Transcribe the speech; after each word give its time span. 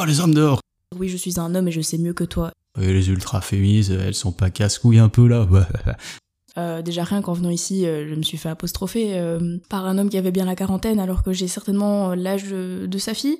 oh 0.00 0.04
les 0.04 0.20
hommes 0.20 0.34
dehors. 0.34 0.60
Oui, 0.96 1.08
je 1.08 1.16
suis 1.16 1.38
un 1.38 1.54
homme 1.54 1.68
et 1.68 1.72
je 1.72 1.80
sais 1.80 1.98
mieux 1.98 2.12
que 2.12 2.24
toi. 2.24 2.52
Et 2.80 2.92
les 2.92 3.08
ultra 3.10 3.40
féministes, 3.40 3.90
elles 3.90 4.14
sont 4.14 4.32
pas 4.32 4.50
casse-couilles 4.50 4.98
un 4.98 5.08
peu 5.08 5.26
là. 5.26 5.46
Euh, 6.58 6.82
déjà 6.82 7.04
rien 7.04 7.22
qu'en 7.22 7.32
venant 7.32 7.48
ici, 7.48 7.86
euh, 7.86 8.08
je 8.08 8.14
me 8.16 8.22
suis 8.22 8.36
fait 8.36 8.48
apostropher 8.48 9.16
euh, 9.16 9.58
par 9.68 9.86
un 9.86 9.98
homme 9.98 10.08
qui 10.10 10.18
avait 10.18 10.32
bien 10.32 10.44
la 10.44 10.56
quarantaine 10.56 10.98
alors 10.98 11.22
que 11.22 11.32
j'ai 11.32 11.46
certainement 11.46 12.12
l'âge 12.16 12.50
de, 12.50 12.86
de 12.86 12.98
sa 12.98 13.14
fille. 13.14 13.38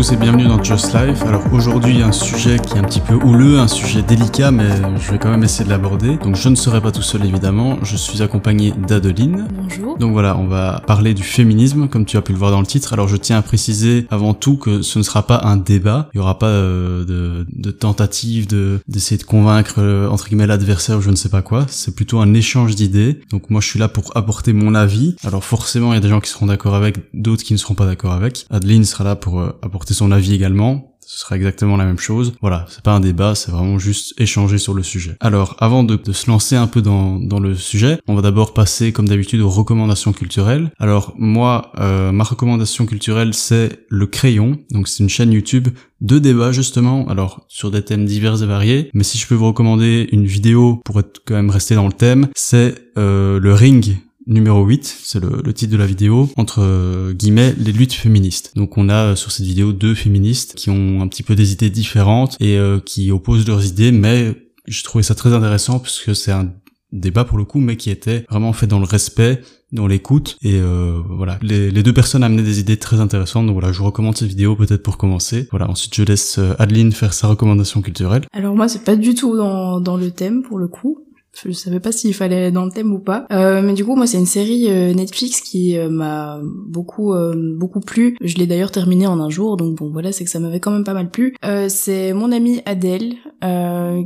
Tous 0.00 0.12
et 0.12 0.16
bienvenue 0.16 0.46
dans 0.46 0.62
Just 0.62 0.94
Life. 0.94 1.22
Alors 1.26 1.42
aujourd'hui, 1.52 2.00
un 2.00 2.10
sujet 2.10 2.58
qui 2.58 2.72
est 2.72 2.78
un 2.78 2.84
petit 2.84 3.00
peu 3.00 3.16
houleux, 3.16 3.58
un 3.58 3.68
sujet 3.68 4.00
délicat, 4.00 4.50
mais 4.50 4.64
je 4.98 5.12
vais 5.12 5.18
quand 5.18 5.28
même 5.28 5.44
essayer 5.44 5.66
de 5.66 5.68
l'aborder. 5.68 6.16
Donc 6.16 6.36
je 6.36 6.48
ne 6.48 6.54
serai 6.54 6.80
pas 6.80 6.90
tout 6.90 7.02
seul 7.02 7.26
évidemment, 7.26 7.76
je 7.82 7.96
suis 7.96 8.22
accompagné 8.22 8.72
d'Adeline. 8.88 9.46
Bonjour. 9.54 9.98
Donc 9.98 10.12
voilà, 10.12 10.38
on 10.38 10.46
va 10.46 10.82
parler 10.86 11.12
du 11.12 11.22
féminisme, 11.22 11.86
comme 11.86 12.06
tu 12.06 12.16
as 12.16 12.22
pu 12.22 12.32
le 12.32 12.38
voir 12.38 12.50
dans 12.50 12.60
le 12.60 12.66
titre. 12.66 12.94
Alors 12.94 13.08
je 13.08 13.16
tiens 13.16 13.36
à 13.36 13.42
préciser 13.42 14.06
avant 14.10 14.32
tout 14.32 14.56
que 14.56 14.80
ce 14.80 14.98
ne 14.98 15.02
sera 15.02 15.26
pas 15.26 15.42
un 15.44 15.58
débat. 15.58 16.08
Il 16.14 16.16
y 16.16 16.20
aura 16.20 16.38
pas 16.38 16.46
euh, 16.46 17.04
de, 17.04 17.46
de 17.52 17.70
tentative 17.70 18.46
de 18.46 18.80
d'essayer 18.88 19.18
de 19.18 19.24
convaincre 19.24 19.74
euh, 19.80 20.08
entre 20.08 20.28
guillemets 20.28 20.46
l'adversaire 20.46 20.96
ou 20.96 21.02
je 21.02 21.10
ne 21.10 21.16
sais 21.16 21.28
pas 21.28 21.42
quoi. 21.42 21.66
C'est 21.68 21.94
plutôt 21.94 22.20
un 22.20 22.32
échange 22.32 22.74
d'idées. 22.74 23.20
Donc 23.30 23.50
moi 23.50 23.60
je 23.60 23.66
suis 23.66 23.78
là 23.78 23.88
pour 23.88 24.16
apporter 24.16 24.54
mon 24.54 24.74
avis. 24.74 25.14
Alors 25.24 25.44
forcément 25.44 25.92
il 25.92 25.96
y 25.96 25.98
a 25.98 26.00
des 26.00 26.08
gens 26.08 26.20
qui 26.20 26.30
seront 26.30 26.46
d'accord 26.46 26.74
avec, 26.74 26.96
d'autres 27.12 27.42
qui 27.42 27.52
ne 27.52 27.58
seront 27.58 27.74
pas 27.74 27.84
d'accord 27.84 28.12
avec. 28.12 28.46
Adeline 28.48 28.84
sera 28.84 29.04
là 29.04 29.14
pour 29.14 29.40
euh, 29.40 29.52
apporter 29.60 29.89
son 29.94 30.12
avis 30.12 30.34
également. 30.34 30.90
Ce 31.10 31.18
sera 31.18 31.34
exactement 31.34 31.76
la 31.76 31.86
même 31.86 31.98
chose. 31.98 32.34
Voilà, 32.40 32.66
c'est 32.68 32.82
pas 32.82 32.92
un 32.92 33.00
débat, 33.00 33.34
c'est 33.34 33.50
vraiment 33.50 33.80
juste 33.80 34.14
échanger 34.20 34.58
sur 34.58 34.74
le 34.74 34.84
sujet. 34.84 35.16
Alors, 35.18 35.56
avant 35.58 35.82
de, 35.82 35.98
se 36.12 36.30
lancer 36.30 36.54
un 36.54 36.68
peu 36.68 36.82
dans, 36.82 37.18
dans 37.18 37.40
le 37.40 37.56
sujet, 37.56 37.98
on 38.06 38.14
va 38.14 38.22
d'abord 38.22 38.54
passer, 38.54 38.92
comme 38.92 39.08
d'habitude, 39.08 39.40
aux 39.40 39.48
recommandations 39.48 40.12
culturelles. 40.12 40.70
Alors, 40.78 41.12
moi, 41.18 41.72
euh, 41.80 42.12
ma 42.12 42.22
recommandation 42.22 42.86
culturelle, 42.86 43.34
c'est 43.34 43.86
Le 43.88 44.06
Crayon. 44.06 44.58
Donc, 44.70 44.86
c'est 44.86 45.02
une 45.02 45.08
chaîne 45.08 45.32
YouTube 45.32 45.70
de 46.00 46.20
débats, 46.20 46.52
justement. 46.52 47.08
Alors, 47.08 47.44
sur 47.48 47.72
des 47.72 47.82
thèmes 47.82 48.04
divers 48.04 48.40
et 48.44 48.46
variés. 48.46 48.88
Mais 48.94 49.02
si 49.02 49.18
je 49.18 49.26
peux 49.26 49.34
vous 49.34 49.48
recommander 49.48 50.08
une 50.12 50.26
vidéo 50.26 50.80
pour 50.84 51.00
être 51.00 51.22
quand 51.26 51.34
même 51.34 51.50
resté 51.50 51.74
dans 51.74 51.88
le 51.88 51.92
thème, 51.92 52.28
c'est 52.36 52.76
euh, 52.98 53.40
Le 53.40 53.52
Ring 53.52 53.96
numéro 54.30 54.64
8, 54.64 54.84
c'est 55.02 55.20
le, 55.20 55.52
titre 55.52 55.72
de 55.72 55.76
la 55.76 55.86
vidéo, 55.86 56.30
entre 56.36 56.62
euh, 56.62 57.12
guillemets 57.12 57.54
les 57.58 57.72
luttes 57.72 57.92
féministes. 57.92 58.52
Donc 58.54 58.78
on 58.78 58.88
a 58.88 59.10
euh, 59.10 59.16
sur 59.16 59.32
cette 59.32 59.44
vidéo 59.44 59.72
deux 59.72 59.94
féministes 59.94 60.54
qui 60.54 60.70
ont 60.70 61.02
un 61.02 61.08
petit 61.08 61.24
peu 61.24 61.34
des 61.34 61.52
idées 61.52 61.68
différentes 61.68 62.36
et 62.40 62.56
euh, 62.56 62.78
qui 62.78 63.10
opposent 63.10 63.46
leurs 63.46 63.66
idées, 63.66 63.92
mais 63.92 64.34
je 64.66 64.84
trouvais 64.84 65.02
ça 65.02 65.14
très 65.14 65.34
intéressant 65.34 65.80
puisque 65.80 66.14
c'est 66.14 66.30
un 66.30 66.52
débat 66.92 67.24
pour 67.24 67.38
le 67.38 67.44
coup, 67.44 67.60
mais 67.60 67.76
qui 67.76 67.90
était 67.90 68.24
vraiment 68.30 68.52
fait 68.52 68.68
dans 68.68 68.78
le 68.78 68.84
respect, 68.84 69.42
dans 69.72 69.86
l'écoute 69.86 70.36
et 70.42 70.60
voilà. 71.08 71.38
Les, 71.40 71.70
les, 71.70 71.82
deux 71.84 71.92
personnes 71.92 72.24
amenaient 72.24 72.42
des 72.42 72.58
idées 72.58 72.76
très 72.76 72.98
intéressantes, 72.98 73.46
donc 73.46 73.54
voilà, 73.54 73.70
je 73.70 73.78
vous 73.78 73.84
recommande 73.84 74.16
cette 74.16 74.28
vidéo 74.28 74.56
peut-être 74.56 74.82
pour 74.82 74.98
commencer. 74.98 75.46
Voilà, 75.52 75.70
ensuite 75.70 75.94
je 75.94 76.02
laisse 76.02 76.40
Adeline 76.58 76.90
faire 76.90 77.12
sa 77.12 77.28
recommandation 77.28 77.80
culturelle. 77.80 78.22
Alors 78.32 78.56
moi 78.56 78.68
c'est 78.68 78.82
pas 78.82 78.96
du 78.96 79.14
tout 79.14 79.36
dans 79.36 79.96
le 79.96 80.10
thème 80.10 80.42
pour 80.42 80.58
le 80.58 80.66
coup 80.66 81.04
je 81.44 81.52
savais 81.52 81.80
pas 81.80 81.92
s'il 81.92 82.14
fallait 82.14 82.50
dans 82.50 82.64
le 82.64 82.70
thème 82.70 82.92
ou 82.92 82.98
pas. 82.98 83.26
Euh, 83.32 83.62
mais 83.62 83.72
du 83.72 83.84
coup 83.84 83.96
moi 83.96 84.06
c'est 84.06 84.18
une 84.18 84.26
série 84.26 84.66
euh, 84.68 84.92
Netflix 84.92 85.40
qui 85.40 85.76
euh, 85.76 85.88
m'a 85.88 86.38
beaucoup 86.42 87.14
euh, 87.14 87.34
beaucoup 87.56 87.80
plu. 87.80 88.16
Je 88.20 88.36
l'ai 88.36 88.46
d'ailleurs 88.46 88.70
terminée 88.70 89.06
en 89.06 89.20
un 89.20 89.30
jour 89.30 89.56
donc 89.56 89.76
bon 89.76 89.90
voilà 89.90 90.12
c'est 90.12 90.24
que 90.24 90.30
ça 90.30 90.38
m'avait 90.38 90.60
quand 90.60 90.70
même 90.70 90.84
pas 90.84 90.94
mal 90.94 91.10
plu. 91.10 91.36
Euh, 91.44 91.68
c'est 91.68 92.12
mon 92.12 92.32
amie 92.32 92.60
Adèle 92.66 93.14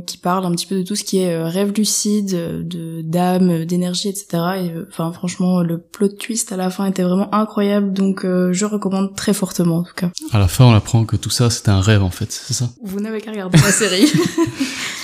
qui 0.07 0.17
parle 0.17 0.45
un 0.45 0.51
petit 0.51 0.65
peu 0.65 0.75
de 0.75 0.83
tout 0.83 0.95
ce 0.95 1.03
qui 1.03 1.19
est 1.19 1.43
rêve 1.43 1.73
lucide 1.75 2.67
de 2.67 3.01
d'âme 3.01 3.65
d'énergie 3.65 4.07
etc 4.07 4.27
et 4.57 4.71
enfin 4.87 5.11
franchement 5.11 5.61
le 5.61 5.77
plot 5.79 6.07
twist 6.07 6.51
à 6.53 6.57
la 6.57 6.69
fin 6.69 6.85
était 6.85 7.03
vraiment 7.03 7.33
incroyable 7.35 7.91
donc 7.91 8.21
je 8.23 8.65
recommande 8.65 9.13
très 9.15 9.33
fortement 9.33 9.79
en 9.79 9.83
tout 9.83 9.93
cas. 9.93 10.11
À 10.31 10.39
la 10.39 10.47
fin 10.47 10.65
on 10.65 10.73
apprend 10.73 11.03
que 11.05 11.17
tout 11.17 11.29
ça 11.29 11.49
c'était 11.49 11.69
un 11.69 11.81
rêve 11.81 12.01
en 12.01 12.11
fait 12.11 12.31
c'est 12.31 12.53
ça? 12.53 12.69
Vous 12.81 13.01
n'avez 13.01 13.19
qu'à 13.19 13.31
regarder 13.31 13.57
la 13.57 13.71
série 13.71 14.09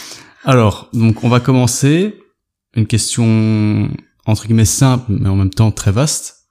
alors, 0.43 0.89
donc 0.93 1.23
on 1.23 1.29
va 1.29 1.39
commencer. 1.39 2.15
Une 2.75 2.87
question 2.87 3.89
entre 4.25 4.45
guillemets 4.45 4.65
simple, 4.65 5.05
mais 5.09 5.29
en 5.29 5.35
même 5.35 5.49
temps 5.49 5.71
très 5.71 5.91
vaste. 5.91 6.47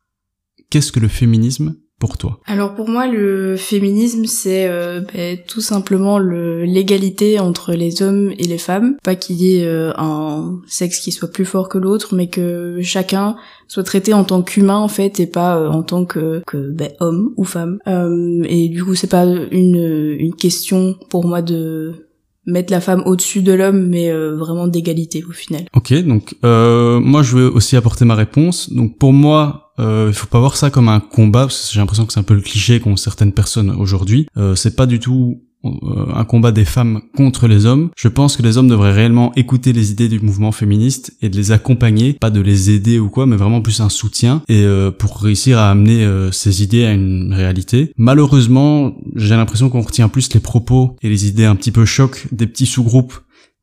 Qu'est-ce 0.71 0.93
que 0.93 1.01
le 1.01 1.09
féminisme 1.09 1.77
pour 1.99 2.17
toi? 2.19 2.41
Alors 2.47 2.75
pour 2.75 2.89
moi, 2.89 3.07
le 3.07 3.57
féminisme, 3.57 4.25
c'est 4.25 4.69
euh, 4.69 5.01
bah, 5.01 5.37
tout 5.49 5.61
simplement 5.61 6.19
l'égalité 6.19 7.41
entre 7.41 7.73
les 7.73 8.03
hommes 8.03 8.33
et 8.39 8.45
les 8.45 8.59
femmes. 8.59 8.97
Pas 9.03 9.15
qu'il 9.15 9.37
y 9.37 9.57
ait 9.57 9.67
euh, 9.67 9.93
un 9.97 10.61
sexe 10.67 11.01
qui 11.01 11.13
soit 11.13 11.31
plus 11.31 11.45
fort 11.45 11.69
que 11.69 11.79
l'autre, 11.79 12.15
mais 12.15 12.29
que 12.29 12.81
chacun 12.83 13.37
soit 13.67 13.85
traité 13.85 14.13
en 14.15 14.25
tant 14.25 14.43
qu'humain 14.43 14.79
en 14.79 14.89
fait 14.89 15.21
et 15.21 15.27
pas 15.27 15.59
euh, 15.59 15.69
en 15.69 15.83
tant 15.83 16.05
que, 16.05 16.43
bah, 16.55 16.89
homme 17.01 17.33
ou 17.37 17.45
femme. 17.45 17.79
Et 17.87 18.69
du 18.69 18.85
coup, 18.85 18.95
c'est 18.95 19.11
pas 19.11 19.25
une, 19.25 20.17
une 20.19 20.35
question 20.35 20.97
pour 21.09 21.27
moi 21.27 21.43
de 21.43 22.10
mettre 22.47 22.73
la 22.73 22.81
femme 22.81 23.03
au-dessus 23.07 23.43
de 23.43 23.53
l'homme, 23.53 23.89
mais 23.89 24.11
euh, 24.11 24.37
vraiment 24.37 24.67
d'égalité 24.67 25.23
au 25.29 25.33
final. 25.33 25.67
Ok, 25.75 25.93
donc 26.05 26.37
euh, 26.45 27.01
moi 27.01 27.23
je 27.23 27.37
vais 27.37 27.45
aussi 27.45 27.77
apporter 27.77 28.05
ma 28.05 28.15
réponse. 28.15 28.73
Donc 28.73 28.99
pour 28.99 29.13
moi, 29.13 29.73
euh, 29.79 30.07
il 30.09 30.15
faut 30.15 30.27
pas 30.27 30.41
voir 30.41 30.57
ça 30.57 30.71
comme 30.71 30.89
un 30.89 31.01
combat, 31.01 31.43
parce 31.43 31.69
que 31.69 31.75
j'ai 31.75 31.81
l'impression 31.81 32.07
que 32.07 32.13
c'est 32.13 32.21
un 32.21 32.25
peu 32.25 32.35
le 32.35 32.41
cliché 32.41 32.81
qu'ont 32.81 32.97
certaines 32.97 33.33
personnes 33.33 33.71
aujourd'hui. 33.71 34.27
Euh, 34.37 34.55
c'est 34.55 34.77
pas 34.77 34.87
du 34.87 34.99
tout 34.99 35.43
un 35.63 36.25
combat 36.25 36.53
des 36.53 36.65
femmes 36.65 37.03
contre 37.15 37.47
les 37.47 37.67
hommes. 37.67 37.91
Je 37.97 38.09
pense 38.09 38.37
que 38.37 38.43
les 38.43 38.57
hommes 38.57 38.69
devraient 38.69 38.93
réellement 38.93 39.33
écouter 39.35 39.73
les 39.73 39.91
idées 39.91 40.09
du 40.09 40.21
mouvement 40.21 40.53
féministe 40.53 41.17
et 41.21 41.29
de 41.29 41.37
les 41.37 41.53
accompagner, 41.53 42.15
pas 42.15 42.31
de 42.31 42.41
les 42.41 42.71
aider 42.71 42.99
ou 42.99 43.09
quoi, 43.09 43.27
mais 43.27 43.37
vraiment 43.37 43.61
plus 43.61 43.81
un 43.81 43.89
soutien 43.89 44.43
et 44.49 44.65
euh, 44.65 44.91
pour 44.91 45.19
réussir 45.19 45.59
à 45.59 45.71
amener 45.71 46.05
euh, 46.05 46.33
ces 46.33 46.63
idées 46.63 46.85
à 46.85 46.93
une 46.93 47.33
réalité. 47.33 47.93
Malheureusement, 47.97 48.97
j'ai 49.17 49.37
l'impression 49.37 49.69
qu'on 49.69 49.83
retient 49.83 50.09
plus 50.09 50.33
les 50.33 50.41
propos 50.41 50.97
et 51.03 51.09
les 51.09 51.27
idées 51.27 51.45
un 51.45 51.57
petit 51.57 51.73
peu 51.73 51.85
choc 51.85 52.27
des 52.33 52.47
petits 52.47 52.67
sous-groupes 52.67 53.15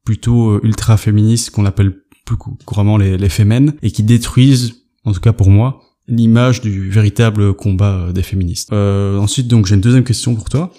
plutôt 0.06 0.52
euh, 0.52 0.62
ultra 0.64 0.98
féministes 0.98 1.50
qu'on 1.50 1.66
appelle 1.66 1.94
plus 2.26 2.38
couramment 2.38 2.98
les, 2.98 3.18
les 3.18 3.30
fémènes 3.30 3.74
et 3.82 3.90
qui 3.90 4.04
détruisent, 4.04 4.84
en 5.06 5.14
tout 5.14 5.22
cas 5.22 5.34
pour 5.34 5.50
moi, 5.50 5.82
l'image 6.08 6.62
du 6.62 6.90
véritable 6.90 7.54
combat 7.54 8.12
des 8.14 8.24
féministes. 8.24 8.72
ensuite, 8.72 9.48
donc 9.48 9.66
j'ai 9.66 9.76
une 9.76 9.82
deuxième 9.82 10.06
question 10.06 10.36
pour 10.36 10.50
toi. 10.50 10.72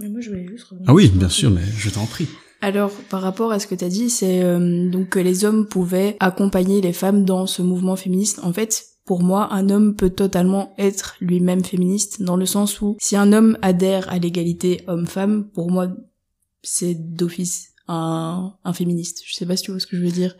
Mais 0.00 0.08
moi, 0.08 0.20
je 0.20 0.30
voulais 0.30 0.46
juste 0.46 0.66
ah 0.86 0.94
oui, 0.94 1.08
bien 1.08 1.28
sûr, 1.28 1.50
mais 1.50 1.64
je 1.76 1.90
t'en 1.90 2.06
prie. 2.06 2.28
Alors, 2.60 2.90
par 3.10 3.20
rapport 3.20 3.52
à 3.52 3.58
ce 3.58 3.66
que 3.66 3.74
tu 3.74 3.84
as 3.84 3.88
dit, 3.88 4.10
c'est 4.10 4.42
euh, 4.42 4.88
donc 4.88 5.10
que 5.10 5.18
les 5.18 5.44
hommes 5.44 5.66
pouvaient 5.66 6.16
accompagner 6.18 6.80
les 6.80 6.92
femmes 6.92 7.24
dans 7.24 7.46
ce 7.46 7.62
mouvement 7.62 7.94
féministe. 7.94 8.40
En 8.42 8.52
fait, 8.52 8.86
pour 9.04 9.22
moi, 9.22 9.52
un 9.52 9.68
homme 9.68 9.94
peut 9.94 10.10
totalement 10.10 10.74
être 10.78 11.16
lui-même 11.20 11.62
féministe, 11.62 12.22
dans 12.22 12.36
le 12.36 12.46
sens 12.46 12.80
où 12.80 12.96
si 13.00 13.16
un 13.16 13.32
homme 13.32 13.58
adhère 13.60 14.08
à 14.08 14.18
l'égalité 14.18 14.82
homme-femme, 14.86 15.48
pour 15.50 15.70
moi, 15.70 15.88
c'est 16.62 16.94
d'office 16.94 17.74
un, 17.86 18.54
un 18.64 18.72
féministe. 18.72 19.22
Je 19.26 19.34
sais 19.34 19.46
pas 19.46 19.56
si 19.56 19.64
tu 19.64 19.70
vois 19.70 19.80
ce 19.80 19.86
que 19.86 19.96
je 19.96 20.02
veux 20.02 20.10
dire. 20.10 20.34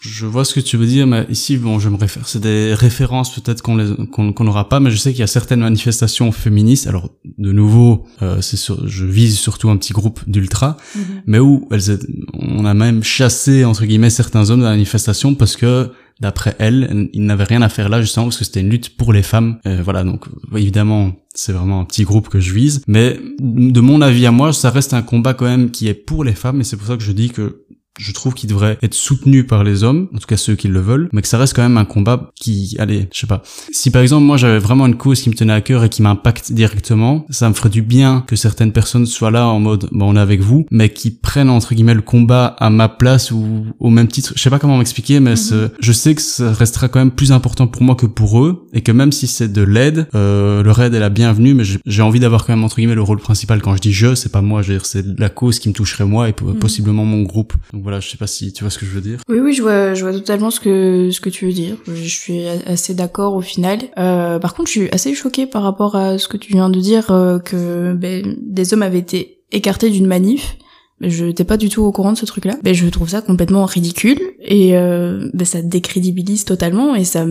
Je 0.00 0.24
vois 0.24 0.46
ce 0.46 0.54
que 0.54 0.60
tu 0.60 0.78
veux 0.78 0.86
dire, 0.86 1.06
mais 1.06 1.26
ici, 1.28 1.58
bon, 1.58 1.78
je 1.78 1.90
me 1.90 1.96
réfère, 1.96 2.26
c'est 2.26 2.40
des 2.40 2.72
références 2.72 3.34
peut-être 3.34 3.60
qu'on 3.60 4.06
qu'on, 4.06 4.44
n'aura 4.44 4.66
pas, 4.70 4.80
mais 4.80 4.90
je 4.90 4.96
sais 4.96 5.10
qu'il 5.10 5.20
y 5.20 5.24
a 5.24 5.26
certaines 5.26 5.60
manifestations 5.60 6.32
féministes. 6.32 6.86
Alors, 6.86 7.10
de 7.36 7.52
nouveau, 7.52 8.06
euh, 8.22 8.40
c'est 8.40 8.56
sur, 8.56 8.88
je 8.88 9.04
vise 9.04 9.38
surtout 9.38 9.68
un 9.68 9.76
petit 9.76 9.92
groupe 9.92 10.20
d'ultra, 10.26 10.78
mm-hmm. 10.78 11.00
mais 11.26 11.38
où 11.38 11.68
elles, 11.70 11.98
on 12.32 12.64
a 12.64 12.72
même 12.72 13.02
chassé 13.02 13.66
entre 13.66 13.84
guillemets 13.84 14.08
certains 14.08 14.48
hommes 14.48 14.60
de 14.60 14.64
la 14.64 14.70
manifestation 14.70 15.34
parce 15.34 15.54
que 15.54 15.90
d'après 16.20 16.56
elles, 16.58 17.10
ils 17.12 17.24
n'avaient 17.24 17.44
rien 17.44 17.60
à 17.60 17.68
faire 17.68 17.90
là 17.90 18.00
justement 18.00 18.26
parce 18.26 18.38
que 18.38 18.44
c'était 18.44 18.60
une 18.60 18.70
lutte 18.70 18.96
pour 18.96 19.12
les 19.12 19.22
femmes. 19.22 19.58
Euh, 19.66 19.82
voilà, 19.82 20.02
donc 20.02 20.24
évidemment, 20.56 21.12
c'est 21.34 21.52
vraiment 21.52 21.80
un 21.80 21.84
petit 21.84 22.04
groupe 22.04 22.30
que 22.30 22.40
je 22.40 22.54
vise, 22.54 22.82
mais 22.86 23.20
de 23.38 23.80
mon 23.80 24.00
avis 24.00 24.24
à 24.24 24.30
moi, 24.30 24.54
ça 24.54 24.70
reste 24.70 24.94
un 24.94 25.02
combat 25.02 25.34
quand 25.34 25.46
même 25.46 25.70
qui 25.70 25.88
est 25.88 25.94
pour 25.94 26.24
les 26.24 26.34
femmes, 26.34 26.62
et 26.62 26.64
c'est 26.64 26.78
pour 26.78 26.86
ça 26.86 26.96
que 26.96 27.02
je 27.02 27.12
dis 27.12 27.28
que 27.28 27.64
je 27.98 28.12
trouve 28.12 28.34
qu'il 28.34 28.48
devrait 28.48 28.78
être 28.82 28.94
soutenu 28.94 29.44
par 29.44 29.64
les 29.64 29.84
hommes, 29.84 30.08
en 30.14 30.18
tout 30.18 30.26
cas 30.26 30.36
ceux 30.36 30.54
qui 30.54 30.68
le 30.68 30.80
veulent, 30.80 31.08
mais 31.12 31.22
que 31.22 31.28
ça 31.28 31.38
reste 31.38 31.54
quand 31.54 31.62
même 31.62 31.76
un 31.76 31.84
combat 31.84 32.30
qui, 32.34 32.76
allez, 32.78 33.08
je 33.12 33.20
sais 33.20 33.26
pas. 33.26 33.42
Si 33.72 33.90
par 33.90 34.02
exemple 34.02 34.24
moi 34.24 34.36
j'avais 34.36 34.58
vraiment 34.58 34.86
une 34.86 34.96
cause 34.96 35.20
qui 35.20 35.28
me 35.28 35.34
tenait 35.34 35.52
à 35.52 35.60
cœur 35.60 35.84
et 35.84 35.88
qui 35.88 36.02
m'impacte 36.02 36.52
directement, 36.52 37.26
ça 37.30 37.48
me 37.48 37.54
ferait 37.54 37.68
du 37.68 37.82
bien 37.82 38.24
que 38.26 38.36
certaines 38.36 38.72
personnes 38.72 39.06
soient 39.06 39.30
là 39.30 39.46
en 39.48 39.60
mode, 39.60 39.88
bon 39.92 40.10
on 40.10 40.16
est 40.16 40.20
avec 40.20 40.40
vous, 40.40 40.66
mais 40.70 40.88
qui 40.90 41.10
prennent 41.10 41.50
entre 41.50 41.74
guillemets 41.74 41.94
le 41.94 42.02
combat 42.02 42.46
à 42.58 42.70
ma 42.70 42.88
place 42.88 43.30
ou 43.30 43.66
au 43.78 43.90
même 43.90 44.08
titre. 44.08 44.32
Je 44.36 44.42
sais 44.42 44.50
pas 44.50 44.58
comment 44.58 44.78
m'expliquer, 44.78 45.20
mais 45.20 45.34
mm-hmm. 45.34 45.70
je 45.80 45.92
sais 45.92 46.14
que 46.14 46.22
ça 46.22 46.52
restera 46.52 46.88
quand 46.88 47.00
même 47.00 47.10
plus 47.10 47.32
important 47.32 47.66
pour 47.66 47.82
moi 47.82 47.94
que 47.94 48.06
pour 48.06 48.42
eux 48.42 48.66
et 48.72 48.80
que 48.82 48.92
même 48.92 49.12
si 49.12 49.26
c'est 49.26 49.52
de 49.52 49.62
l'aide, 49.62 50.08
euh, 50.14 50.62
leur 50.62 50.80
aide 50.80 50.94
est 50.94 51.00
la 51.00 51.10
bienvenue, 51.10 51.54
mais 51.54 51.64
j'ai 51.64 52.02
envie 52.02 52.20
d'avoir 52.20 52.46
quand 52.46 52.54
même 52.54 52.64
entre 52.64 52.76
guillemets 52.76 52.94
le 52.94 53.02
rôle 53.02 53.20
principal. 53.20 53.60
Quand 53.60 53.76
je 53.76 53.80
dis 53.80 53.92
je, 53.92 54.14
c'est 54.14 54.32
pas 54.32 54.42
moi, 54.42 54.62
c'est 54.82 55.04
la 55.18 55.28
cause 55.28 55.58
qui 55.58 55.68
me 55.68 55.74
toucherait 55.74 56.06
moi 56.06 56.28
et 56.28 56.32
mm-hmm. 56.32 56.58
possiblement 56.58 57.04
mon 57.04 57.22
groupe. 57.22 57.54
Donc, 57.72 57.79
Voilà, 57.82 58.00
je 58.00 58.08
sais 58.08 58.16
pas 58.16 58.26
si 58.26 58.52
tu 58.52 58.64
vois 58.64 58.70
ce 58.70 58.78
que 58.78 58.86
je 58.86 58.90
veux 58.90 59.00
dire. 59.00 59.20
Oui, 59.28 59.38
oui, 59.40 59.52
je 59.52 59.62
vois, 59.62 59.94
je 59.94 60.02
vois 60.04 60.12
totalement 60.12 60.50
ce 60.50 60.60
que 60.60 61.10
ce 61.10 61.20
que 61.20 61.30
tu 61.30 61.46
veux 61.46 61.52
dire. 61.52 61.76
Je 61.86 62.08
suis 62.08 62.46
assez 62.46 62.94
d'accord 62.94 63.34
au 63.34 63.40
final. 63.40 63.80
Euh, 63.98 64.38
par 64.38 64.54
contre, 64.54 64.68
je 64.68 64.78
suis 64.78 64.90
assez 64.90 65.14
choquée 65.14 65.46
par 65.46 65.62
rapport 65.62 65.96
à 65.96 66.18
ce 66.18 66.28
que 66.28 66.36
tu 66.36 66.52
viens 66.52 66.70
de 66.70 66.80
dire 66.80 67.10
euh, 67.10 67.38
que 67.38 67.92
ben, 67.94 68.36
des 68.40 68.74
hommes 68.74 68.82
avaient 68.82 68.98
été 68.98 69.42
écartés 69.52 69.90
d'une 69.90 70.06
manif. 70.06 70.56
Je 71.00 71.24
n'étais 71.24 71.44
pas 71.44 71.56
du 71.56 71.70
tout 71.70 71.82
au 71.82 71.92
courant 71.92 72.12
de 72.12 72.18
ce 72.18 72.26
truc-là. 72.26 72.56
Ben, 72.62 72.74
je 72.74 72.86
trouve 72.88 73.08
ça 73.08 73.22
complètement 73.22 73.64
ridicule 73.64 74.20
et 74.40 74.76
euh, 74.76 75.30
ben, 75.32 75.46
ça 75.46 75.62
décrédibilise 75.62 76.44
totalement 76.44 76.94
et 76.94 77.04
ça 77.04 77.24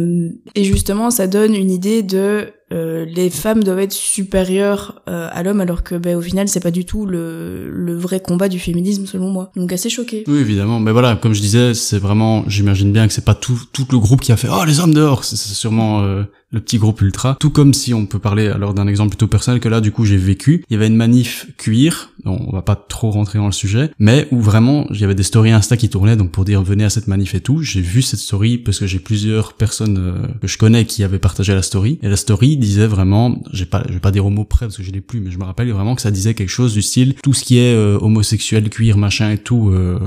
et 0.56 0.64
justement 0.64 1.12
ça 1.12 1.28
donne 1.28 1.54
une 1.56 1.70
idée 1.70 2.02
de 2.02 2.48
euh, 2.72 3.06
les 3.06 3.30
femmes 3.30 3.64
doivent 3.64 3.80
être 3.80 3.94
supérieures 3.94 5.02
euh, 5.10 5.28
à 5.32 5.44
l'homme 5.44 5.60
alors 5.60 5.84
que 5.84 5.96
ben, 5.96 6.16
au 6.16 6.22
final 6.22 6.48
c'est 6.48 6.60
pas 6.60 6.72
du 6.72 6.86
tout 6.86 7.06
le, 7.06 7.70
le 7.70 7.96
vrai 7.96 8.20
combat 8.20 8.48
du 8.48 8.60
féminisme 8.60 9.06
selon 9.06 9.30
moi. 9.30 9.52
Donc 9.56 9.74
assez 9.74 9.90
choqué 9.90 10.24
oui 10.28 10.38
évidemment. 10.40 10.80
Mais 10.80 10.92
voilà 10.92 11.16
comme 11.16 11.34
je 11.34 11.42
disais 11.42 11.74
c'est 11.74 12.00
vraiment 12.00 12.44
j'imagine 12.48 12.92
bien 12.92 13.08
que 13.08 13.14
c'est 13.14 13.26
pas 13.26 13.36
tout 13.36 13.60
tout 13.74 13.88
le 13.92 13.98
groupe 13.98 14.22
qui 14.22 14.32
a 14.32 14.38
fait 14.38 14.50
oh 14.52 14.66
les 14.66 14.80
hommes 14.80 14.94
dehors! 14.94 15.24
C'est 15.24 15.36
sûrement 15.36 16.02
euh, 16.04 16.24
le 16.52 16.60
petit 16.60 16.78
groupe 16.78 17.02
ultra. 17.02 17.38
Tout 17.40 17.50
comme 17.50 17.74
si 17.74 17.94
on 17.94 18.06
peut 18.06 18.20
parler 18.20 18.48
alors 18.48 18.74
d'un 18.74 18.88
exemple 18.88 19.10
plutôt 19.10 19.28
personnel 19.28 19.60
que 19.60 19.70
là 19.70 19.82
du 19.82 19.92
coup 19.92 20.06
j'ai 20.06 20.18
vécu. 20.18 20.64
Il 20.70 20.74
y 20.74 20.76
avait 20.76 20.88
une 20.88 20.96
manif 20.96 21.48
cuir. 21.58 22.12
On 22.26 22.52
va 22.52 22.62
pas 22.62 22.76
trop 22.76 23.12
rentrer 23.12 23.40
dans 23.40 23.46
le 23.46 23.52
sujet 23.52 23.92
mais 24.00 24.28
où 24.32 24.42
vraiment 24.42 24.88
il 24.92 25.00
y 25.00 25.04
avait 25.04 25.16
des 25.16 25.24
stories 25.24 25.52
insta 25.52 25.78
qui 25.78 25.90
tournaient 25.90 26.16
donc 26.16 26.32
pour 26.32 26.46
dire 26.46 26.62
venez 26.62 26.84
à 26.84 26.90
cette 26.90 27.08
manif 27.08 27.36
et 27.36 27.42
tout. 27.42 27.62
J'ai 27.62 27.82
vu 27.82 28.02
cette 28.02 28.20
story 28.20 28.58
parce 28.58 28.80
que 28.80 28.88
j'ai 28.88 29.00
plusieurs 29.00 29.54
personnes 29.54 30.30
que 30.42 30.48
je 30.48 30.58
connais 30.58 30.86
qui 30.86 31.04
avaient 31.04 31.20
partagé 31.20 31.54
la 31.54 31.62
story. 31.62 32.00
Et 32.02 32.10
la 32.10 32.16
story 32.16 32.58
disait 32.58 32.88
vraiment, 32.88 33.42
j'ai 33.52 33.66
pas, 33.66 33.84
je 33.88 33.94
vais 33.94 34.00
pas 34.00 34.12
dire 34.12 34.26
au 34.26 34.30
mot 34.30 34.44
près 34.44 34.66
parce 34.66 34.78
que 34.78 34.84
je 34.84 34.92
l'ai 34.92 35.02
plus, 35.02 35.20
mais 35.20 35.32
je 35.32 35.38
me 35.38 35.44
rappelle 35.44 35.72
vraiment 35.72 35.96
que 35.96 36.02
ça 36.02 36.12
disait 36.12 36.34
quelque 36.34 36.50
chose 36.50 36.74
du 36.74 36.82
style 36.82 37.16
tout 37.24 37.34
ce 37.34 37.44
qui 37.44 37.58
est 37.58 37.74
euh, 37.74 37.98
homosexuel, 38.02 38.70
cuir, 38.70 38.98
machin 38.98 39.32
et 39.32 39.38
tout. 39.38 39.70
Euh, 39.70 40.00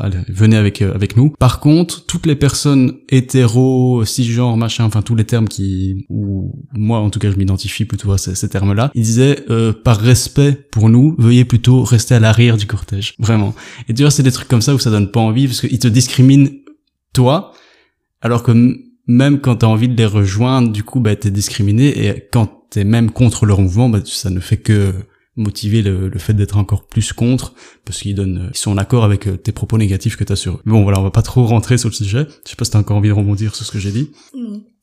allez, 0.00 0.18
venez 0.28 0.56
avec 0.56 0.82
euh, 0.82 0.94
avec 0.94 1.16
nous. 1.16 1.30
Par 1.38 1.60
contre, 1.60 2.04
toutes 2.06 2.26
les 2.26 2.36
personnes 2.36 2.94
hétéro, 3.08 4.04
cisgenres, 4.04 4.56
machin, 4.56 4.84
enfin 4.84 5.02
tous 5.02 5.14
les 5.14 5.24
termes 5.24 5.48
qui, 5.48 6.06
ou 6.08 6.52
moi 6.72 6.98
en 6.98 7.10
tout 7.10 7.18
cas 7.18 7.30
je 7.30 7.36
m'identifie 7.36 7.84
plutôt 7.84 8.12
à 8.12 8.18
ces, 8.18 8.48
termes-là, 8.48 8.90
ils 8.94 9.02
disaient 9.02 9.44
euh, 9.50 9.72
par 9.72 9.98
respect 9.98 10.52
pour 10.52 10.88
nous, 10.88 11.14
veuillez 11.18 11.44
plutôt 11.44 11.82
rester 11.82 12.14
à 12.14 12.20
l'arrière 12.20 12.56
du 12.56 12.66
cortège, 12.66 13.14
vraiment. 13.18 13.54
Et 13.88 13.94
tu 13.94 14.02
vois, 14.02 14.10
c'est 14.10 14.22
des 14.22 14.32
trucs 14.32 14.48
comme 14.48 14.62
ça 14.62 14.74
où 14.74 14.78
ça 14.78 14.90
donne 14.90 15.10
pas 15.10 15.20
envie 15.20 15.46
parce 15.46 15.60
qu'ils 15.60 15.78
te 15.78 15.88
discriminent 15.88 16.50
toi, 17.12 17.52
alors 18.20 18.42
que 18.42 18.52
même 19.06 19.40
quand 19.40 19.56
t'as 19.56 19.66
envie 19.66 19.88
de 19.88 19.96
les 19.96 20.06
rejoindre, 20.06 20.70
du 20.70 20.84
coup, 20.84 21.00
bah, 21.00 21.16
t'es 21.16 21.30
discriminé, 21.30 22.06
et 22.06 22.28
quand 22.30 22.64
t'es 22.70 22.84
même 22.84 23.10
contre 23.10 23.46
leur 23.46 23.60
mouvement, 23.60 23.88
bah, 23.88 24.00
ça 24.04 24.30
ne 24.30 24.40
fait 24.40 24.58
que 24.58 24.92
motiver 25.38 25.82
le, 25.82 26.10
fait 26.18 26.34
d'être 26.34 26.58
encore 26.58 26.86
plus 26.86 27.12
contre, 27.12 27.54
parce 27.84 28.00
qu'ils 28.00 28.14
donnent, 28.14 28.50
ils 28.52 28.58
sont 28.58 28.72
en 28.72 28.76
accord 28.76 29.04
avec 29.04 29.26
euh, 29.26 29.36
tes 29.36 29.52
propos 29.52 29.78
négatifs 29.78 30.16
que 30.16 30.24
t'as 30.24 30.36
sur 30.36 30.54
eux. 30.54 30.60
Bon, 30.66 30.82
voilà, 30.82 31.00
on 31.00 31.04
va 31.04 31.10
pas 31.10 31.22
trop 31.22 31.46
rentrer 31.46 31.78
sur 31.78 31.88
le 31.88 31.94
sujet. 31.94 32.26
Je 32.44 32.50
sais 32.50 32.56
pas 32.56 32.64
si 32.64 32.72
t'as 32.72 32.78
encore 32.78 32.96
envie 32.96 33.08
de 33.08 33.14
rebondir 33.14 33.54
sur 33.54 33.64
ce 33.64 33.72
que 33.72 33.78
j'ai 33.78 33.92
dit. 33.92 34.10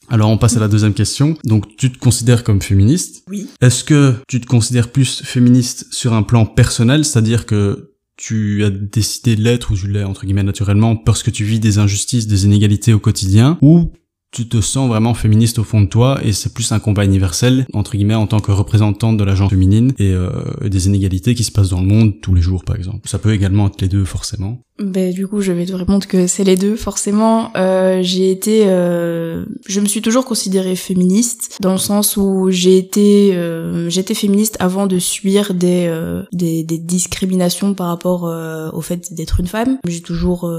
Alors 0.09 0.29
on 0.29 0.37
passe 0.37 0.55
à 0.55 0.59
la 0.59 0.67
deuxième 0.67 0.93
question. 0.93 1.35
Donc 1.43 1.75
tu 1.77 1.91
te 1.91 1.97
considères 1.97 2.43
comme 2.43 2.61
féministe 2.61 3.23
Oui. 3.29 3.47
Est-ce 3.61 3.83
que 3.83 4.13
tu 4.27 4.39
te 4.39 4.45
considères 4.45 4.91
plus 4.91 5.23
féministe 5.23 5.87
sur 5.91 6.13
un 6.13 6.23
plan 6.23 6.45
personnel, 6.45 7.05
c'est-à-dire 7.05 7.45
que 7.45 7.91
tu 8.17 8.63
as 8.63 8.69
décidé 8.69 9.35
de 9.35 9.41
l'être 9.41 9.71
ou 9.71 9.75
tu 9.75 9.87
l'es 9.87 10.03
entre 10.03 10.25
guillemets 10.25 10.43
naturellement 10.43 10.95
parce 10.95 11.21
que 11.21 11.31
tu 11.31 11.43
vis 11.43 11.59
des 11.59 11.79
injustices, 11.79 12.27
des 12.27 12.45
inégalités 12.45 12.93
au 12.93 12.99
quotidien, 12.99 13.57
ou 13.61 13.91
tu 14.35 14.49
te 14.49 14.59
sens 14.59 14.89
vraiment 14.89 15.13
féministe 15.13 15.59
au 15.59 15.63
fond 15.63 15.79
de 15.79 15.85
toi 15.85 16.19
et 16.21 16.33
c'est 16.33 16.53
plus 16.53 16.73
un 16.73 16.79
combat 16.79 17.05
universel 17.05 17.65
entre 17.73 17.93
guillemets 17.95 18.15
en 18.15 18.27
tant 18.27 18.41
que 18.41 18.51
représentante 18.51 19.15
de 19.15 19.23
la 19.23 19.33
gente 19.33 19.49
féminine 19.49 19.93
et 19.97 20.11
euh, 20.11 20.29
des 20.61 20.87
inégalités 20.87 21.35
qui 21.35 21.45
se 21.45 21.53
passent 21.53 21.69
dans 21.69 21.79
le 21.79 21.87
monde 21.87 22.19
tous 22.21 22.35
les 22.35 22.41
jours 22.41 22.65
par 22.65 22.75
exemple. 22.75 23.07
Ça 23.07 23.17
peut 23.17 23.33
également 23.33 23.67
être 23.67 23.79
les 23.81 23.87
deux 23.87 24.03
forcément. 24.03 24.59
Ben 24.77 25.13
du 25.13 25.25
coup 25.25 25.39
je 25.39 25.53
vais 25.53 25.65
te 25.65 25.73
répondre 25.73 26.05
que 26.05 26.27
c'est 26.27 26.43
les 26.43 26.57
deux 26.57 26.75
forcément. 26.75 27.55
Euh, 27.55 28.01
j'ai 28.03 28.29
été, 28.29 28.63
euh, 28.65 29.45
je 29.67 29.79
me 29.79 29.85
suis 29.85 30.01
toujours 30.01 30.25
considérée 30.25 30.75
féministe 30.75 31.57
dans 31.61 31.71
le 31.71 31.77
sens 31.77 32.17
où 32.17 32.47
j'ai 32.49 32.77
été, 32.77 33.33
euh, 33.35 33.89
j'étais 33.89 34.15
féministe 34.15 34.57
avant 34.59 34.85
de 34.85 34.99
subir 34.99 35.53
des, 35.53 35.85
euh, 35.87 36.23
des, 36.33 36.65
des 36.65 36.77
discriminations 36.77 37.73
par 37.73 37.87
rapport 37.87 38.27
euh, 38.27 38.69
au 38.73 38.81
fait 38.81 39.13
d'être 39.13 39.39
une 39.39 39.47
femme. 39.47 39.77
J'ai 39.87 40.01
toujours 40.01 40.51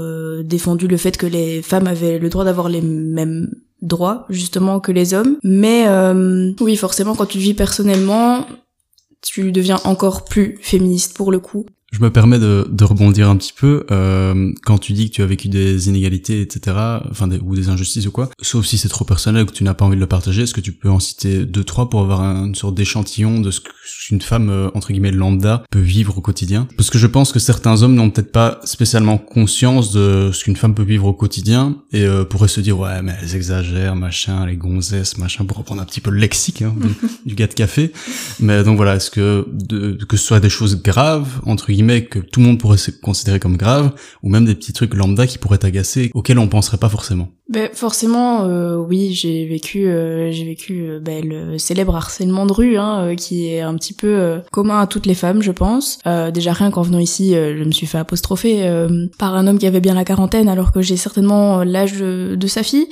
défendu 0.43 0.87
le 0.87 0.97
fait 0.97 1.15
que 1.15 1.27
les 1.27 1.61
femmes 1.61 1.85
avaient 1.85 2.17
le 2.17 2.29
droit 2.29 2.43
d'avoir 2.43 2.69
les 2.69 2.81
mêmes 2.81 3.51
droits 3.81 4.25
justement 4.29 4.79
que 4.79 4.91
les 4.91 5.13
hommes. 5.13 5.37
Mais 5.43 5.85
euh, 5.87 6.51
oui, 6.59 6.75
forcément, 6.75 7.15
quand 7.15 7.25
tu 7.25 7.39
vis 7.39 7.53
personnellement, 7.53 8.45
tu 9.21 9.51
deviens 9.51 9.79
encore 9.83 10.25
plus 10.25 10.57
féministe 10.61 11.15
pour 11.15 11.31
le 11.31 11.39
coup. 11.39 11.65
Je 11.93 12.01
me 12.01 12.11
permets 12.11 12.37
de, 12.37 12.67
de 12.69 12.83
rebondir 12.83 13.29
un 13.29 13.37
petit 13.37 13.53
peu. 13.53 13.85
Euh, 13.91 14.51
quand 14.63 14.77
tu 14.77 14.91
dis 14.91 15.09
que 15.09 15.15
tu 15.15 15.21
as 15.21 15.25
vécu 15.25 15.47
des 15.47 15.87
inégalités, 15.87 16.41
etc., 16.41 16.75
enfin 17.09 17.29
ou 17.41 17.55
des 17.55 17.69
injustices 17.69 18.05
ou 18.07 18.11
quoi, 18.11 18.29
sauf 18.41 18.65
si 18.65 18.77
c'est 18.77 18.89
trop 18.89 19.05
personnel 19.05 19.43
ou 19.43 19.45
que 19.45 19.53
tu 19.53 19.63
n'as 19.63 19.73
pas 19.73 19.85
envie 19.85 19.95
de 19.95 20.01
le 20.01 20.07
partager, 20.07 20.43
est-ce 20.43 20.53
que 20.53 20.61
tu 20.61 20.73
peux 20.73 20.89
en 20.89 20.99
citer 20.99 21.45
deux 21.45 21.63
trois 21.63 21.89
pour 21.89 22.01
avoir 22.01 22.21
une 22.21 22.55
sorte 22.55 22.75
d'échantillon 22.75 23.39
de 23.39 23.51
ce 23.51 23.61
qu'une 24.07 24.21
femme 24.21 24.49
euh, 24.49 24.69
entre 24.73 24.91
guillemets 24.91 25.11
lambda 25.11 25.63
peut 25.71 25.79
vivre 25.79 26.17
au 26.17 26.21
quotidien 26.21 26.67
Parce 26.77 26.89
que 26.89 26.97
je 26.97 27.07
pense 27.07 27.31
que 27.31 27.39
certains 27.39 27.83
hommes 27.83 27.95
n'ont 27.95 28.09
peut-être 28.09 28.31
pas 28.31 28.59
spécialement 28.63 29.17
conscience 29.17 29.91
de 29.91 30.31
ce 30.33 30.43
qu'une 30.43 30.55
femme 30.55 30.73
peut 30.73 30.83
vivre 30.83 31.05
au 31.05 31.13
quotidien 31.13 31.77
et 31.91 32.03
euh, 32.03 32.23
pourraient 32.23 32.47
se 32.47 32.61
dire 32.61 32.79
ouais 32.79 33.01
mais 33.01 33.13
elles 33.21 33.35
exagèrent, 33.35 33.95
machin, 33.95 34.45
les 34.45 34.55
gonzesses, 34.55 35.17
machin, 35.17 35.45
pour 35.45 35.57
reprendre 35.57 35.81
un 35.81 35.85
petit 35.85 36.01
peu 36.01 36.11
le 36.11 36.17
lexique 36.17 36.61
hein, 36.61 36.75
du, 37.25 37.35
gars 37.35 37.47
de 37.47 37.53
café. 37.53 37.91
Mais 38.39 38.63
donc 38.63 38.77
voilà, 38.77 38.95
est-ce 38.95 39.11
que 39.11 39.47
de, 39.51 39.97
que 40.05 40.17
ce 40.17 40.25
soit 40.25 40.39
des 40.39 40.49
choses 40.49 40.81
graves 40.81 41.41
entre 41.45 41.67
que 41.67 42.19
tout 42.19 42.39
le 42.39 42.45
monde 42.45 42.59
pourrait 42.59 42.77
se 42.77 42.91
considérer 42.91 43.39
comme 43.39 43.57
grave, 43.57 43.93
ou 44.23 44.29
même 44.29 44.45
des 44.45 44.55
petits 44.55 44.73
trucs 44.73 44.93
lambda 44.93 45.27
qui 45.27 45.37
pourraient 45.37 45.57
t'agacer, 45.57 46.11
auxquels 46.13 46.39
on 46.39 46.47
penserait 46.47 46.77
pas 46.77 46.89
forcément? 46.89 47.29
Ben 47.49 47.69
forcément, 47.73 48.43
euh, 48.43 48.75
oui, 48.75 49.13
j'ai 49.13 49.45
vécu, 49.45 49.87
euh, 49.87 50.31
j'ai 50.31 50.43
vécu 50.43 50.99
ben, 51.01 51.25
le 51.25 51.57
célèbre 51.57 51.95
harcèlement 51.95 52.45
de 52.45 52.51
rue, 52.51 52.77
hein, 52.77 53.15
qui 53.15 53.47
est 53.47 53.61
un 53.61 53.75
petit 53.75 53.93
peu 53.97 54.41
commun 54.51 54.79
à 54.79 54.87
toutes 54.87 55.05
les 55.05 55.15
femmes, 55.15 55.41
je 55.41 55.51
pense. 55.51 55.99
déjà 56.33 56.53
rien 56.53 56.71
qu'en 56.71 56.81
venant 56.81 56.99
ici, 56.99 57.33
je 57.33 57.63
me 57.63 57.71
suis 57.71 57.87
fait 57.87 57.97
apostropher 57.97 58.69
par 59.17 59.35
un 59.35 59.47
homme 59.47 59.57
qui 59.57 59.67
avait 59.67 59.81
bien 59.81 59.93
la 59.93 60.05
quarantaine, 60.05 60.49
alors 60.49 60.71
que 60.71 60.81
j'ai 60.81 60.97
certainement 60.97 61.63
l'âge 61.63 61.93
de, 61.93 62.47
sa 62.47 62.63
fille. 62.63 62.87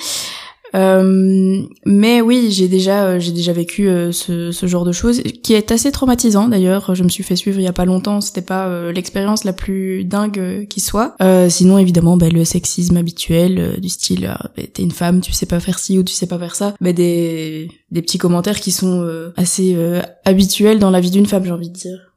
Euh, 0.73 1.61
mais 1.85 2.21
oui, 2.21 2.47
j'ai 2.51 2.67
déjà, 2.67 3.05
euh, 3.05 3.19
j'ai 3.19 3.31
déjà 3.31 3.53
vécu 3.53 3.87
euh, 3.87 4.11
ce, 4.11 4.51
ce, 4.51 4.65
genre 4.65 4.85
de 4.85 4.91
choses, 4.91 5.21
qui 5.43 5.53
est 5.53 5.71
assez 5.71 5.91
traumatisant 5.91 6.47
d'ailleurs. 6.47 6.95
Je 6.95 7.03
me 7.03 7.09
suis 7.09 7.23
fait 7.23 7.35
suivre 7.35 7.59
il 7.59 7.63
y 7.63 7.67
a 7.67 7.73
pas 7.73 7.85
longtemps. 7.85 8.21
C'était 8.21 8.41
pas 8.41 8.91
l'expérience 8.91 9.43
la 9.43 9.53
plus 9.53 10.05
dingue 10.05 10.67
qui 10.69 10.79
soit. 10.79 11.15
sinon, 11.49 11.77
évidemment, 11.77 12.17
bah, 12.17 12.29
le 12.29 12.45
sexisme 12.45 12.97
habituel 12.97 13.79
du 13.79 13.89
style 13.89 14.35
bah, 14.55 14.63
"t'es 14.73 14.83
une 14.83 14.91
femme, 14.91 15.21
tu 15.21 15.33
sais 15.33 15.45
pas 15.45 15.59
faire 15.59 15.79
ci 15.79 15.99
ou 15.99 16.03
tu 16.03 16.13
sais 16.13 16.27
pas 16.27 16.39
faire 16.39 16.55
ça". 16.55 16.73
Bah, 16.81 16.93
des 16.93 17.69
des 17.91 18.01
petits 18.01 18.17
commentaires 18.17 18.59
qui 18.59 18.71
sont 18.71 19.07
assez 19.37 19.77
habituels 20.25 20.79
dans 20.79 20.89
la 20.89 20.99
vie 20.99 21.11
d'une 21.11 21.25
femme, 21.25 21.45
j'ai 21.45 21.51
envie 21.51 21.69
de 21.69 21.75
dire. 21.75 22.14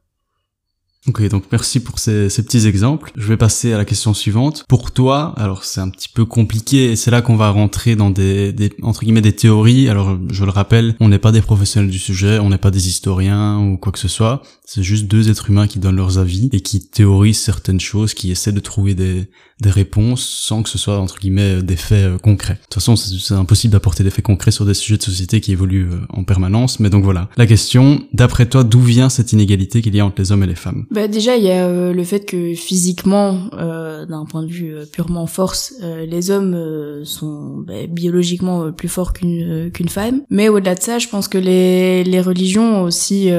Ok, 1.07 1.25
donc 1.29 1.45
merci 1.51 1.79
pour 1.79 1.97
ces, 1.97 2.29
ces, 2.29 2.43
petits 2.43 2.67
exemples. 2.67 3.11
Je 3.15 3.27
vais 3.29 3.37
passer 3.37 3.71
à 3.71 3.77
la 3.77 3.85
question 3.85 4.13
suivante. 4.13 4.65
Pour 4.67 4.91
toi, 4.91 5.33
alors 5.37 5.63
c'est 5.63 5.79
un 5.79 5.89
petit 5.89 6.09
peu 6.09 6.25
compliqué 6.25 6.91
et 6.91 6.95
c'est 6.97 7.09
là 7.09 7.21
qu'on 7.21 7.37
va 7.37 7.51
rentrer 7.51 7.95
dans 7.95 8.09
des, 8.09 8.51
des, 8.51 8.73
entre 8.81 9.05
guillemets 9.05 9.21
des 9.21 9.33
théories. 9.33 9.87
Alors 9.87 10.17
je 10.29 10.43
le 10.43 10.51
rappelle, 10.51 10.95
on 10.99 11.07
n'est 11.07 11.17
pas 11.17 11.31
des 11.31 11.41
professionnels 11.41 11.89
du 11.89 11.99
sujet, 11.99 12.39
on 12.39 12.49
n'est 12.49 12.57
pas 12.57 12.69
des 12.69 12.89
historiens 12.89 13.59
ou 13.59 13.77
quoi 13.77 13.93
que 13.93 13.99
ce 13.99 14.09
soit. 14.09 14.41
C'est 14.65 14.83
juste 14.83 15.05
deux 15.05 15.29
êtres 15.29 15.49
humains 15.49 15.67
qui 15.67 15.79
donnent 15.79 15.95
leurs 15.95 16.17
avis 16.17 16.49
et 16.51 16.59
qui 16.59 16.85
théorisent 16.85 17.39
certaines 17.39 17.79
choses, 17.79 18.13
qui 18.13 18.29
essaient 18.29 18.51
de 18.51 18.59
trouver 18.59 18.93
des, 18.93 19.29
des 19.61 19.69
réponses 19.69 20.23
sans 20.23 20.63
que 20.63 20.69
ce 20.69 20.77
soit 20.77 20.99
entre 20.99 21.19
guillemets 21.19 21.61
des 21.61 21.75
faits 21.75 22.05
euh, 22.05 22.17
concrets. 22.17 22.53
De 22.53 22.59
toute 22.59 22.75
façon, 22.75 22.95
c'est 22.95 23.33
impossible 23.33 23.71
d'apporter 23.71 24.03
des 24.03 24.09
faits 24.09 24.25
concrets 24.25 24.51
sur 24.51 24.65
des 24.65 24.73
sujets 24.73 24.97
de 24.97 25.03
société 25.03 25.41
qui 25.41 25.51
évoluent 25.51 25.89
euh, 25.91 26.05
en 26.09 26.23
permanence. 26.23 26.79
Mais 26.79 26.89
donc 26.89 27.03
voilà, 27.03 27.29
la 27.37 27.45
question, 27.45 28.03
d'après 28.13 28.47
toi, 28.47 28.63
d'où 28.63 28.81
vient 28.81 29.09
cette 29.09 29.33
inégalité 29.33 29.81
qu'il 29.81 29.95
y 29.95 29.99
a 29.99 30.05
entre 30.05 30.21
les 30.21 30.31
hommes 30.31 30.43
et 30.43 30.47
les 30.47 30.55
femmes? 30.55 30.85
Bah 30.91 31.07
déjà, 31.07 31.37
il 31.37 31.43
y 31.43 31.51
a 31.51 31.67
euh, 31.67 31.93
le 31.93 32.03
fait 32.03 32.25
que 32.25 32.53
physiquement, 32.53 33.49
d'un 33.53 34.25
point 34.25 34.43
de 34.43 34.49
vue 34.49 34.75
purement 34.91 35.27
force, 35.27 35.75
les 35.81 36.31
hommes 36.31 37.03
sont 37.03 37.63
bah, 37.65 37.87
biologiquement 37.87 38.71
plus 38.71 38.87
forts 38.87 39.13
qu'une 39.13 39.71
qu'une 39.71 39.89
femme. 39.89 40.21
Mais 40.29 40.49
au-delà 40.49 40.75
de 40.75 40.81
ça, 40.81 40.99
je 40.99 41.07
pense 41.07 41.27
que 41.27 41.37
les 41.37 42.03
les 42.03 42.21
religions 42.21 42.83
aussi 42.83 43.31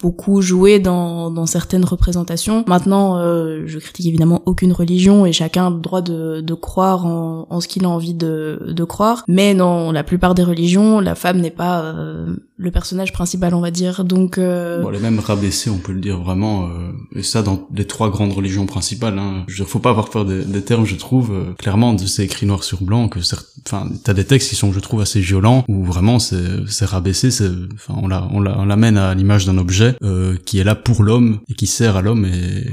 beaucoup 0.00 0.42
joué 0.42 0.78
dans, 0.78 1.30
dans 1.30 1.46
certaines 1.46 1.84
représentations. 1.84 2.64
Maintenant, 2.66 3.18
euh, 3.18 3.62
je 3.66 3.78
critique 3.78 4.06
évidemment 4.06 4.42
aucune 4.46 4.72
religion 4.72 5.26
et 5.26 5.32
chacun 5.32 5.66
a 5.66 5.70
le 5.70 5.80
droit 5.80 6.02
de, 6.02 6.40
de 6.40 6.54
croire 6.54 7.04
en, 7.04 7.46
en 7.50 7.60
ce 7.60 7.66
qu'il 7.66 7.84
a 7.84 7.88
envie 7.88 8.14
de, 8.14 8.60
de 8.68 8.84
croire. 8.84 9.24
Mais 9.26 9.54
dans 9.54 9.90
la 9.90 10.04
plupart 10.04 10.34
des 10.34 10.44
religions, 10.44 11.00
la 11.00 11.14
femme 11.14 11.40
n'est 11.40 11.50
pas 11.50 11.82
euh, 11.82 12.36
le 12.56 12.70
personnage 12.70 13.12
principal, 13.12 13.54
on 13.54 13.60
va 13.60 13.70
dire. 13.70 14.04
Donc, 14.04 14.38
euh... 14.38 14.82
bon, 14.82 14.90
les 14.90 15.00
mêmes 15.00 15.18
rabaissés, 15.18 15.70
on 15.70 15.78
peut 15.78 15.92
le 15.92 16.00
dire 16.00 16.20
vraiment. 16.20 16.66
Euh, 16.66 16.92
et 17.16 17.22
ça, 17.22 17.42
dans 17.42 17.66
les 17.74 17.86
trois 17.86 18.10
grandes 18.10 18.32
religions 18.32 18.66
principales. 18.66 19.18
Hein. 19.18 19.44
Je 19.48 19.64
faut 19.64 19.80
pas 19.80 19.90
avoir 19.90 20.10
peur 20.10 20.24
des, 20.24 20.44
des 20.44 20.62
termes, 20.62 20.84
je 20.84 20.96
trouve. 20.96 21.32
Euh, 21.32 21.54
clairement, 21.58 21.96
c'est 21.98 22.24
écrit 22.24 22.46
noir 22.46 22.62
sur 22.62 22.82
blanc 22.82 23.08
que, 23.08 23.18
enfin, 23.66 23.88
t'as 24.04 24.14
des 24.14 24.24
textes 24.24 24.50
qui 24.50 24.56
sont, 24.56 24.72
je 24.72 24.80
trouve, 24.80 25.00
assez 25.00 25.20
violents 25.20 25.64
où 25.68 25.84
vraiment 25.84 26.18
c'est 26.18 26.84
rabaissé. 26.84 27.30
Enfin, 27.74 28.00
on 28.00 28.64
l'amène 28.64 28.96
à 28.96 29.14
l'image 29.14 29.44
d'un 29.44 29.58
objet 29.58 29.87
euh, 30.02 30.36
qui 30.44 30.58
est 30.58 30.64
là 30.64 30.74
pour 30.74 31.02
l'homme 31.02 31.40
et 31.48 31.54
qui 31.54 31.66
sert 31.66 31.96
à 31.96 32.02
l'homme 32.02 32.24
et 32.24 32.66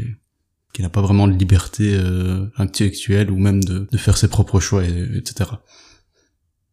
qui 0.74 0.82
n'a 0.82 0.90
pas 0.90 1.02
vraiment 1.02 1.28
de 1.28 1.34
liberté 1.34 1.96
euh, 1.96 2.48
intellectuelle 2.58 3.32
ou 3.32 3.38
même 3.38 3.64
de, 3.64 3.88
de 3.90 3.98
faire 3.98 4.18
ses 4.18 4.28
propres 4.28 4.60
choix, 4.60 4.84
et, 4.84 5.18
etc. 5.18 5.52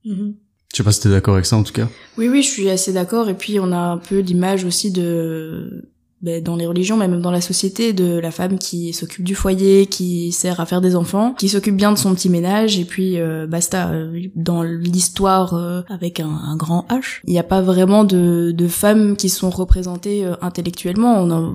Mhm. 0.05 0.35
Je 0.73 0.77
sais 0.79 0.83
pas 0.83 0.93
si 0.93 1.01
t'es 1.03 1.11
d'accord 1.11 1.35
avec 1.35 1.47
ça 1.47 1.57
en 1.57 1.63
tout 1.63 1.73
cas. 1.73 1.89
Oui, 2.17 2.29
oui, 2.29 2.43
je 2.43 2.49
suis 2.49 2.71
assez 2.71 2.93
d'accord. 2.93 3.29
Et 3.29 3.35
puis 3.35 3.61
on 3.61 3.73
a 3.73 3.79
un 3.79 3.99
peu 3.99 4.21
l'image 4.21 4.65
aussi 4.65 4.91
de 4.91 5.92
ben, 6.23 6.43
dans 6.43 6.57
les 6.57 6.67
religions, 6.67 6.97
mais 6.97 7.09
même 7.09 7.21
dans 7.21 7.31
la 7.31 7.41
société, 7.41 7.93
de 7.93 8.19
la 8.19 8.31
femme 8.31 8.59
qui 8.59 8.93
s'occupe 8.93 9.25
du 9.25 9.35
foyer, 9.35 9.87
qui 9.87 10.33
sert 10.33 10.61
à 10.61 10.67
faire 10.67 10.81
des 10.81 10.97
enfants, 10.97 11.35
qui 11.35 11.49
s'occupe 11.49 11.77
bien 11.77 11.93
de 11.93 11.99
son 11.99 12.15
petit 12.15 12.31
ménage, 12.31 12.79
et 12.79 12.85
puis 12.85 13.19
euh, 13.19 13.47
basta. 13.47 13.91
Euh, 13.91 14.23
Dans 14.35 14.63
l'histoire 14.63 15.55
euh, 15.55 15.83
avec 15.89 16.21
un, 16.21 16.57
grand 16.57 16.87
H, 16.89 17.21
il 17.25 17.33
n'y 17.33 17.39
a 17.39 17.45
pas 17.45 17.61
vraiment 17.61 18.05
de, 18.05 18.53
de 18.53 18.69
femmes 18.69 19.17
qui 19.17 19.29
sont 19.29 19.51
représentées 19.51 20.25
euh, 20.25 20.35
intellectuellement. 20.41 21.21
On 21.21 21.31
a, 21.31 21.55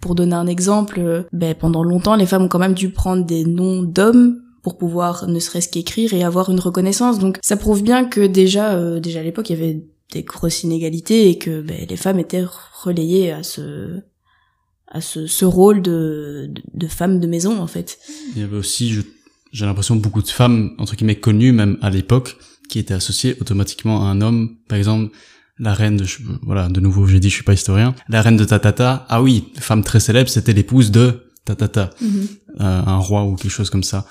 pour 0.00 0.14
donner 0.14 0.34
un 0.34 0.46
exemple, 0.46 0.98
euh, 0.98 1.22
ben, 1.32 1.54
pendant 1.54 1.84
longtemps, 1.84 2.16
les 2.16 2.26
femmes 2.26 2.44
ont 2.44 2.48
quand 2.48 2.58
même 2.58 2.74
dû 2.74 2.90
prendre 2.90 3.24
des 3.24 3.44
noms 3.44 3.82
d'hommes 3.82 4.40
pour 4.62 4.76
pouvoir 4.76 5.26
ne 5.26 5.38
serait-ce 5.38 5.68
qu'écrire 5.68 6.12
et 6.12 6.24
avoir 6.24 6.50
une 6.50 6.60
reconnaissance. 6.60 7.18
Donc 7.18 7.38
ça 7.42 7.56
prouve 7.56 7.82
bien 7.82 8.04
que 8.04 8.26
déjà, 8.26 8.72
euh, 8.72 9.00
déjà 9.00 9.20
à 9.20 9.22
l'époque, 9.22 9.50
il 9.50 9.58
y 9.58 9.62
avait 9.62 9.82
des 10.12 10.22
grosses 10.22 10.62
inégalités 10.64 11.28
et 11.30 11.38
que 11.38 11.60
ben, 11.60 11.86
les 11.88 11.96
femmes 11.96 12.18
étaient 12.18 12.44
relayées 12.82 13.32
à 13.32 13.42
ce 13.42 14.00
à 14.92 15.00
ce, 15.00 15.26
ce 15.28 15.44
rôle 15.44 15.82
de, 15.82 16.48
de, 16.50 16.62
de 16.74 16.86
femme 16.88 17.20
de 17.20 17.26
maison 17.28 17.60
en 17.60 17.68
fait. 17.68 17.98
Il 18.34 18.40
y 18.40 18.44
avait 18.44 18.56
aussi, 18.56 18.92
j'ai 19.52 19.64
l'impression, 19.64 19.94
beaucoup 19.94 20.20
de 20.22 20.28
femmes, 20.28 20.72
entre 20.78 20.96
guillemets, 20.96 21.14
connues, 21.20 21.52
même 21.52 21.78
à 21.80 21.90
l'époque, 21.90 22.36
qui 22.68 22.80
étaient 22.80 22.94
associées 22.94 23.36
automatiquement 23.40 24.02
à 24.04 24.10
un 24.10 24.20
homme. 24.20 24.56
Par 24.68 24.78
exemple, 24.78 25.14
la 25.60 25.74
reine 25.74 25.96
de, 25.96 26.02
je- 26.04 26.18
voilà, 26.42 26.68
de 26.68 26.80
nouveau, 26.80 27.06
j'ai 27.06 27.20
dit, 27.20 27.28
je 27.30 27.34
suis 27.34 27.44
pas 27.44 27.52
historien. 27.52 27.94
La 28.08 28.20
reine 28.20 28.36
de 28.36 28.44
Tatata, 28.44 29.06
ah 29.08 29.22
oui, 29.22 29.44
femme 29.60 29.84
très 29.84 30.00
célèbre, 30.00 30.28
c'était 30.28 30.52
l'épouse 30.54 30.90
de 30.90 31.30
Tatata, 31.44 31.90
euh, 32.02 32.06
un 32.58 32.96
roi 32.98 33.24
ou 33.24 33.36
quelque 33.36 33.52
chose 33.52 33.70
comme 33.70 33.84
ça. 33.84 34.06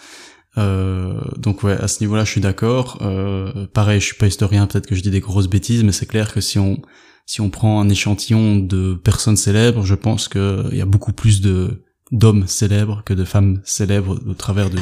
Euh, 0.57 1.21
donc 1.37 1.63
ouais, 1.63 1.73
à 1.73 1.87
ce 1.87 2.01
niveau-là, 2.01 2.23
je 2.25 2.31
suis 2.31 2.41
d'accord. 2.41 2.97
Euh, 3.01 3.67
pareil, 3.67 3.99
je 3.99 4.05
suis 4.07 4.15
pas 4.15 4.27
historien, 4.27 4.67
peut-être 4.67 4.87
que 4.87 4.95
je 4.95 5.01
dis 5.01 5.11
des 5.11 5.19
grosses 5.19 5.47
bêtises, 5.47 5.83
mais 5.83 5.91
c'est 5.91 6.05
clair 6.05 6.33
que 6.33 6.41
si 6.41 6.59
on 6.59 6.81
si 7.25 7.41
on 7.41 7.51
prend 7.51 7.79
un 7.79 7.89
échantillon 7.89 8.57
de 8.57 8.95
personnes 8.95 9.37
célèbres, 9.37 9.85
je 9.85 9.93
pense 9.93 10.27
qu'il 10.27 10.69
y 10.73 10.81
a 10.81 10.85
beaucoup 10.85 11.13
plus 11.13 11.41
de 11.41 11.83
d'hommes 12.11 12.47
célèbres 12.47 13.03
que 13.05 13.13
de 13.13 13.23
femmes 13.23 13.61
célèbres 13.63 14.19
au 14.27 14.33
travers 14.33 14.71
de, 14.71 14.79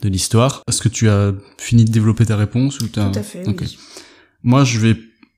de 0.00 0.08
l'histoire. 0.08 0.62
Est-ce 0.66 0.80
que 0.80 0.88
tu 0.88 1.10
as 1.10 1.34
fini 1.58 1.84
de 1.84 1.90
développer 1.90 2.24
ta 2.24 2.36
réponse 2.36 2.80
ou 2.80 2.88
t'as... 2.88 3.10
Tout 3.10 3.18
à 3.18 3.22
fait. 3.22 3.46
Ok. 3.46 3.58
oui. 3.60 3.78
Moi, 4.42 4.64
je 4.64 4.78
vais, 4.78 4.96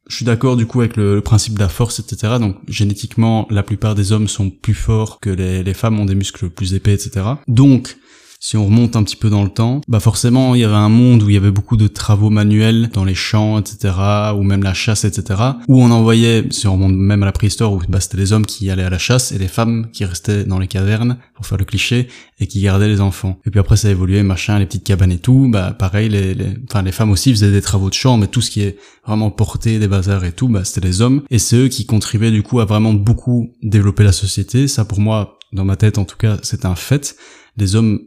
je 0.08 0.14
suis 0.14 0.24
d'accord 0.24 0.56
du 0.56 0.66
coup 0.66 0.80
avec 0.82 0.96
le, 0.96 1.16
le 1.16 1.20
principe 1.20 1.54
de 1.54 1.58
la 1.58 1.68
force, 1.68 1.98
etc. 1.98 2.34
Donc, 2.38 2.58
génétiquement, 2.68 3.48
la 3.50 3.64
plupart 3.64 3.96
des 3.96 4.12
hommes 4.12 4.28
sont 4.28 4.50
plus 4.50 4.74
forts 4.74 5.18
que 5.18 5.30
les, 5.30 5.64
les 5.64 5.74
femmes 5.74 5.98
ont 5.98 6.04
des 6.04 6.14
muscles 6.14 6.48
plus 6.48 6.74
épais, 6.74 6.94
etc. 6.94 7.26
Donc, 7.48 7.96
si 8.44 8.56
on 8.56 8.64
remonte 8.64 8.96
un 8.96 9.04
petit 9.04 9.14
peu 9.14 9.30
dans 9.30 9.44
le 9.44 9.50
temps, 9.50 9.80
bah 9.86 10.00
forcément, 10.00 10.56
il 10.56 10.62
y 10.62 10.64
avait 10.64 10.74
un 10.74 10.88
monde 10.88 11.22
où 11.22 11.30
il 11.30 11.34
y 11.34 11.36
avait 11.36 11.52
beaucoup 11.52 11.76
de 11.76 11.86
travaux 11.86 12.28
manuels 12.28 12.90
dans 12.92 13.04
les 13.04 13.14
champs, 13.14 13.60
etc., 13.60 13.94
ou 14.36 14.42
même 14.42 14.64
la 14.64 14.74
chasse, 14.74 15.04
etc., 15.04 15.40
où 15.68 15.80
on 15.80 15.92
envoyait, 15.92 16.44
si 16.50 16.66
on 16.66 16.72
remonte 16.72 16.96
même 16.96 17.22
à 17.22 17.26
la 17.26 17.32
préhistoire, 17.32 17.72
où 17.72 17.80
bah, 17.88 18.00
c'était 18.00 18.16
les 18.16 18.32
hommes 18.32 18.44
qui 18.44 18.68
allaient 18.68 18.82
à 18.82 18.90
la 18.90 18.98
chasse 18.98 19.30
et 19.30 19.38
les 19.38 19.46
femmes 19.46 19.90
qui 19.92 20.04
restaient 20.04 20.42
dans 20.44 20.58
les 20.58 20.66
cavernes, 20.66 21.18
pour 21.36 21.46
faire 21.46 21.56
le 21.56 21.64
cliché, 21.64 22.08
et 22.40 22.48
qui 22.48 22.60
gardaient 22.60 22.88
les 22.88 23.00
enfants. 23.00 23.38
Et 23.46 23.50
puis 23.50 23.60
après, 23.60 23.76
ça 23.76 23.86
a 23.86 23.92
évolué, 23.92 24.24
machin, 24.24 24.58
les 24.58 24.66
petites 24.66 24.82
cabanes 24.82 25.12
et 25.12 25.18
tout, 25.18 25.48
bah 25.48 25.70
pareil, 25.78 26.08
les, 26.08 26.34
les, 26.34 26.56
enfin, 26.68 26.82
les 26.82 26.90
femmes 26.90 27.12
aussi 27.12 27.30
faisaient 27.30 27.52
des 27.52 27.62
travaux 27.62 27.90
de 27.90 27.94
champ, 27.94 28.16
mais 28.16 28.26
tout 28.26 28.40
ce 28.40 28.50
qui 28.50 28.62
est 28.62 28.76
vraiment 29.06 29.30
porté, 29.30 29.78
des 29.78 29.86
bazars 29.86 30.24
et 30.24 30.32
tout, 30.32 30.48
bah 30.48 30.64
c'était 30.64 30.84
les 30.84 31.00
hommes, 31.00 31.22
et 31.30 31.38
c'est 31.38 31.56
eux 31.56 31.68
qui 31.68 31.86
contribuaient 31.86 32.32
du 32.32 32.42
coup 32.42 32.58
à 32.58 32.64
vraiment 32.64 32.92
beaucoup 32.92 33.52
développer 33.62 34.02
la 34.02 34.10
société. 34.10 34.66
Ça, 34.66 34.84
pour 34.84 34.98
moi, 34.98 35.38
dans 35.52 35.64
ma 35.64 35.76
tête 35.76 35.96
en 35.98 36.04
tout 36.04 36.16
cas, 36.16 36.38
c'est 36.42 36.64
un 36.64 36.74
fait. 36.74 37.14
Les 37.56 37.76
hommes 37.76 38.00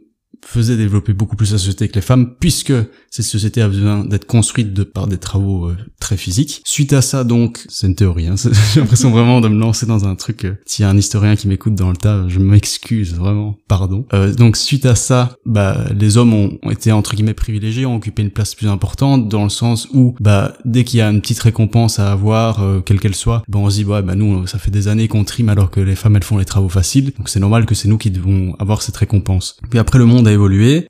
faisait 0.46 0.76
développer 0.76 1.12
beaucoup 1.12 1.36
plus 1.36 1.52
la 1.52 1.58
société 1.58 1.88
que 1.88 1.94
les 1.94 2.00
femmes, 2.00 2.34
puisque 2.38 2.72
cette 3.10 3.24
société 3.24 3.62
a 3.62 3.68
besoin 3.68 4.04
d'être 4.04 4.26
construite 4.26 4.72
de 4.72 4.84
par 4.84 5.06
des 5.06 5.18
travaux 5.18 5.66
euh, 5.66 5.76
très 6.00 6.16
physiques. 6.16 6.62
Suite 6.64 6.92
à 6.92 7.02
ça, 7.02 7.24
donc, 7.24 7.64
c'est 7.68 7.86
une 7.86 7.94
théorie, 7.94 8.26
hein, 8.26 8.34
j'ai 8.74 8.80
l'impression 8.80 9.10
vraiment 9.10 9.40
de 9.40 9.48
me 9.48 9.58
lancer 9.58 9.86
dans 9.86 10.06
un 10.06 10.14
truc, 10.14 10.44
euh, 10.44 10.54
s'il 10.66 10.84
y 10.84 10.86
a 10.86 10.90
un 10.90 10.96
historien 10.96 11.36
qui 11.36 11.48
m'écoute 11.48 11.74
dans 11.74 11.90
le 11.90 11.96
tas, 11.96 12.24
je 12.28 12.38
m'excuse, 12.38 13.14
vraiment, 13.14 13.56
pardon. 13.68 14.06
Euh, 14.12 14.32
donc, 14.32 14.56
suite 14.56 14.86
à 14.86 14.94
ça, 14.94 15.36
bah, 15.44 15.86
les 15.98 16.16
hommes 16.16 16.34
ont, 16.34 16.70
été, 16.70 16.92
entre 16.92 17.14
guillemets, 17.14 17.34
privilégiés, 17.34 17.86
ont 17.86 17.96
occupé 17.96 18.22
une 18.22 18.30
place 18.30 18.54
plus 18.54 18.68
importante, 18.68 19.28
dans 19.28 19.44
le 19.44 19.50
sens 19.50 19.88
où, 19.92 20.14
bah, 20.20 20.56
dès 20.64 20.84
qu'il 20.84 20.98
y 20.98 21.02
a 21.02 21.10
une 21.10 21.20
petite 21.20 21.40
récompense 21.40 21.98
à 21.98 22.12
avoir, 22.12 22.62
euh, 22.62 22.80
quelle 22.80 23.00
qu'elle 23.00 23.14
soit, 23.14 23.42
bah, 23.48 23.58
on 23.58 23.70
se 23.70 23.76
dit, 23.76 23.84
ouais, 23.84 24.02
bah, 24.02 24.14
nous, 24.14 24.46
ça 24.46 24.58
fait 24.58 24.70
des 24.70 24.88
années 24.88 25.08
qu'on 25.08 25.24
trime 25.24 25.48
alors 25.48 25.70
que 25.70 25.80
les 25.80 25.96
femmes, 25.96 26.16
elles 26.16 26.24
font 26.24 26.38
les 26.38 26.44
travaux 26.44 26.68
faciles, 26.68 27.12
donc 27.16 27.28
c'est 27.28 27.40
normal 27.40 27.66
que 27.66 27.74
c'est 27.74 27.88
nous 27.88 27.98
qui 27.98 28.10
devons 28.10 28.54
avoir 28.58 28.82
cette 28.82 28.96
récompense. 28.96 29.56
Puis 29.70 29.78
après, 29.78 29.98
le 29.98 30.06
monde 30.06 30.28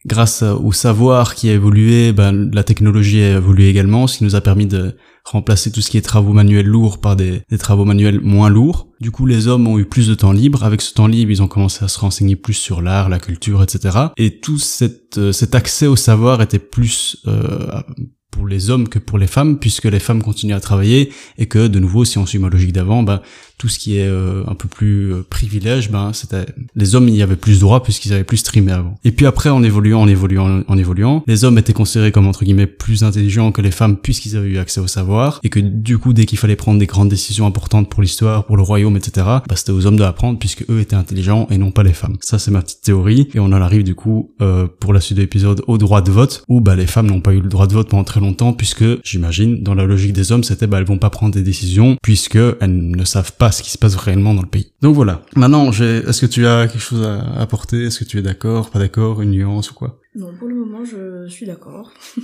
Grâce 0.06 0.42
au 0.42 0.72
savoir 0.72 1.34
qui 1.34 1.48
a 1.48 1.52
évolué, 1.52 2.12
ben, 2.12 2.50
la 2.52 2.64
technologie 2.64 3.22
a 3.22 3.36
évolué 3.36 3.68
également, 3.68 4.06
ce 4.06 4.18
qui 4.18 4.24
nous 4.24 4.34
a 4.34 4.40
permis 4.40 4.66
de 4.66 4.96
remplacer 5.24 5.72
tout 5.72 5.80
ce 5.80 5.90
qui 5.90 5.98
est 5.98 6.02
travaux 6.02 6.32
manuels 6.32 6.66
lourds 6.66 7.00
par 7.00 7.16
des, 7.16 7.42
travaux 7.58 7.84
manuels 7.84 8.20
moins 8.20 8.48
lourds. 8.48 8.88
Du 9.00 9.10
coup, 9.10 9.26
les 9.26 9.48
hommes 9.48 9.66
ont 9.66 9.78
eu 9.78 9.84
plus 9.84 10.08
de 10.08 10.14
temps 10.14 10.32
libre. 10.32 10.64
Avec 10.64 10.80
ce 10.80 10.94
temps 10.94 11.06
libre, 11.06 11.30
ils 11.30 11.42
ont 11.42 11.48
commencé 11.48 11.84
à 11.84 11.88
se 11.88 11.98
renseigner 11.98 12.36
plus 12.36 12.54
sur 12.54 12.80
l'art, 12.80 13.08
la 13.08 13.18
culture, 13.18 13.62
etc. 13.62 13.98
Et 14.16 14.40
tout 14.40 14.58
cet, 14.58 15.18
euh, 15.18 15.32
cet 15.32 15.54
accès 15.54 15.86
au 15.86 15.96
savoir 15.96 16.42
était 16.42 16.58
plus 16.60 17.18
euh, 17.26 17.82
pour 18.30 18.46
les 18.46 18.70
hommes 18.70 18.88
que 18.88 18.98
pour 18.98 19.18
les 19.18 19.26
femmes, 19.26 19.58
puisque 19.58 19.86
les 19.86 19.98
femmes 19.98 20.22
continuaient 20.22 20.54
à 20.54 20.60
travailler 20.60 21.12
et 21.38 21.46
que, 21.46 21.66
de 21.66 21.78
nouveau, 21.78 22.04
si 22.04 22.18
on 22.18 22.26
suit 22.26 22.38
ma 22.38 22.48
logique 22.48 22.72
d'avant, 22.72 23.02
ben, 23.02 23.20
tout 23.58 23.68
ce 23.68 23.78
qui 23.78 23.98
est 23.98 24.06
euh, 24.06 24.44
un 24.46 24.54
peu 24.54 24.68
plus 24.68 25.12
euh, 25.12 25.24
privilège, 25.28 25.90
ben 25.90 26.12
c'était 26.12 26.46
les 26.74 26.94
hommes 26.94 27.08
y 27.08 27.22
avaient 27.22 27.36
plus 27.36 27.60
droit 27.60 27.82
puisqu'ils 27.82 28.12
avaient 28.12 28.24
plus 28.24 28.36
streamé 28.38 28.72
avant. 28.72 28.98
Et 29.04 29.12
puis 29.12 29.26
après 29.26 29.48
en 29.48 29.62
évoluant, 29.62 30.02
en 30.02 30.08
évoluant, 30.08 30.62
en 30.66 30.78
évoluant, 30.78 31.24
les 31.26 31.44
hommes 31.44 31.56
étaient 31.56 31.72
considérés 31.72 32.12
comme 32.12 32.26
entre 32.26 32.44
guillemets 32.44 32.66
plus 32.66 33.02
intelligents 33.02 33.52
que 33.52 33.62
les 33.62 33.70
femmes 33.70 33.96
puisqu'ils 33.96 34.36
avaient 34.36 34.48
eu 34.48 34.58
accès 34.58 34.80
au 34.80 34.86
savoir 34.86 35.40
et 35.42 35.48
que 35.48 35.60
du 35.60 35.98
coup 35.98 36.12
dès 36.12 36.26
qu'il 36.26 36.38
fallait 36.38 36.56
prendre 36.56 36.78
des 36.78 36.86
grandes 36.86 37.08
décisions 37.08 37.46
importantes 37.46 37.88
pour 37.88 38.02
l'histoire, 38.02 38.44
pour 38.44 38.56
le 38.56 38.62
royaume, 38.62 38.96
etc. 38.96 39.26
Bah 39.48 39.56
c'était 39.56 39.72
aux 39.72 39.86
hommes 39.86 39.96
de 39.96 40.04
apprendre 40.04 40.38
puisque 40.38 40.68
eux 40.70 40.80
étaient 40.80 40.96
intelligents 40.96 41.46
et 41.50 41.56
non 41.56 41.70
pas 41.70 41.82
les 41.82 41.94
femmes. 41.94 42.16
Ça 42.20 42.38
c'est 42.38 42.50
ma 42.50 42.60
petite 42.60 42.82
théorie 42.82 43.28
et 43.34 43.40
on 43.40 43.46
en 43.46 43.52
arrive 43.52 43.84
du 43.84 43.94
coup 43.94 44.34
euh, 44.42 44.66
pour 44.80 44.92
la 44.92 45.00
suite 45.00 45.16
de 45.16 45.22
l'épisode 45.22 45.62
au 45.66 45.78
droit 45.78 46.02
de 46.02 46.10
vote 46.10 46.44
où 46.48 46.60
bah 46.60 46.76
les 46.76 46.86
femmes 46.86 47.06
n'ont 47.06 47.22
pas 47.22 47.32
eu 47.32 47.40
le 47.40 47.48
droit 47.48 47.66
de 47.66 47.72
vote 47.72 47.88
pendant 47.88 48.04
très 48.04 48.20
longtemps 48.20 48.52
puisque 48.52 48.84
j'imagine 49.02 49.62
dans 49.62 49.74
la 49.74 49.84
logique 49.84 50.12
des 50.12 50.30
hommes 50.30 50.44
c'était 50.44 50.66
bah 50.66 50.78
elles 50.78 50.86
vont 50.86 50.98
pas 50.98 51.10
prendre 51.10 51.32
des 51.32 51.42
décisions 51.42 51.96
puisque 52.02 52.36
elles 52.36 52.90
ne 52.90 53.04
savent 53.04 53.32
pas 53.32 53.45
ce 53.52 53.62
qui 53.62 53.70
se 53.70 53.78
passe 53.78 53.96
réellement 53.96 54.34
dans 54.34 54.42
le 54.42 54.48
pays. 54.48 54.72
Donc 54.82 54.94
voilà. 54.94 55.22
Maintenant, 55.34 55.72
j'ai, 55.72 55.98
est-ce 55.98 56.20
que 56.20 56.26
tu 56.26 56.46
as 56.46 56.66
quelque 56.68 56.80
chose 56.80 57.02
à 57.02 57.40
apporter? 57.40 57.84
Est-ce 57.84 57.98
que 57.98 58.04
tu 58.04 58.18
es 58.18 58.22
d'accord, 58.22 58.70
pas 58.70 58.78
d'accord, 58.78 59.22
une 59.22 59.30
nuance 59.30 59.70
ou 59.70 59.74
quoi? 59.74 60.00
Non, 60.14 60.32
pour 60.38 60.48
le 60.48 60.54
moment, 60.54 60.84
je 60.84 61.28
suis 61.28 61.46
d'accord. 61.46 61.92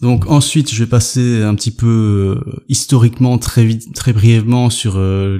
Donc 0.00 0.30
ensuite, 0.30 0.72
je 0.72 0.82
vais 0.82 0.88
passer 0.88 1.42
un 1.42 1.54
petit 1.54 1.70
peu 1.70 2.40
euh, 2.46 2.62
historiquement, 2.68 3.36
très 3.36 3.64
vite, 3.64 3.94
très 3.94 4.12
brièvement 4.12 4.70
sur 4.70 4.94
euh, 4.96 5.38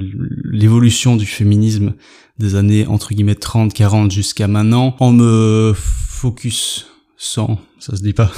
l'évolution 0.51 1.15
du 1.15 1.25
féminisme 1.25 1.93
des 2.37 2.55
années 2.55 2.85
entre 2.85 3.13
guillemets 3.13 3.35
30, 3.35 3.73
40 3.73 4.11
jusqu'à 4.11 4.47
maintenant, 4.47 4.95
en 4.99 5.11
me 5.11 5.73
focus 5.75 6.87
sans, 7.17 7.59
ça 7.79 7.95
se 7.95 8.01
dit 8.01 8.13
pas, 8.13 8.31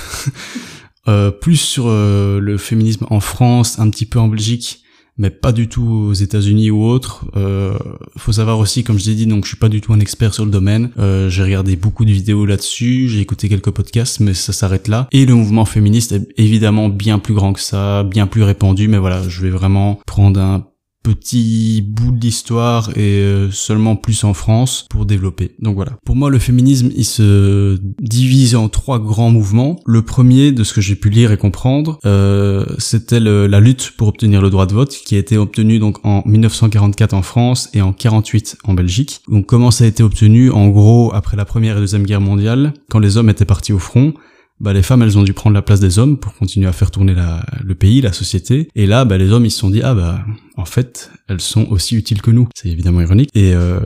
euh, 1.08 1.32
plus 1.32 1.58
sur 1.58 1.90
le 1.90 2.58
féminisme 2.58 3.06
en 3.10 3.20
France, 3.20 3.80
un 3.80 3.90
petit 3.90 4.06
peu 4.06 4.20
en 4.20 4.28
Belgique, 4.30 4.83
mais 5.18 5.30
pas 5.30 5.52
du 5.52 5.68
tout 5.68 5.86
aux 5.86 6.14
États-Unis 6.14 6.72
ou 6.72 6.84
autres. 6.84 7.26
Euh, 7.36 7.78
faut 8.18 8.34
savoir 8.34 8.60
aussi, 8.60 8.84
comme 8.84 8.98
je 8.98 9.10
l'ai 9.10 9.16
dit, 9.16 9.28
donc 9.28 9.44
je 9.44 9.50
suis 9.50 9.58
pas 9.58 9.70
du 9.70 9.82
tout 9.82 9.94
un 9.94 10.00
expert 10.00 10.34
sur 10.34 10.46
le 10.46 10.52
domaine. 10.52 10.90
Euh, 10.98 11.30
j'ai 11.30 11.44
regardé 11.44 11.76
beaucoup 11.76 12.06
de 12.06 12.12
vidéos 12.12 12.46
là-dessus, 12.46 13.10
j'ai 13.10 13.20
écouté 13.20 13.50
quelques 13.50 13.72
podcasts, 13.72 14.20
mais 14.20 14.34
ça 14.34 14.54
s'arrête 14.54 14.88
là. 14.88 15.08
Et 15.12 15.26
le 15.26 15.36
mouvement 15.36 15.66
féministe 15.66 16.14
est 16.14 16.28
évidemment 16.38 16.90
bien 16.90 17.20
plus 17.20 17.34
grand 17.34 17.54
que 17.54 17.60
ça, 17.60 18.04
bien 18.04 18.28
plus 18.28 18.44
répandu, 18.44 18.88
mais 18.88 18.98
voilà, 18.98 19.28
je 19.28 19.42
vais 19.42 19.52
vraiment 19.52 20.00
prendre 20.06 20.40
un 20.40 20.66
petit 21.04 21.84
bout 21.86 22.12
de 22.12 22.20
l'histoire 22.20 22.90
et 22.96 23.20
euh, 23.20 23.52
seulement 23.52 23.96
plus 23.96 24.24
en 24.24 24.34
France 24.34 24.88
pour 24.90 25.06
développer. 25.06 25.52
Donc 25.60 25.76
voilà. 25.76 25.98
Pour 26.06 26.16
moi, 26.16 26.30
le 26.30 26.40
féminisme, 26.40 26.90
il 26.96 27.06
se 27.06 27.78
divise 28.00 28.56
en 28.56 28.70
trois 28.70 29.00
grands 29.00 29.30
mouvements. 29.30 29.80
Le 29.86 30.02
premier, 30.02 30.52
de 30.52 30.64
ce 30.64 30.74
que 30.74 30.82
j'ai 30.82 30.96
pu 30.96 31.10
lire 31.10 31.32
et 31.32 31.38
comprendre, 31.38 32.00
euh, 32.06 32.66
c'était 32.78 33.20
la 33.20 33.60
lutte 33.60 33.92
pour 33.98 34.08
obtenir 34.08 34.42
le 34.42 34.50
droit 34.50 34.66
de 34.66 34.74
vote, 34.74 34.92
qui 35.06 35.16
a 35.16 35.20
été 35.20 35.38
obtenu 35.38 35.80
donc 35.80 36.00
en 36.04 36.24
1944 36.26 37.14
en 37.14 37.22
France 37.22 37.70
et 37.74 37.82
en 37.82 37.92
48 37.92 38.58
en 38.64 38.74
Belgique. 38.74 39.22
Donc 39.28 39.46
comment 39.46 39.72
ça 39.72 39.84
a 39.84 39.88
été 39.88 40.04
obtenu? 40.04 40.52
En 40.52 40.70
gros, 40.70 41.14
après 41.14 41.36
la 41.36 41.46
première 41.46 41.78
et 41.78 41.80
deuxième 41.82 42.04
guerre 42.04 42.22
mondiale, 42.22 42.74
quand 42.90 43.00
les 43.00 43.18
hommes 43.18 43.30
étaient 43.30 43.46
partis 43.46 43.74
au 43.74 43.80
front, 43.80 44.14
bah, 44.60 44.72
les 44.72 44.84
femmes, 44.84 45.02
elles 45.02 45.18
ont 45.18 45.24
dû 45.24 45.34
prendre 45.34 45.54
la 45.54 45.62
place 45.62 45.80
des 45.80 46.00
hommes 46.00 46.18
pour 46.18 46.34
continuer 46.36 46.68
à 46.68 46.72
faire 46.72 46.92
tourner 46.92 47.16
le 47.64 47.76
pays, 47.76 48.02
la 48.02 48.14
société. 48.14 48.70
Et 48.76 48.86
là, 48.86 49.04
bah, 49.04 49.18
les 49.18 49.32
hommes, 49.32 49.46
ils 49.46 49.52
se 49.52 49.60
sont 49.60 49.70
dit, 49.70 49.82
ah 49.82 49.94
bah, 49.94 50.24
en 50.56 50.66
fait, 50.66 51.12
elles 51.28 51.42
sont 51.42 51.66
aussi 51.70 51.96
utiles 51.96 52.22
que 52.22 52.32
nous. 52.32 52.48
C'est 52.56 52.70
évidemment 52.70 53.02
ironique. 53.02 53.30
Et 53.34 53.54
euh, 53.54 53.80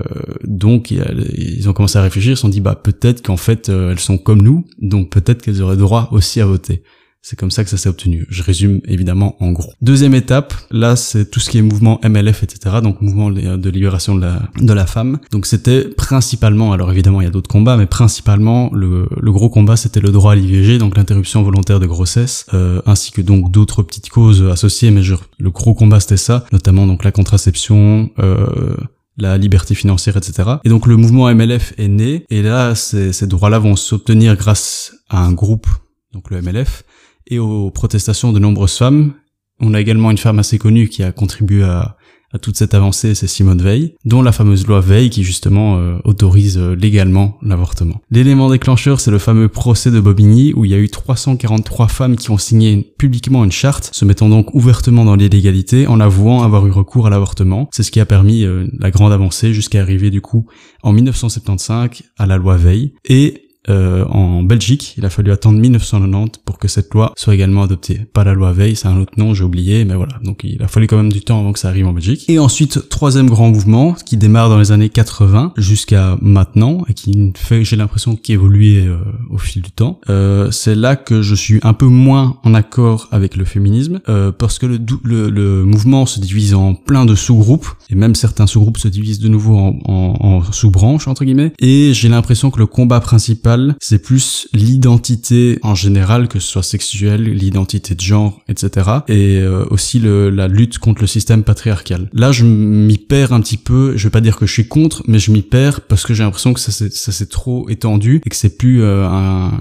donc, 0.43 0.91
ils 0.91 1.67
ont 1.69 1.73
commencé 1.73 1.97
à 1.97 2.01
réfléchir, 2.01 2.33
ils 2.33 2.35
se 2.35 2.41
sont 2.41 2.49
dit, 2.49 2.61
bah, 2.61 2.75
peut-être 2.75 3.23
qu'en 3.23 3.37
fait, 3.37 3.69
euh, 3.69 3.91
elles 3.91 3.99
sont 3.99 4.17
comme 4.17 4.41
nous, 4.41 4.65
donc 4.79 5.09
peut-être 5.09 5.41
qu'elles 5.41 5.61
auraient 5.61 5.77
droit 5.77 6.09
aussi 6.11 6.41
à 6.41 6.45
voter. 6.45 6.83
C'est 7.29 7.35
comme 7.35 7.51
ça 7.51 7.65
que 7.65 7.69
ça 7.69 7.75
s'est 7.75 7.89
obtenu. 7.89 8.25
Je 8.29 8.41
résume 8.41 8.79
évidemment 8.85 9.35
en 9.43 9.51
gros. 9.51 9.73
Deuxième 9.81 10.13
étape, 10.13 10.53
là 10.71 10.95
c'est 10.95 11.29
tout 11.29 11.41
ce 11.41 11.49
qui 11.49 11.57
est 11.57 11.61
mouvement 11.61 11.99
MLF, 12.01 12.43
etc. 12.43 12.77
Donc 12.81 13.01
mouvement 13.01 13.29
de 13.29 13.69
libération 13.69 14.15
de 14.15 14.21
la, 14.21 14.43
de 14.61 14.71
la 14.71 14.85
femme. 14.85 15.19
Donc 15.31 15.45
c'était 15.45 15.89
principalement, 15.89 16.71
alors 16.71 16.89
évidemment 16.89 17.19
il 17.19 17.25
y 17.25 17.27
a 17.27 17.29
d'autres 17.29 17.49
combats, 17.49 17.75
mais 17.75 17.85
principalement 17.85 18.69
le, 18.73 19.09
le 19.19 19.31
gros 19.33 19.49
combat 19.49 19.75
c'était 19.75 19.99
le 19.99 20.11
droit 20.11 20.31
à 20.31 20.35
l'IVG, 20.35 20.77
donc 20.77 20.95
l'interruption 20.95 21.43
volontaire 21.43 21.81
de 21.81 21.85
grossesse, 21.85 22.45
euh, 22.53 22.81
ainsi 22.85 23.11
que 23.11 23.21
donc 23.21 23.51
d'autres 23.51 23.83
petites 23.83 24.07
causes 24.09 24.43
associées, 24.49 24.91
mais 24.91 25.03
je, 25.03 25.15
le 25.37 25.51
gros 25.51 25.73
combat 25.73 25.99
c'était 25.99 26.15
ça, 26.15 26.45
notamment 26.53 26.87
donc 26.87 27.03
la 27.03 27.11
contraception, 27.11 28.09
euh, 28.19 28.77
la 29.17 29.37
liberté 29.37 29.75
financière, 29.75 30.15
etc. 30.15 30.49
Et 30.63 30.69
donc 30.69 30.87
le 30.87 30.95
mouvement 30.95 31.29
MLF 31.35 31.73
est 31.77 31.89
né, 31.89 32.25
et 32.29 32.41
là 32.41 32.73
ces, 32.73 33.11
ces 33.11 33.27
droits-là 33.27 33.59
vont 33.59 33.75
s'obtenir 33.75 34.37
grâce 34.37 34.93
à 35.09 35.25
un 35.25 35.33
groupe, 35.33 35.67
donc 36.13 36.31
le 36.31 36.41
MLF, 36.41 36.83
et 37.27 37.39
aux 37.39 37.71
protestations 37.71 38.31
de 38.31 38.39
nombreuses 38.39 38.77
femmes. 38.77 39.13
On 39.59 39.73
a 39.73 39.81
également 39.81 40.11
une 40.11 40.17
femme 40.17 40.39
assez 40.39 40.57
connue 40.57 40.87
qui 40.87 41.03
a 41.03 41.11
contribué 41.11 41.63
à, 41.63 41.97
toute 42.41 42.57
cette 42.57 42.75
avancée, 42.75 43.15
c'est 43.15 43.25
Simone 43.25 43.61
Veil, 43.61 43.95
dont 44.05 44.21
la 44.21 44.31
fameuse 44.31 44.67
loi 44.67 44.79
Veil 44.79 45.09
qui 45.09 45.23
justement 45.23 45.77
euh, 45.77 45.97
autorise 46.03 46.57
euh, 46.57 46.75
légalement 46.75 47.37
l'avortement. 47.41 48.01
L'élément 48.11 48.49
déclencheur, 48.51 48.99
c'est 48.99 49.09
le 49.09 49.17
fameux 49.17 49.47
procès 49.47 49.89
de 49.89 49.99
Bobigny 49.99 50.53
où 50.53 50.63
il 50.63 50.69
y 50.69 50.73
a 50.75 50.77
eu 50.77 50.89
343 50.89 51.87
femmes 51.87 52.15
qui 52.15 52.29
ont 52.29 52.37
signé 52.37 52.93
publiquement 52.99 53.43
une 53.43 53.51
charte, 53.51 53.89
se 53.91 54.05
mettant 54.05 54.29
donc 54.29 54.53
ouvertement 54.53 55.03
dans 55.03 55.15
l'illégalité 55.15 55.87
en 55.87 55.99
avouant 55.99 56.43
avoir 56.43 56.67
eu 56.67 56.71
recours 56.71 57.07
à 57.07 57.09
l'avortement. 57.09 57.69
C'est 57.71 57.81
ce 57.81 57.91
qui 57.91 58.01
a 58.01 58.05
permis 58.05 58.43
euh, 58.43 58.67
la 58.77 58.91
grande 58.91 59.13
avancée 59.13 59.53
jusqu'à 59.53 59.81
arriver 59.81 60.11
du 60.11 60.21
coup 60.21 60.45
en 60.83 60.91
1975 60.91 62.03
à 62.19 62.25
la 62.27 62.37
loi 62.37 62.57
Veil. 62.57 62.93
Et 63.05 63.46
euh, 63.69 64.05
en 64.05 64.43
Belgique. 64.43 64.95
Il 64.97 65.05
a 65.05 65.09
fallu 65.09 65.31
attendre 65.31 65.59
1990 65.59 66.39
pour 66.45 66.57
que 66.57 66.67
cette 66.67 66.93
loi 66.93 67.13
soit 67.15 67.33
également 67.35 67.63
adoptée. 67.63 68.01
Pas 68.13 68.23
la 68.23 68.33
loi 68.33 68.51
Veil, 68.53 68.75
c'est 68.75 68.87
un 68.87 68.97
autre 68.97 69.13
nom, 69.17 69.33
j'ai 69.33 69.43
oublié, 69.43 69.85
mais 69.85 69.95
voilà. 69.95 70.19
Donc 70.23 70.41
il 70.43 70.61
a 70.61 70.67
fallu 70.67 70.87
quand 70.87 70.97
même 70.97 71.11
du 71.11 71.21
temps 71.21 71.39
avant 71.39 71.53
que 71.53 71.59
ça 71.59 71.69
arrive 71.69 71.87
en 71.87 71.93
Belgique. 71.93 72.25
Et 72.27 72.39
ensuite, 72.39 72.89
troisième 72.89 73.29
grand 73.29 73.49
mouvement 73.49 73.93
qui 73.93 74.17
démarre 74.17 74.49
dans 74.49 74.57
les 74.57 74.71
années 74.71 74.89
80 74.89 75.53
jusqu'à 75.57 76.17
maintenant 76.21 76.85
et 76.89 76.93
qui 76.93 77.33
fait, 77.35 77.63
j'ai 77.63 77.75
l'impression, 77.75 78.15
qu'il 78.15 78.35
évolue 78.35 78.87
euh, 78.87 78.97
au 79.29 79.37
fil 79.37 79.61
du 79.61 79.71
temps. 79.71 79.99
Euh, 80.09 80.51
c'est 80.51 80.75
là 80.75 80.95
que 80.95 81.21
je 81.21 81.35
suis 81.35 81.59
un 81.63 81.73
peu 81.73 81.85
moins 81.85 82.37
en 82.43 82.53
accord 82.53 83.07
avec 83.11 83.35
le 83.35 83.45
féminisme 83.45 83.99
euh, 84.09 84.31
parce 84.31 84.59
que 84.59 84.65
le, 84.65 84.79
le, 85.03 85.29
le, 85.29 85.65
mouvement 85.65 86.05
se 86.05 86.19
divise 86.19 86.53
en 86.53 86.73
plein 86.73 87.05
de 87.05 87.15
sous-groupes 87.15 87.67
et 87.89 87.95
même 87.95 88.15
certains 88.15 88.47
sous-groupes 88.47 88.77
se 88.77 88.87
divisent 88.87 89.19
de 89.19 89.27
nouveau 89.27 89.57
en, 89.57 89.79
en 89.85 90.43
sous-branches 90.51 91.07
entre 91.07 91.25
guillemets. 91.25 91.53
Et 91.59 91.93
j'ai 91.93 92.09
l'impression 92.09 92.51
que 92.51 92.59
le 92.59 92.65
combat 92.65 92.99
principal 92.99 93.56
c'est 93.79 94.01
plus 94.01 94.47
l'identité 94.53 95.59
en 95.63 95.75
général, 95.75 96.27
que 96.27 96.39
ce 96.39 96.47
soit 96.47 96.63
sexuelle, 96.63 97.23
l'identité 97.23 97.95
de 97.95 98.01
genre, 98.01 98.41
etc. 98.47 98.89
Et 99.07 99.39
euh, 99.39 99.65
aussi 99.69 99.99
le, 99.99 100.29
la 100.29 100.47
lutte 100.47 100.79
contre 100.79 101.01
le 101.01 101.07
système 101.07 101.43
patriarcal. 101.43 102.09
Là, 102.13 102.31
je 102.31 102.45
m'y 102.45 102.97
perds 102.97 103.33
un 103.33 103.41
petit 103.41 103.57
peu. 103.57 103.95
Je 103.95 104.03
vais 104.03 104.11
pas 104.11 104.21
dire 104.21 104.37
que 104.37 104.45
je 104.45 104.53
suis 104.53 104.67
contre, 104.67 105.03
mais 105.07 105.19
je 105.19 105.31
m'y 105.31 105.41
perds 105.41 105.81
parce 105.81 106.05
que 106.05 106.13
j'ai 106.13 106.23
l'impression 106.23 106.53
que 106.53 106.59
ça 106.59 106.71
s'est 106.71 107.25
trop 107.27 107.69
étendu 107.69 108.21
et 108.25 108.29
que 108.29 108.35
c'est 108.35 108.57
plus 108.57 108.81
euh, 108.81 109.07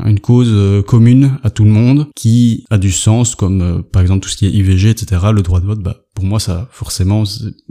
une 0.05 0.21
cause 0.21 0.51
euh, 0.51 0.83
commune 0.83 1.39
à 1.43 1.51
tout 1.51 1.65
le 1.65 1.71
monde 1.71 2.07
qui 2.15 2.65
a 2.71 2.79
du 2.79 2.93
sens, 2.93 3.35
comme 3.35 3.83
par 3.93 4.03
exemple 4.03 4.21
tout 4.21 4.29
ce 4.29 4.37
qui 4.37 4.47
est 4.47 4.51
IVG, 4.51 4.91
etc. 4.91 5.23
Le 5.33 5.43
droit 5.43 5.61
de 5.61 5.67
vote, 5.67 5.81
bah 5.81 6.06
pour 6.17 6.25
moi, 6.25 6.41
ça, 6.41 6.67
forcément, 6.73 7.25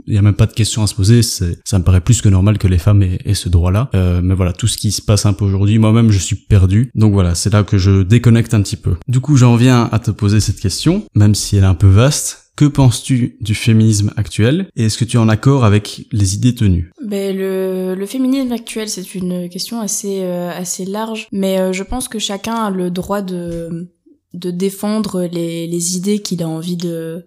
il 0.06 0.14
y 0.14 0.18
a 0.18 0.22
même 0.22 0.34
pas 0.34 0.46
de 0.46 0.52
question 0.52 0.82
à 0.84 0.86
se 0.86 0.94
poser. 0.94 1.20
Ça 1.22 1.78
me 1.78 1.82
paraît 1.82 2.00
plus 2.00 2.22
que 2.22 2.28
normal 2.28 2.58
que 2.58 2.68
les 2.68 2.78
femmes 2.78 3.02
aient, 3.02 3.34
ce 3.34 3.48
droit-là. 3.48 3.90
Euh, 3.94 4.20
mais 4.22 4.34
voilà, 4.34 4.52
tout 4.52 4.68
ce 4.68 4.78
qui 4.78 4.92
se 4.92 5.02
passe 5.02 5.26
un 5.26 5.32
peu 5.32 5.44
aujourd'hui, 5.44 5.78
moi-même, 5.78 6.12
je 6.12 6.18
suis 6.18 6.36
perdu. 6.36 6.90
Donc 6.94 7.12
voilà, 7.12 7.34
c'est 7.34 7.52
là 7.52 7.64
que 7.64 7.76
je 7.76 8.02
déconnecte 8.02 8.54
un 8.54 8.62
petit 8.62 8.76
peu. 8.76 8.94
Du 9.08 9.18
coup, 9.18 9.36
j'en 9.36 9.56
viens 9.56 9.88
à 9.90 9.98
te 9.98 10.12
poser 10.12 10.38
cette 10.38 10.60
question, 10.60 11.04
même 11.16 11.34
si 11.34 11.56
elle 11.56 11.64
est 11.64 11.66
un 11.66 11.74
peu 11.74 11.88
vaste. 11.88 12.52
Que 12.54 12.64
penses-tu 12.64 13.36
du 13.42 13.54
féminisme 13.54 14.12
actuel 14.16 14.68
et 14.76 14.86
est-ce 14.86 14.96
que 14.96 15.04
tu 15.04 15.18
es 15.18 15.20
en 15.20 15.28
accord 15.28 15.66
avec 15.66 16.06
les 16.10 16.36
idées 16.36 16.54
tenues? 16.54 16.90
Ben, 17.04 17.36
le, 17.36 17.94
le 17.94 18.06
féminisme 18.06 18.52
actuel, 18.52 18.88
c'est 18.88 19.14
une 19.14 19.50
question 19.50 19.78
assez, 19.78 20.22
euh, 20.22 20.48
assez 20.50 20.86
large, 20.86 21.28
mais 21.32 21.58
euh, 21.58 21.74
je 21.74 21.82
pense 21.82 22.08
que 22.08 22.18
chacun 22.18 22.54
a 22.54 22.70
le 22.70 22.90
droit 22.90 23.20
de, 23.20 23.90
de 24.32 24.50
défendre 24.50 25.28
les, 25.30 25.66
les 25.66 25.96
idées 25.96 26.20
qu'il 26.20 26.42
a 26.42 26.48
envie 26.48 26.78
de, 26.78 27.26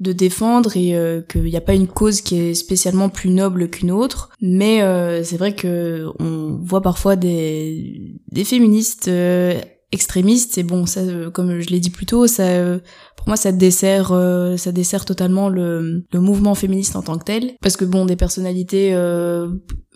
de 0.00 0.12
défendre 0.12 0.76
et 0.76 0.96
euh, 0.96 1.20
qu'il 1.20 1.44
n'y 1.44 1.56
a 1.56 1.60
pas 1.60 1.74
une 1.74 1.86
cause 1.86 2.22
qui 2.22 2.36
est 2.36 2.54
spécialement 2.54 3.10
plus 3.10 3.30
noble 3.30 3.68
qu'une 3.68 3.90
autre. 3.90 4.30
Mais 4.40 4.82
euh, 4.82 5.22
c'est 5.22 5.36
vrai 5.36 5.54
que 5.54 6.06
on 6.18 6.58
voit 6.62 6.80
parfois 6.80 7.16
des, 7.16 8.16
des 8.32 8.44
féministes 8.44 9.08
euh, 9.08 9.60
extrémistes 9.92 10.56
et 10.56 10.62
bon 10.62 10.86
ça 10.86 11.00
comme 11.34 11.58
je 11.60 11.68
l'ai 11.70 11.80
dit 11.80 11.90
plus 11.90 12.06
tôt 12.06 12.28
ça 12.28 12.44
pour 13.20 13.28
moi 13.28 13.36
ça 13.36 13.52
dessert 13.52 14.12
ça 14.56 14.72
dessert 14.72 15.04
totalement 15.04 15.48
le, 15.48 16.04
le 16.12 16.20
mouvement 16.20 16.54
féministe 16.54 16.96
en 16.96 17.02
tant 17.02 17.18
que 17.18 17.24
tel 17.24 17.52
parce 17.62 17.76
que 17.76 17.84
bon 17.84 18.06
des 18.06 18.16
personnalités 18.16 18.94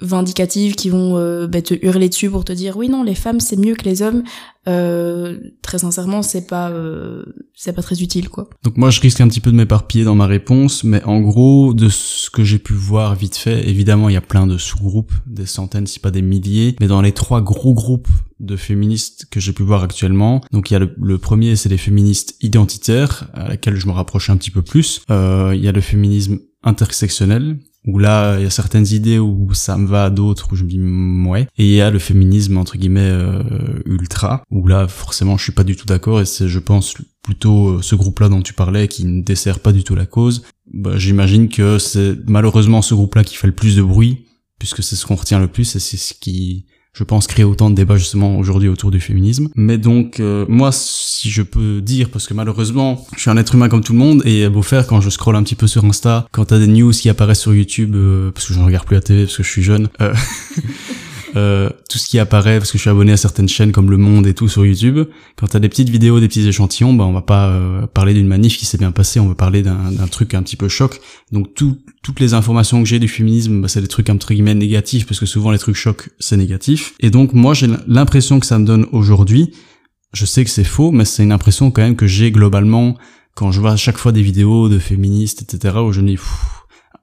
vindicatives 0.00 0.74
qui 0.74 0.90
vont 0.90 1.46
bah, 1.46 1.62
te 1.62 1.74
hurler 1.84 2.08
dessus 2.08 2.30
pour 2.30 2.44
te 2.44 2.52
dire 2.52 2.76
oui 2.76 2.88
non 2.88 3.02
les 3.02 3.14
femmes 3.14 3.40
c'est 3.40 3.56
mieux 3.56 3.74
que 3.74 3.84
les 3.84 4.02
hommes 4.02 4.22
euh, 4.66 5.38
très 5.60 5.78
sincèrement, 5.78 6.22
c'est 6.22 6.46
pas 6.46 6.70
euh, 6.70 7.22
c'est 7.54 7.74
pas 7.74 7.82
très 7.82 8.00
utile 8.02 8.30
quoi. 8.30 8.48
Donc 8.62 8.78
moi 8.78 8.88
je 8.88 9.00
risque 9.00 9.20
un 9.20 9.28
petit 9.28 9.40
peu 9.40 9.50
de 9.50 9.56
m'éparpiller 9.56 10.04
dans 10.04 10.14
ma 10.14 10.26
réponse, 10.26 10.84
mais 10.84 11.02
en 11.04 11.20
gros 11.20 11.74
de 11.74 11.90
ce 11.90 12.30
que 12.30 12.44
j'ai 12.44 12.58
pu 12.58 12.72
voir 12.72 13.14
vite 13.14 13.36
fait, 13.36 13.68
évidemment 13.68 14.08
il 14.08 14.14
y 14.14 14.16
a 14.16 14.22
plein 14.22 14.46
de 14.46 14.56
sous-groupes, 14.56 15.12
des 15.26 15.44
centaines 15.44 15.86
si 15.86 16.00
pas 16.00 16.10
des 16.10 16.22
milliers, 16.22 16.76
mais 16.80 16.86
dans 16.86 17.02
les 17.02 17.12
trois 17.12 17.42
gros 17.42 17.74
groupes 17.74 18.08
de 18.40 18.56
féministes 18.56 19.26
que 19.30 19.38
j'ai 19.38 19.52
pu 19.52 19.62
voir 19.62 19.82
actuellement, 19.82 20.40
donc 20.50 20.70
il 20.70 20.74
y 20.74 20.76
a 20.76 20.80
le, 20.80 21.18
premier 21.18 21.56
c'est 21.56 21.68
les 21.68 21.78
féministes 21.78 22.36
identitaires 22.40 23.13
à 23.34 23.48
laquelle 23.48 23.76
je 23.76 23.86
me 23.86 23.92
rapproche 23.92 24.30
un 24.30 24.36
petit 24.36 24.50
peu 24.50 24.62
plus. 24.62 25.02
Euh, 25.10 25.52
il 25.54 25.62
y 25.62 25.68
a 25.68 25.72
le 25.72 25.80
féminisme 25.80 26.38
intersectionnel 26.62 27.58
où 27.86 27.98
là 27.98 28.38
il 28.38 28.44
y 28.44 28.46
a 28.46 28.50
certaines 28.50 28.86
idées 28.86 29.18
où 29.18 29.52
ça 29.52 29.76
me 29.76 29.86
va, 29.86 30.10
d'autres 30.10 30.48
où 30.52 30.56
je 30.56 30.64
me 30.64 30.68
dis 30.68 30.80
ouais. 31.28 31.46
Et 31.58 31.66
il 31.66 31.74
y 31.74 31.80
a 31.80 31.90
le 31.90 31.98
féminisme 31.98 32.56
entre 32.56 32.78
guillemets 32.78 33.00
euh, 33.00 33.42
ultra, 33.84 34.42
où 34.50 34.66
là 34.66 34.88
forcément 34.88 35.36
je 35.36 35.44
suis 35.44 35.52
pas 35.52 35.64
du 35.64 35.76
tout 35.76 35.86
d'accord 35.86 36.20
et 36.20 36.26
c'est 36.26 36.48
je 36.48 36.58
pense 36.58 36.94
plutôt 37.22 37.68
euh, 37.68 37.82
ce 37.82 37.94
groupe-là 37.94 38.28
dont 38.28 38.42
tu 38.42 38.54
parlais 38.54 38.88
qui 38.88 39.04
ne 39.04 39.22
dessert 39.22 39.60
pas 39.60 39.72
du 39.72 39.84
tout 39.84 39.94
la 39.94 40.06
cause. 40.06 40.44
Bah, 40.72 40.96
J'imagine 40.96 41.48
que 41.48 41.78
c'est 41.78 42.16
malheureusement 42.26 42.82
ce 42.82 42.94
groupe-là 42.94 43.24
qui 43.24 43.36
fait 43.36 43.46
le 43.46 43.54
plus 43.54 43.76
de 43.76 43.82
bruit 43.82 44.26
puisque 44.58 44.82
c'est 44.82 44.96
ce 44.96 45.04
qu'on 45.04 45.16
retient 45.16 45.40
le 45.40 45.48
plus 45.48 45.76
et 45.76 45.80
c'est 45.80 45.96
ce 45.96 46.14
qui 46.14 46.66
je 46.94 47.02
pense, 47.02 47.26
créer 47.26 47.44
autant 47.44 47.70
de 47.70 47.74
débats 47.74 47.96
justement 47.96 48.38
aujourd'hui 48.38 48.68
autour 48.68 48.92
du 48.92 49.00
féminisme. 49.00 49.48
Mais 49.56 49.78
donc, 49.78 50.20
euh, 50.20 50.46
moi, 50.48 50.70
si 50.72 51.28
je 51.28 51.42
peux 51.42 51.80
dire, 51.80 52.08
parce 52.08 52.28
que 52.28 52.34
malheureusement, 52.34 53.04
je 53.16 53.20
suis 53.20 53.30
un 53.30 53.36
être 53.36 53.54
humain 53.54 53.68
comme 53.68 53.82
tout 53.82 53.92
le 53.92 53.98
monde, 53.98 54.22
et 54.24 54.44
à 54.44 54.50
beau 54.50 54.62
faire, 54.62 54.86
quand 54.86 55.00
je 55.00 55.10
scrolle 55.10 55.34
un 55.34 55.42
petit 55.42 55.56
peu 55.56 55.66
sur 55.66 55.84
Insta, 55.84 56.26
quand 56.30 56.46
t'as 56.46 56.58
des 56.58 56.68
news 56.68 56.92
qui 56.92 57.08
apparaissent 57.08 57.40
sur 57.40 57.54
YouTube, 57.54 57.94
euh, 57.96 58.30
parce 58.30 58.46
que 58.46 58.54
je 58.54 58.60
ne 58.60 58.64
regarde 58.64 58.86
plus 58.86 58.94
la 58.94 59.00
télé, 59.00 59.24
parce 59.24 59.36
que 59.36 59.42
je 59.42 59.50
suis 59.50 59.62
jeune, 59.64 59.88
euh, 60.00 60.14
Euh, 61.36 61.68
tout 61.90 61.98
ce 61.98 62.06
qui 62.06 62.18
apparaît, 62.18 62.58
parce 62.58 62.70
que 62.70 62.78
je 62.78 62.82
suis 62.82 62.90
abonné 62.90 63.12
à 63.12 63.16
certaines 63.16 63.48
chaînes 63.48 63.72
comme 63.72 63.90
Le 63.90 63.96
Monde 63.96 64.26
et 64.26 64.34
tout 64.34 64.48
sur 64.48 64.64
YouTube, 64.64 65.00
quand 65.36 65.48
t'as 65.48 65.58
des 65.58 65.68
petites 65.68 65.88
vidéos, 65.88 66.20
des 66.20 66.28
petits 66.28 66.46
échantillons, 66.46 66.94
bah 66.94 67.04
on 67.04 67.12
va 67.12 67.22
pas 67.22 67.48
euh, 67.48 67.86
parler 67.88 68.14
d'une 68.14 68.28
manif 68.28 68.56
qui 68.56 68.66
s'est 68.66 68.78
bien 68.78 68.92
passée, 68.92 69.18
on 69.18 69.26
va 69.26 69.34
parler 69.34 69.62
d'un 69.62 70.06
truc 70.10 70.34
un 70.34 70.42
petit 70.42 70.56
peu 70.56 70.68
choc. 70.68 71.00
Donc 71.32 71.54
tout, 71.54 71.78
toutes 72.02 72.20
les 72.20 72.34
informations 72.34 72.80
que 72.80 72.88
j'ai 72.88 73.00
du 73.00 73.08
féminisme, 73.08 73.62
bah, 73.62 73.68
c'est 73.68 73.80
des 73.80 73.88
trucs 73.88 74.10
entre 74.10 74.32
guillemets 74.32 74.54
négatifs, 74.54 75.06
parce 75.06 75.18
que 75.18 75.26
souvent 75.26 75.50
les 75.50 75.58
trucs 75.58 75.76
chocs, 75.76 76.10
c'est 76.20 76.36
négatif. 76.36 76.94
Et 77.00 77.10
donc 77.10 77.32
moi 77.32 77.52
j'ai 77.52 77.68
l'impression 77.88 78.38
que 78.38 78.46
ça 78.46 78.58
me 78.58 78.64
donne 78.64 78.86
aujourd'hui, 78.92 79.52
je 80.12 80.26
sais 80.26 80.44
que 80.44 80.50
c'est 80.50 80.62
faux, 80.62 80.92
mais 80.92 81.04
c'est 81.04 81.24
une 81.24 81.32
impression 81.32 81.72
quand 81.72 81.82
même 81.82 81.96
que 81.96 82.06
j'ai 82.06 82.30
globalement 82.30 82.96
quand 83.34 83.50
je 83.50 83.60
vois 83.60 83.72
à 83.72 83.76
chaque 83.76 83.98
fois 83.98 84.12
des 84.12 84.22
vidéos 84.22 84.68
de 84.68 84.78
féministes, 84.78 85.42
etc., 85.42 85.78
où 85.78 85.90
je 85.90 86.00
me 86.00 86.06
dis, 86.06 86.18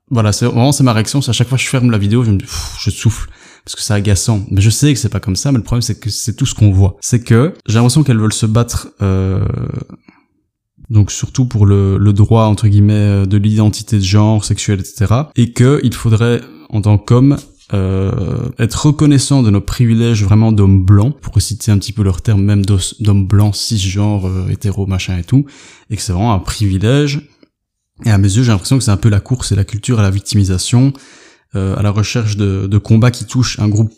voilà, 0.10 0.32
c'est 0.32 0.46
vraiment 0.46 0.72
c'est 0.72 0.84
ma 0.84 0.94
réaction, 0.94 1.22
c'est 1.22 1.32
à 1.32 1.34
chaque 1.34 1.50
fois 1.50 1.58
que 1.58 1.64
je 1.64 1.70
ferme 1.70 1.92
la 1.92 1.98
vidéo, 1.98 2.24
je 2.24 2.32
me 2.32 2.38
dis, 2.38 2.46
je 2.80 2.90
souffle 2.90 3.30
parce 3.66 3.76
que 3.76 3.82
c'est 3.82 3.94
agaçant. 3.94 4.46
Mais 4.50 4.62
je 4.62 4.70
sais 4.70 4.94
que 4.94 5.00
c'est 5.00 5.10
pas 5.10 5.20
comme 5.20 5.36
ça, 5.36 5.52
mais 5.52 5.58
le 5.58 5.64
problème 5.64 5.82
c'est 5.82 6.00
que 6.00 6.10
c'est 6.10 6.34
tout 6.34 6.46
ce 6.46 6.56
qu'on 6.56 6.72
voit. 6.72 6.98
C'est 7.02 7.24
que 7.24 7.54
j'ai 7.68 7.76
l'impression 7.76 8.04
qu'elles 8.04 8.20
veulent 8.20 8.34
se 8.34 8.46
battre, 8.46 8.90
euh, 9.02 9.46
donc 10.90 11.12
surtout 11.12 11.46
pour 11.46 11.66
le, 11.66 11.98
le, 11.98 12.14
droit 12.14 12.46
entre 12.46 12.68
guillemets 12.68 13.26
de 13.26 13.38
l'identité 13.38 13.98
de 13.98 14.04
genre, 14.04 14.44
sexuelle, 14.44 14.80
etc. 14.80 15.14
Et 15.36 15.54
que 15.54 15.80
il 15.84 15.94
faudrait 15.94 16.42
en 16.70 16.82
tant 16.82 16.98
qu'homme 16.98 17.38
euh, 17.74 18.50
être 18.60 18.88
reconnaissant 18.88 19.44
de 19.44 19.50
nos 19.50 19.62
privilèges 19.62 20.24
vraiment 20.26 20.52
d'hommes 20.52 20.84
blancs, 20.84 21.18
pour 21.22 21.42
citer 21.42 21.72
un 21.72 21.78
petit 21.78 21.94
peu 21.94 22.04
leur 22.04 22.22
terme 22.22 22.44
même 22.44 22.66
d'hommes 22.66 23.28
blancs, 23.28 23.56
cisgenres, 23.56 24.28
euh, 24.28 24.50
hétéro, 24.50 24.86
machin 24.88 25.18
et 25.18 25.24
tout, 25.24 25.46
et 25.90 25.96
que 25.96 26.02
c'est 26.02 26.12
vraiment 26.12 26.34
un 26.34 26.40
privilège. 26.40 27.30
Et 28.04 28.12
à 28.12 28.18
mes 28.18 28.28
yeux, 28.28 28.44
j'ai 28.44 28.52
l'impression 28.52 28.78
que 28.78 28.84
c'est 28.84 28.92
un 28.92 28.98
peu 28.98 29.10
la 29.10 29.22
course 29.22 29.54
et 29.54 29.56
la 29.56 29.64
culture 29.64 30.00
à 30.00 30.02
la 30.02 30.10
victimisation, 30.10 30.92
euh, 31.56 31.76
à 31.76 31.82
la 31.82 31.92
recherche 31.92 32.38
de, 32.38 32.68
de 32.68 32.78
combats 32.78 33.12
qui 33.12 33.26
touchent 33.26 33.60
un 33.60 33.68
groupe 33.68 33.92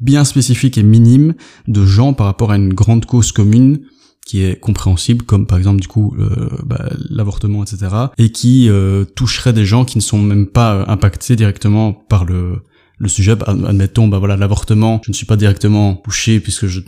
bien 0.00 0.24
spécifique 0.24 0.78
et 0.78 0.82
minime 0.82 1.34
de 1.68 1.84
gens 1.86 2.12
par 2.12 2.26
rapport 2.26 2.52
à 2.52 2.56
une 2.56 2.74
grande 2.74 3.06
cause 3.06 3.32
commune 3.32 3.80
qui 4.26 4.42
est 4.42 4.58
compréhensible, 4.58 5.24
comme 5.24 5.46
par 5.46 5.56
exemple 5.56 5.80
du 5.80 5.86
coup 5.86 6.14
euh, 6.18 6.48
bah, 6.64 6.90
l'avortement, 7.10 7.62
etc., 7.62 7.94
et 8.18 8.30
qui 8.30 8.68
euh, 8.68 9.04
toucherait 9.04 9.52
des 9.52 9.64
gens 9.64 9.84
qui 9.84 9.98
ne 9.98 10.02
sont 10.02 10.20
même 10.20 10.48
pas 10.48 10.84
impactés 10.88 11.36
directement 11.36 11.92
par 11.92 12.24
le, 12.24 12.62
le 12.98 13.08
sujet. 13.08 13.36
Admettons, 13.46 14.08
bah 14.08 14.18
voilà, 14.18 14.36
l'avortement, 14.36 15.00
je 15.04 15.12
ne 15.12 15.14
suis 15.14 15.26
pas 15.26 15.36
directement 15.36 15.94
touché 15.94 16.40
puisque 16.40 16.66
je 16.66 16.80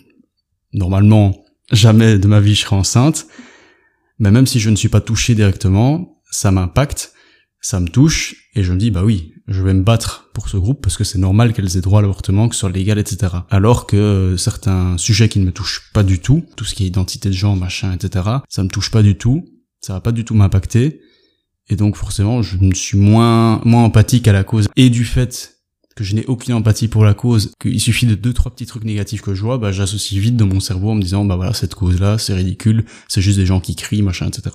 normalement 0.73 1.45
jamais 1.71 2.19
de 2.19 2.27
ma 2.27 2.41
vie 2.41 2.57
je 2.57 2.63
serai 2.63 2.77
enceinte. 2.77 3.29
Mais 4.19 4.33
même 4.33 4.49
si 4.49 4.59
je 4.59 4.71
ne 4.71 4.77
suis 4.77 4.89
pas 4.89 5.01
touché 5.01 5.37
directement, 5.37 6.21
ça 6.31 6.51
m'impacte, 6.51 7.13
ça 7.61 7.79
me 7.79 7.89
touche, 7.89 8.35
et 8.55 8.65
je 8.65 8.73
me 8.73 8.79
dis, 8.79 8.91
bah 8.91 9.05
oui, 9.05 9.33
je 9.49 9.63
vais 9.63 9.73
me 9.73 9.83
battre 9.83 10.29
pour 10.35 10.49
ce 10.49 10.59
groupe 10.59 10.83
parce 10.83 10.97
que 10.99 11.05
c'est 11.05 11.19
normal 11.19 11.55
qu'elles 11.55 11.77
aient 11.77 11.81
droit 11.81 12.01
à 12.01 12.03
l'avortement, 12.03 12.49
que 12.49 12.55
ce 12.55 12.61
soit 12.61 12.71
légal, 12.71 12.99
etc. 12.99 13.33
Alors 13.51 13.87
que 13.87 13.97
euh, 13.97 14.37
certains 14.37 14.99
sujets 14.99 15.29
qui 15.31 15.41
ne 15.41 15.47
me 15.47 15.53
touchent 15.53 15.91
pas 15.95 16.03
du 16.03 16.21
tout, 16.21 16.45
tout 16.57 16.65
ce 16.65 16.75
qui 16.75 16.85
est 16.85 16.87
identité 16.87 17.31
de 17.31 17.35
genre, 17.35 17.57
machin, 17.57 17.93
etc., 17.93 18.27
ça 18.49 18.63
me 18.63 18.69
touche 18.69 18.91
pas 18.91 19.03
du 19.03 19.17
tout, 19.17 19.47
ça 19.81 19.95
va 19.95 20.01
pas 20.01 20.13
du 20.13 20.25
tout 20.25 20.35
m'impacter, 20.35 21.01
et 21.71 21.77
donc 21.77 21.97
forcément, 21.97 22.43
je 22.43 22.59
me 22.59 22.75
suis 22.75 22.99
moins, 22.99 23.61
moins 23.65 23.85
empathique 23.85 24.29
à 24.29 24.33
la 24.33 24.45
cause, 24.45 24.69
et 24.77 24.91
du 24.91 25.05
fait 25.05 25.55
que 25.97 26.05
je 26.05 26.15
n'ai 26.15 26.27
aucune 26.27 26.55
empathie 26.55 26.87
pour 26.87 27.05
la 27.05 27.15
cause, 27.15 27.53
qu'il 27.61 27.81
suffit 27.81 28.07
de 28.07 28.15
deux 28.15 28.33
trois 28.33 28.53
petits 28.53 28.67
trucs 28.67 28.85
négatifs 28.85 29.23
que 29.23 29.35
je 29.35 29.43
vois, 29.43 29.59
bah 29.59 29.73
j'associe 29.73 30.21
vite 30.21 30.37
dans 30.37 30.47
mon 30.47 30.61
cerveau 30.61 30.91
en 30.91 30.95
me 30.95 31.03
disant 31.03 31.25
bah 31.25 31.35
voilà 31.35 31.53
cette 31.55 31.75
cause 31.75 31.99
là 31.99 32.19
c'est 32.19 32.35
ridicule, 32.35 32.85
c'est 33.09 33.21
juste 33.21 33.37
des 33.37 33.47
gens 33.47 33.59
qui 33.59 33.75
crient 33.75 34.03
machin 34.03 34.29
etc. 34.29 34.55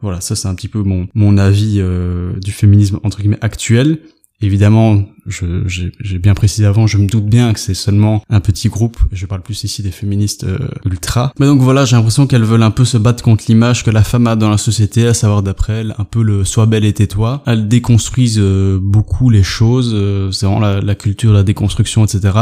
Voilà 0.00 0.22
ça 0.22 0.34
c'est 0.34 0.48
un 0.48 0.54
petit 0.54 0.68
peu 0.68 0.82
mon 0.82 1.06
mon 1.12 1.36
avis 1.36 1.80
euh, 1.80 2.32
du 2.40 2.50
féminisme 2.50 2.98
entre 3.02 3.18
guillemets 3.18 3.42
actuel 3.42 3.98
Évidemment, 4.42 5.02
j'ai 5.26 6.18
bien 6.18 6.34
précisé 6.34 6.64
avant, 6.66 6.86
je 6.86 6.96
me 6.96 7.06
doute 7.06 7.26
bien 7.26 7.52
que 7.52 7.60
c'est 7.60 7.74
seulement 7.74 8.22
un 8.30 8.40
petit 8.40 8.68
groupe. 8.68 8.96
Je 9.12 9.26
parle 9.26 9.42
plus 9.42 9.64
ici 9.64 9.82
des 9.82 9.90
féministes 9.90 10.44
euh, 10.44 10.58
ultra. 10.86 11.32
Mais 11.38 11.46
donc 11.46 11.60
voilà, 11.60 11.84
j'ai 11.84 11.96
l'impression 11.96 12.26
qu'elles 12.26 12.44
veulent 12.44 12.62
un 12.62 12.70
peu 12.70 12.86
se 12.86 12.96
battre 12.96 13.22
contre 13.22 13.44
l'image 13.48 13.84
que 13.84 13.90
la 13.90 14.02
femme 14.02 14.26
a 14.26 14.36
dans 14.36 14.48
la 14.48 14.56
société, 14.56 15.06
à 15.06 15.14
savoir 15.14 15.42
d'après 15.42 15.80
elle, 15.80 15.94
un 15.98 16.04
peu 16.04 16.22
le 16.22 16.44
sois 16.44 16.64
belle 16.64 16.86
et 16.86 16.92
tais-toi. 16.94 17.42
Elles 17.46 17.68
déconstruisent 17.68 18.38
euh, 18.38 18.78
beaucoup 18.80 19.28
les 19.28 19.42
choses. 19.42 19.92
Euh, 19.94 20.30
c'est 20.30 20.46
vraiment 20.46 20.60
la, 20.60 20.80
la 20.80 20.94
culture, 20.94 21.32
la 21.32 21.42
déconstruction, 21.42 22.04
etc. 22.04 22.32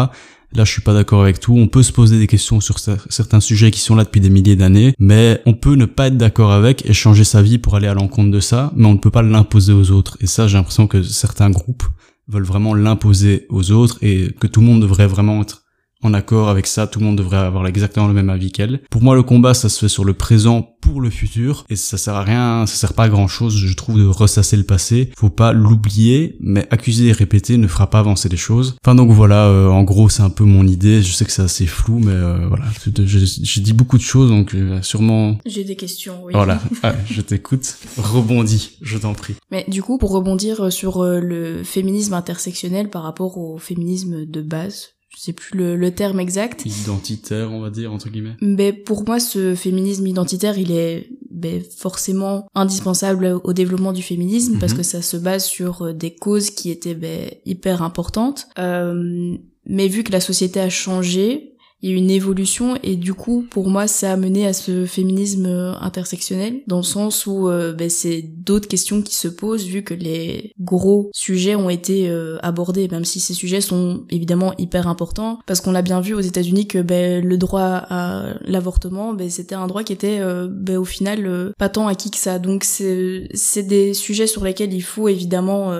Là, 0.54 0.64
je 0.64 0.72
suis 0.72 0.82
pas 0.82 0.94
d'accord 0.94 1.22
avec 1.22 1.40
tout. 1.40 1.54
On 1.54 1.68
peut 1.68 1.82
se 1.82 1.92
poser 1.92 2.18
des 2.18 2.26
questions 2.26 2.60
sur 2.60 2.78
certains 2.78 3.40
sujets 3.40 3.70
qui 3.70 3.80
sont 3.80 3.94
là 3.94 4.04
depuis 4.04 4.20
des 4.20 4.30
milliers 4.30 4.56
d'années, 4.56 4.94
mais 4.98 5.42
on 5.44 5.52
peut 5.52 5.74
ne 5.74 5.84
pas 5.84 6.06
être 6.06 6.16
d'accord 6.16 6.52
avec 6.52 6.88
et 6.88 6.94
changer 6.94 7.24
sa 7.24 7.42
vie 7.42 7.58
pour 7.58 7.76
aller 7.76 7.86
à 7.86 7.94
l'encontre 7.94 8.30
de 8.30 8.40
ça, 8.40 8.72
mais 8.74 8.86
on 8.86 8.94
ne 8.94 8.98
peut 8.98 9.10
pas 9.10 9.22
l'imposer 9.22 9.72
aux 9.72 9.90
autres. 9.90 10.16
Et 10.20 10.26
ça, 10.26 10.48
j'ai 10.48 10.56
l'impression 10.56 10.86
que 10.86 11.02
certains 11.02 11.50
groupes 11.50 11.84
veulent 12.28 12.44
vraiment 12.44 12.74
l'imposer 12.74 13.46
aux 13.50 13.72
autres 13.72 13.98
et 14.02 14.34
que 14.40 14.46
tout 14.46 14.60
le 14.60 14.66
monde 14.66 14.80
devrait 14.80 15.06
vraiment 15.06 15.42
être 15.42 15.62
en 16.02 16.14
accord 16.14 16.48
avec 16.48 16.66
ça, 16.66 16.86
tout 16.86 17.00
le 17.00 17.06
monde 17.06 17.18
devrait 17.18 17.38
avoir 17.38 17.66
exactement 17.66 18.06
le 18.06 18.14
même 18.14 18.30
avis 18.30 18.52
qu'elle. 18.52 18.80
Pour 18.90 19.02
moi, 19.02 19.14
le 19.14 19.22
combat, 19.22 19.54
ça 19.54 19.68
se 19.68 19.80
fait 19.80 19.88
sur 19.88 20.04
le 20.04 20.14
présent 20.14 20.76
pour 20.80 21.00
le 21.00 21.10
futur, 21.10 21.64
et 21.68 21.76
ça 21.76 21.98
sert 21.98 22.14
à 22.14 22.22
rien, 22.22 22.66
ça 22.66 22.76
sert 22.76 22.92
pas 22.92 23.04
à 23.04 23.08
grand 23.08 23.26
chose, 23.26 23.56
je 23.56 23.74
trouve, 23.74 23.98
de 23.98 24.06
ressasser 24.06 24.56
le 24.56 24.62
passé. 24.62 25.10
Faut 25.16 25.30
pas 25.30 25.52
l'oublier, 25.52 26.36
mais 26.40 26.66
accuser 26.70 27.08
et 27.08 27.12
répéter 27.12 27.56
ne 27.56 27.66
fera 27.66 27.90
pas 27.90 27.98
avancer 27.98 28.28
les 28.28 28.36
choses. 28.36 28.76
Enfin 28.84 28.94
donc 28.94 29.10
voilà, 29.10 29.46
euh, 29.48 29.68
en 29.68 29.82
gros, 29.82 30.08
c'est 30.08 30.22
un 30.22 30.30
peu 30.30 30.44
mon 30.44 30.66
idée. 30.66 31.02
Je 31.02 31.12
sais 31.12 31.24
que 31.24 31.32
c'est 31.32 31.42
assez 31.42 31.66
flou, 31.66 31.98
mais 31.98 32.12
euh, 32.12 32.46
voilà, 32.46 32.64
j'ai 32.94 33.60
dit 33.60 33.72
beaucoup 33.72 33.98
de 33.98 34.02
choses, 34.02 34.30
donc 34.30 34.54
euh, 34.54 34.80
sûrement. 34.82 35.38
J'ai 35.46 35.64
des 35.64 35.76
questions, 35.76 36.20
oui. 36.24 36.32
Voilà, 36.32 36.60
ah, 36.82 36.94
je 37.10 37.20
t'écoute. 37.20 37.76
Rebondis, 37.96 38.78
je 38.80 38.98
t'en 38.98 39.14
prie. 39.14 39.34
Mais 39.50 39.64
du 39.68 39.82
coup, 39.82 39.98
pour 39.98 40.12
rebondir 40.12 40.72
sur 40.72 41.02
le 41.02 41.64
féminisme 41.64 42.14
intersectionnel 42.14 42.88
par 42.88 43.02
rapport 43.02 43.36
au 43.38 43.58
féminisme 43.58 44.24
de 44.24 44.42
base, 44.42 44.90
je 45.18 45.24
sais 45.24 45.32
plus 45.32 45.58
le, 45.58 45.76
le, 45.76 45.90
terme 45.90 46.20
exact. 46.20 46.64
Identitaire, 46.64 47.50
on 47.50 47.60
va 47.60 47.70
dire, 47.70 47.92
entre 47.92 48.08
guillemets. 48.08 48.36
Mais 48.40 48.72
pour 48.72 49.04
moi, 49.04 49.18
ce 49.18 49.56
féminisme 49.56 50.06
identitaire, 50.06 50.58
il 50.58 50.70
est 50.70 51.08
ben, 51.28 51.60
forcément 51.76 52.46
indispensable 52.54 53.40
au 53.42 53.52
développement 53.52 53.92
du 53.92 54.02
féminisme 54.02 54.58
parce 54.60 54.72
mhm. 54.72 54.78
que 54.78 54.84
ça 54.84 55.02
se 55.02 55.16
base 55.16 55.44
sur 55.44 55.82
euh, 55.82 55.92
des 55.92 56.14
causes 56.14 56.50
qui 56.50 56.70
étaient 56.70 56.94
ben, 56.94 57.30
hyper 57.44 57.82
importantes. 57.82 58.46
Euh, 58.60 59.36
mais 59.66 59.88
vu 59.88 60.04
que 60.04 60.12
la 60.12 60.20
société 60.20 60.60
a 60.60 60.70
changé, 60.70 61.56
il 61.80 61.90
y 61.90 61.94
a 61.94 61.96
une 61.96 62.10
évolution 62.10 62.76
et 62.82 62.96
du 62.96 63.14
coup 63.14 63.46
pour 63.48 63.68
moi 63.68 63.86
ça 63.86 64.12
a 64.12 64.16
mené 64.16 64.46
à 64.46 64.52
ce 64.52 64.84
féminisme 64.84 65.46
euh, 65.46 65.74
intersectionnel 65.80 66.62
dans 66.66 66.78
le 66.78 66.82
sens 66.82 67.24
où 67.26 67.48
euh, 67.48 67.72
ben, 67.72 67.88
c'est 67.88 68.22
d'autres 68.22 68.66
questions 68.66 69.00
qui 69.00 69.14
se 69.14 69.28
posent 69.28 69.64
vu 69.64 69.84
que 69.84 69.94
les 69.94 70.52
gros 70.58 71.08
sujets 71.14 71.54
ont 71.54 71.70
été 71.70 72.10
euh, 72.10 72.38
abordés 72.42 72.88
même 72.88 73.04
si 73.04 73.20
ces 73.20 73.34
sujets 73.34 73.60
sont 73.60 74.04
évidemment 74.10 74.54
hyper 74.58 74.88
importants. 74.88 75.38
Parce 75.46 75.60
qu'on 75.60 75.72
l'a 75.72 75.82
bien 75.82 76.00
vu 76.00 76.14
aux 76.14 76.20
États-Unis 76.20 76.66
que 76.66 76.78
ben, 76.78 77.24
le 77.24 77.36
droit 77.36 77.84
à 77.88 78.34
l'avortement 78.40 79.14
ben, 79.14 79.30
c'était 79.30 79.54
un 79.54 79.68
droit 79.68 79.84
qui 79.84 79.92
était 79.92 80.20
au 80.22 80.84
final 80.84 81.52
pas 81.58 81.68
tant 81.68 81.86
acquis 81.86 82.10
que 82.10 82.16
ça. 82.16 82.38
Donc 82.38 82.64
c'est 82.64 83.28
c'est 83.34 83.62
des 83.62 83.94
sujets 83.94 84.26
sur 84.26 84.44
lesquels 84.44 84.72
il 84.72 84.80
faut 84.80 85.08
évidemment 85.08 85.72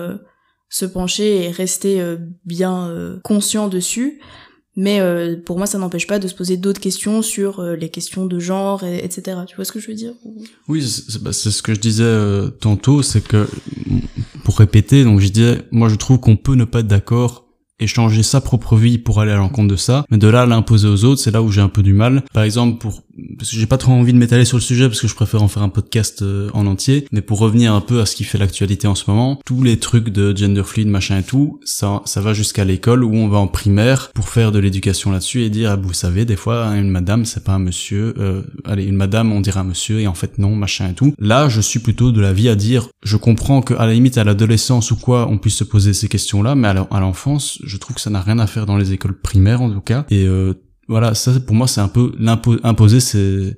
se 0.69 0.85
pencher 0.85 1.43
et 1.43 1.51
rester 1.51 2.01
bien 2.45 3.19
conscient 3.23 3.67
dessus 3.67 4.19
mais 4.81 5.01
euh, 5.01 5.35
pour 5.35 5.57
moi, 5.57 5.67
ça 5.67 5.77
n'empêche 5.77 6.07
pas 6.07 6.19
de 6.19 6.27
se 6.29 6.33
poser 6.33 6.55
d'autres 6.55 6.79
questions 6.79 7.21
sur 7.21 7.59
euh, 7.59 7.75
les 7.75 7.89
questions 7.89 8.25
de 8.25 8.39
genre, 8.39 8.85
etc. 8.85 9.39
Tu 9.45 9.57
vois 9.57 9.65
ce 9.65 9.73
que 9.73 9.79
je 9.81 9.87
veux 9.87 9.93
dire 9.93 10.13
Oui, 10.69 10.81
c'est 10.81 11.21
bah, 11.21 11.33
ce 11.33 11.61
que 11.61 11.73
je 11.73 11.81
disais 11.81 12.05
euh, 12.05 12.49
tantôt, 12.49 13.01
c'est 13.01 13.21
que 13.21 13.45
pour 14.45 14.57
répéter, 14.57 15.03
donc 15.03 15.19
je 15.19 15.27
disais, 15.27 15.63
moi 15.71 15.89
je 15.89 15.95
trouve 15.95 16.21
qu'on 16.21 16.37
peut 16.37 16.55
ne 16.55 16.63
pas 16.63 16.79
être 16.79 16.87
d'accord 16.87 17.45
et 17.81 17.87
changer 17.87 18.23
sa 18.23 18.39
propre 18.39 18.77
vie 18.77 18.97
pour 18.97 19.19
aller 19.19 19.33
à 19.33 19.35
l'encontre 19.35 19.67
de 19.67 19.75
ça, 19.75 20.05
mais 20.09 20.17
de 20.17 20.29
là 20.29 20.45
l'imposer 20.45 20.87
aux 20.87 21.03
autres, 21.03 21.19
c'est 21.19 21.31
là 21.31 21.41
où 21.41 21.51
j'ai 21.51 21.61
un 21.61 21.67
peu 21.67 21.83
du 21.83 21.91
mal. 21.91 22.23
Par 22.33 22.43
exemple, 22.43 22.77
pour 22.77 23.03
parce 23.37 23.51
que 23.51 23.57
j'ai 23.57 23.65
pas 23.65 23.77
trop 23.77 23.91
envie 23.91 24.13
de 24.13 24.17
m'étaler 24.17 24.45
sur 24.45 24.57
le 24.57 24.61
sujet 24.61 24.87
parce 24.87 25.01
que 25.01 25.07
je 25.07 25.15
préfère 25.15 25.43
en 25.43 25.47
faire 25.47 25.63
un 25.63 25.69
podcast 25.69 26.21
euh, 26.21 26.49
en 26.53 26.65
entier, 26.67 27.05
mais 27.11 27.21
pour 27.21 27.39
revenir 27.39 27.73
un 27.73 27.81
peu 27.81 28.01
à 28.01 28.05
ce 28.05 28.15
qui 28.15 28.23
fait 28.23 28.37
l'actualité 28.37 28.87
en 28.87 28.95
ce 28.95 29.09
moment, 29.09 29.39
tous 29.45 29.63
les 29.63 29.77
trucs 29.79 30.09
de 30.09 30.35
gender 30.35 30.63
fluid, 30.63 30.87
machin 30.87 31.19
et 31.19 31.23
tout, 31.23 31.59
ça 31.63 32.01
ça 32.05 32.21
va 32.21 32.33
jusqu'à 32.33 32.65
l'école 32.65 33.03
où 33.03 33.13
on 33.15 33.27
va 33.27 33.37
en 33.37 33.47
primaire 33.47 34.11
pour 34.13 34.29
faire 34.29 34.51
de 34.51 34.59
l'éducation 34.59 35.11
là-dessus 35.11 35.43
et 35.43 35.49
dire 35.49 35.71
ah, 35.71 35.75
vous 35.75 35.93
savez 35.93 36.25
des 36.25 36.35
fois 36.35 36.65
une 36.75 36.89
madame 36.89 37.25
c'est 37.25 37.43
pas 37.43 37.53
un 37.53 37.59
monsieur, 37.59 38.13
euh, 38.17 38.43
allez 38.65 38.83
une 38.83 38.95
madame 38.95 39.31
on 39.31 39.41
dirait 39.41 39.59
un 39.59 39.63
monsieur 39.63 39.99
et 39.99 40.07
en 40.07 40.13
fait 40.13 40.37
non 40.37 40.55
machin 40.55 40.89
et 40.89 40.93
tout. 40.93 41.13
Là 41.19 41.49
je 41.49 41.61
suis 41.61 41.79
plutôt 41.79 42.11
de 42.11 42.21
l'avis 42.21 42.49
à 42.49 42.55
dire 42.55 42.87
je 43.03 43.17
comprends 43.17 43.61
que 43.61 43.73
à 43.73 43.85
la 43.85 43.93
limite 43.93 44.17
à 44.17 44.23
l'adolescence 44.23 44.91
ou 44.91 44.95
quoi 44.95 45.27
on 45.29 45.37
puisse 45.37 45.55
se 45.55 45.63
poser 45.63 45.93
ces 45.93 46.07
questions 46.07 46.43
là, 46.43 46.55
mais 46.55 46.67
à 46.67 46.99
l'enfance 46.99 47.59
je 47.63 47.77
trouve 47.77 47.95
que 47.95 48.01
ça 48.01 48.09
n'a 48.09 48.21
rien 48.21 48.39
à 48.39 48.47
faire 48.47 48.65
dans 48.65 48.77
les 48.77 48.93
écoles 48.93 49.19
primaires 49.19 49.61
en 49.61 49.69
tout 49.69 49.81
cas 49.81 50.05
et 50.09 50.25
euh, 50.25 50.53
voilà, 50.89 51.13
ça 51.13 51.39
pour 51.39 51.55
moi 51.55 51.67
c'est 51.67 51.81
un 51.81 51.87
peu 51.87 52.11
imposer 52.63 52.99
ces, 52.99 53.55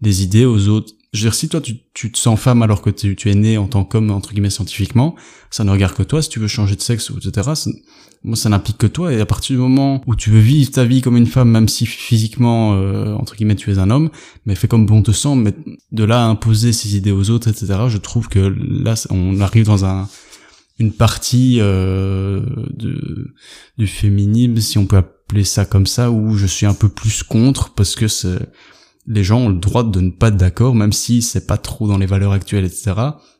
des 0.00 0.22
idées 0.22 0.44
aux 0.44 0.68
autres. 0.68 0.92
Je 1.12 1.20
veux 1.20 1.30
dire, 1.30 1.34
si 1.34 1.48
toi 1.48 1.60
tu, 1.60 1.76
tu 1.94 2.10
te 2.10 2.18
sens 2.18 2.40
femme 2.40 2.62
alors 2.62 2.82
que 2.82 2.90
tu, 2.90 3.14
tu 3.16 3.30
es 3.30 3.34
né 3.34 3.56
en 3.56 3.68
tant 3.68 3.84
qu'homme 3.84 4.10
entre 4.10 4.32
guillemets 4.32 4.50
scientifiquement, 4.50 5.14
ça 5.50 5.62
ne 5.62 5.70
regarde 5.70 5.94
que 5.94 6.02
toi. 6.02 6.22
Si 6.22 6.28
tu 6.28 6.40
veux 6.40 6.48
changer 6.48 6.74
de 6.74 6.80
sexe 6.80 7.12
etc. 7.16 7.50
Moi 8.24 8.36
ça 8.36 8.48
n'implique 8.48 8.78
que 8.78 8.86
toi. 8.88 9.12
Et 9.12 9.20
à 9.20 9.26
partir 9.26 9.56
du 9.56 9.62
moment 9.62 10.02
où 10.06 10.16
tu 10.16 10.30
veux 10.30 10.40
vivre 10.40 10.70
ta 10.72 10.84
vie 10.84 11.02
comme 11.02 11.16
une 11.16 11.26
femme, 11.26 11.50
même 11.50 11.68
si 11.68 11.86
physiquement 11.86 12.74
euh, 12.74 13.14
entre 13.14 13.36
guillemets 13.36 13.56
tu 13.56 13.70
es 13.70 13.78
un 13.78 13.90
homme, 13.90 14.10
mais 14.44 14.56
fais 14.56 14.68
comme 14.68 14.86
bon 14.86 15.02
te 15.02 15.12
semble. 15.12 15.42
Mais 15.44 15.54
de 15.92 16.04
là 16.04 16.24
imposer 16.24 16.72
ces 16.72 16.96
idées 16.96 17.12
aux 17.12 17.30
autres, 17.30 17.48
etc. 17.48 17.74
Je 17.88 17.98
trouve 17.98 18.28
que 18.28 18.40
là 18.40 18.94
on 19.10 19.40
arrive 19.40 19.66
dans 19.66 19.84
un 19.84 20.08
une 20.78 20.92
partie 20.92 21.58
euh, 21.60 22.40
de, 22.74 23.34
du 23.78 23.86
féminisme, 23.86 24.56
si 24.56 24.78
on 24.78 24.86
peut 24.86 25.02
ça 25.44 25.64
comme 25.64 25.86
ça, 25.86 26.10
où 26.10 26.36
je 26.36 26.46
suis 26.46 26.66
un 26.66 26.74
peu 26.74 26.88
plus 26.88 27.22
contre 27.22 27.74
parce 27.74 27.94
que 27.94 28.06
les 29.06 29.24
gens 29.24 29.40
ont 29.40 29.48
le 29.48 29.58
droit 29.58 29.82
de 29.82 30.00
ne 30.00 30.10
pas 30.10 30.28
être 30.28 30.36
d'accord, 30.36 30.74
même 30.74 30.92
si 30.92 31.22
c'est 31.22 31.46
pas 31.46 31.58
trop 31.58 31.88
dans 31.88 31.98
les 31.98 32.06
valeurs 32.06 32.32
actuelles, 32.32 32.64
etc. 32.64 32.92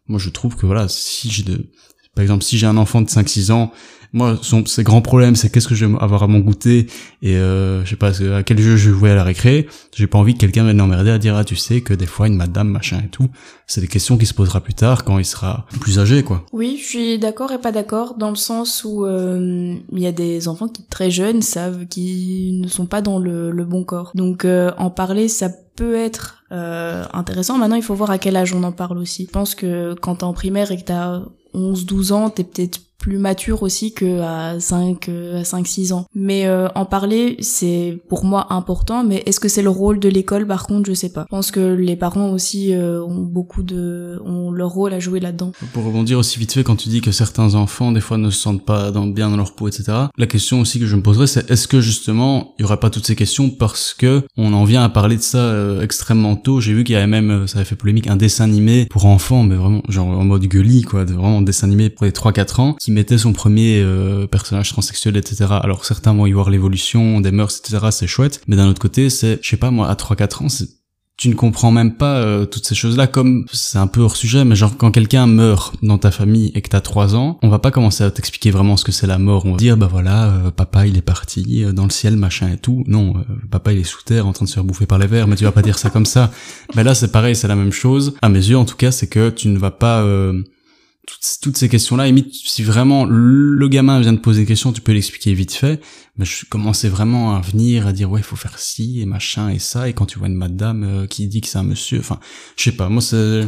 Moi, 0.08 0.18
je 0.18 0.30
trouve 0.30 0.56
que 0.56 0.66
voilà, 0.66 0.88
si 0.88 1.30
j'ai 1.30 1.44
de, 1.44 1.70
par 2.14 2.22
exemple, 2.22 2.44
si 2.44 2.58
j'ai 2.58 2.66
un 2.66 2.76
enfant 2.76 3.00
de 3.00 3.08
5-6 3.08 3.52
ans 3.52 3.72
moi 4.12 4.38
son 4.42 4.66
ses 4.66 4.82
grands 4.82 5.00
problèmes 5.00 5.36
c'est 5.36 5.50
qu'est-ce 5.50 5.68
que 5.68 5.74
je 5.74 5.86
vais 5.86 5.94
avoir 6.00 6.22
à 6.22 6.26
mon 6.26 6.40
goûter 6.40 6.86
et 7.22 7.36
euh, 7.36 7.84
je 7.84 7.90
sais 7.90 7.96
pas 7.96 8.22
à 8.36 8.42
quel 8.42 8.58
jeu 8.58 8.76
je 8.76 8.90
vais 8.90 8.98
jouer 8.98 9.10
à 9.10 9.14
la 9.14 9.24
récré 9.24 9.66
j'ai 9.94 10.06
pas 10.06 10.18
envie 10.18 10.34
que 10.34 10.40
quelqu'un 10.40 10.64
vienne 10.64 10.76
m'emmerder 10.76 11.10
à 11.10 11.18
dire 11.18 11.34
ah 11.34 11.44
tu 11.44 11.56
sais 11.56 11.80
que 11.80 11.94
des 11.94 12.06
fois 12.06 12.26
une 12.26 12.36
madame 12.36 12.68
machin 12.68 13.00
et 13.04 13.08
tout 13.08 13.28
c'est 13.66 13.80
des 13.80 13.88
questions 13.88 14.18
qui 14.18 14.26
se 14.26 14.34
posera 14.34 14.60
plus 14.60 14.74
tard 14.74 15.04
quand 15.04 15.18
il 15.18 15.24
sera 15.24 15.66
plus 15.80 15.98
âgé 15.98 16.22
quoi 16.22 16.44
oui 16.52 16.78
je 16.78 16.84
suis 16.84 17.18
d'accord 17.18 17.52
et 17.52 17.58
pas 17.58 17.72
d'accord 17.72 18.14
dans 18.18 18.30
le 18.30 18.36
sens 18.36 18.84
où 18.84 19.06
euh, 19.06 19.76
il 19.92 19.98
y 19.98 20.06
a 20.06 20.12
des 20.12 20.46
enfants 20.48 20.68
qui 20.68 20.82
très 20.84 21.10
jeunes 21.10 21.40
savent 21.40 21.86
qu'ils 21.86 22.60
ne 22.60 22.68
sont 22.68 22.86
pas 22.86 23.00
dans 23.00 23.18
le, 23.18 23.50
le 23.50 23.64
bon 23.64 23.84
corps 23.84 24.12
donc 24.14 24.44
euh, 24.44 24.72
en 24.76 24.90
parler 24.90 25.28
ça 25.28 25.48
peut 25.74 25.94
être 25.94 26.44
euh, 26.52 27.04
intéressant. 27.14 27.56
Maintenant, 27.56 27.76
il 27.76 27.82
faut 27.82 27.94
voir 27.94 28.10
à 28.10 28.18
quel 28.18 28.36
âge 28.36 28.52
on 28.52 28.62
en 28.62 28.72
parle 28.72 28.98
aussi. 28.98 29.24
Je 29.24 29.30
pense 29.30 29.54
que 29.54 29.94
quand 29.94 30.16
t'es 30.16 30.24
en 30.24 30.34
primaire 30.34 30.70
et 30.70 30.76
que 30.76 30.84
t'as 30.84 31.22
11-12 31.54 32.12
ans, 32.12 32.30
t'es 32.30 32.44
peut-être 32.44 32.80
plus 33.02 33.18
mature 33.18 33.62
aussi 33.62 33.92
que 33.92 34.20
à 34.20 34.58
5 34.60 35.10
à 35.40 35.44
5 35.44 35.66
6 35.66 35.92
ans. 35.92 36.06
Mais 36.14 36.46
euh, 36.46 36.68
en 36.74 36.86
parler, 36.86 37.36
c'est 37.40 38.00
pour 38.08 38.24
moi 38.24 38.46
important, 38.50 39.04
mais 39.04 39.24
est-ce 39.26 39.40
que 39.40 39.48
c'est 39.48 39.60
le 39.60 39.70
rôle 39.70 39.98
de 39.98 40.08
l'école? 40.08 40.46
Par 40.46 40.66
contre, 40.66 40.88
je 40.88 40.94
sais 40.94 41.10
pas. 41.10 41.24
Je 41.28 41.36
pense 41.36 41.50
que 41.50 41.74
les 41.74 41.96
parents 41.96 42.30
aussi 42.30 42.72
euh, 42.72 43.04
ont 43.04 43.22
beaucoup 43.22 43.64
de 43.64 44.20
ont 44.24 44.52
leur 44.52 44.70
rôle 44.70 44.94
à 44.94 45.00
jouer 45.00 45.18
là-dedans. 45.18 45.52
Pour 45.72 45.84
rebondir 45.84 46.18
aussi 46.18 46.38
vite 46.38 46.52
fait 46.52 46.62
quand 46.62 46.76
tu 46.76 46.88
dis 46.88 47.00
que 47.00 47.10
certains 47.10 47.56
enfants 47.56 47.90
des 47.90 48.00
fois 48.00 48.18
ne 48.18 48.30
se 48.30 48.40
sentent 48.40 48.64
pas 48.64 48.92
dans, 48.92 49.06
bien 49.06 49.28
dans 49.28 49.36
leur 49.36 49.54
peau, 49.54 49.66
etc. 49.66 49.92
La 50.16 50.26
question 50.26 50.60
aussi 50.60 50.78
que 50.78 50.86
je 50.86 50.94
me 50.94 51.02
poserais, 51.02 51.26
c'est 51.26 51.50
est-ce 51.50 51.66
que 51.66 51.80
justement 51.80 52.54
il 52.58 52.62
y 52.62 52.64
aurait 52.64 52.78
pas 52.78 52.90
toutes 52.90 53.06
ces 53.06 53.16
questions 53.16 53.50
parce 53.50 53.94
que 53.94 54.22
on 54.36 54.52
en 54.52 54.64
vient 54.64 54.84
à 54.84 54.88
parler 54.88 55.16
de 55.16 55.22
ça 55.22 55.38
euh, 55.38 55.82
extrêmement 55.82 56.36
tôt? 56.36 56.60
J'ai 56.60 56.72
vu 56.72 56.84
qu'il 56.84 56.92
y 56.92 56.96
avait 56.96 57.08
même, 57.08 57.48
ça 57.48 57.58
avait 57.58 57.64
fait 57.64 57.74
polémique, 57.74 58.06
un 58.06 58.16
dessin 58.16 58.44
animé 58.44 58.86
pour 58.86 59.06
enfants, 59.06 59.42
mais 59.42 59.56
vraiment 59.56 59.82
genre 59.88 60.06
en 60.06 60.24
mode 60.24 60.44
gueulis 60.44 60.82
quoi, 60.82 61.04
de 61.04 61.12
vraiment 61.12 61.38
un 61.38 61.42
dessin 61.42 61.66
animé 61.66 61.90
pour 61.90 62.04
les 62.04 62.12
3-4 62.12 62.60
ans 62.60 62.74
qui 62.74 62.91
mettait 62.92 63.18
son 63.18 63.32
premier 63.32 63.80
euh, 63.80 64.26
personnage 64.26 64.70
transsexuel, 64.70 65.16
etc. 65.16 65.46
Alors 65.62 65.84
certains 65.84 66.14
vont 66.14 66.26
y 66.26 66.32
voir 66.32 66.50
l'évolution 66.50 67.20
des 67.20 67.32
mœurs, 67.32 67.58
etc. 67.58 67.86
C'est 67.90 68.06
chouette, 68.06 68.40
mais 68.46 68.56
d'un 68.56 68.68
autre 68.68 68.80
côté, 68.80 69.10
c'est, 69.10 69.38
je 69.42 69.48
sais 69.48 69.56
pas 69.56 69.70
moi, 69.70 69.88
à 69.88 69.94
3-4 69.94 70.44
ans, 70.44 70.48
tu 71.18 71.28
ne 71.28 71.34
comprends 71.34 71.70
même 71.70 71.94
pas 71.94 72.16
euh, 72.16 72.46
toutes 72.46 72.66
ces 72.66 72.74
choses-là. 72.74 73.06
Comme 73.06 73.44
c'est 73.52 73.78
un 73.78 73.86
peu 73.86 74.00
hors 74.00 74.16
sujet 74.16 74.44
mais 74.44 74.56
genre 74.56 74.76
quand 74.76 74.90
quelqu'un 74.90 75.26
meurt 75.26 75.76
dans 75.82 75.98
ta 75.98 76.10
famille 76.10 76.50
et 76.54 76.62
que 76.62 76.68
t'as 76.68 76.80
trois 76.80 77.14
ans 77.14 77.38
on 77.42 77.48
va 77.48 77.60
pas 77.60 77.70
commencer 77.70 78.02
à 78.02 78.10
t'expliquer 78.10 78.50
vraiment 78.50 78.76
ce 78.76 78.84
que 78.84 78.92
c'est 78.92 79.06
la 79.06 79.18
mort. 79.18 79.44
On 79.46 79.52
va 79.52 79.56
dire 79.56 79.76
bah 79.76 79.88
voilà 79.88 80.30
euh, 80.30 80.50
papa 80.50 80.86
il 80.86 80.96
est 80.96 81.02
parti 81.02 81.64
dans 81.72 81.84
le 81.84 81.90
ciel 81.90 82.16
machin 82.16 82.50
et 82.52 82.56
tout. 82.56 82.82
Non 82.88 83.14
papa 83.50 83.72
il 83.72 83.78
est 83.78 83.84
sous 83.84 84.02
terre 84.02 84.26
en 84.26 84.32
train 84.32 84.46
de 84.46 84.48
se 84.50 84.54
faire 84.54 84.64
bouffer 84.64 84.86
par 84.86 84.98
les 84.98 85.06
vers 85.06 85.28
mais 85.28 85.36
tu 85.36 85.44
vas 85.44 85.52
pas 85.52 85.62
dire 85.62 85.78
ça 85.78 85.90
comme 85.90 86.06
ça. 86.06 86.32
Mais 86.74 86.82
là 86.82 86.94
c'est 86.94 87.12
pareil 87.12 87.36
c'est 87.36 87.48
la 87.48 87.56
même 87.56 87.72
chose. 87.72 88.14
À 88.22 88.28
mes 88.28 88.48
yeux 88.48 88.58
en 88.58 88.64
tout 88.64 88.76
cas 88.76 88.90
c'est 88.90 89.06
que 89.06 89.30
tu 89.30 89.48
ne 89.48 89.58
vas 89.58 89.70
pas 89.70 90.02
toutes, 91.40 91.56
ces 91.56 91.68
questions-là, 91.68 92.06
limite, 92.06 92.32
si 92.32 92.62
vraiment 92.62 93.04
le 93.04 93.68
gamin 93.68 94.00
vient 94.00 94.12
de 94.12 94.18
poser 94.18 94.42
une 94.42 94.46
question, 94.46 94.72
tu 94.72 94.80
peux 94.80 94.92
l'expliquer 94.92 95.34
vite 95.34 95.52
fait, 95.52 95.80
mais 96.16 96.24
je 96.24 96.44
commençais 96.46 96.88
vraiment 96.88 97.36
à 97.36 97.40
venir 97.40 97.86
à 97.86 97.92
dire 97.92 98.10
ouais, 98.10 98.20
il 98.20 98.24
faut 98.24 98.36
faire 98.36 98.58
ci 98.58 99.00
et 99.00 99.06
machin 99.06 99.48
et 99.50 99.58
ça, 99.58 99.88
et 99.88 99.92
quand 99.92 100.06
tu 100.06 100.18
vois 100.18 100.28
une 100.28 100.34
madame 100.34 100.84
euh, 100.84 101.06
qui 101.06 101.26
dit 101.26 101.40
que 101.40 101.48
c'est 101.48 101.58
un 101.58 101.64
monsieur, 101.64 101.98
enfin, 101.98 102.18
je 102.56 102.64
sais 102.64 102.72
pas, 102.72 102.88
moi 102.88 103.02
c'est 103.02 103.46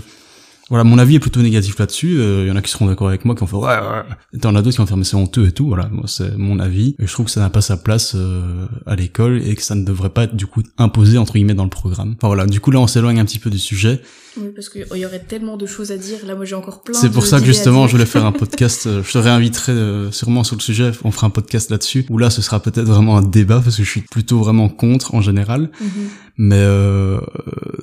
voilà, 0.71 0.85
mon 0.85 0.99
avis 0.99 1.17
est 1.17 1.21
plutôt 1.21 1.43
négatif 1.43 1.79
là-dessus. 1.79 2.15
Il 2.15 2.21
euh, 2.21 2.47
y 2.47 2.51
en 2.51 2.57
a 2.57 2.63
qui 2.63 2.71
seront 2.71 2.87
d'accord 2.87 3.09
avec 3.09 3.27
moi, 3.27 3.35
qui 3.35 3.41
vont 3.41 3.47
faire 3.47 3.59
ouais, 3.59 3.77
ouais. 3.77 4.41
T'en 4.41 4.55
as 4.55 4.63
d'autres 4.63 4.77
qui 4.77 4.79
vont 4.79 4.87
faire 4.87 4.97
mais 4.97 5.05
c'est 5.05 5.17
honteux 5.17 5.47
et 5.47 5.53
tout. 5.53 5.67
Voilà, 5.67 5.89
moi 5.91 6.05
c'est 6.07 6.37
mon 6.39 6.59
avis. 6.59 6.97
Et 6.99 7.07
je 7.07 7.13
trouve 7.13 7.27
que 7.27 7.33
ça 7.33 7.41
n'a 7.41 7.51
pas 7.51 7.61
sa 7.61 7.77
place 7.77 8.15
euh, 8.15 8.67
à 8.87 8.97
l'école 8.97 9.43
et 9.47 9.55
que 9.55 9.63
ça 9.63 9.75
ne 9.75 9.85
devrait 9.85 10.11
pas 10.11 10.25
être 10.25 10.35
du 10.35 10.47
coup 10.47 10.63
imposé 10.79 11.19
entre 11.19 11.35
guillemets 11.35 11.55
dans 11.55 11.65
le 11.65 11.71
programme. 11.71 12.15
Enfin 12.17 12.29
voilà, 12.29 12.47
du 12.47 12.61
coup 12.61 12.71
là 12.71 12.81
on 12.81 12.87
s'éloigne 12.87 13.21
un 13.21 13.27
petit 13.27 13.39
peu 13.39 13.51
du 13.51 13.59
sujet. 13.59 14.01
Oui, 14.37 14.49
parce 14.55 14.69
qu'il 14.69 14.87
y 14.97 15.07
aurait 15.07 15.21
tellement 15.21 15.57
de 15.57 15.67
choses 15.67 15.93
à 15.93 15.97
dire. 15.97 16.19
Là, 16.27 16.35
moi, 16.35 16.45
j'ai 16.45 16.55
encore 16.55 16.83
plein. 16.83 16.99
C'est 16.99 17.11
pour 17.11 17.27
ça 17.27 17.41
que 17.41 17.47
justement, 17.47 17.87
je 17.87 17.93
voulais 17.93 18.07
faire 18.07 18.25
un 18.25 18.33
podcast. 18.43 18.87
Euh, 18.87 19.03
je 19.03 19.13
te 19.13 19.19
réinviterai 19.19 19.73
euh, 19.73 20.11
sûrement 20.11 20.45
sur 20.45 20.57
le 20.57 20.63
sujet. 20.63 20.93
On 21.05 21.11
fera 21.11 21.27
un 21.27 21.31
podcast 21.31 21.71
là-dessus. 21.71 22.07
Où 22.11 22.19
là, 22.19 22.31
ce 22.31 22.43
sera 22.43 22.61
peut-être 22.61 22.87
vraiment 22.87 23.17
un 23.17 23.23
débat 23.23 23.61
parce 23.61 23.77
que 23.77 23.85
je 23.85 23.91
suis 23.91 24.03
plutôt 24.03 24.39
vraiment 24.39 24.69
contre 24.69 25.15
en 25.15 25.21
général. 25.21 25.71
Mhm. 25.81 25.89
Mais 26.37 26.57
euh, 26.59 27.21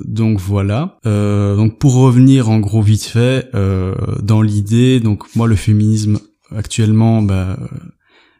donc 0.03 0.39
voilà. 0.39 0.99
Euh, 1.05 1.55
donc 1.55 1.79
pour 1.79 1.95
revenir 1.95 2.49
en 2.49 2.59
gros 2.59 2.81
vite 2.81 3.03
fait 3.03 3.49
euh, 3.55 3.95
dans 4.21 4.41
l'idée, 4.41 4.99
donc 4.99 5.35
moi 5.35 5.47
le 5.47 5.55
féminisme 5.55 6.19
actuellement, 6.55 7.21
bah, 7.21 7.57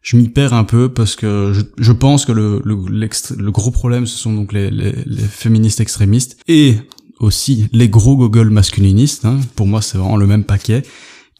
je 0.02 0.18
m'y 0.18 0.28
perds 0.28 0.54
un 0.54 0.66
peu 0.66 0.90
parce 0.90 1.16
que 1.16 1.54
je, 1.54 1.62
je 1.78 1.92
pense 1.94 2.26
que 2.26 2.34
le, 2.34 2.62
le, 2.66 2.76
le, 2.76 3.52
gros 3.52 3.72
problème 3.72 4.06
ce 4.06 4.18
sont 4.18 4.34
donc 4.34 4.52
les, 4.52 4.70
les, 4.70 4.92
les 5.06 5.24
féministes 5.24 5.80
extrémistes 5.80 6.38
et 6.48 6.76
aussi 7.22 7.68
les 7.72 7.90
gros 7.90 8.18
gogoles 8.18 8.50
masculinistes, 8.50 9.26
hein, 9.26 9.40
pour 9.56 9.68
moi 9.68 9.82
c'est 9.82 9.98
vraiment 9.98 10.18
le 10.18 10.28
même 10.28 10.44
paquet, 10.44 10.84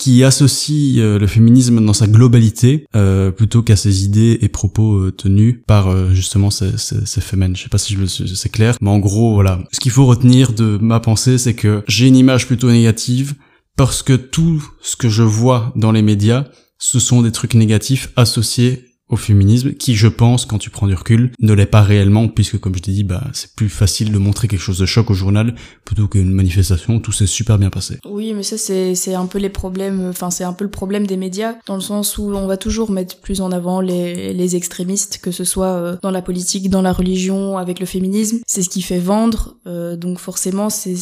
qui 0.02 0.24
associe 0.24 0.98
euh, 0.98 1.20
le 1.20 1.28
féminisme 1.28 1.86
dans 1.86 1.94
sa 1.94 2.08
globalité 2.08 2.88
euh, 2.96 3.30
plutôt 3.30 3.62
qu'à 3.62 3.76
ses 3.76 4.04
idées 4.04 4.40
et 4.42 4.50
propos 4.50 4.96
euh, 4.96 5.12
tenus 5.12 5.58
par 5.68 6.12
justement 6.12 6.50
ces, 6.50 6.76
ces, 6.78 7.06
ces 7.06 7.22
femmes. 7.22 7.56
Je 7.56 7.64
sais 7.64 7.70
pas 7.70 7.78
si 7.78 7.96
c'est 8.08 8.50
clair, 8.50 8.78
mais 8.82 8.90
en 8.90 8.98
gros 8.98 9.36
voilà. 9.36 9.60
Ce 9.72 9.80
qu'il 9.80 9.92
faut 9.92 10.08
retenir 10.08 10.54
de 10.54 10.80
ma 10.82 11.00
pensée, 11.00 11.38
c'est 11.38 11.54
que 11.54 11.84
j'ai 11.88 12.08
une 12.08 12.16
image 12.16 12.48
plutôt 12.48 12.72
négative 12.72 13.36
parce 13.78 14.02
que 14.02 14.14
tout 14.14 14.64
ce 14.82 14.96
que 14.96 15.08
je 15.08 15.24
vois 15.24 15.72
dans 15.76 15.92
les 15.92 16.02
médias, 16.02 16.46
ce 16.80 17.00
sont 17.00 17.22
des 17.22 17.32
trucs 17.32 17.54
négatifs 17.54 18.10
associés 18.16 18.91
au 19.12 19.18
féminisme, 19.18 19.74
qui 19.74 19.96
je 19.96 20.08
pense, 20.08 20.46
quand 20.46 20.58
tu 20.58 20.70
prends 20.70 20.88
du 20.88 20.96
recul, 20.96 21.32
ne 21.40 21.54
l'est 21.54 21.66
pas 21.66 21.82
réellement, 21.82 22.28
puisque 22.28 22.60
comme 22.60 22.76
je 22.76 22.82
t'ai 22.82 22.92
dit, 22.92 23.04
bah 23.04 23.28
c'est 23.34 23.54
plus 23.54 23.70
facile 23.70 24.12
de 24.12 24.18
montrer 24.18 24.48
quelque 24.48 24.62
chose 24.62 24.80
de 24.80 24.86
choc 24.86 25.12
au 25.12 25.14
journal 25.14 25.54
plutôt 25.86 26.08
qu'une 26.08 26.32
manifestation, 26.32 27.00
tout 27.00 27.12
s'est 27.12 27.28
super 27.28 27.60
bien 27.60 27.70
passé. 27.70 28.00
Oui, 28.06 28.34
mais 28.34 28.44
ça 28.44 28.58
c'est 28.58 29.14
un 29.14 29.26
peu 29.26 29.38
les 29.38 29.50
problèmes, 29.50 30.08
enfin 30.10 30.32
c'est 30.32 30.46
un 30.46 30.54
peu 30.54 30.64
le 30.64 30.72
problème 30.72 31.06
des 31.06 31.18
médias, 31.18 31.56
dans 31.68 31.76
le 31.76 31.82
sens 31.82 32.18
où 32.18 32.34
on 32.34 32.48
va 32.48 32.58
toujours 32.58 32.90
mettre 32.90 33.20
plus 33.20 33.42
en 33.42 33.52
avant 33.52 33.82
les, 33.82 34.34
les 34.34 34.56
extrémistes, 34.56 35.20
que 35.22 35.32
ce 35.32 35.44
soit 35.44 35.74
euh, 35.74 35.98
dans 36.02 36.12
la 36.12 36.22
politique, 36.22 36.70
dans 36.70 36.82
la 36.82 36.94
religion, 36.94 37.58
avec 37.58 37.80
le 37.80 37.86
féminisme, 37.86 38.40
c'est 38.48 38.64
ce 38.64 38.70
qui 38.70 38.82
fait 38.82 39.00
vendre, 39.00 39.58
euh, 39.68 39.98
donc 39.98 40.20
forcément 40.20 40.70
c'est 40.70 40.96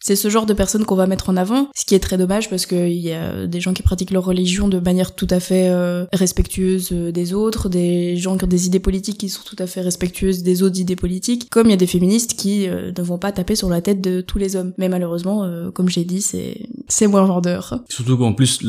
c'est 0.00 0.16
ce 0.16 0.28
genre 0.28 0.46
de 0.46 0.52
personnes 0.52 0.84
qu'on 0.84 0.94
va 0.94 1.06
mettre 1.06 1.30
en 1.30 1.36
avant, 1.36 1.68
ce 1.74 1.84
qui 1.84 1.94
est 1.94 2.00
très 2.00 2.18
dommage 2.18 2.50
parce 2.50 2.66
qu'il 2.66 2.92
y 2.92 3.12
a 3.12 3.46
des 3.46 3.60
gens 3.60 3.72
qui 3.72 3.82
pratiquent 3.82 4.10
leur 4.10 4.24
religion 4.24 4.68
de 4.68 4.78
manière 4.78 5.14
tout 5.14 5.26
à 5.30 5.40
fait 5.40 5.68
euh, 5.68 6.04
respectueuse 6.12 6.90
euh, 6.92 7.12
des 7.12 7.32
autres, 7.32 7.68
des 7.68 8.16
gens 8.16 8.36
qui 8.36 8.44
ont 8.44 8.48
des 8.48 8.66
idées 8.66 8.80
politiques 8.80 9.18
qui 9.18 9.28
sont 9.28 9.42
tout 9.44 9.56
à 9.58 9.66
fait 9.66 9.80
respectueuses 9.80 10.42
des 10.42 10.62
autres 10.62 10.78
idées 10.78 10.96
politiques, 10.96 11.48
comme 11.50 11.68
il 11.68 11.70
y 11.70 11.74
a 11.74 11.78
des 11.78 11.86
féministes 11.86 12.34
qui 12.34 12.68
euh, 12.68 12.92
ne 12.96 13.02
vont 13.02 13.18
pas 13.18 13.32
taper 13.32 13.56
sur 13.56 13.68
la 13.68 13.80
tête 13.80 14.00
de 14.00 14.20
tous 14.20 14.38
les 14.38 14.56
hommes. 14.56 14.72
Mais 14.78 14.88
malheureusement, 14.88 15.48
comme 15.72 15.88
j'ai 15.88 16.04
dit, 16.04 16.20
c'est 16.20 17.06
moins 17.06 17.24
vendeur. 17.24 17.80
Surtout 17.88 18.16
qu'en 18.16 18.32
plus, 18.32 18.60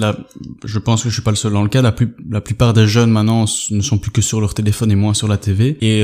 je 0.63 0.79
pense 0.79 1.03
que 1.03 1.09
je 1.09 1.13
suis 1.13 1.23
pas 1.23 1.31
le 1.31 1.37
seul 1.37 1.53
dans 1.53 1.63
le 1.63 1.69
cas. 1.69 1.81
La, 1.81 2.41
plupart 2.41 2.73
des 2.73 2.87
jeunes 2.87 3.11
maintenant 3.11 3.45
ne 3.71 3.81
sont 3.81 3.97
plus 3.97 4.11
que 4.11 4.21
sur 4.21 4.41
leur 4.41 4.53
téléphone 4.53 4.91
et 4.91 4.95
moins 4.95 5.13
sur 5.13 5.27
la 5.27 5.37
TV, 5.37 5.77
et 5.81 6.03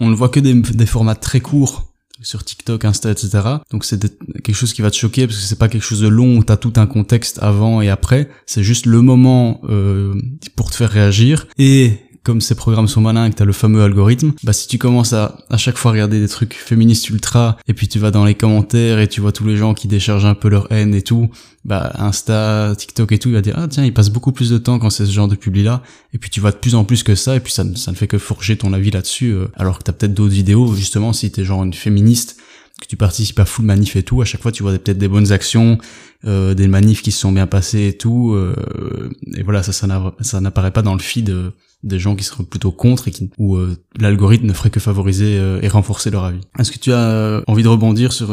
on 0.00 0.08
ne 0.08 0.14
voit 0.14 0.28
que 0.28 0.40
des 0.40 0.86
formats 0.86 1.14
très 1.14 1.40
courts 1.40 1.93
sur 2.24 2.44
TikTok, 2.44 2.84
Insta, 2.84 3.10
etc. 3.10 3.30
Donc 3.70 3.84
c'est 3.84 4.00
quelque 4.42 4.54
chose 4.54 4.72
qui 4.72 4.82
va 4.82 4.90
te 4.90 4.96
choquer 4.96 5.26
parce 5.26 5.38
que 5.38 5.44
c'est 5.44 5.58
pas 5.58 5.68
quelque 5.68 5.82
chose 5.82 6.00
de 6.00 6.08
long 6.08 6.36
où 6.36 6.44
t'as 6.44 6.56
tout 6.56 6.72
un 6.76 6.86
contexte 6.86 7.38
avant 7.42 7.80
et 7.80 7.88
après. 7.88 8.28
C'est 8.46 8.64
juste 8.64 8.86
le 8.86 9.00
moment 9.02 9.60
euh, 9.68 10.14
pour 10.56 10.70
te 10.70 10.76
faire 10.76 10.90
réagir. 10.90 11.46
Et 11.58 11.92
comme 12.24 12.40
ces 12.40 12.54
programmes 12.54 12.88
sont 12.88 13.02
malins 13.02 13.26
et 13.26 13.30
que 13.30 13.36
t'as 13.36 13.44
le 13.44 13.52
fameux 13.52 13.82
algorithme, 13.82 14.32
bah 14.42 14.52
si 14.52 14.66
tu 14.66 14.78
commences 14.78 15.12
à 15.12 15.38
à 15.50 15.56
chaque 15.58 15.76
fois 15.76 15.92
regarder 15.92 16.20
des 16.20 16.28
trucs 16.28 16.54
féministes 16.54 17.08
ultra 17.10 17.58
et 17.68 17.74
puis 17.74 17.86
tu 17.86 17.98
vas 17.98 18.10
dans 18.10 18.24
les 18.24 18.34
commentaires 18.34 18.98
et 18.98 19.08
tu 19.08 19.20
vois 19.20 19.30
tous 19.30 19.46
les 19.46 19.56
gens 19.56 19.74
qui 19.74 19.86
déchargent 19.86 20.24
un 20.24 20.34
peu 20.34 20.48
leur 20.48 20.72
haine 20.72 20.94
et 20.94 21.02
tout, 21.02 21.28
bah 21.64 21.92
Insta, 21.98 22.74
TikTok 22.76 23.12
et 23.12 23.18
tout, 23.18 23.28
il 23.28 23.34
va 23.34 23.42
dire 23.42 23.54
ah 23.58 23.68
tiens 23.68 23.84
il 23.84 23.94
passe 23.94 24.10
beaucoup 24.10 24.32
plus 24.32 24.50
de 24.50 24.58
temps 24.58 24.78
quand 24.78 24.90
c'est 24.90 25.06
ce 25.06 25.12
genre 25.12 25.28
de 25.28 25.36
publi 25.36 25.62
là 25.62 25.82
et 26.12 26.18
puis 26.18 26.30
tu 26.30 26.40
vois 26.40 26.50
de 26.50 26.56
plus 26.56 26.74
en 26.74 26.84
plus 26.84 27.02
que 27.02 27.14
ça 27.14 27.36
et 27.36 27.40
puis 27.40 27.52
ça, 27.52 27.64
ça 27.76 27.90
ne 27.90 27.96
fait 27.96 28.08
que 28.08 28.18
forger 28.18 28.56
ton 28.56 28.72
avis 28.72 28.90
là-dessus 28.90 29.30
euh, 29.30 29.46
alors 29.54 29.78
que 29.78 29.84
t'as 29.84 29.92
peut-être 29.92 30.14
d'autres 30.14 30.34
vidéos 30.34 30.74
justement 30.74 31.12
si 31.12 31.30
t'es 31.30 31.44
genre 31.44 31.62
une 31.62 31.74
féministe 31.74 32.38
que 32.80 32.86
tu 32.86 32.96
participes 32.96 33.38
à 33.38 33.44
full 33.44 33.64
manif 33.64 33.96
et 33.96 34.02
tout, 34.02 34.20
à 34.20 34.24
chaque 34.24 34.42
fois 34.42 34.52
tu 34.52 34.62
vois 34.62 34.72
peut-être 34.72 34.98
des 34.98 35.08
bonnes 35.08 35.32
actions, 35.32 35.78
euh, 36.24 36.54
des 36.54 36.68
manifs 36.68 37.02
qui 37.02 37.12
se 37.12 37.20
sont 37.20 37.32
bien 37.32 37.46
passés 37.46 37.88
et 37.88 37.96
tout, 37.96 38.32
euh, 38.32 39.10
et 39.34 39.42
voilà 39.42 39.62
ça 39.62 39.72
ça 39.72 40.40
n'apparaît 40.40 40.72
pas 40.72 40.82
dans 40.82 40.94
le 40.94 41.00
feed 41.00 41.30
euh, 41.30 41.50
des 41.84 41.98
gens 41.98 42.16
qui 42.16 42.24
seraient 42.24 42.44
plutôt 42.44 42.72
contre 42.72 43.08
et 43.08 43.10
qui 43.10 43.30
où 43.38 43.56
euh, 43.56 43.76
l'algorithme 43.96 44.46
ne 44.46 44.52
ferait 44.52 44.70
que 44.70 44.80
favoriser 44.80 45.38
euh, 45.38 45.60
et 45.62 45.68
renforcer 45.68 46.10
leur 46.10 46.24
avis. 46.24 46.40
Est-ce 46.58 46.72
que 46.72 46.78
tu 46.78 46.92
as 46.92 47.10
euh, 47.10 47.42
envie 47.46 47.62
de 47.62 47.68
rebondir 47.68 48.12
sur 48.12 48.32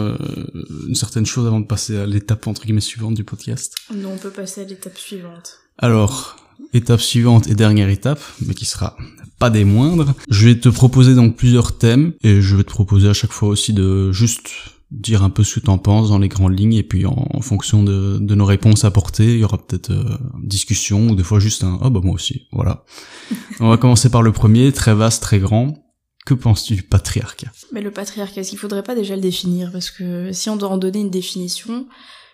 une 0.87 0.95
certaine 0.95 1.25
chose 1.25 1.45
avant 1.45 1.59
de 1.59 1.65
passer 1.65 1.97
à 1.97 2.05
l'étape 2.05 2.47
entre 2.47 2.63
guillemets 2.63 2.81
suivante 2.81 3.13
du 3.13 3.23
podcast? 3.23 3.75
Non, 3.93 4.13
on 4.13 4.17
peut 4.17 4.29
passer 4.29 4.61
à 4.61 4.63
l'étape 4.63 4.97
suivante. 4.97 5.59
Alors, 5.77 6.37
étape 6.73 7.01
suivante 7.01 7.47
et 7.47 7.55
dernière 7.55 7.89
étape, 7.89 8.21
mais 8.45 8.53
qui 8.53 8.65
sera 8.65 8.95
pas 9.39 9.49
des 9.49 9.65
moindres. 9.65 10.13
Je 10.29 10.47
vais 10.47 10.59
te 10.59 10.69
proposer 10.69 11.15
donc 11.15 11.35
plusieurs 11.35 11.77
thèmes 11.77 12.13
et 12.21 12.41
je 12.41 12.55
vais 12.55 12.63
te 12.63 12.69
proposer 12.69 13.09
à 13.09 13.13
chaque 13.13 13.31
fois 13.31 13.49
aussi 13.49 13.73
de 13.73 14.11
juste 14.11 14.49
dire 14.91 15.23
un 15.23 15.29
peu 15.29 15.43
ce 15.43 15.59
que 15.59 15.65
t'en 15.65 15.77
penses 15.77 16.09
dans 16.09 16.19
les 16.19 16.27
grandes 16.27 16.57
lignes 16.57 16.73
et 16.73 16.83
puis 16.83 17.05
en, 17.05 17.41
fonction 17.41 17.81
de, 17.81 18.17
de, 18.19 18.35
nos 18.35 18.45
réponses 18.45 18.83
apportées, 18.83 19.33
il 19.33 19.39
y 19.39 19.43
aura 19.43 19.57
peut-être 19.57 19.91
euh, 19.91 20.17
discussion 20.43 21.07
ou 21.07 21.15
des 21.15 21.23
fois 21.23 21.39
juste 21.39 21.63
un 21.63 21.79
oh 21.81 21.89
bah 21.89 22.01
moi 22.03 22.13
aussi, 22.13 22.47
voilà. 22.51 22.83
On 23.59 23.69
va 23.69 23.77
commencer 23.77 24.09
par 24.09 24.21
le 24.21 24.31
premier, 24.31 24.71
très 24.71 24.93
vaste, 24.93 25.23
très 25.23 25.39
grand. 25.39 25.85
Que 26.25 26.35
penses-tu 26.35 26.75
du 26.75 26.83
patriarcat? 26.83 27.51
Mais 27.71 27.81
le 27.81 27.89
patriarcat, 27.89 28.41
est-ce 28.41 28.51
qu'il 28.51 28.59
faudrait 28.59 28.83
pas 28.83 28.93
déjà 28.93 29.15
le 29.15 29.21
définir? 29.21 29.71
Parce 29.71 29.89
que 29.89 30.31
si 30.33 30.49
on 30.49 30.55
doit 30.55 30.69
en 30.69 30.77
donner 30.77 30.99
une 30.99 31.09
définition, 31.09 31.87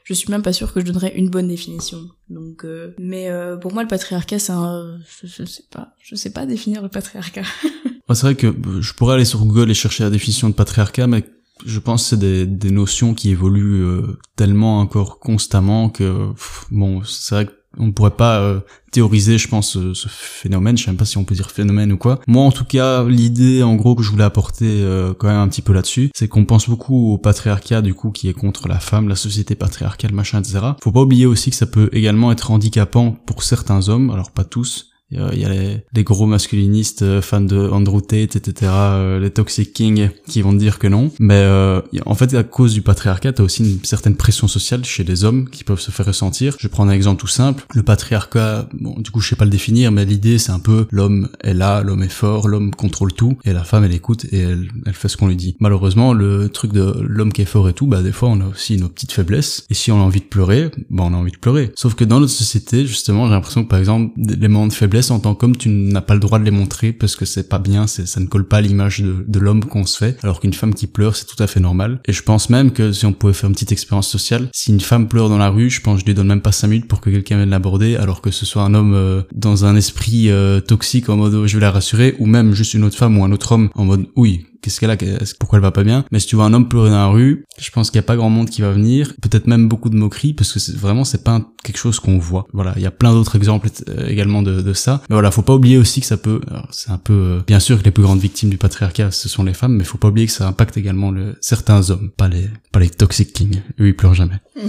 je 0.04 0.14
suis 0.14 0.30
même 0.30 0.42
pas 0.42 0.52
sûre 0.52 0.74
que 0.74 0.82
je 0.82 0.86
donnerais 0.86 1.14
une 1.16 1.30
bonne 1.30 1.48
définition. 1.48 2.02
Donc, 2.30 2.66
euh, 2.66 2.94
mais 2.98 3.30
euh, 3.30 3.56
pour 3.56 3.72
moi, 3.72 3.84
le 3.84 3.88
patriarcat, 3.88 4.40
c'est 4.40 4.52
un, 4.52 5.00
je, 5.22 5.28
je, 5.28 5.46
sais 5.46 5.64
pas, 5.72 5.94
je 6.02 6.16
sais 6.16 6.32
pas 6.32 6.46
définir 6.46 6.82
le 6.82 6.90
patriarcat. 6.90 7.44
c'est 8.14 8.22
vrai 8.22 8.36
que 8.36 8.54
je 8.82 8.94
pourrais 8.94 9.16
aller 9.16 9.26
sur 9.26 9.40
Google 9.46 9.70
et 9.70 9.74
chercher 9.74 10.04
la 10.04 10.10
définition 10.10 10.50
de 10.50 10.54
patriarcat, 10.54 11.08
mais 11.08 11.24
je 11.66 11.80
pense 11.80 12.04
que 12.04 12.10
c'est 12.10 12.20
des, 12.20 12.46
des 12.46 12.72
notions 12.72 13.14
qui 13.14 13.30
évoluent 13.30 13.84
euh, 13.84 14.20
tellement 14.36 14.80
encore 14.80 15.20
constamment 15.20 15.90
que 15.90 16.30
bon 16.72 17.02
c'est 17.04 17.36
vrai 17.36 17.48
qu'on 17.78 17.92
pourrait 17.92 18.12
pas 18.12 18.40
euh, 18.40 18.60
théoriser 18.92 19.38
je 19.38 19.48
pense 19.48 19.78
ce, 19.94 20.08
phénomène. 20.10 20.78
Je 20.78 20.86
sais 20.86 20.92
même 20.92 20.98
pas 20.98 21.06
si 21.06 21.18
on 21.18 21.24
peut 21.24 21.36
dire 21.36 21.52
phénomène 21.52 21.92
ou 21.92 21.98
quoi. 21.98 22.20
Moi 22.28 22.44
en 22.44 22.52
tout 22.52 22.66
cas 22.66 23.04
l'idée 23.04 23.64
en 23.64 23.76
gros 23.76 23.96
que 23.96 24.04
je 24.04 24.10
voulais 24.10 24.24
apporter 24.24 24.82
euh, 24.82 25.14
quand 25.14 25.28
même 25.28 25.38
un 25.38 25.48
petit 25.48 25.62
peu 25.62 25.74
là-dessus 25.74 26.12
c'est 26.16 26.28
qu'on 26.28 26.46
pense 26.46 26.70
beaucoup 26.70 27.14
au 27.14 27.18
patriarcat 27.18 27.82
du 27.82 27.94
coup 27.94 28.12
qui 28.12 28.30
est 28.30 28.34
contre 28.34 28.68
la 28.68 28.80
femme 28.80 29.08
la 29.08 29.16
société 29.16 29.56
patriarcale 29.56 30.14
machin 30.14 30.40
etc 30.40 30.60
faut 30.84 30.92
pas 30.92 31.02
oublier 31.02 31.26
aussi 31.26 31.50
que 31.50 31.56
ça 31.56 31.66
peut 31.66 31.90
également 31.94 32.32
être 32.32 32.52
handicapant 32.52 33.12
pour 33.12 33.44
certains 33.44 33.90
hommes 33.90 34.10
alors 34.10 34.32
pas 34.32 34.44
tous 34.44 34.90
il 35.12 35.40
y 35.40 35.46
a 35.46 35.50
les, 35.50 35.84
les, 35.94 36.04
gros 36.04 36.26
masculinistes 36.26 37.02
euh, 37.02 37.22
fans 37.22 37.40
de 37.40 37.70
Andrew 37.70 38.02
Tate, 38.02 38.36
etc., 38.36 38.72
euh, 38.74 39.20
les 39.20 39.30
Toxic 39.30 39.72
Kings 39.72 40.10
qui 40.28 40.42
vont 40.42 40.54
dire 40.54 40.80
que 40.80 40.88
non. 40.88 41.12
Mais 41.20 41.36
euh, 41.36 41.82
en 42.06 42.16
fait, 42.16 42.34
à 42.34 42.44
cause 42.44 42.74
du 42.74 42.82
patriarcat, 42.82 43.34
t'as 43.34 43.44
aussi 43.44 43.64
une 43.64 43.84
certaine 43.84 44.16
pression 44.16 44.48
sociale 44.48 44.84
chez 44.84 45.04
les 45.04 45.24
hommes 45.24 45.50
qui 45.50 45.64
peuvent 45.64 45.80
se 45.80 45.92
faire 45.92 46.06
ressentir. 46.06 46.56
Je 46.60 46.68
prendre 46.68 46.92
un 46.92 46.94
exemple 46.94 47.22
tout 47.22 47.28
simple. 47.28 47.66
Le 47.74 47.84
patriarcat, 47.84 48.68
bon, 48.74 49.00
du 49.00 49.10
coup, 49.10 49.22
je 49.22 49.30
sais 49.30 49.36
pas 49.38 49.46
le 49.46 49.52
définir, 49.52 49.92
mais 49.92 50.04
l'idée, 50.04 50.38
c'est 50.38 50.52
un 50.52 50.60
peu 50.60 50.88
l'homme 50.92 51.30
est 51.42 51.54
là, 51.54 51.82
l'homme 51.82 52.04
est 52.04 52.10
fort, 52.10 52.50
l'homme 52.50 52.72
contrôle 52.72 53.14
tout, 53.14 53.38
et 53.46 53.54
la 53.54 53.64
femme, 53.64 53.86
elle 53.86 53.94
écoute 53.94 54.26
et 54.32 54.40
elle, 54.40 54.68
elle 54.86 54.94
fait 54.94 55.08
ce 55.08 55.16
qu'on 55.16 55.28
lui 55.28 55.38
dit. 55.38 55.56
Malheureusement, 55.60 56.14
le 56.14 56.50
truc 56.50 56.74
de 56.74 56.94
l'homme 57.02 57.32
qui 57.32 57.42
est 57.42 57.46
fort 57.46 57.70
et 57.70 57.74
tout, 57.74 57.88
bah 57.88 58.02
des 58.02 58.12
fois, 58.12 58.30
on 58.30 58.42
a 58.42 58.48
aussi 58.48 58.78
nos 58.78 58.90
petites 58.90 59.14
faiblesses. 59.14 59.66
Et 59.70 59.74
si 59.74 59.92
on 59.92 60.02
a 60.02 60.04
envie 60.04 60.20
de 60.20 60.26
pleurer, 60.26 60.70
bah 60.90 61.04
on 61.08 61.14
a 61.14 61.18
envie 61.18 61.32
de 61.32 61.38
pleurer. 61.38 61.72
Sauf 61.76 61.96
que 61.96 62.04
dans 62.04 62.20
notre 62.20 62.34
société, 62.34 62.86
justement, 62.86 63.28
j'ai 63.28 63.34
l'impression 63.34 63.64
que 63.64 63.70
par 63.70 63.80
exemple, 63.80 64.12
les 64.18 64.48
moments 64.48 64.68
de 64.68 64.74
faiblesse 64.74 64.97
en 65.12 65.20
tant 65.20 65.36
qu'homme, 65.36 65.56
tu 65.56 65.70
n'as 65.70 66.02
pas 66.02 66.14
le 66.14 66.20
droit 66.20 66.40
de 66.40 66.44
les 66.44 66.52
montrer 66.52 66.92
parce 66.92 67.16
que 67.16 67.26
c'est 67.26 67.48
pas 67.48 67.60
bien, 67.60 67.88
ça 67.88 68.20
ne 68.20 68.26
colle 68.26 68.48
pas 68.48 68.58
à 68.58 68.62
l'image 68.62 69.02
de, 69.02 69.40
l'homme 69.40 69.64
qu'on 69.66 69.86
se 69.86 69.98
fait. 69.98 70.18
Alors 70.24 70.40
qu'une 70.40 70.54
femme 70.54 70.74
qui 70.74 70.88
pleure, 70.88 71.16
c'est 71.16 71.26
tout 71.26 71.42
à 71.42 71.48
fait 71.48 71.60
normal. 71.60 72.00
Et 72.06 72.14
je 72.14 72.24
pense 72.24 72.50
même 72.50 72.72
que 72.72 72.92
si 72.92 73.06
on 73.06 73.14
pouvait 73.14 73.34
faire 73.34 73.48
une 73.48 73.54
petite 73.54 73.72
expérience 73.72 74.10
sociale, 74.10 74.50
si 74.54 74.72
une 74.72 74.82
femme 74.82 75.08
pleure 75.08 75.30
dans 75.30 75.38
la 75.38 75.50
rue, 75.50 75.70
je 75.70 75.82
pense 75.82 76.00
je 76.00 76.06
lui 76.06 76.14
donne 76.14 76.28
même 76.28 76.42
pas 76.42 76.52
5 76.52 76.68
minutes 76.68 76.88
pour 76.88 77.02
que 77.02 77.10
quelqu'un 77.10 77.38
vienne 77.38 77.50
l'aborder, 77.50 77.96
alors 77.96 78.22
que 78.22 78.32
ce 78.32 78.46
soit 78.46 78.64
un 78.64 78.74
homme 78.74 78.94
euh, 78.94 79.22
dans 79.34 79.66
un 79.66 79.76
esprit 79.76 80.30
euh, 80.30 80.60
toxique 80.60 81.10
en 81.10 81.18
mode 81.18 81.34
oh, 81.36 81.48
je 81.48 81.56
vais 81.56 81.62
la 81.62 81.72
rassurer, 81.72 82.16
ou 82.20 82.26
même 82.26 82.54
juste 82.54 82.74
une 82.74 82.84
autre 82.84 82.98
femme 82.98 83.18
ou 83.18 83.24
un 83.24 83.32
autre 83.32 83.52
homme 83.52 83.70
en 83.76 83.86
mode 83.86 84.08
oui, 84.16 84.47
qu'est-ce 84.62 84.80
qu'elle 84.80 84.92
a, 84.92 84.98
pourquoi 85.40 85.58
elle 85.58 85.64
va 85.64 85.72
pas 85.72 85.84
bien. 85.84 86.06
Mais 86.12 86.20
si 86.20 86.28
tu 86.28 86.36
vois 86.36 86.46
un 86.46 86.54
homme 86.54 86.70
pleurer 86.70 86.90
dans 86.90 86.98
la 86.98 87.08
rue, 87.08 87.46
je 87.60 87.70
pense 87.72 87.90
qu'il 87.90 87.98
y 87.98 88.00
a 88.00 88.04
pas 88.04 88.16
grand 88.16 88.30
monde 88.30 88.50
qui 88.50 88.62
va 88.62 88.72
venir, 88.72 89.14
peut-être 89.22 89.48
même 89.48 89.68
beaucoup 89.68 89.90
de 89.90 89.96
moqueries, 89.96 90.34
parce 90.34 90.54
que 90.54 90.78
vraiment 90.78 91.04
c'est 91.04 91.24
pas 91.24 91.42
quelque 91.64 91.78
chose 91.78 92.00
qu'on 92.00 92.18
voit. 92.18 92.46
Voilà, 92.54 92.74
il 92.76 92.82
y 92.82 92.86
a 92.86 92.92
plein 92.92 93.12
d'autres 93.14 93.36
exemples 93.36 93.70
euh, 93.90 94.08
également 94.08 94.42
de, 94.42 94.62
de, 94.62 94.74
ça. 94.74 95.02
Mais 95.10 95.16
voilà, 95.16 95.32
faut 95.32 95.42
pas 95.42 95.56
oublier 95.56 95.78
aussi 95.78 96.02
que 96.02 96.08
ça 96.08 96.18
peut, 96.18 96.42
c'est 96.72 96.92
un 96.92 96.98
peu, 96.98 97.14
euh, 97.14 97.40
bien 97.46 97.60
sûr 97.60 97.80
que 97.80 97.84
les 97.84 97.92
plus 97.92 98.04
grandes 98.04 98.20
victimes 98.20 98.50
du 98.50 98.58
patriarcat 98.58 99.12
ce 99.12 99.30
sont 99.30 99.44
les 99.44 99.54
femmes, 99.54 99.76
mais 99.76 99.84
faut 99.84 99.98
pas 99.98 100.10
oublier 100.10 100.28
que 100.28 100.34
ça 100.34 100.48
impacte 100.48 100.78
également 100.78 101.12
le, 101.12 101.36
certains 101.42 101.90
hommes, 101.90 102.12
pas 102.16 102.28
les, 102.28 102.50
pas 102.72 102.80
les 102.80 102.90
toxic 102.90 103.34
kings. 103.34 103.62
Eux 103.80 103.88
ils 103.88 103.96
pleurent 103.96 104.14
jamais. 104.14 104.40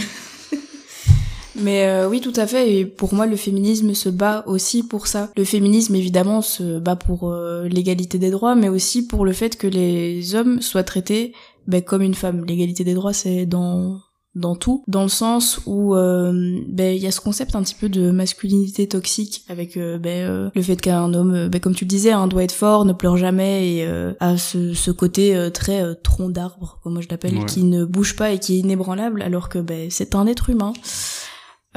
Mais 1.61 1.87
euh, 1.87 2.09
oui, 2.09 2.21
tout 2.21 2.33
à 2.37 2.47
fait. 2.47 2.73
Et 2.73 2.87
pour 2.87 3.15
moi, 3.15 3.27
le 3.27 3.37
féminisme 3.37 3.95
se 3.95 4.09
bat 4.09 4.45
aussi 4.47 4.83
pour 4.83 5.07
ça. 5.07 5.31
Le 5.37 5.45
féminisme, 5.45 5.95
évidemment, 5.95 6.43
se 6.43 6.79
bat 6.79 6.97
pour 6.97 7.31
euh, 7.31 7.67
l'égalité 7.69 8.19
des 8.19 8.31
droits, 8.31 8.55
mais 8.55 8.69
aussi 8.69 9.07
pour 9.07 9.25
le 9.25 9.33
fait 9.33 9.57
que 9.57 9.67
les 9.67 10.35
hommes 10.35 10.61
soient 10.61 10.85
traités 10.85 11.33
ben, 11.67 11.83
comme 11.83 12.03
une 12.03 12.15
femme. 12.15 12.45
L'égalité 12.45 12.85
des 12.85 12.95
droits, 12.95 13.13
c'est 13.13 13.47
dans 13.47 14.01
dans 14.35 14.55
tout, 14.55 14.85
dans 14.87 15.03
le 15.03 15.09
sens 15.09 15.59
où 15.67 15.97
euh, 15.97 16.61
ben 16.69 16.95
il 16.95 17.03
y 17.03 17.09
a 17.09 17.11
ce 17.11 17.21
concept 17.21 17.57
un 17.57 17.63
petit 17.63 17.75
peu 17.75 17.89
de 17.89 18.13
masculinité 18.13 18.87
toxique 18.87 19.43
avec 19.49 19.77
ben, 19.77 20.53
le 20.55 20.63
fait 20.63 20.77
qu'un 20.81 21.13
homme, 21.13 21.49
ben, 21.49 21.61
comme 21.61 21.75
tu 21.75 21.85
le 21.85 21.89
disais, 21.89 22.13
hein, 22.13 22.29
doit 22.29 22.45
être 22.45 22.53
fort, 22.53 22.85
ne 22.85 22.93
pleure 22.93 23.17
jamais 23.17 23.69
et 23.69 24.15
a 24.21 24.37
ce, 24.37 24.75
ce 24.75 24.93
côté 24.93 25.49
très 25.53 25.83
tronc 26.05 26.29
d'arbre, 26.29 26.79
comme 26.85 26.93
moi 26.93 27.03
je 27.03 27.09
l'appelle, 27.11 27.47
qui 27.47 27.65
ne 27.65 27.85
bouge 27.85 28.15
pas 28.15 28.31
et 28.31 28.39
qui 28.39 28.57
est 28.57 28.59
inébranlable, 28.59 29.23
alors 29.23 29.49
que 29.49 29.59
ben 29.59 29.89
c'est 29.91 30.15
un 30.15 30.27
être 30.29 30.51
humain. 30.51 30.73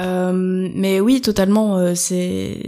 Euh, 0.02 0.68
mais 0.74 1.00
oui, 1.00 1.20
totalement, 1.20 1.76
euh, 1.78 1.94
c'est 1.94 2.60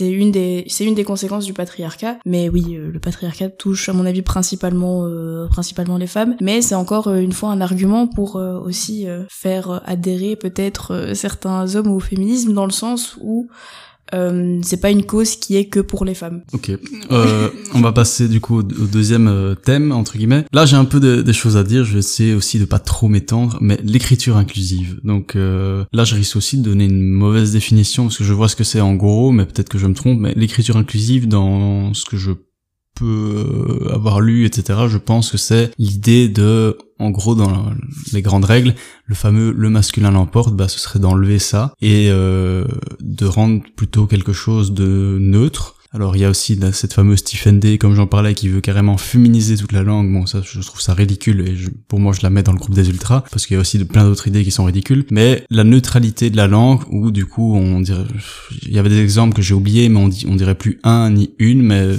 une 0.00 0.30
des 0.30 0.64
c'est 0.68 0.84
une 0.84 0.94
des 0.94 1.04
conséquences 1.04 1.44
du 1.44 1.52
patriarcat. 1.52 2.18
Mais 2.24 2.48
oui, 2.48 2.76
euh, 2.76 2.90
le 2.90 2.98
patriarcat 2.98 3.50
touche 3.50 3.88
à 3.88 3.92
mon 3.92 4.06
avis 4.06 4.22
principalement 4.22 5.08
principalement 5.48 5.96
les 5.96 6.06
femmes. 6.06 6.36
Mais 6.40 6.62
c'est 6.62 6.74
encore 6.74 7.12
une 7.12 7.32
fois 7.32 7.50
un 7.50 7.60
argument 7.60 8.06
pour 8.06 8.36
aussi 8.36 9.06
faire 9.28 9.82
adhérer 9.84 10.36
peut-être 10.36 11.12
certains 11.14 11.74
hommes 11.74 11.90
au 11.90 12.00
féminisme 12.00 12.52
dans 12.52 12.66
le 12.66 12.72
sens 12.72 13.16
où 13.20 13.48
euh, 14.14 14.58
c'est 14.62 14.80
pas 14.80 14.90
une 14.90 15.04
cause 15.04 15.36
qui 15.36 15.56
est 15.56 15.66
que 15.66 15.80
pour 15.80 16.04
les 16.04 16.14
femmes. 16.14 16.42
Ok, 16.52 16.70
euh, 17.10 17.50
on 17.74 17.80
va 17.80 17.92
passer 17.92 18.28
du 18.28 18.40
coup 18.40 18.58
au, 18.58 18.62
deuxième 18.62 19.28
euh, 19.28 19.54
thème 19.54 19.92
entre 19.92 20.16
guillemets. 20.16 20.44
Là, 20.52 20.66
j'ai 20.66 20.76
un 20.76 20.84
peu 20.84 21.00
de, 21.00 21.22
des 21.22 21.32
choses 21.32 21.56
à 21.56 21.64
dire. 21.64 21.84
Je 21.84 21.94
vais 21.94 21.98
essayer 22.00 22.34
aussi 22.34 22.58
de 22.58 22.64
pas 22.64 22.78
trop 22.78 23.08
m'étendre, 23.08 23.58
mais 23.60 23.78
l'écriture 23.82 24.36
inclusive. 24.36 25.00
Donc 25.04 25.36
euh, 25.36 25.84
là, 25.92 26.04
je 26.04 26.14
risque 26.14 26.36
aussi 26.36 26.58
de 26.58 26.62
donner 26.62 26.84
une 26.84 27.02
mauvaise 27.02 27.52
définition 27.52 28.04
parce 28.04 28.18
que 28.18 28.24
je 28.24 28.32
vois 28.32 28.48
ce 28.48 28.56
que 28.56 28.64
c'est 28.64 28.80
en 28.80 28.94
gros, 28.94 29.32
mais 29.32 29.46
peut-être 29.46 29.68
que 29.68 29.78
je 29.78 29.86
me 29.86 29.94
trompe. 29.94 30.20
Mais 30.20 30.32
l'écriture 30.34 30.76
inclusive, 30.76 31.28
dans 31.28 31.94
ce 31.94 32.04
que 32.04 32.16
je 32.16 32.32
peux 32.94 33.88
avoir 33.92 34.20
lu, 34.20 34.44
etc. 34.44 34.80
Je 34.88 34.98
pense 34.98 35.30
que 35.30 35.38
c'est 35.38 35.70
l'idée 35.78 36.28
de, 36.28 36.76
en 37.00 37.10
gros, 37.10 37.34
dans 37.34 37.72
les 38.12 38.22
grandes 38.22 38.44
règles, 38.44 38.74
le 39.06 39.14
fameux 39.14 39.52
le 39.56 39.70
masculin 39.70 40.10
l'emporte, 40.10 40.54
bah 40.54 40.68
ce 40.68 40.78
serait 40.78 40.98
d'enlever 40.98 41.38
ça 41.38 41.72
et 41.80 42.08
euh, 42.10 42.64
de 43.00 43.26
rendre 43.26 43.62
plutôt 43.74 44.06
quelque 44.06 44.32
chose 44.32 44.72
de 44.72 45.16
neutre. 45.18 45.76
Alors 45.92 46.14
il 46.14 46.20
y 46.20 46.24
a 46.24 46.30
aussi 46.30 46.56
cette 46.72 46.92
fameuse 46.92 47.18
Stephen 47.18 47.58
Day, 47.58 47.76
comme 47.78 47.94
j'en 47.94 48.06
parlais, 48.06 48.34
qui 48.34 48.48
veut 48.48 48.60
carrément 48.60 48.96
féminiser 48.96 49.56
toute 49.56 49.72
la 49.72 49.82
langue. 49.82 50.12
Bon, 50.12 50.24
ça, 50.26 50.40
je 50.40 50.60
trouve 50.60 50.80
ça 50.80 50.94
ridicule 50.94 51.40
et 51.40 51.56
pour 51.88 51.98
moi, 51.98 52.12
je 52.12 52.20
la 52.22 52.30
mets 52.30 52.44
dans 52.44 52.52
le 52.52 52.58
groupe 52.58 52.74
des 52.74 52.88
ultras 52.90 53.24
parce 53.32 53.46
qu'il 53.46 53.54
y 53.54 53.58
a 53.58 53.60
aussi 53.60 53.78
de, 53.78 53.84
plein 53.84 54.04
d'autres 54.04 54.28
idées 54.28 54.44
qui 54.44 54.52
sont 54.52 54.64
ridicules. 54.64 55.04
Mais 55.10 55.44
la 55.50 55.64
neutralité 55.64 56.30
de 56.30 56.36
la 56.36 56.46
langue, 56.46 56.82
où 56.90 57.10
du 57.10 57.26
coup, 57.26 57.56
on 57.56 57.80
dirait, 57.80 58.04
il 58.62 58.72
y 58.72 58.78
avait 58.78 58.88
des 58.88 59.00
exemples 59.00 59.34
que 59.34 59.42
j'ai 59.42 59.54
oubliés, 59.54 59.88
mais 59.88 59.98
on, 59.98 60.08
dit, 60.08 60.26
on 60.28 60.36
dirait 60.36 60.54
plus 60.54 60.78
un 60.84 61.10
ni 61.10 61.34
une, 61.40 61.62
mais 61.62 61.96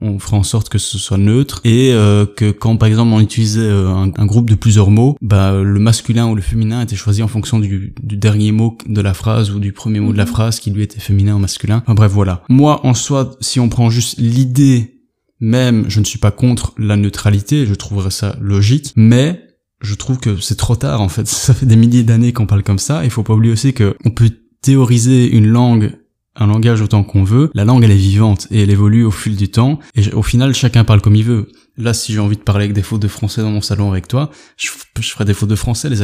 on 0.00 0.18
fera 0.18 0.36
en 0.36 0.42
sorte 0.42 0.68
que 0.68 0.78
ce 0.78 0.98
soit 0.98 1.18
neutre 1.18 1.60
et 1.64 1.92
euh, 1.92 2.26
que 2.26 2.50
quand 2.50 2.76
par 2.76 2.88
exemple 2.88 3.12
on 3.12 3.20
utilisait 3.20 3.60
euh, 3.60 3.88
un, 3.88 4.26
groupe 4.26 4.50
de 4.50 4.54
plusieurs 4.54 4.90
mots, 4.90 5.16
bah 5.22 5.62
le 5.62 5.78
masculin 5.78 6.26
ou 6.26 6.34
le 6.34 6.42
féminin 6.42 6.82
était 6.82 6.96
choisi 6.96 7.22
en 7.22 7.28
fonction 7.28 7.58
du, 7.58 7.94
dernier 8.02 8.52
mot 8.52 8.76
de 8.86 9.00
la 9.00 9.14
phrase 9.14 9.50
ou 9.50 9.60
du 9.60 9.72
premier 9.72 10.00
mot 10.00 10.12
de 10.12 10.18
la 10.18 10.24
mhm. 10.24 10.30
phrase 10.30 10.60
qui 10.60 10.70
lui 10.70 10.82
était 10.82 11.00
féminin 11.00 11.36
ou 11.36 11.38
masculin. 11.38 11.82
Enfin 11.84 11.94
bref 11.94 12.12
voilà. 12.12 12.42
Moi 12.48 12.84
en 12.84 12.94
soi, 12.94 13.36
si 13.40 13.60
on 13.60 13.68
prend 13.68 13.90
juste 13.90 14.18
l'idée 14.18 15.00
même, 15.40 15.84
je 15.88 16.00
ne 16.00 16.04
suis 16.04 16.18
pas 16.18 16.30
contre 16.30 16.74
la 16.78 16.96
neutralité, 16.96 17.66
je 17.66 17.74
trouverais 17.74 18.10
ça 18.10 18.36
logique, 18.40 18.92
mais 18.96 19.44
je 19.80 19.94
trouve 19.94 20.18
que 20.18 20.36
c'est 20.40 20.56
trop 20.56 20.76
tard 20.76 21.00
en 21.00 21.08
fait. 21.08 21.26
Ça 21.28 21.54
fait 21.54 21.66
des 21.66 21.76
milliers 21.76 22.02
d'années 22.02 22.32
qu'on 22.32 22.46
parle 22.46 22.62
comme 22.62 22.78
ça. 22.78 23.04
Il 23.04 23.10
faut 23.10 23.22
pas 23.22 23.34
oublier 23.34 23.52
aussi 23.52 23.74
que 23.74 23.96
on 24.04 24.10
peut 24.10 24.30
théoriser 24.62 25.30
une 25.30 25.46
langue 25.46 25.92
un 26.36 26.46
langage 26.46 26.80
autant 26.80 27.04
qu'on 27.04 27.24
veut, 27.24 27.50
la 27.54 27.64
langue 27.64 27.84
elle 27.84 27.90
est 27.90 27.96
vivante 27.96 28.48
et 28.50 28.62
elle 28.62 28.70
évolue 28.70 29.04
au 29.04 29.10
fil 29.10 29.36
du 29.36 29.48
temps 29.50 29.78
et 29.94 30.12
au 30.12 30.22
final 30.22 30.54
chacun 30.54 30.84
parle 30.84 31.00
comme 31.00 31.14
il 31.16 31.24
veut. 31.24 31.48
Là 31.76 31.94
si 31.94 32.12
j'ai 32.12 32.18
envie 32.18 32.36
de 32.36 32.42
parler 32.42 32.64
avec 32.64 32.74
des 32.74 32.82
fautes 32.82 33.02
de 33.02 33.08
français 33.08 33.42
dans 33.42 33.50
mon 33.50 33.60
salon 33.60 33.90
avec 33.90 34.08
toi, 34.08 34.30
je, 34.56 34.68
ferai 35.00 35.24
des 35.24 35.34
fautes 35.34 35.48
de 35.48 35.54
français, 35.54 35.88
les, 35.88 36.02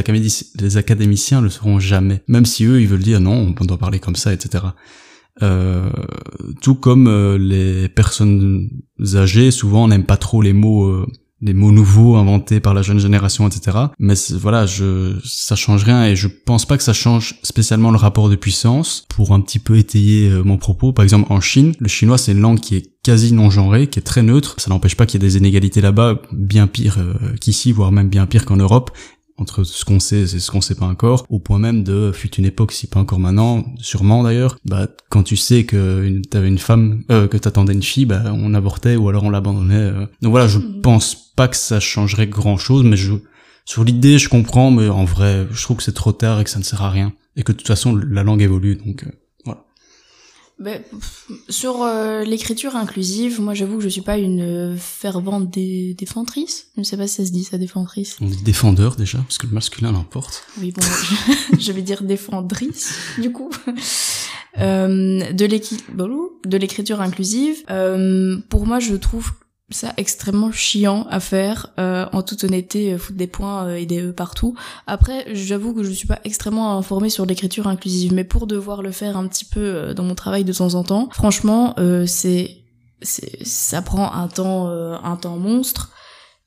académiciens, 0.77 1.41
le 1.41 1.51
seront 1.51 1.81
jamais. 1.81 2.23
Même 2.29 2.47
si 2.47 2.65
eux 2.65 2.81
ils 2.81 2.89
veulent 2.89 3.01
dire 3.01 3.21
non, 3.21 3.55
on 3.59 3.65
doit 3.65 3.79
parler 3.79 3.99
comme 3.99 4.17
ça, 4.17 4.33
etc. 4.33 4.65
Euh, 5.43 5.91
tout 6.61 6.75
comme 6.75 7.07
euh, 7.09 7.39
les 7.39 7.89
personnes 7.89 8.69
âgées, 9.15 9.51
souvent 9.51 9.89
n'aiment 9.89 10.05
pas 10.05 10.19
trop 10.19 10.43
les 10.43 10.53
mots 10.53 10.87
euh, 10.87 11.07
des 11.41 11.55
mots 11.55 11.73
nouveaux 11.73 12.17
inventés 12.17 12.61
par 12.61 12.75
la 12.75 12.83
jeune 12.83 12.99
génération, 12.99 13.49
etc. 13.49 13.79
Mais 13.99 14.15
voilà, 14.33 14.67
je, 14.67 15.17
ça 15.25 15.57
change 15.57 15.85
rien 15.85 16.05
et 16.05 16.17
je 16.17 16.29
pense 16.29 16.67
pas 16.67 16.77
que 16.77 16.83
ça 16.83 16.93
change 16.93 17.37
spécialement 17.43 17.91
le 17.91 17.97
rapport 17.97 18.29
de 18.29 18.37
puissance. 18.37 19.05
Pour 19.09 19.33
un 19.33 19.41
petit 19.41 19.59
peu 19.59 19.77
étayer 19.79 20.29
euh, 20.29 20.43
mon 20.43 20.59
propos, 20.59 20.93
par 20.93 21.03
exemple 21.03 21.33
en 21.33 21.41
Chine, 21.41 21.75
le 21.79 21.89
chinois 21.89 22.19
c'est 22.19 22.33
une 22.33 22.41
langue 22.41 22.61
qui 22.61 22.77
est 22.77 22.93
quasi 23.03 23.33
non 23.33 23.51
genrée, 23.51 23.87
qui 23.87 23.99
est 23.99 24.03
très 24.03 24.23
neutre. 24.23 24.57
Ça 24.59 24.71
n'empêche 24.71 24.97
pas 24.97 25.07
qu'il 25.07 25.23
y 25.23 25.25
ait 25.25 25.29
des 25.29 25.37
inégalités 25.39 25.81
là-bas, 25.81 26.21
bien 26.33 26.67
pire 26.67 26.99
euh, 26.99 27.15
qu'ici, 27.41 27.73
voire 27.73 27.93
même 27.93 28.09
bien 28.09 28.27
pire 28.27 28.45
qu'en 28.45 28.57
Europe 28.57 28.91
entre 29.41 29.65
ce 29.65 29.85
qu'on 29.85 30.01
sait 30.01 30.21
et 30.21 30.27
ce 30.27 30.51
qu'on 30.51 30.61
sait 30.61 30.75
pas 30.75 30.87
encore, 30.87 31.25
au 31.29 31.39
point 31.39 31.59
même 31.59 31.83
de 31.83 32.13
fut 32.13 32.35
une 32.37 32.45
époque, 32.45 32.73
si 32.73 32.87
pas 32.87 33.01
encore 33.01 33.19
maintenant, 33.19 33.65
sûrement 33.79 34.23
d'ailleurs, 34.23 34.59
bah 34.65 34.89
quand 35.09 35.23
tu 35.23 35.37
sais 35.37 35.65
que 35.65 36.21
t'avais 36.31 36.49
une 36.49 36.59
femme, 36.59 37.03
euh, 37.11 37.27
que 37.27 37.37
t'attendais 37.37 37.73
une 37.73 37.83
fille, 37.83 38.05
bah 38.05 38.23
on 38.33 38.55
avortait 38.55 38.97
ou 38.97 39.09
alors 39.09 39.25
on 39.25 39.31
l'abandonnait. 39.31 39.75
Euh. 39.75 40.07
Donc 40.23 40.31
voilà, 40.31 40.47
je 40.47 40.59
mm. 40.59 40.83
pense 40.83 41.15
pas 41.35 41.49
que 41.49 41.57
ça 41.57 41.81
changerait 41.81 42.27
grand 42.27 42.57
chose, 42.57 42.85
mais 42.85 42.97
je 42.97 43.15
sur 43.65 43.85
l'idée 43.85 44.19
je 44.19 44.29
comprends, 44.29 44.71
mais 44.71 44.89
en 44.89 45.05
vrai 45.05 45.47
je 45.51 45.63
trouve 45.63 45.79
que 45.79 45.83
c'est 45.83 45.93
trop 45.93 46.13
tard 46.13 46.41
et 46.41 46.45
que 46.45 46.51
ça 46.51 46.59
ne 46.59 46.65
sert 46.65 46.83
à 46.83 46.91
rien 46.91 47.13
et 47.37 47.43
que 47.43 47.53
de 47.53 47.57
toute 47.57 47.69
façon 47.69 47.97
la 47.97 48.23
langue 48.23 48.43
évolue, 48.43 48.77
donc. 48.77 49.05
Euh. 49.05 49.11
Ben, 50.61 50.83
sur 51.49 51.83
euh, 51.83 52.23
l'écriture 52.23 52.77
inclusive, 52.77 53.41
moi 53.41 53.55
j'avoue 53.55 53.79
que 53.79 53.83
je 53.83 53.89
suis 53.89 54.03
pas 54.03 54.19
une 54.19 54.77
fervente 54.79 55.51
dé 55.51 55.95
défendrice. 55.95 56.67
Je 56.75 56.81
ne 56.81 56.85
sais 56.85 56.99
pas 56.99 57.07
si 57.07 57.17
ça 57.17 57.25
se 57.25 57.33
dit 57.33 57.45
ça 57.45 57.57
défendrice. 57.57 58.19
On 58.21 58.27
dit 58.27 58.43
défendeur 58.43 58.97
déjà, 58.97 59.19
parce 59.19 59.39
que 59.39 59.47
le 59.47 59.55
masculin 59.55 59.91
l'emporte. 59.91 60.45
Oui 60.61 60.73
bon, 60.73 60.83
je, 61.59 61.73
vais 61.73 61.81
dire 61.81 62.03
défendrice 62.03 62.95
du 63.17 63.33
coup. 63.33 63.49
Euh, 64.59 65.33
de 65.33 66.57
l'écriture 66.57 67.01
inclusive, 67.01 67.65
euh, 67.71 68.37
pour 68.51 68.67
moi 68.67 68.81
je 68.81 68.97
trouve 68.97 69.33
ça 69.71 69.93
extrêmement 69.97 70.53
chiant 70.53 71.07
à 71.11 71.21
faire 71.21 71.69
euh, 71.79 72.07
en 72.13 72.23
toute 72.23 72.45
honnêteté 72.45 72.93
euh, 72.93 72.99
foutre 72.99 73.19
des 73.19 73.27
points 73.27 73.67
euh, 73.67 73.77
et 73.77 73.87
des 73.87 74.03
e 74.03 74.13
partout. 74.13 74.55
Après 74.87 75.27
j'avoue 75.35 75.73
que 75.75 75.83
je 75.83 75.91
suis 75.93 76.09
pas 76.09 76.21
extrêmement 76.25 76.77
informée 76.77 77.11
sur 77.11 77.27
l'écriture 77.27 77.69
inclusive 77.69 78.13
mais 78.13 78.25
pour 78.25 78.47
devoir 78.47 78.83
le 78.83 78.91
faire 78.91 79.17
un 79.17 79.27
petit 79.27 79.45
peu 79.45 79.95
dans 79.95 80.03
mon 80.03 80.15
travail 80.15 80.45
de 80.45 80.53
temps 80.53 80.75
en 80.75 80.83
temps 80.83 81.09
franchement 81.13 81.75
c'est 82.07 82.57
c'est 83.03 83.45
ça 83.47 83.83
prend 83.83 84.13
un 84.13 84.29
temps 84.29 84.69
un 84.69 85.17
temps 85.17 85.37
monstre 85.37 85.91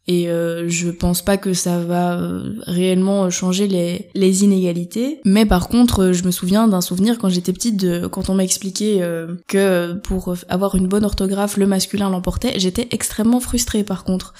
et 0.05 0.29
euh, 0.29 0.67
je 0.67 0.89
pense 0.89 1.21
pas 1.21 1.37
que 1.37 1.53
ça 1.53 1.79
va 1.79 2.19
euh, 2.19 2.55
réellement 2.63 3.29
changer 3.29 3.67
les, 3.67 4.09
les 4.13 4.43
inégalités. 4.43 5.21
Mais 5.23 5.45
par 5.45 5.69
contre, 5.69 6.03
euh, 6.03 6.13
je 6.13 6.25
me 6.25 6.31
souviens 6.31 6.67
d'un 6.67 6.81
souvenir 6.81 7.17
quand 7.17 7.29
j'étais 7.29 7.53
petite, 7.53 7.77
de, 7.77 8.07
quand 8.07 8.29
on 8.29 8.35
m'a 8.35 8.43
expliqué 8.43 9.01
que 9.47 9.93
pour 9.93 10.35
avoir 10.49 10.75
une 10.75 10.87
bonne 10.87 11.05
orthographe, 11.05 11.57
le 11.57 11.67
masculin 11.67 12.09
l'emportait, 12.09 12.59
j'étais 12.59 12.87
extrêmement 12.91 13.39
frustrée 13.39 13.83
par 13.83 14.03
contre. 14.03 14.33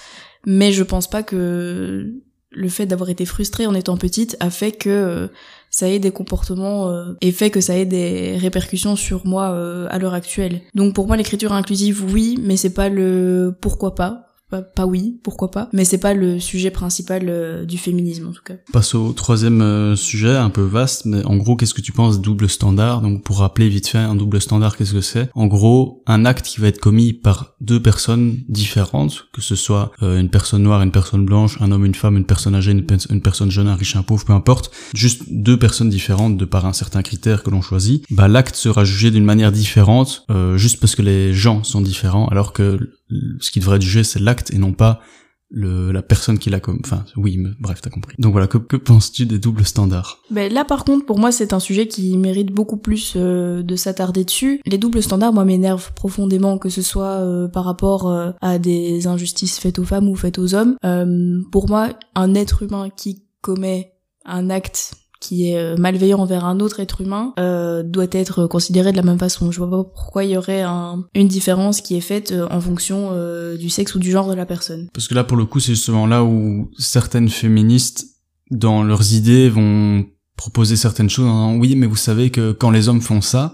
Mais 0.45 0.71
je 0.71 0.83
pense 0.83 1.09
pas 1.09 1.23
que 1.23 2.11
le 2.51 2.69
fait 2.69 2.85
d'avoir 2.85 3.09
été 3.09 3.25
frustrée 3.25 3.65
en 3.65 3.73
étant 3.73 3.97
petite 3.97 4.35
a 4.39 4.49
fait 4.49 4.71
que 4.71 5.29
ça 5.69 5.87
ait 5.87 5.99
des 5.99 6.11
comportements 6.11 6.91
et 7.21 7.31
fait 7.31 7.49
que 7.49 7.61
ça 7.61 7.77
ait 7.77 7.85
des 7.85 8.37
répercussions 8.37 8.95
sur 8.95 9.25
moi 9.25 9.47
à 9.89 9.97
l'heure 9.97 10.13
actuelle. 10.13 10.61
Donc 10.75 10.93
pour 10.93 11.07
moi 11.07 11.17
l'écriture 11.17 11.53
inclusive 11.53 12.03
oui, 12.11 12.37
mais 12.41 12.57
c'est 12.57 12.73
pas 12.73 12.89
le 12.89 13.55
pourquoi 13.59 13.95
pas 13.95 14.32
pas, 14.61 14.85
oui, 14.85 15.19
pourquoi 15.23 15.51
pas, 15.51 15.69
mais 15.73 15.85
c'est 15.85 15.97
pas 15.97 16.13
le 16.13 16.39
sujet 16.39 16.71
principal 16.71 17.23
euh, 17.27 17.65
du 17.65 17.77
féminisme 17.77 18.27
en 18.27 18.31
tout 18.31 18.43
cas. 18.43 18.55
Passe 18.71 18.95
au 18.95 19.13
troisième 19.13 19.61
euh, 19.61 19.95
sujet, 19.95 20.35
un 20.35 20.49
peu 20.49 20.61
vaste, 20.61 21.05
mais 21.05 21.23
en 21.25 21.37
gros, 21.37 21.55
qu'est-ce 21.55 21.73
que 21.73 21.81
tu 21.81 21.91
penses 21.91 22.21
double 22.21 22.49
standard? 22.49 23.01
Donc 23.01 23.23
pour 23.23 23.39
rappeler 23.39 23.69
vite 23.69 23.87
fait, 23.87 23.97
un 23.97 24.15
double 24.15 24.41
standard, 24.41 24.77
qu'est-ce 24.77 24.93
que 24.93 25.01
c'est? 25.01 25.29
En 25.33 25.47
gros, 25.47 26.03
un 26.05 26.25
acte 26.25 26.45
qui 26.45 26.61
va 26.61 26.67
être 26.67 26.79
commis 26.79 27.13
par 27.13 27.55
deux 27.61 27.81
personnes 27.81 28.37
différentes, 28.49 29.27
que 29.33 29.41
ce 29.41 29.55
soit 29.55 29.91
euh, 30.01 30.19
une 30.19 30.29
personne 30.29 30.63
noire, 30.63 30.81
une 30.81 30.91
personne 30.91 31.25
blanche, 31.25 31.57
un 31.61 31.71
homme, 31.71 31.85
une 31.85 31.95
femme, 31.95 32.17
une 32.17 32.25
personne 32.25 32.55
âgée, 32.55 32.71
une, 32.71 33.21
personne 33.21 33.51
jeune, 33.51 33.67
un 33.67 33.75
riche, 33.75 33.95
un 33.95 34.03
pauvre, 34.03 34.25
peu 34.25 34.33
importe, 34.33 34.71
juste 34.93 35.23
deux 35.29 35.57
personnes 35.57 35.89
différentes 35.89 36.37
de 36.37 36.45
par 36.45 36.65
un 36.65 36.73
certain 36.73 37.01
critère 37.01 37.43
que 37.43 37.49
l'on 37.49 37.61
choisit, 37.61 38.05
bah 38.11 38.27
l'acte 38.27 38.55
sera 38.55 38.85
jugé 38.85 39.11
d'une 39.11 39.23
manière 39.23 39.51
différente, 39.51 40.25
juste 40.55 40.79
parce 40.79 40.95
que 40.95 41.01
les 41.01 41.33
gens 41.33 41.63
sont 41.63 41.81
différents, 41.81 42.27
alors 42.27 42.53
que 42.53 42.79
ce 43.39 43.51
qui 43.51 43.59
devrait 43.59 43.77
être 43.77 43.83
jugé, 43.83 44.03
c'est 44.03 44.19
l'acte 44.19 44.51
et 44.51 44.57
non 44.57 44.73
pas 44.73 45.01
le, 45.53 45.91
la 45.91 46.01
personne 46.01 46.39
qui 46.39 46.49
l'a 46.49 46.59
comme... 46.59 46.79
Enfin, 46.83 47.05
oui, 47.15 47.37
mais, 47.37 47.49
bref, 47.59 47.79
t'as 47.79 47.91
compris. 47.91 48.15
Donc 48.17 48.31
voilà, 48.31 48.47
que, 48.47 48.57
que 48.57 48.75
penses-tu 48.75 49.27
des 49.27 49.37
doubles 49.37 49.65
standards? 49.65 50.17
Ben 50.31 50.51
Là, 50.51 50.65
par 50.65 50.83
contre, 50.83 51.05
pour 51.05 51.19
moi, 51.19 51.31
c'est 51.31 51.53
un 51.53 51.59
sujet 51.59 51.87
qui 51.87 52.17
mérite 52.17 52.51
beaucoup 52.51 52.77
plus 52.77 53.13
euh, 53.15 53.61
de 53.61 53.75
s'attarder 53.75 54.25
dessus. 54.25 54.59
Les 54.65 54.79
doubles 54.79 55.03
standards, 55.03 55.31
moi, 55.31 55.45
m'énervent 55.45 55.93
profondément, 55.93 56.57
que 56.57 56.69
ce 56.69 56.81
soit 56.81 57.19
euh, 57.19 57.47
par 57.47 57.65
rapport 57.65 58.09
euh, 58.09 58.31
à 58.41 58.57
des 58.57 59.05
injustices 59.05 59.59
faites 59.59 59.77
aux 59.77 59.85
femmes 59.85 60.09
ou 60.09 60.15
faites 60.15 60.39
aux 60.39 60.55
hommes. 60.55 60.75
pour 61.51 61.69
moi, 61.69 61.89
un 62.15 62.33
être 62.33 62.63
humain 62.63 62.89
qui 62.89 63.23
commet 63.41 63.93
un 64.25 64.49
acte 64.49 64.95
qui 65.23 65.49
est 65.49 65.57
euh, 65.57 65.75
malveillant 65.77 66.19
envers 66.19 66.43
un 66.43 66.59
autre 66.59 66.81
être 66.81 66.99
humain 66.99 67.33
euh, 67.39 67.81
doit 67.81 68.07
être 68.11 68.45
considéré 68.45 68.91
de 68.91 68.97
la 68.97 69.03
même 69.03 69.17
façon. 69.17 69.51
Je 69.51 69.57
vois 69.57 69.69
pas 69.69 69.83
pourquoi 69.83 70.25
il 70.25 70.31
y 70.31 70.37
aurait 70.37 70.61
un, 70.61 71.05
une 71.15 71.29
différence 71.29 71.79
qui 71.79 71.95
est 71.95 72.01
faite 72.01 72.33
euh, 72.33 72.45
en 72.51 72.59
fonction 72.59 73.09
euh, 73.11 73.55
du 73.55 73.69
sexe 73.69 73.95
ou 73.95 73.99
du 73.99 74.11
genre 74.11 74.29
de 74.29 74.35
la 74.35 74.45
personne. 74.45 74.89
Parce 74.93 75.07
que 75.07 75.15
là, 75.15 75.23
pour 75.23 75.37
le 75.37 75.45
coup, 75.45 75.61
c'est 75.61 75.75
justement 75.75 76.07
là 76.07 76.25
où 76.25 76.69
certaines 76.77 77.29
féministes, 77.29 78.05
dans 78.51 78.83
leurs 78.83 79.13
idées, 79.13 79.49
vont 79.49 80.05
proposer 80.35 80.75
certaines 80.75 81.09
choses 81.09 81.25
disant 81.25 81.55
oui, 81.55 81.75
mais 81.77 81.87
vous 81.87 81.95
savez 81.95 82.29
que 82.29 82.51
quand 82.51 82.69
les 82.69 82.89
hommes 82.89 83.01
font 83.01 83.21
ça, 83.21 83.53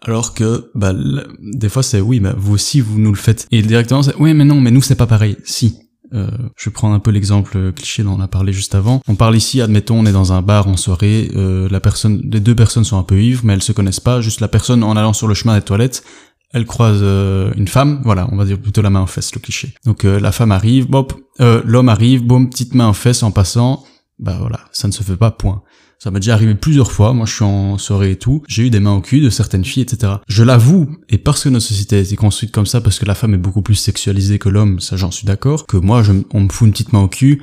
alors 0.00 0.32
que 0.32 0.70
bah 0.74 0.94
des 1.40 1.68
fois 1.68 1.82
c'est 1.82 2.00
oui, 2.00 2.20
bah 2.20 2.34
vous 2.36 2.54
aussi 2.54 2.80
vous 2.80 2.98
nous 2.98 3.10
le 3.10 3.18
faites. 3.18 3.46
Et 3.50 3.62
directement 3.62 4.02
c'est 4.02 4.14
oui, 4.16 4.32
mais 4.32 4.44
non, 4.44 4.60
mais 4.60 4.70
nous 4.70 4.82
c'est 4.82 4.94
pas 4.94 5.06
pareil. 5.06 5.36
Si, 5.44 5.78
euh, 6.12 6.28
je 6.56 6.68
vais 6.68 6.72
prendre 6.72 6.94
un 6.94 6.98
peu 6.98 7.10
l'exemple 7.10 7.72
cliché 7.72 8.02
dont 8.02 8.12
on 8.12 8.20
a 8.20 8.28
parlé 8.28 8.52
juste 8.52 8.74
avant. 8.74 9.00
On 9.08 9.14
parle 9.14 9.36
ici, 9.36 9.60
admettons, 9.60 9.98
on 9.98 10.06
est 10.06 10.12
dans 10.12 10.32
un 10.32 10.42
bar 10.42 10.68
en 10.68 10.76
soirée, 10.76 11.30
euh, 11.34 11.68
la 11.70 11.80
personne, 11.80 12.22
les 12.30 12.40
deux 12.40 12.54
personnes 12.54 12.84
sont 12.84 12.98
un 12.98 13.02
peu 13.02 13.20
ivres, 13.20 13.42
mais 13.44 13.54
elles 13.54 13.62
se 13.62 13.72
connaissent 13.72 14.00
pas. 14.00 14.20
Juste 14.20 14.40
la 14.40 14.48
personne 14.48 14.82
en 14.84 14.96
allant 14.96 15.12
sur 15.12 15.28
le 15.28 15.34
chemin 15.34 15.56
des 15.56 15.62
toilettes, 15.64 16.04
elle 16.52 16.66
croise 16.66 17.00
euh, 17.00 17.52
une 17.56 17.68
femme, 17.68 18.00
voilà, 18.04 18.28
on 18.30 18.36
va 18.36 18.44
dire 18.44 18.58
plutôt 18.58 18.82
la 18.82 18.90
main 18.90 19.00
en 19.00 19.06
fesse, 19.06 19.34
le 19.34 19.40
cliché. 19.40 19.74
Donc 19.84 20.04
la 20.04 20.32
femme 20.32 20.52
arrive, 20.52 20.88
bop, 20.88 21.14
l'homme 21.38 21.88
arrive, 21.88 22.24
boum, 22.24 22.50
petite 22.50 22.74
main 22.74 22.86
en 22.86 22.92
fesse 22.92 23.22
en 23.22 23.30
passant, 23.30 23.84
bah 24.18 24.36
voilà, 24.38 24.60
ça 24.72 24.86
ne 24.86 24.92
se 24.92 25.02
fait 25.02 25.16
pas, 25.16 25.30
point. 25.30 25.62
Ça 25.98 26.10
m'est 26.10 26.20
déjà 26.20 26.34
arrivé 26.34 26.54
plusieurs 26.54 26.92
fois, 26.92 27.12
moi 27.12 27.26
je 27.26 27.34
suis 27.34 27.44
en 27.44 27.78
soirée 27.78 28.12
et 28.12 28.16
tout, 28.16 28.42
j'ai 28.48 28.66
eu 28.66 28.70
des 28.70 28.80
mains 28.80 28.94
au 28.94 29.00
cul 29.00 29.20
de 29.20 29.30
certaines 29.30 29.64
filles, 29.64 29.82
etc. 29.82 30.14
Je 30.28 30.42
l'avoue, 30.42 30.96
et 31.08 31.18
parce 31.18 31.44
que 31.44 31.48
notre 31.48 31.64
société 31.64 31.96
a 31.96 32.00
été 32.00 32.16
construite 32.16 32.50
comme 32.52 32.66
ça, 32.66 32.80
parce 32.80 32.98
que 32.98 33.06
la 33.06 33.14
femme 33.14 33.34
est 33.34 33.38
beaucoup 33.38 33.62
plus 33.62 33.74
sexualisée 33.74 34.38
que 34.38 34.48
l'homme, 34.48 34.80
ça 34.80 34.96
j'en 34.96 35.10
suis 35.10 35.26
d'accord, 35.26 35.66
que 35.66 35.76
moi 35.76 36.02
je, 36.02 36.12
on 36.32 36.40
me 36.40 36.48
fout 36.48 36.66
une 36.66 36.72
petite 36.72 36.92
main 36.92 37.00
au 37.00 37.08
cul, 37.08 37.42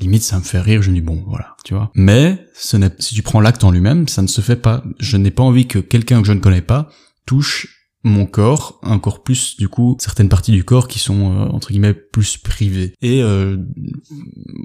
limite 0.00 0.22
ça 0.22 0.38
me 0.38 0.42
fait 0.42 0.60
rire, 0.60 0.82
je 0.82 0.90
me 0.90 0.94
dis 0.96 1.00
bon 1.00 1.22
voilà, 1.26 1.56
tu 1.64 1.74
vois. 1.74 1.90
Mais 1.94 2.46
ce 2.54 2.76
si 2.98 3.14
tu 3.14 3.22
prends 3.22 3.40
l'acte 3.40 3.64
en 3.64 3.70
lui-même, 3.70 4.08
ça 4.08 4.22
ne 4.22 4.26
se 4.26 4.40
fait 4.40 4.56
pas. 4.56 4.82
Je 4.98 5.16
n'ai 5.16 5.30
pas 5.30 5.42
envie 5.42 5.66
que 5.66 5.78
quelqu'un 5.78 6.20
que 6.20 6.26
je 6.26 6.32
ne 6.32 6.40
connais 6.40 6.62
pas 6.62 6.88
touche 7.26 7.79
mon 8.02 8.24
corps, 8.24 8.78
encore 8.82 9.22
plus 9.22 9.56
du 9.58 9.68
coup 9.68 9.96
certaines 10.00 10.30
parties 10.30 10.52
du 10.52 10.64
corps 10.64 10.88
qui 10.88 10.98
sont 10.98 11.32
euh, 11.32 11.48
entre 11.48 11.70
guillemets 11.70 11.92
plus 11.92 12.38
privées. 12.38 12.94
Et 13.02 13.22
euh, 13.22 13.58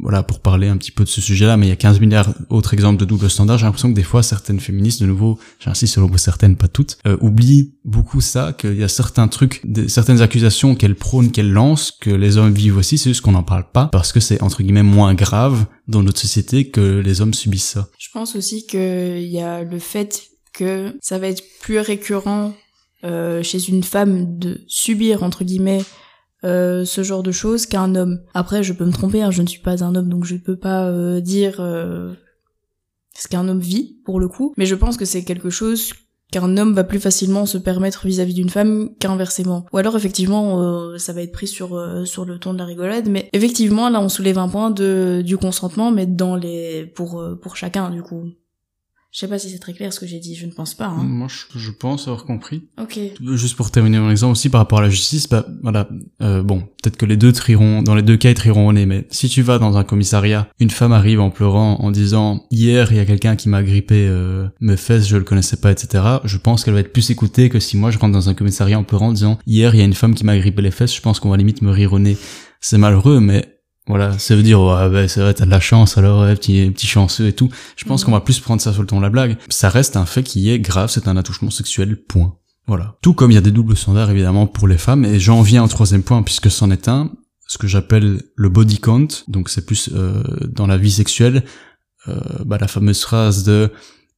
voilà 0.01 0.23
pour 0.23 0.39
parler 0.39 0.67
un 0.67 0.77
petit 0.77 0.91
peu 0.91 1.03
de 1.03 1.09
ce 1.09 1.19
sujet-là, 1.19 1.57
mais 1.57 1.65
il 1.65 1.69
y 1.69 1.73
a 1.73 1.77
15 1.77 1.99
milliards 1.99 2.33
d'autres 2.49 2.73
exemples 2.73 2.99
de 2.99 3.05
double 3.05 3.29
standard. 3.29 3.57
J'ai 3.57 3.65
l'impression 3.65 3.89
que 3.89 3.95
des 3.95 4.03
fois 4.03 4.23
certaines 4.23 4.59
féministes, 4.59 5.01
de 5.01 5.07
nouveau, 5.07 5.38
j'insiste 5.59 5.93
sur 5.93 6.01
le 6.01 6.07
mot 6.07 6.17
certaines, 6.17 6.55
pas 6.55 6.69
toutes, 6.69 6.97
euh, 7.07 7.17
oublient 7.19 7.73
beaucoup 7.83 8.21
ça, 8.21 8.53
qu'il 8.53 8.77
y 8.77 8.83
a 8.83 8.88
certains 8.88 9.27
trucs, 9.27 9.61
des, 9.65 9.89
certaines 9.89 10.21
accusations 10.21 10.75
qu'elles 10.75 10.95
prônent, 10.95 11.31
qu'elles 11.31 11.51
lancent, 11.51 11.91
que 11.91 12.09
les 12.09 12.38
hommes 12.38 12.53
vivent 12.53 12.77
aussi, 12.77 12.97
c'est 12.97 13.09
juste 13.09 13.21
qu'on 13.21 13.33
n'en 13.33 13.43
parle 13.43 13.65
pas 13.71 13.88
parce 13.88 14.13
que 14.13 14.21
c'est 14.21 14.41
entre 14.41 14.63
guillemets 14.63 14.83
moins 14.83 15.13
grave 15.13 15.65
dans 15.88 16.03
notre 16.03 16.19
société 16.19 16.69
que 16.69 16.99
les 16.99 17.21
hommes 17.21 17.33
subissent 17.33 17.69
ça. 17.69 17.89
Je 17.99 18.09
pense 18.13 18.36
aussi 18.36 18.65
qu'il 18.65 19.27
y 19.27 19.41
a 19.41 19.63
le 19.63 19.79
fait 19.79 20.29
que 20.53 20.95
ça 21.01 21.19
va 21.19 21.27
être 21.27 21.43
plus 21.61 21.79
récurrent 21.79 22.53
euh, 23.04 23.43
chez 23.43 23.70
une 23.70 23.84
femme 23.84 24.39
de 24.39 24.62
subir 24.68 25.24
entre 25.24 25.43
guillemets 25.43 25.84
euh, 26.43 26.86
ce 26.86 27.04
genre 27.04 27.24
de 27.24 27.32
choses 27.32 27.66
qu'un 27.66 27.93
homme. 27.96 28.22
Après, 28.34 28.64
je 28.64 28.74
peux 28.74 28.86
me 28.86 28.91
tromper, 28.91 29.22
hein, 29.22 29.32
je 29.32 29.41
ne 29.41 29.48
suis 29.48 29.62
pas 29.62 29.84
un 29.84 29.96
homme, 29.96 30.10
donc 30.10 30.26
je 30.26 30.36
ne 30.36 30.39
peux 30.39 30.58
pas 30.58 30.88
euh, 30.88 31.20
dire 31.20 31.56
ce 31.58 33.28
qu'un 33.28 33.48
homme 33.48 33.60
vit 33.60 33.98
pour 34.06 34.20
le 34.20 34.28
coup. 34.28 34.54
Mais 34.58 34.66
je 34.66 34.76
pense 34.76 34.98
que 34.98 35.06
c'est 35.06 35.24
quelque 35.24 35.50
chose 35.50 35.93
qu'un 36.32 36.58
homme 36.58 36.74
va 36.74 36.84
plus 36.84 37.00
facilement 37.00 37.46
se 37.46 37.58
permettre 37.58 38.08
vis-à-vis 38.08 38.34
d'une 38.34 38.50
femme 38.50 38.89
qu'inversement. 39.00 39.66
Ou 39.72 39.78
alors 39.78 39.96
effectivement, 39.96 40.98
ça 40.98 41.14
va 41.14 41.22
être 41.22 41.32
pris 41.32 41.48
sur 41.48 41.80
sur 42.06 42.26
le 42.26 42.39
ton 42.39 42.54
de 42.54 42.58
la 42.58 42.66
rigolade, 42.66 43.08
mais 43.08 43.30
effectivement 43.34 43.89
là 43.89 44.02
on 44.02 44.10
soulève 44.10 44.38
un 44.38 44.50
point 44.50 44.72
de 44.72 45.22
du 45.24 45.38
consentement, 45.38 45.91
mais 45.91 46.06
dans 46.08 46.36
les 46.36 46.86
pour 46.96 47.24
pour 47.41 47.56
chacun 47.56 47.89
du 47.91 48.02
coup. 48.02 48.26
Je 49.16 49.22
sais 49.22 49.30
pas 49.30 49.39
si 49.39 49.49
c'est 49.49 49.59
très 49.59 49.72
clair 49.72 49.93
ce 49.93 50.01
que 50.01 50.05
j'ai 50.05 50.20
dit, 50.20 50.36
je 50.36 50.45
ne 50.45 50.51
pense 50.51 50.74
pas. 50.74 50.88
Hein. 50.88 51.03
Moi, 51.05 51.30
je, 51.30 51.72
pense 51.72 52.09
avoir 52.09 52.26
compris. 52.26 52.63
Ok. 52.78 52.99
Juste 53.36 53.55
pour 53.55 53.72
terminer 53.72 53.97
mon 53.97 54.11
exemple 54.11 54.34
aussi 54.34 54.49
par 54.49 54.59
rapport 54.59 54.80
à 54.80 54.82
la 54.82 54.89
justice, 54.89 55.30
bah 55.30 55.45
voilà, 55.63 55.88
euh, 56.22 56.43
bon, 56.43 56.68
peut-être 56.84 56.97
que 56.97 57.05
les 57.05 57.16
deux 57.16 57.32
trieront, 57.32 57.82
dans 57.82 57.95
les 57.95 58.01
deux 58.01 58.18
cas, 58.18 58.32
ils 58.32 58.36
trieront 58.36 58.68
au 58.68 58.74
nez, 58.74 58.86
mais 58.86 59.07
si 59.11 59.30
tu 59.30 59.41
vas 59.41 59.57
dans 59.57 59.78
un 59.78 59.86
commissariat, 59.86 60.49
une 60.59 60.70
femme 60.70 60.91
arrive 60.91 61.22
en 61.22 61.30
pleurant, 61.30 61.78
en 61.80 61.91
disant 61.91 62.45
hier 62.51 62.91
il 62.91 62.97
y 62.97 62.99
a 62.99 63.05
quelqu'un 63.05 63.38
qui 63.38 63.47
m'a 63.47 63.63
grippé 63.63 64.05
euh, 64.05 64.49
mes 64.59 64.76
fesses, 64.76 65.07
je 65.07 65.16
le 65.16 65.24
connaissais 65.24 65.55
pas, 65.55 65.72
etc. 65.72 66.03
Je 66.26 66.38
pense 66.38 66.66
qu'elle 66.66 66.74
va 66.74 66.82
être 66.82 66.91
plus 66.91 67.09
écoutée 67.09 67.47
que 67.47 67.61
si 67.61 67.78
moi 67.78 67.91
je 67.91 67.99
rentre 67.99 68.11
dans 68.11 68.28
un 68.28 68.34
commissariat 68.34 68.78
en 68.78 68.84
pleurant 68.84 69.07
en 69.07 69.13
disant 69.13 69.39
hier 69.47 69.74
il 69.76 69.78
y 69.78 69.82
a 69.82 69.86
une 69.86 69.93
femme 69.93 70.13
qui 70.13 70.26
m'a 70.26 70.38
grippé 70.38 70.61
les 70.61 70.72
fesses, 70.72 70.93
je 70.93 70.99
pense 70.99 71.22
qu'on 71.22 71.30
va 71.30 71.38
limite 71.38 71.61
me 71.61 71.72
rire 71.72 71.93
au 71.93 71.99
nez. 71.99 72.18
C'est 72.59 72.78
malheureux, 72.78 73.22
mais 73.22 73.55
voilà, 73.88 74.17
ça 74.17 74.36
veut 74.36 74.43
dire 74.43 74.61
ouais, 74.61 74.89
bah, 74.89 75.07
c'est 75.07 75.21
vrai, 75.21 75.33
t'as 75.33 75.45
de 75.45 75.51
la 75.51 75.59
chance 75.59 75.97
alors, 75.97 76.21
ouais, 76.21 76.36
petit, 76.36 76.71
petit 76.71 76.88
chanceux 76.88 77.27
et 77.27 77.33
tout. 77.33 77.49
Je 77.75 77.86
pense 77.86 78.01
mm. 78.01 78.05
qu'on 78.05 78.11
va 78.11 78.21
plus 78.21 78.39
prendre 78.39 78.61
ça 78.61 78.73
sur 78.73 78.81
le 78.81 78.88
ton 78.88 78.97
de 78.97 79.03
la 79.03 79.09
blague. 79.09 79.38
Ça 79.49 79.69
reste 79.69 79.95
un 79.95 80.05
fait 80.05 80.23
qui 80.23 80.49
est 80.49 80.59
grave, 80.59 80.89
c'est 80.89 81.07
un 81.07 81.17
attouchement 81.17 81.51
sexuel, 81.51 81.95
point. 81.95 82.36
Voilà. 82.67 82.95
Tout 83.01 83.13
comme 83.13 83.31
il 83.31 83.36
y 83.36 83.38
a 83.38 83.41
des 83.41 83.51
doubles 83.51 83.77
standards 83.77 84.09
évidemment 84.09 84.47
pour 84.47 84.67
les 84.67 84.77
femmes, 84.77 85.05
et 85.05 85.19
j'en 85.19 85.41
viens 85.41 85.63
au 85.63 85.67
troisième 85.67 86.01
point 86.01 86.23
puisque 86.23 86.49
c'en 86.49 86.71
est 86.71 86.88
un, 86.88 87.11
ce 87.47 87.57
que 87.57 87.67
j'appelle 87.67 88.23
le 88.36 88.49
body 88.49 88.79
count, 88.79 89.07
donc 89.27 89.49
c'est 89.49 89.65
plus 89.65 89.89
euh, 89.93 90.23
dans 90.47 90.65
la 90.65 90.77
vie 90.77 90.91
sexuelle, 90.91 91.43
euh, 92.07 92.19
bah, 92.43 92.57
la 92.59 92.67
fameuse 92.67 93.01
phrase 93.01 93.43
de 93.43 93.71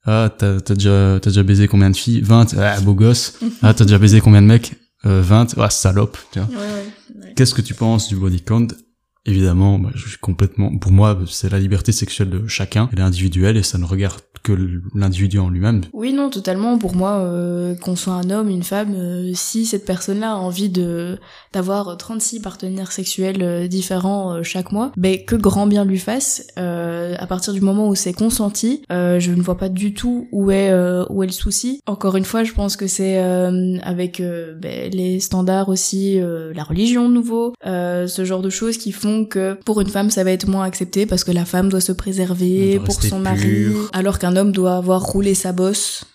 ah 0.05 0.29
t'as 0.35 0.59
déjà 0.59 1.19
t'as 1.21 1.29
déjà 1.29 1.43
baisé 1.43 1.67
combien 1.67 1.89
de 1.89 1.95
filles? 1.97 2.21
20 2.21 2.55
ah 2.57 2.79
beau 2.79 2.93
gosse 2.93 3.39
ah 3.61 3.73
t'as 3.73 3.83
déjà 3.83 3.99
baisé 3.99 4.21
combien 4.21 4.41
de 4.41 4.47
mecs? 4.47 4.75
Euh, 5.05 5.21
20 5.21 5.57
ah 5.57 5.69
salope 5.69 6.17
tu 6.31 6.39
vois 6.39 6.47
qu'est-ce 7.35 7.53
que 7.53 7.61
tu 7.61 7.73
penses 7.73 8.07
du 8.07 8.15
body 8.15 8.41
count 8.41 8.67
Évidemment, 9.27 9.77
bah, 9.77 9.89
je 9.93 10.07
suis 10.07 10.17
complètement. 10.17 10.75
Pour 10.77 10.91
moi, 10.91 11.19
c'est 11.27 11.51
la 11.51 11.59
liberté 11.59 11.91
sexuelle 11.91 12.29
de 12.29 12.47
chacun. 12.47 12.89
Elle 12.93 12.99
est 12.99 13.03
individuelle 13.03 13.57
et 13.57 13.63
ça 13.63 13.77
ne 13.77 13.83
regarde 13.83 14.21
que 14.41 14.53
l'individu 14.95 15.39
en 15.39 15.49
lui-même. 15.49 15.81
Oui, 15.91 16.13
non, 16.13 16.29
totalement. 16.29 16.77
Pour 16.77 16.95
moi, 16.95 17.17
euh, 17.17 17.75
qu'on 17.75 17.97
soit 17.97 18.13
un 18.13 18.29
homme, 18.29 18.49
une 18.49 18.63
femme, 18.63 18.93
euh, 18.95 19.31
si 19.33 19.65
cette 19.65 19.85
personne-là 19.85 20.31
a 20.31 20.35
envie 20.35 20.69
de 20.69 21.17
d'avoir 21.51 21.97
36 21.97 22.39
partenaires 22.39 22.91
sexuels 22.91 23.41
euh, 23.41 23.67
différents 23.67 24.41
chaque 24.43 24.71
mois, 24.71 24.91
ben 24.95 25.17
que 25.25 25.35
grand 25.35 25.67
bien 25.67 25.83
lui 25.83 25.99
fasse. 25.99 26.47
à 26.55 27.27
partir 27.27 27.53
du 27.53 27.61
moment 27.61 27.89
où 27.89 27.95
c'est 27.95 28.13
consenti, 28.13 28.83
je 28.89 29.31
ne 29.31 29.41
vois 29.41 29.57
pas 29.57 29.69
du 29.69 29.93
tout 29.93 30.27
où 30.31 30.51
est 30.51 30.71
où 31.09 31.23
est 31.23 31.27
le 31.27 31.31
souci. 31.33 31.81
Encore 31.85 32.15
une 32.15 32.25
fois, 32.25 32.43
je 32.43 32.53
pense 32.53 32.77
que 32.77 32.87
c'est 32.87 33.17
avec 33.17 34.21
ben, 34.21 34.91
les 34.91 35.19
standards 35.19 35.69
aussi, 35.69 36.19
la 36.19 36.63
religion 36.63 37.09
de 37.09 37.13
nouveau, 37.13 37.53
ce 37.63 38.25
genre 38.25 38.41
de 38.41 38.49
choses 38.49 38.77
qui 38.77 38.91
font 38.91 39.16
que 39.25 39.57
pour 39.65 39.81
une 39.81 39.89
femme 39.89 40.09
ça 40.09 40.23
va 40.23 40.31
être 40.31 40.47
moins 40.47 40.63
accepté 40.63 41.05
parce 41.05 41.23
que 41.23 41.31
la 41.31 41.45
femme 41.45 41.69
doit 41.69 41.81
se 41.81 41.91
préserver 41.91 42.79
pour 42.79 43.01
son 43.01 43.19
mari, 43.19 43.67
alors 43.93 44.19
qu'un 44.19 44.35
homme 44.35 44.51
doit 44.51 44.77
avoir 44.77 45.01
roulé 45.01 45.33
sa 45.33 45.51
bosse 45.51 46.05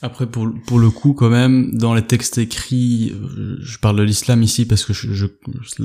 Après, 0.00 0.26
pour, 0.26 0.48
pour 0.66 0.78
le 0.78 0.90
coup, 0.90 1.12
quand 1.12 1.28
même, 1.28 1.72
dans 1.74 1.94
les 1.94 2.02
textes 2.02 2.38
écrits, 2.38 3.12
euh, 3.14 3.56
je 3.60 3.78
parle 3.78 3.96
de 3.96 4.02
l'islam 4.04 4.42
ici 4.42 4.64
parce 4.64 4.84
que 4.84 4.92
je, 4.92 5.12
je, 5.12 5.26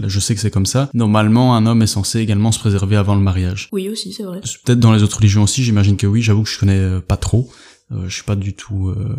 je 0.08 0.20
sais 0.20 0.36
que 0.36 0.42
c'est 0.42 0.52
comme 0.52 0.68
ça. 0.68 0.90
Normalement, 0.94 1.56
un 1.56 1.66
homme 1.66 1.82
est 1.82 1.88
censé 1.88 2.20
également 2.20 2.52
se 2.52 2.60
préserver 2.60 2.96
avant 2.96 3.16
le 3.16 3.22
mariage. 3.22 3.70
Oui, 3.72 3.90
aussi, 3.90 4.14
c'est 4.14 4.24
vrai. 4.24 4.42
Peut-être 4.66 4.80
dans 4.80 4.94
les 4.94 5.02
autres 5.02 5.18
religions 5.18 5.44
aussi, 5.44 5.64
j'imagine 5.64 5.98
que 5.98 6.06
oui. 6.08 6.22
J'avoue 6.22 6.44
que 6.44 6.50
je 6.50 6.60
connais 6.60 6.80
euh, 6.80 7.02
pas 7.02 7.18
trop. 7.18 7.50
Euh, 7.92 8.08
je 8.08 8.14
suis 8.14 8.24
pas 8.24 8.36
du 8.36 8.54
tout 8.54 8.90
euh, 8.90 9.18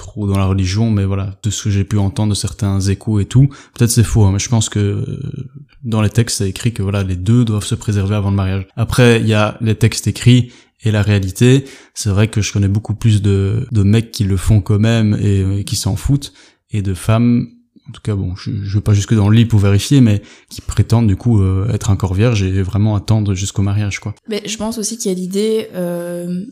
trop 0.00 0.26
dans 0.26 0.38
la 0.38 0.46
religion, 0.46 0.90
mais 0.90 1.04
voilà, 1.04 1.38
de 1.42 1.50
ce 1.50 1.64
que 1.64 1.70
j'ai 1.70 1.84
pu 1.84 1.98
entendre 1.98 2.30
de 2.30 2.34
certains 2.34 2.80
échos 2.80 3.20
et 3.20 3.26
tout, 3.26 3.48
peut-être 3.74 3.90
c'est 3.90 4.02
faux. 4.02 4.24
Hein, 4.24 4.32
mais 4.32 4.38
je 4.38 4.48
pense 4.48 4.70
que 4.70 4.78
euh, 4.78 5.48
dans 5.84 6.00
les 6.00 6.08
textes, 6.08 6.38
c'est 6.38 6.48
écrit 6.48 6.72
que 6.72 6.82
voilà, 6.82 7.02
les 7.02 7.16
deux 7.16 7.44
doivent 7.44 7.64
se 7.64 7.74
préserver 7.74 8.14
avant 8.14 8.30
le 8.30 8.36
mariage. 8.36 8.66
Après, 8.76 9.20
il 9.20 9.26
y 9.26 9.34
a 9.34 9.58
les 9.60 9.74
textes 9.74 10.06
écrits 10.06 10.52
et 10.82 10.90
la 10.90 11.02
réalité, 11.02 11.64
c'est 11.92 12.08
vrai 12.08 12.28
que 12.28 12.40
je 12.40 12.50
connais 12.52 12.68
beaucoup 12.68 12.94
plus 12.94 13.20
de, 13.20 13.66
mecs 13.72 14.10
qui 14.10 14.24
le 14.24 14.38
font 14.38 14.62
quand 14.62 14.78
même 14.78 15.18
et, 15.20 15.64
qui 15.64 15.76
s'en 15.76 15.96
foutent, 15.96 16.32
et 16.70 16.80
de 16.80 16.94
femmes, 16.94 17.48
en 17.86 17.92
tout 17.92 18.00
cas 18.00 18.14
bon, 18.14 18.34
je, 18.36 18.50
je 18.62 18.74
veux 18.76 18.80
pas 18.80 18.94
jusque 18.94 19.14
dans 19.14 19.28
le 19.28 19.36
lit 19.36 19.44
pour 19.44 19.60
vérifier, 19.60 20.00
mais 20.00 20.22
qui 20.48 20.62
prétendent 20.62 21.08
du 21.08 21.16
coup 21.16 21.42
euh, 21.42 21.70
être 21.74 21.90
encore 21.90 22.14
vierge 22.14 22.42
et 22.42 22.62
vraiment 22.62 22.96
attendre 22.96 23.34
jusqu'au 23.34 23.60
mariage, 23.60 24.00
quoi. 24.00 24.14
Mais 24.28 24.42
je 24.46 24.56
pense 24.56 24.78
aussi 24.78 24.96
qu'il 24.96 25.10
y 25.10 25.14
a 25.14 25.18
l'idée 25.18 25.68
euh, 25.74 26.46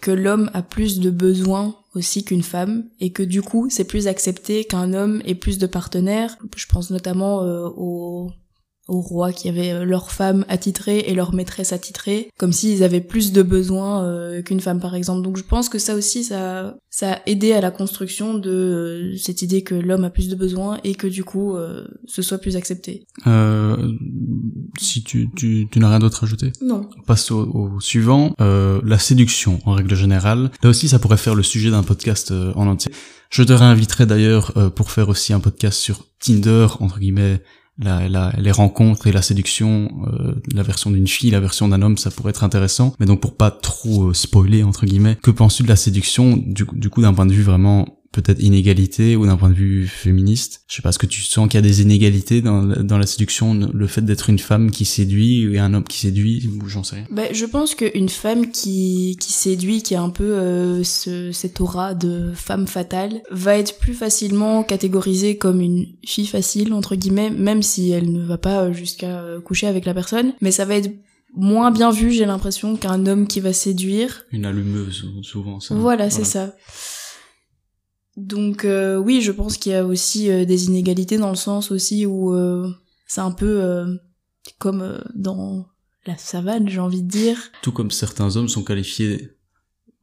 que 0.00 0.10
l'homme 0.10 0.50
a 0.54 0.62
plus 0.62 1.00
de 1.00 1.10
besoins 1.10 1.74
aussi 1.94 2.24
qu'une 2.24 2.42
femme 2.42 2.84
et 3.00 3.12
que 3.12 3.22
du 3.22 3.42
coup 3.42 3.68
c'est 3.70 3.84
plus 3.84 4.06
accepté 4.06 4.64
qu'un 4.64 4.92
homme 4.92 5.22
ait 5.24 5.34
plus 5.34 5.58
de 5.58 5.66
partenaires. 5.66 6.36
Je 6.56 6.66
pense 6.66 6.90
notamment 6.90 7.42
euh, 7.42 7.68
au 7.76 8.30
aux 8.90 9.00
rois 9.00 9.32
qui 9.32 9.48
avaient 9.48 9.72
euh, 9.72 9.84
leur 9.84 10.10
femme 10.10 10.44
attitrée 10.48 11.04
et 11.06 11.14
leur 11.14 11.32
maîtresse 11.32 11.72
attitrée, 11.72 12.28
comme 12.36 12.52
s'ils 12.52 12.82
avaient 12.82 13.00
plus 13.00 13.32
de 13.32 13.42
besoins 13.42 14.04
euh, 14.04 14.42
qu'une 14.42 14.60
femme 14.60 14.80
par 14.80 14.94
exemple. 14.94 15.22
Donc 15.22 15.36
je 15.36 15.44
pense 15.44 15.68
que 15.68 15.78
ça 15.78 15.94
aussi, 15.94 16.24
ça, 16.24 16.76
ça 16.90 17.12
a 17.12 17.18
aidé 17.26 17.52
à 17.52 17.60
la 17.60 17.70
construction 17.70 18.34
de 18.34 18.50
euh, 18.50 19.16
cette 19.16 19.42
idée 19.42 19.62
que 19.62 19.76
l'homme 19.76 20.04
a 20.04 20.10
plus 20.10 20.28
de 20.28 20.34
besoins 20.34 20.78
et 20.82 20.94
que 20.96 21.06
du 21.06 21.24
coup, 21.24 21.56
ce 22.06 22.22
soit 22.22 22.38
plus 22.38 22.56
accepté. 22.56 23.04
si 24.78 25.04
tu, 25.04 25.30
tu, 25.36 25.68
tu 25.70 25.78
n'as 25.78 25.88
rien 25.88 26.00
d'autre 26.00 26.24
à 26.24 26.26
ajouter? 26.26 26.52
Non. 26.60 26.88
On 26.98 27.02
passe 27.02 27.30
au, 27.30 27.42
au 27.42 27.80
suivant, 27.80 28.34
la 28.38 28.98
séduction 28.98 29.60
en 29.64 29.74
règle 29.74 29.94
générale. 29.94 30.50
Là 30.62 30.70
aussi, 30.70 30.88
ça 30.88 30.98
pourrait 30.98 31.16
faire 31.16 31.34
le 31.34 31.42
sujet 31.42 31.70
d'un 31.70 31.84
podcast 31.84 32.32
en 32.32 32.66
entier. 32.66 32.92
Je 33.30 33.44
te 33.44 33.52
réinviterai 33.52 34.06
d'ailleurs 34.06 34.52
pour 34.74 34.90
faire 34.90 35.08
aussi 35.08 35.32
un 35.32 35.40
podcast 35.40 35.78
sur 35.78 36.06
Tinder, 36.18 36.66
entre 36.80 36.98
guillemets, 36.98 37.40
les 37.80 38.50
rencontres 38.50 39.06
et 39.06 39.12
la 39.12 39.22
séduction, 39.22 39.90
euh, 40.06 40.34
la 40.52 40.62
version 40.62 40.90
d'une 40.90 41.06
fille, 41.06 41.30
la 41.30 41.40
version 41.40 41.68
d'un 41.68 41.82
homme, 41.82 41.96
ça 41.96 42.10
pourrait 42.10 42.30
être 42.30 42.44
intéressant. 42.44 42.94
Mais 43.00 43.06
donc 43.06 43.20
pour 43.20 43.36
pas 43.36 43.50
trop 43.50 44.08
euh, 44.08 44.14
spoiler 44.14 44.62
entre 44.62 44.86
guillemets, 44.86 45.16
que 45.22 45.30
penses-tu 45.30 45.62
de 45.62 45.68
la 45.68 45.76
séduction 45.76 46.36
du, 46.36 46.66
du 46.72 46.90
coup 46.90 47.02
d'un 47.02 47.14
point 47.14 47.26
de 47.26 47.32
vue 47.32 47.42
vraiment 47.42 47.99
peut-être 48.12 48.40
inégalité 48.40 49.14
ou 49.14 49.26
d'un 49.26 49.36
point 49.36 49.50
de 49.50 49.54
vue 49.54 49.86
féministe 49.86 50.62
Je 50.68 50.76
sais 50.76 50.82
pas, 50.82 50.88
est-ce 50.88 50.98
que 50.98 51.06
tu 51.06 51.22
sens 51.22 51.48
qu'il 51.48 51.58
y 51.58 51.62
a 51.62 51.66
des 51.66 51.82
inégalités 51.82 52.40
dans, 52.42 52.62
dans 52.62 52.98
la 52.98 53.06
séduction, 53.06 53.54
le 53.72 53.86
fait 53.86 54.02
d'être 54.02 54.30
une 54.30 54.38
femme 54.38 54.70
qui 54.70 54.84
séduit 54.84 55.54
et 55.54 55.58
un 55.58 55.74
homme 55.74 55.84
qui 55.84 55.98
séduit, 55.98 56.48
ou 56.48 56.68
j'en 56.68 56.82
sais 56.82 56.96
rien 56.96 57.06
ben, 57.10 57.28
Je 57.32 57.46
pense 57.46 57.74
qu'une 57.74 58.08
femme 58.08 58.50
qui, 58.50 59.16
qui 59.20 59.32
séduit, 59.32 59.82
qui 59.82 59.94
a 59.94 60.02
un 60.02 60.10
peu 60.10 60.24
euh, 60.24 60.82
ce, 60.82 61.30
cette 61.30 61.60
aura 61.60 61.94
de 61.94 62.32
femme 62.34 62.66
fatale, 62.66 63.22
va 63.30 63.56
être 63.56 63.78
plus 63.78 63.94
facilement 63.94 64.64
catégorisée 64.64 65.36
comme 65.36 65.60
une 65.60 65.86
fille 66.04 66.26
facile, 66.26 66.72
entre 66.72 66.96
guillemets, 66.96 67.30
même 67.30 67.62
si 67.62 67.90
elle 67.90 68.12
ne 68.12 68.24
va 68.24 68.38
pas 68.38 68.72
jusqu'à 68.72 69.20
euh, 69.20 69.40
coucher 69.40 69.68
avec 69.68 69.84
la 69.84 69.94
personne, 69.94 70.32
mais 70.40 70.50
ça 70.50 70.64
va 70.64 70.74
être 70.74 70.90
moins 71.36 71.70
bien 71.70 71.92
vu, 71.92 72.10
j'ai 72.10 72.26
l'impression, 72.26 72.76
qu'un 72.76 73.06
homme 73.06 73.28
qui 73.28 73.38
va 73.38 73.52
séduire. 73.52 74.24
Une 74.32 74.44
allumeuse, 74.44 75.06
souvent, 75.22 75.60
ça. 75.60 75.76
Voilà, 75.76 76.10
c'est 76.10 76.24
ça. 76.24 76.54
Donc 78.16 78.64
euh, 78.64 78.96
oui, 78.96 79.20
je 79.20 79.32
pense 79.32 79.56
qu'il 79.56 79.72
y 79.72 79.74
a 79.74 79.84
aussi 79.84 80.30
euh, 80.30 80.44
des 80.44 80.66
inégalités 80.66 81.18
dans 81.18 81.30
le 81.30 81.36
sens 81.36 81.70
aussi 81.70 82.06
où 82.06 82.34
euh, 82.34 82.68
c'est 83.06 83.20
un 83.20 83.30
peu 83.30 83.98
comme 84.58 85.00
dans 85.14 85.66
la 86.06 86.16
savane, 86.16 86.68
j'ai 86.68 86.80
envie 86.80 87.02
de 87.02 87.08
dire. 87.08 87.38
Tout 87.62 87.72
comme 87.72 87.90
certains 87.90 88.36
hommes 88.36 88.48
sont 88.48 88.64
qualifiés 88.64 89.36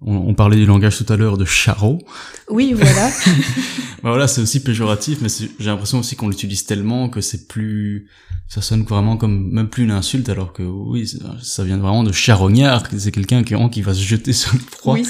on, 0.02 0.34
parlait 0.36 0.58
du 0.58 0.66
langage 0.66 0.98
tout 0.98 1.12
à 1.12 1.18
l'heure 1.18 1.38
de 1.38 1.46
charreau. 1.46 2.00
Oui, 2.50 2.74
voilà. 2.74 3.10
Bah 4.04 4.10
voilà, 4.10 4.28
c'est 4.28 4.42
aussi 4.42 4.62
péjoratif, 4.62 5.22
mais 5.22 5.28
j'ai 5.28 5.66
l'impression 5.66 5.98
aussi 5.98 6.16
qu'on 6.16 6.30
l'utilise 6.30 6.68
tellement 6.68 7.10
que 7.10 7.20
c'est 7.20 7.48
plus, 7.48 8.08
ça 8.48 8.62
sonne 8.62 8.84
vraiment 8.84 9.18
comme 9.18 9.52
même 9.52 9.70
plus 9.70 9.86
une 9.86 9.92
insulte, 9.92 10.30
alors 10.30 10.54
que 10.54 10.62
oui, 10.62 11.12
ça 11.42 11.64
vient 11.64 11.78
vraiment 11.78 12.04
de 12.04 12.12
charognard. 12.12 12.84
C'est 12.96 13.12
quelqu'un 13.12 13.44
qui, 13.44 13.56
qui 13.72 13.82
va 13.82 13.96
se 13.96 14.02
jeter 14.02 14.34
sur 14.34 14.54
le 14.54 14.60
proie, 14.60 14.94
oui. 14.94 15.08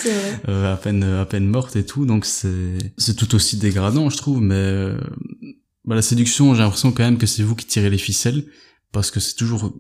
Euh, 0.48 0.74
à 0.74 0.78
peine 0.78 1.04
à 1.04 1.26
peine 1.26 1.48
morte 1.48 1.76
et 1.76 1.86
tout. 1.86 2.06
Donc 2.06 2.26
c'est 2.26 2.78
c'est 2.98 3.16
tout 3.18 3.36
aussi 3.36 3.58
dégradant, 3.58 4.10
je 4.10 4.16
trouve. 4.16 4.40
Mais 4.40 4.56
euh, 4.56 4.98
bah, 5.84 5.96
la 5.96 6.02
séduction, 6.02 6.56
j'ai 6.56 6.62
l'impression 6.62 6.94
quand 6.94 7.04
même 7.04 7.18
que 7.18 7.28
c'est 7.28 7.44
vous 7.44 7.56
qui 7.56 7.66
tirez 7.66 7.90
les 7.90 7.98
ficelles, 7.98 8.46
parce 8.94 9.12
que 9.12 9.20
c'est 9.20 9.36
toujours 9.36 9.74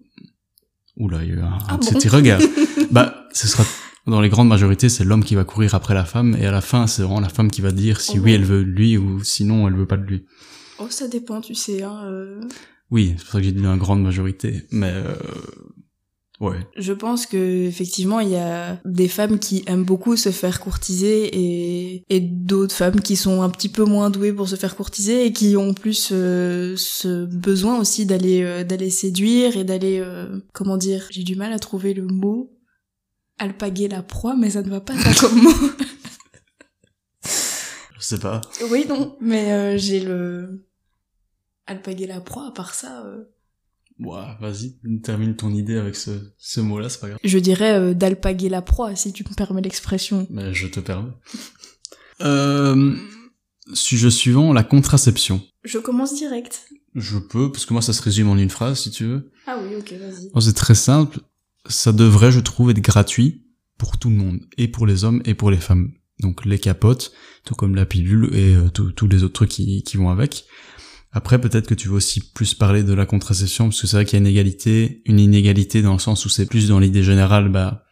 Oula, 0.97 1.23
il 1.23 1.29
y 1.29 1.31
a 1.31 1.35
eu 1.35 1.39
un, 1.41 1.57
ah 1.69 1.77
petit 1.77 2.09
regard. 2.09 2.41
bah, 2.91 3.27
ce 3.31 3.47
sera 3.47 3.63
dans 4.07 4.21
les 4.21 4.29
grandes 4.29 4.47
majorités, 4.47 4.89
c'est 4.89 5.03
l'homme 5.03 5.23
qui 5.23 5.35
va 5.35 5.43
courir 5.43 5.75
après 5.75 5.93
la 5.93 6.05
femme, 6.05 6.35
et 6.39 6.45
à 6.45 6.51
la 6.51 6.61
fin, 6.61 6.87
c'est 6.87 7.01
vraiment 7.01 7.19
la 7.19 7.29
femme 7.29 7.51
qui 7.51 7.61
va 7.61 7.71
dire 7.71 7.99
si 7.99 8.19
oh 8.19 8.23
oui, 8.23 8.33
elle 8.33 8.45
veut 8.45 8.61
lui, 8.61 8.97
ou 8.97 9.23
sinon, 9.23 9.67
elle 9.67 9.75
veut 9.75 9.85
pas 9.85 9.97
de 9.97 10.05
lui. 10.05 10.25
Oh, 10.79 10.87
ça 10.89 11.07
dépend, 11.07 11.41
tu 11.41 11.55
sais, 11.55 11.83
hein. 11.83 12.03
Euh... 12.05 12.39
Oui, 12.89 13.13
c'est 13.17 13.23
pour 13.23 13.33
ça 13.33 13.39
que 13.39 13.43
j'ai 13.43 13.51
dit 13.51 13.61
une 13.61 13.77
grande 13.77 14.01
majorité, 14.01 14.63
mais 14.71 14.91
euh... 14.93 15.13
ouais. 16.39 16.55
Je 16.77 16.93
pense 16.93 17.25
que 17.25 17.65
effectivement, 17.67 18.21
il 18.21 18.29
y 18.29 18.37
a 18.37 18.79
des 18.85 19.09
femmes 19.09 19.39
qui 19.39 19.63
aiment 19.67 19.83
beaucoup 19.83 20.15
se 20.15 20.29
faire 20.29 20.61
courtiser 20.61 21.29
et, 21.33 22.03
et 22.09 22.21
d'autres 22.21 22.75
femmes 22.75 23.01
qui 23.01 23.17
sont 23.17 23.41
un 23.41 23.49
petit 23.49 23.69
peu 23.69 23.83
moins 23.83 24.09
douées 24.09 24.31
pour 24.31 24.47
se 24.47 24.55
faire 24.55 24.77
courtiser 24.77 25.25
et 25.25 25.33
qui 25.33 25.57
ont 25.57 25.73
plus 25.73 26.09
euh, 26.13 26.75
ce 26.77 27.25
besoin 27.25 27.77
aussi 27.79 28.05
d'aller 28.05 28.43
euh, 28.43 28.63
d'aller 28.63 28.89
séduire 28.89 29.57
et 29.57 29.65
d'aller 29.65 29.99
euh, 29.99 30.39
comment 30.53 30.77
dire, 30.77 31.07
j'ai 31.09 31.23
du 31.23 31.35
mal 31.35 31.51
à 31.51 31.59
trouver 31.59 31.93
le 31.93 32.07
mot 32.07 32.56
alpaguer 33.39 33.87
la 33.87 34.03
proie, 34.03 34.35
mais 34.35 34.51
ça 34.51 34.61
ne 34.61 34.69
va 34.69 34.81
pas 34.81 34.97
ça 34.97 35.13
comme 35.27 35.41
mot. 35.41 35.53
Je 37.23 38.01
sais 38.01 38.19
pas. 38.19 38.41
Oui, 38.69 38.85
non, 38.87 39.17
mais 39.21 39.51
euh, 39.51 39.77
j'ai 39.77 39.99
le 39.99 40.67
alpaguer 41.65 42.07
la 42.07 42.21
proie, 42.21 42.47
à 42.47 42.51
part 42.51 42.73
ça... 42.73 43.05
Euh... 43.05 43.25
Ouais, 43.99 44.27
vas-y, 44.39 44.77
termine 45.01 45.35
ton 45.35 45.51
idée 45.51 45.75
avec 45.75 45.95
ce, 45.95 46.11
ce 46.37 46.61
mot-là, 46.61 46.87
c'est 46.87 46.99
pas 46.99 47.07
grave. 47.09 47.19
Je 47.23 47.39
dirais 47.39 47.73
euh, 47.73 47.93
d'alpaguer 47.93 48.47
la 48.47 48.61
proie, 48.61 48.95
si 48.95 49.11
tu 49.11 49.23
me 49.23 49.33
permets 49.33 49.61
l'expression. 49.61 50.27
Mais 50.29 50.53
je 50.53 50.67
te 50.67 50.79
permets. 50.79 51.11
euh, 52.21 52.95
sujet 53.73 54.11
suivant, 54.11 54.53
la 54.53 54.63
contraception. 54.63 55.41
Je 55.63 55.79
commence 55.79 56.13
direct. 56.13 56.67
Je 56.93 57.17
peux, 57.17 57.51
parce 57.51 57.65
que 57.65 57.73
moi 57.73 57.81
ça 57.81 57.91
se 57.91 58.01
résume 58.01 58.29
en 58.29 58.37
une 58.37 58.49
phrase, 58.49 58.79
si 58.79 58.91
tu 58.91 59.05
veux. 59.05 59.31
Ah 59.47 59.59
oui, 59.61 59.75
ok, 59.75 59.93
vas-y. 59.93 60.41
c'est 60.41 60.55
très 60.55 60.75
simple 60.75 61.19
ça 61.69 61.91
devrait, 61.91 62.31
je 62.31 62.39
trouve, 62.39 62.71
être 62.71 62.81
gratuit 62.81 63.43
pour 63.77 63.97
tout 63.97 64.09
le 64.09 64.15
monde, 64.15 64.39
et 64.57 64.67
pour 64.67 64.87
les 64.87 65.03
hommes 65.03 65.21
et 65.25 65.33
pour 65.33 65.51
les 65.51 65.57
femmes. 65.57 65.91
Donc 66.19 66.45
les 66.45 66.57
capotes, 66.57 67.11
tout 67.45 67.53
comme 67.53 67.75
la 67.75 67.85
pilule 67.85 68.29
et 68.33 68.55
euh, 68.55 68.69
tous 68.69 69.07
les 69.07 69.23
autres 69.23 69.33
trucs 69.33 69.49
qui, 69.49 69.83
qui 69.83 69.97
vont 69.97 70.09
avec. 70.09 70.45
Après, 71.11 71.39
peut-être 71.39 71.67
que 71.67 71.73
tu 71.73 71.87
veux 71.87 71.95
aussi 71.95 72.31
plus 72.31 72.53
parler 72.53 72.83
de 72.83 72.93
la 72.93 73.05
contraception, 73.05 73.65
parce 73.65 73.81
que 73.81 73.87
c'est 73.87 73.97
vrai 73.97 74.05
qu'il 74.05 74.13
y 74.13 74.21
a 74.21 74.25
une 74.25 74.27
égalité, 74.27 75.01
une 75.05 75.19
inégalité 75.19 75.81
dans 75.81 75.93
le 75.93 75.99
sens 75.99 76.25
où 76.25 76.29
c'est 76.29 76.45
plus 76.45 76.67
dans 76.67 76.79
l'idée 76.79 77.03
générale, 77.03 77.49
bah, 77.49 77.83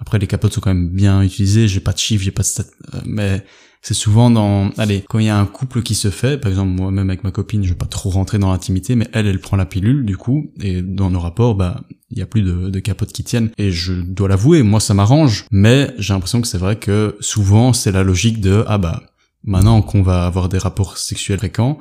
après 0.00 0.18
les 0.18 0.26
capotes 0.26 0.52
sont 0.52 0.60
quand 0.60 0.74
même 0.74 0.88
bien 0.88 1.22
utilisées, 1.22 1.68
j'ai 1.68 1.80
pas 1.80 1.92
de 1.92 1.98
chiffres, 1.98 2.24
j'ai 2.24 2.30
pas 2.30 2.42
de 2.42 2.48
stats, 2.48 2.64
euh, 2.94 3.00
mais 3.04 3.44
c'est 3.82 3.94
souvent 3.94 4.30
dans, 4.30 4.70
allez, 4.76 5.04
quand 5.08 5.18
il 5.18 5.26
y 5.26 5.30
a 5.30 5.38
un 5.38 5.46
couple 5.46 5.82
qui 5.82 5.94
se 5.94 6.10
fait, 6.10 6.38
par 6.38 6.50
exemple 6.50 6.70
moi-même 6.70 7.08
avec 7.08 7.24
ma 7.24 7.30
copine, 7.30 7.64
je 7.64 7.70
vais 7.70 7.78
pas 7.78 7.86
trop 7.86 8.10
rentrer 8.10 8.38
dans 8.38 8.50
l'intimité, 8.50 8.94
mais 8.94 9.08
elle, 9.12 9.26
elle 9.26 9.40
prend 9.40 9.56
la 9.56 9.64
pilule 9.64 10.04
du 10.04 10.16
coup, 10.16 10.52
et 10.60 10.82
dans 10.82 11.10
nos 11.10 11.20
rapports, 11.20 11.54
bah, 11.54 11.82
il 12.10 12.18
y 12.18 12.22
a 12.22 12.26
plus 12.26 12.42
de, 12.42 12.80
capotes 12.80 13.12
qui 13.12 13.24
tiennent. 13.24 13.50
Et 13.56 13.70
je 13.70 13.92
dois 13.92 14.28
l'avouer, 14.28 14.62
moi 14.62 14.80
ça 14.80 14.92
m'arrange, 14.92 15.46
mais 15.50 15.94
j'ai 15.98 16.12
l'impression 16.12 16.40
que 16.40 16.48
c'est 16.48 16.58
vrai 16.58 16.78
que 16.78 17.16
souvent 17.20 17.72
c'est 17.72 17.92
la 17.92 18.02
logique 18.02 18.40
de 18.40 18.64
ah 18.66 18.78
bah 18.78 19.02
maintenant 19.44 19.80
qu'on 19.80 20.02
va 20.02 20.26
avoir 20.26 20.48
des 20.48 20.58
rapports 20.58 20.98
sexuels 20.98 21.38
fréquents, 21.38 21.78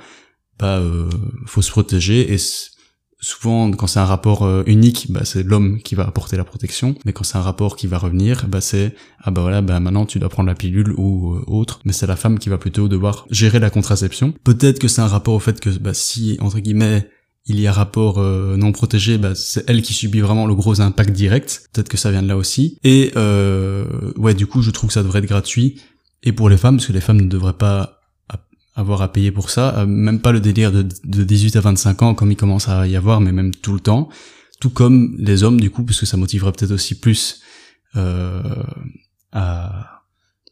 bah 0.58 0.80
euh, 0.80 1.10
faut 1.46 1.62
se 1.62 1.72
protéger 1.72 2.34
et 2.34 2.38
souvent 3.20 3.70
quand 3.72 3.88
c'est 3.88 4.00
un 4.00 4.06
rapport 4.06 4.44
euh, 4.44 4.64
unique 4.66 5.12
bah, 5.12 5.26
c'est 5.26 5.44
l'homme 5.44 5.80
qui 5.82 5.96
va 5.96 6.08
apporter 6.08 6.38
la 6.38 6.46
protection 6.46 6.96
mais 7.06 7.14
quand 7.14 7.24
c'est 7.24 7.38
un 7.38 7.42
rapport 7.42 7.76
qui 7.76 7.88
va 7.88 7.98
revenir 7.98 8.48
bah 8.48 8.62
c'est 8.62 8.96
ah 9.22 9.32
bah 9.32 9.42
voilà 9.42 9.62
bah 9.62 9.80
maintenant 9.80 10.06
tu 10.06 10.20
dois 10.20 10.30
prendre 10.30 10.48
la 10.48 10.56
pilule 10.56 10.94
ou 10.98 11.36
euh, 11.36 11.44
autre 11.48 11.82
mais 11.84 11.92
c'est 11.92 12.08
la 12.08 12.16
femme 12.16 12.40
qui 12.40 12.50
va 12.50 12.58
plutôt 12.58 12.88
devoir 12.88 13.26
gérer 13.30 13.60
la 13.60 13.70
contraception 13.70 14.34
peut-être 14.44 14.80
que 14.80 14.88
c'est 14.88 15.02
un 15.02 15.08
rapport 15.08 15.34
au 15.34 15.40
fait 15.40 15.60
que 15.60 15.70
bah 15.70 15.94
si 15.94 16.38
entre 16.40 16.60
guillemets 16.60 17.10
il 17.46 17.60
y 17.60 17.68
a 17.68 17.72
rapport 17.72 18.20
euh, 18.20 18.58
non 18.58 18.72
protégé, 18.72 19.18
bah, 19.18 19.34
c'est 19.34 19.68
elle 19.68 19.82
qui 19.82 19.94
subit 19.94 20.20
vraiment 20.20 20.46
le 20.46 20.54
gros 20.54 20.82
impact 20.82 21.12
direct. 21.12 21.68
Peut-être 21.74 21.90
que 21.90 21.98
ça 21.98 22.12
vient 22.12 22.22
de 22.22 22.28
là 22.28 22.38
aussi. 22.38 22.78
Et 22.84 23.12
ouais, 23.16 24.36
du 24.36 24.46
coup, 24.46 24.62
je 24.62 24.70
trouve 24.70 24.90
que 24.90 24.94
ça 24.94 25.02
devrait 25.02 25.20
être 25.20 25.26
gratuit. 25.26 25.82
Et 26.22 26.32
pour 26.32 26.48
les 26.50 26.58
femmes, 26.58 26.78
parce 26.78 26.86
que 26.86 26.94
les 26.94 27.02
femmes 27.02 27.22
ne 27.22 27.28
devraient 27.28 27.54
pas 27.54 27.99
avoir 28.80 29.02
à 29.02 29.12
payer 29.12 29.32
pour 29.32 29.50
ça, 29.50 29.76
euh, 29.80 29.86
même 29.86 30.20
pas 30.20 30.32
le 30.32 30.40
délire 30.40 30.72
de, 30.72 30.82
de 31.04 31.24
18 31.24 31.56
à 31.58 31.62
25 31.62 32.02
ans 32.02 32.16
comme 32.16 32.32
il 32.32 32.38
commence 32.38 32.70
à 32.70 32.88
y 32.88 32.96
avoir, 32.96 33.20
mais 33.22 33.32
même 33.32 33.54
tout 33.54 33.74
le 33.74 33.80
temps, 33.80 34.10
tout 34.62 34.70
comme 34.70 35.16
les 35.20 35.44
hommes 35.44 35.60
du 35.60 35.70
coup, 35.70 35.84
parce 35.84 36.00
que 36.00 36.06
ça 36.06 36.18
motiverait 36.18 36.52
peut-être 36.54 36.72
aussi 36.72 36.96
plus 37.00 37.42
euh, 37.96 38.42
à 39.32 40.04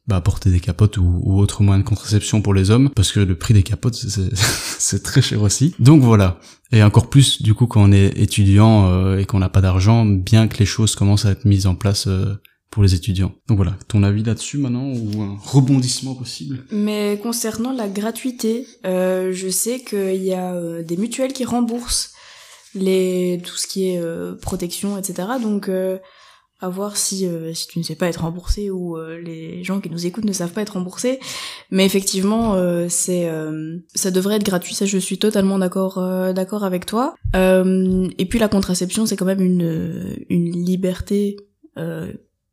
bah, 0.08 0.22
porter 0.22 0.50
des 0.52 0.60
capotes 0.62 0.98
ou, 0.98 1.20
ou 1.24 1.40
autre 1.40 1.64
moyen 1.64 1.80
de 1.80 1.86
contraception 1.88 2.42
pour 2.42 2.54
les 2.54 2.70
hommes, 2.72 2.90
parce 2.96 3.12
que 3.12 3.20
le 3.20 3.36
prix 3.36 3.54
des 3.54 3.64
capotes, 3.64 3.96
c'est- 3.96 5.04
très 5.04 5.22
cher 5.22 5.42
aussi. 5.42 5.76
Donc 5.80 6.02
voilà. 6.02 6.40
Et 6.72 6.82
encore 6.84 7.10
plus, 7.10 7.42
du 7.42 7.54
coup, 7.54 7.68
quand 7.68 7.82
on 7.84 7.92
est 7.92 8.18
étudiant 8.18 8.88
euh, 8.90 9.18
et 9.18 9.26
qu'on 9.26 9.40
n'a 9.40 9.50
pas 9.50 9.62
d'argent, 9.62 10.06
bien 10.06 10.48
que 10.48 10.58
les 10.60 10.66
choses 10.66 10.96
commencent 10.96 11.26
à 11.26 11.32
être 11.32 11.46
mises 11.46 11.68
en 11.68 11.76
place 11.76 12.08
euh, 12.08 12.36
pour 12.70 12.84
les 12.84 12.94
étudiants. 12.94 13.34
Donc 13.48 13.58
voilà, 13.58 13.76
ton 13.88 14.04
avis 14.04 14.24
là-dessus 14.24 14.58
maintenant, 14.58 14.92
ou 14.92 15.22
un 15.22 15.38
rebondissement 15.42 16.16
possible? 16.16 16.66
Mais 16.72 17.20
concernant 17.22 17.72
la 17.72 17.88
gratuité, 17.88 18.68
euh, 18.86 19.32
je 19.34 19.50
sais 19.50 19.80
qu'il 19.80 20.24
y 20.24 20.34
a 20.34 20.54
euh, 20.54 20.84
des 20.84 20.98
mutuelles 20.98 21.34
qui 21.34 21.46
remboursent 21.46 22.14
les 22.76 23.42
tout 23.44 23.56
ce 23.56 23.68
qui 23.68 23.90
est 23.90 24.00
euh, 24.00 24.36
protection, 24.36 24.98
etc. 24.98 25.30
Donc 25.42 25.72
à 26.60 26.70
voir 26.70 26.98
si 26.98 27.28
si 27.54 27.68
tu 27.68 27.80
ne 27.80 27.84
sais 27.84 27.96
pas 27.96 28.08
être 28.08 28.22
remboursé 28.22 28.72
ou 28.72 28.98
les 28.98 29.64
gens 29.64 29.80
qui 29.80 29.92
nous 29.92 30.06
écoutent 30.08 30.26
ne 30.26 30.34
savent 30.34 30.52
pas 30.52 30.64
être 30.64 30.74
remboursés. 30.74 31.20
Mais 31.70 31.86
effectivement, 31.86 32.56
c'est 32.90 33.32
ça 33.94 34.10
devrait 34.10 34.38
être 34.38 34.46
gratuit. 34.46 34.74
Ça, 34.74 34.88
je 34.88 34.98
suis 34.98 35.20
totalement 35.20 35.60
d'accord 35.60 36.02
d'accord 36.34 36.64
avec 36.64 36.88
toi. 36.88 37.14
Et 37.36 38.26
puis 38.28 38.40
la 38.40 38.48
contraception, 38.48 39.06
c'est 39.06 39.16
quand 39.16 39.26
même 39.26 39.42
une 39.42 40.18
une 40.30 40.52
liberté. 40.52 41.38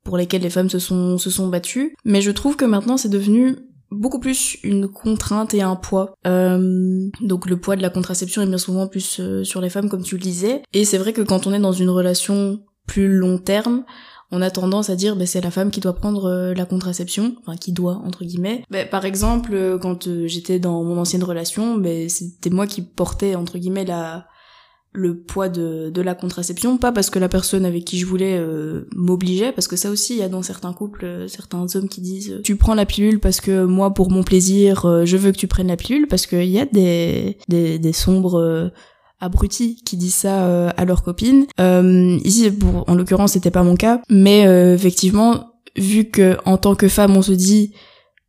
Pour 0.04 0.16
lesquelles 0.16 0.42
les 0.42 0.50
femmes 0.50 0.70
se 0.70 0.78
sont 0.78 1.18
se 1.18 1.30
sont 1.30 1.48
battues 1.48 1.96
mais 2.04 2.20
je 2.20 2.30
trouve 2.30 2.56
que 2.56 2.64
maintenant 2.64 2.96
c'est 2.96 3.08
devenu 3.08 3.56
beaucoup 3.90 4.18
plus 4.18 4.58
une 4.62 4.88
contrainte 4.88 5.54
et 5.54 5.62
un 5.62 5.76
poids. 5.76 6.14
Euh, 6.26 7.08
donc 7.20 7.48
le 7.48 7.58
poids 7.58 7.76
de 7.76 7.82
la 7.82 7.90
contraception 7.90 8.42
est 8.42 8.46
bien 8.46 8.58
souvent 8.58 8.86
plus 8.86 9.20
euh, 9.20 9.44
sur 9.44 9.60
les 9.60 9.70
femmes, 9.70 9.88
comme 9.88 10.02
tu 10.02 10.16
le 10.16 10.22
disais. 10.22 10.62
Et 10.72 10.84
c'est 10.84 10.98
vrai 10.98 11.12
que 11.12 11.22
quand 11.22 11.46
on 11.46 11.52
est 11.52 11.60
dans 11.60 11.72
une 11.72 11.90
relation 11.90 12.60
plus 12.86 13.08
long 13.08 13.38
terme, 13.38 13.84
on 14.30 14.42
a 14.42 14.50
tendance 14.50 14.90
à 14.90 14.96
dire 14.96 15.16
ben 15.16 15.26
c'est 15.26 15.40
la 15.40 15.50
femme 15.50 15.70
qui 15.70 15.80
doit 15.80 15.94
prendre 15.94 16.26
euh, 16.26 16.54
la 16.54 16.66
contraception, 16.66 17.36
enfin 17.40 17.56
qui 17.56 17.72
doit 17.72 18.00
entre 18.04 18.24
guillemets. 18.24 18.64
Ben, 18.70 18.88
par 18.88 19.04
exemple, 19.04 19.54
euh, 19.54 19.78
quand 19.78 20.08
j'étais 20.26 20.58
dans 20.58 20.82
mon 20.82 20.98
ancienne 20.98 21.24
relation, 21.24 21.76
ben 21.76 22.08
c'était 22.08 22.50
moi 22.50 22.66
qui 22.66 22.82
portais 22.82 23.34
entre 23.34 23.58
guillemets 23.58 23.84
la 23.84 24.26
le 24.96 25.18
poids 25.18 25.48
de, 25.48 25.90
de 25.90 26.02
la 26.02 26.14
contraception, 26.14 26.78
pas 26.78 26.92
parce 26.92 27.10
que 27.10 27.18
la 27.18 27.28
personne 27.28 27.64
avec 27.64 27.84
qui 27.84 27.98
je 27.98 28.06
voulais 28.06 28.38
euh, 28.38 28.86
m'obligeait, 28.94 29.50
parce 29.50 29.66
que 29.66 29.74
ça 29.74 29.90
aussi, 29.90 30.14
il 30.14 30.20
y 30.20 30.22
a 30.22 30.28
dans 30.28 30.42
certains 30.42 30.72
couples, 30.72 31.04
euh, 31.04 31.26
certains 31.26 31.66
hommes 31.74 31.88
qui 31.88 32.00
disent 32.00 32.30
euh, 32.30 32.42
tu 32.42 32.54
prends 32.54 32.76
la 32.76 32.86
pilule 32.86 33.18
parce 33.18 33.40
que 33.40 33.64
moi, 33.64 33.92
pour 33.92 34.12
mon 34.12 34.22
plaisir, 34.22 34.86
euh, 34.86 35.04
je 35.04 35.16
veux 35.16 35.32
que 35.32 35.36
tu 35.36 35.48
prennes 35.48 35.66
la 35.66 35.76
pilule, 35.76 36.06
parce 36.06 36.26
qu'il 36.26 36.48
y 36.48 36.60
a 36.60 36.66
des, 36.66 37.38
des, 37.48 37.80
des 37.80 37.92
sombres 37.92 38.38
euh, 38.38 38.68
abrutis 39.18 39.82
qui 39.84 39.96
disent 39.96 40.14
ça 40.14 40.68
à 40.68 40.84
leurs 40.84 41.02
copines. 41.02 41.46
Ici, 41.58 42.50
pour, 42.52 42.88
en 42.88 42.94
l'occurrence, 42.94 43.32
c'était 43.32 43.50
pas 43.50 43.62
mon 43.62 43.74
cas, 43.74 44.00
mais 44.08 44.42
effectivement, 44.74 45.54
vu 45.76 46.04
que 46.04 46.36
en 46.44 46.58
tant 46.58 46.74
que 46.74 46.88
femme, 46.88 47.16
on 47.16 47.22
se 47.22 47.32
dit 47.32 47.72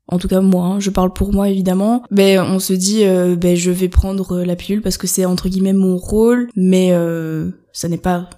en 0.07 0.19
tout 0.19 0.27
cas 0.27 0.41
moi, 0.41 0.65
hein, 0.65 0.79
je 0.79 0.89
parle 0.89 1.13
pour 1.13 1.33
moi 1.33 1.49
évidemment, 1.49 2.03
ben 2.11 2.41
on 2.41 2.59
se 2.59 2.73
dit 2.73 3.05
euh, 3.05 3.35
ben 3.35 3.55
je 3.55 3.71
vais 3.71 3.89
prendre 3.89 4.37
euh, 4.37 4.45
la 4.45 4.55
pilule 4.55 4.81
parce 4.81 4.97
que 4.97 5.07
c'est 5.07 5.25
entre 5.25 5.49
guillemets 5.49 5.73
mon 5.73 5.97
rôle, 5.97 6.49
mais 6.55 6.89
euh, 6.91 7.49
ça 7.71 7.87
n'est 7.89 7.97
pas 7.97 8.29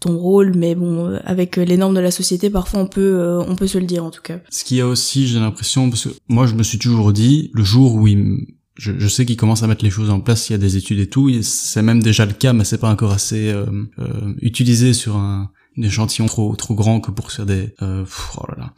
ton 0.00 0.16
rôle, 0.16 0.52
mais 0.54 0.74
bon 0.74 1.06
euh, 1.06 1.18
avec 1.24 1.56
les 1.56 1.76
normes 1.76 1.94
de 1.94 2.00
la 2.00 2.10
société 2.10 2.50
parfois 2.50 2.80
on 2.80 2.86
peut 2.86 3.40
on 3.46 3.56
peut 3.56 3.66
se 3.66 3.78
le 3.78 3.86
dire 3.86 4.04
en 4.04 4.10
tout 4.10 4.22
cas. 4.22 4.38
Ce 4.50 4.64
qu'il 4.64 4.76
y 4.76 4.80
a 4.80 4.86
aussi, 4.86 5.26
j'ai 5.26 5.40
l'impression, 5.40 5.88
parce 5.88 6.04
que 6.04 6.10
moi 6.28 6.46
je 6.46 6.54
me 6.54 6.62
suis 6.62 6.78
toujours 6.78 7.12
dit, 7.12 7.50
le 7.54 7.64
jour 7.64 7.94
où 7.94 8.06
il 8.06 8.46
je, 8.76 8.92
je 8.96 9.08
sais 9.08 9.26
qu'ils 9.26 9.36
commencent 9.36 9.64
à 9.64 9.66
mettre 9.66 9.84
les 9.84 9.90
choses 9.90 10.08
en 10.08 10.20
place, 10.20 10.48
il 10.48 10.52
y 10.52 10.54
a 10.54 10.58
des 10.58 10.76
études 10.76 11.00
et 11.00 11.08
tout, 11.08 11.30
c'est 11.42 11.82
même 11.82 12.00
déjà 12.00 12.24
le 12.26 12.32
cas, 12.32 12.52
mais 12.52 12.64
c'est 12.64 12.78
pas 12.78 12.90
encore 12.90 13.10
assez 13.10 13.48
euh, 13.48 13.66
euh, 13.98 14.34
utilisé 14.40 14.92
sur 14.92 15.16
un, 15.16 15.50
échantillon 15.80 16.26
trop 16.26 16.56
trop 16.56 16.74
grand 16.74 17.00
que 17.00 17.12
pour 17.12 17.30
faire 17.30 17.46
des 17.46 17.68
pff, 17.78 18.36
oh 18.36 18.44
là 18.48 18.56
là 18.58 18.74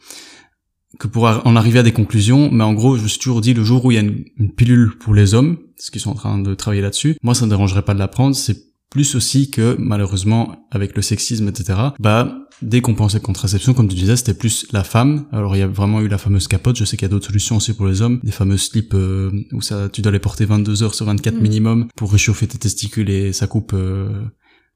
que 1.01 1.07
pour 1.07 1.25
en 1.25 1.55
arriver 1.55 1.79
à 1.79 1.83
des 1.83 1.93
conclusions, 1.93 2.51
mais 2.51 2.63
en 2.63 2.73
gros, 2.73 2.95
je 2.95 3.01
me 3.03 3.07
suis 3.07 3.19
toujours 3.19 3.41
dit 3.41 3.55
le 3.55 3.63
jour 3.63 3.83
où 3.83 3.91
il 3.91 3.95
y 3.95 3.97
a 3.97 4.01
une, 4.01 4.23
une 4.37 4.51
pilule 4.51 4.91
pour 4.99 5.15
les 5.15 5.33
hommes, 5.33 5.57
parce 5.75 5.89
qu'ils 5.89 5.99
sont 6.01 6.11
en 6.11 6.15
train 6.15 6.37
de 6.37 6.53
travailler 6.53 6.83
là-dessus, 6.83 7.15
moi 7.23 7.33
ça 7.33 7.45
ne 7.45 7.49
dérangerait 7.49 7.81
pas 7.81 7.95
de 7.95 7.99
la 7.99 8.07
prendre, 8.07 8.35
c'est 8.35 8.71
plus 8.91 9.15
aussi 9.15 9.49
que 9.49 9.75
malheureusement 9.79 10.67
avec 10.69 10.95
le 10.97 11.01
sexisme 11.01 11.47
etc 11.47 11.79
bah 11.97 12.39
dès 12.61 12.81
qu'on 12.81 12.93
pensait 12.93 13.21
contraception 13.21 13.73
comme 13.73 13.87
tu 13.87 13.95
disais 13.95 14.17
c'était 14.17 14.33
plus 14.33 14.67
la 14.73 14.83
femme. 14.83 15.25
Alors 15.31 15.55
il 15.55 15.59
y 15.59 15.61
a 15.63 15.67
vraiment 15.67 16.01
eu 16.01 16.09
la 16.09 16.17
fameuse 16.17 16.47
capote. 16.47 16.77
Je 16.77 16.83
sais 16.83 16.97
qu'il 16.97 17.05
y 17.05 17.09
a 17.09 17.09
d'autres 17.09 17.25
solutions 17.25 17.55
aussi 17.55 17.73
pour 17.73 17.87
les 17.87 18.01
hommes. 18.01 18.19
Des 18.21 18.31
fameux 18.31 18.57
slips 18.57 18.93
euh, 18.93 19.31
où 19.53 19.61
ça 19.61 19.87
tu 19.89 20.01
dois 20.01 20.11
les 20.11 20.19
porter 20.19 20.45
22 20.45 20.83
heures 20.83 20.93
sur 20.93 21.05
24 21.05 21.35
Mm. 21.35 21.41
minimum 21.41 21.87
pour 21.95 22.11
réchauffer 22.11 22.47
tes 22.47 22.57
testicules 22.59 23.09
et 23.09 23.33
ça 23.33 23.47
coupe 23.47 23.71
euh, 23.73 24.09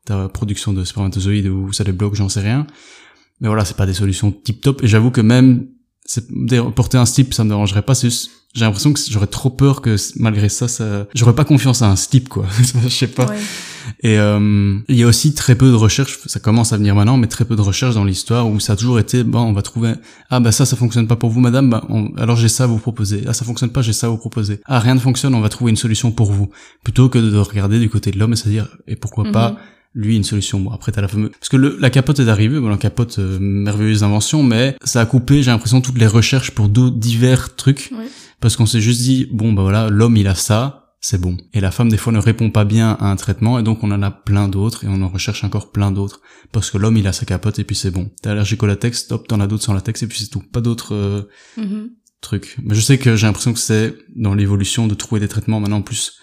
ta 0.05 0.29
production 0.29 0.71
de 0.73 0.83
spermatozoïdes 0.85 1.47
ou 1.47 1.73
ça 1.73 1.83
les 1.83 1.91
bloque 1.91 2.15
j'en 2.15 2.29
sais 2.29 2.41
rien. 2.41 2.65
Mais 3.41 3.49
voilà 3.49 3.65
c'est 3.65 3.77
pas 3.77 3.85
des 3.85 3.93
solutions 3.93 4.31
tip 4.31 4.61
top 4.61 4.81
et 4.81 4.87
j'avoue 4.87 5.11
que 5.11 5.21
même 5.21 5.67
porter 6.75 6.97
un 6.97 7.05
slip 7.05 7.33
ça 7.33 7.43
me 7.43 7.49
dérangerait 7.49 7.81
pas 7.81 7.95
c'est 7.95 8.07
juste 8.09 8.29
j'ai 8.53 8.63
l'impression 8.63 8.93
que 8.93 8.99
j'aurais 9.09 9.27
trop 9.27 9.49
peur 9.49 9.81
que 9.81 9.95
malgré 10.17 10.47
ça 10.49 10.67
ça 10.67 11.07
j'aurais 11.13 11.35
pas 11.35 11.43
confiance 11.43 11.81
à 11.81 11.89
un 11.89 11.95
slip 11.95 12.29
quoi 12.29 12.45
je 12.83 12.89
sais 12.89 13.07
pas 13.07 13.25
Ouais. 13.25 13.37
et 14.01 14.17
euh, 14.17 14.77
il 14.87 14.95
y 14.95 15.03
a 15.03 15.07
aussi 15.07 15.33
très 15.35 15.55
peu 15.55 15.69
de 15.69 15.75
recherches, 15.75 16.19
ça 16.25 16.39
commence 16.39 16.73
à 16.73 16.77
venir 16.77 16.95
maintenant, 16.95 17.17
mais 17.17 17.27
très 17.27 17.45
peu 17.45 17.55
de 17.55 17.61
recherches 17.61 17.93
dans 17.95 18.03
l'histoire 18.03 18.47
où 18.49 18.59
ça 18.59 18.73
a 18.73 18.75
toujours 18.75 18.97
été, 18.99 19.23
bon, 19.23 19.41
on 19.41 19.53
va 19.53 19.61
trouver, 19.61 19.93
ah 20.31 20.39
bah 20.39 20.51
ça, 20.51 20.65
ça 20.65 20.75
fonctionne 20.75 21.05
pas 21.07 21.15
pour 21.15 21.29
vous, 21.29 21.39
madame, 21.39 21.69
bah, 21.69 21.83
on- 21.89 22.11
alors 22.17 22.35
j'ai 22.35 22.49
ça 22.49 22.63
à 22.63 22.67
vous 22.67 22.79
proposer. 22.79 23.23
Ah 23.27 23.33
ça 23.33 23.45
fonctionne 23.45 23.69
pas, 23.69 23.83
j'ai 23.83 23.93
ça 23.93 24.07
à 24.07 24.09
vous 24.09 24.17
proposer. 24.17 24.59
Ah 24.65 24.79
rien 24.79 24.95
ne 24.95 24.99
fonctionne, 24.99 25.35
on 25.35 25.39
va 25.41 25.49
trouver 25.49 25.69
une 25.69 25.77
solution 25.77 26.11
pour 26.11 26.31
vous, 26.31 26.49
plutôt 26.83 27.09
que 27.09 27.19
de 27.19 27.37
regarder 27.37 27.79
du 27.79 27.89
côté 27.89 28.09
de 28.09 28.17
l'homme 28.17 28.33
et 28.33 28.37
se 28.37 28.49
dire, 28.49 28.67
et 28.87 28.95
pourquoi 28.95 29.31
pas 29.31 29.51
Mhm. 29.51 29.57
Lui 29.95 30.15
une 30.17 30.23
solution. 30.23 30.59
Bon 30.59 30.69
après 30.71 30.91
t'as 30.91 31.01
la 31.01 31.07
fameuse, 31.07 31.31
parce 31.39 31.49
que 31.49 31.57
le, 31.57 31.77
la 31.79 31.89
capote 31.89 32.19
est 32.19 32.27
arrivée, 32.29 32.59
bon 32.59 32.69
la 32.69 32.77
capote 32.77 33.17
euh, 33.17 33.39
merveilleuse 33.39 34.03
invention, 34.03 34.43
mais 34.43 34.75
ça 34.83 35.01
a 35.01 35.05
coupé, 35.05 35.41
j'ai 35.41 35.49
l'impression 35.51 35.81
toutes 35.81 35.97
les 35.97 36.05
recherches 36.07 36.51
pour 36.51 36.69
d'autres 36.69 36.97
divers 36.97 37.55
trucs, 37.55 37.89
Ouais. 37.97 38.05
parce 38.41 38.55
qu'on 38.57 38.65
s'est 38.67 38.81
juste 38.81 39.01
dit, 39.01 39.27
bon 39.31 39.53
bah 39.53 39.61
voilà, 39.63 39.89
l'homme 39.89 40.17
il 40.17 40.27
a 40.27 40.35
ça, 40.35 40.81
c'est 41.01 41.21
bon. 41.21 41.37
Et 41.53 41.61
la 41.61 41.69
femme, 41.69 41.89
des 41.89 41.97
fois, 41.97 42.11
ne 42.11 42.17
répond 42.19 42.49
pas 42.49 42.65
bien 42.65 42.97
à 42.99 43.11
un 43.11 43.15
traitement, 43.15 43.59
et 43.59 43.63
donc 43.63 43.83
on 43.83 43.91
en 43.91 44.01
a 44.01 44.09
plein 44.11 44.47
d'autres, 44.47 44.83
et 44.85 44.87
on 44.89 45.01
en 45.03 45.07
recherche 45.07 45.43
encore 45.43 45.71
plein 45.71 45.91
d'autres. 45.91 46.19
Parce 46.51 46.71
que 46.71 46.79
l'homme, 46.79 46.97
il 46.97 47.05
a 47.07 47.13
sa 47.13 47.25
capote, 47.25 47.59
et 47.59 47.63
puis 47.63 47.75
c'est 47.75 47.91
bon. 47.91 48.09
T'es 48.23 48.29
allergique 48.29 48.63
au 48.63 48.65
latex, 48.65 49.05
top, 49.07 49.27
t'en 49.27 49.39
as 49.39 49.45
d'autres 49.45 49.63
sans 49.63 49.73
latex, 49.75 50.01
et 50.01 50.07
puis 50.07 50.19
c'est 50.19 50.29
tout. 50.29 50.41
Pas 50.51 50.61
d'autres 50.61 50.95
euh, 50.95 51.21
Mhm. 51.57 51.89
trucs. 52.21 52.57
Mais 52.63 52.73
je 52.73 52.81
sais 52.81 52.97
que 52.97 53.15
j'ai 53.15 53.27
l'impression 53.27 53.53
que 53.53 53.59
c'est 53.59 53.95
dans 54.15 54.33
l'évolution 54.33 54.87
de 54.87 54.95
trouver 54.95 55.21
des 55.21 55.27
traitements 55.27 55.59
maintenant 55.59 55.83
plus 55.83 56.13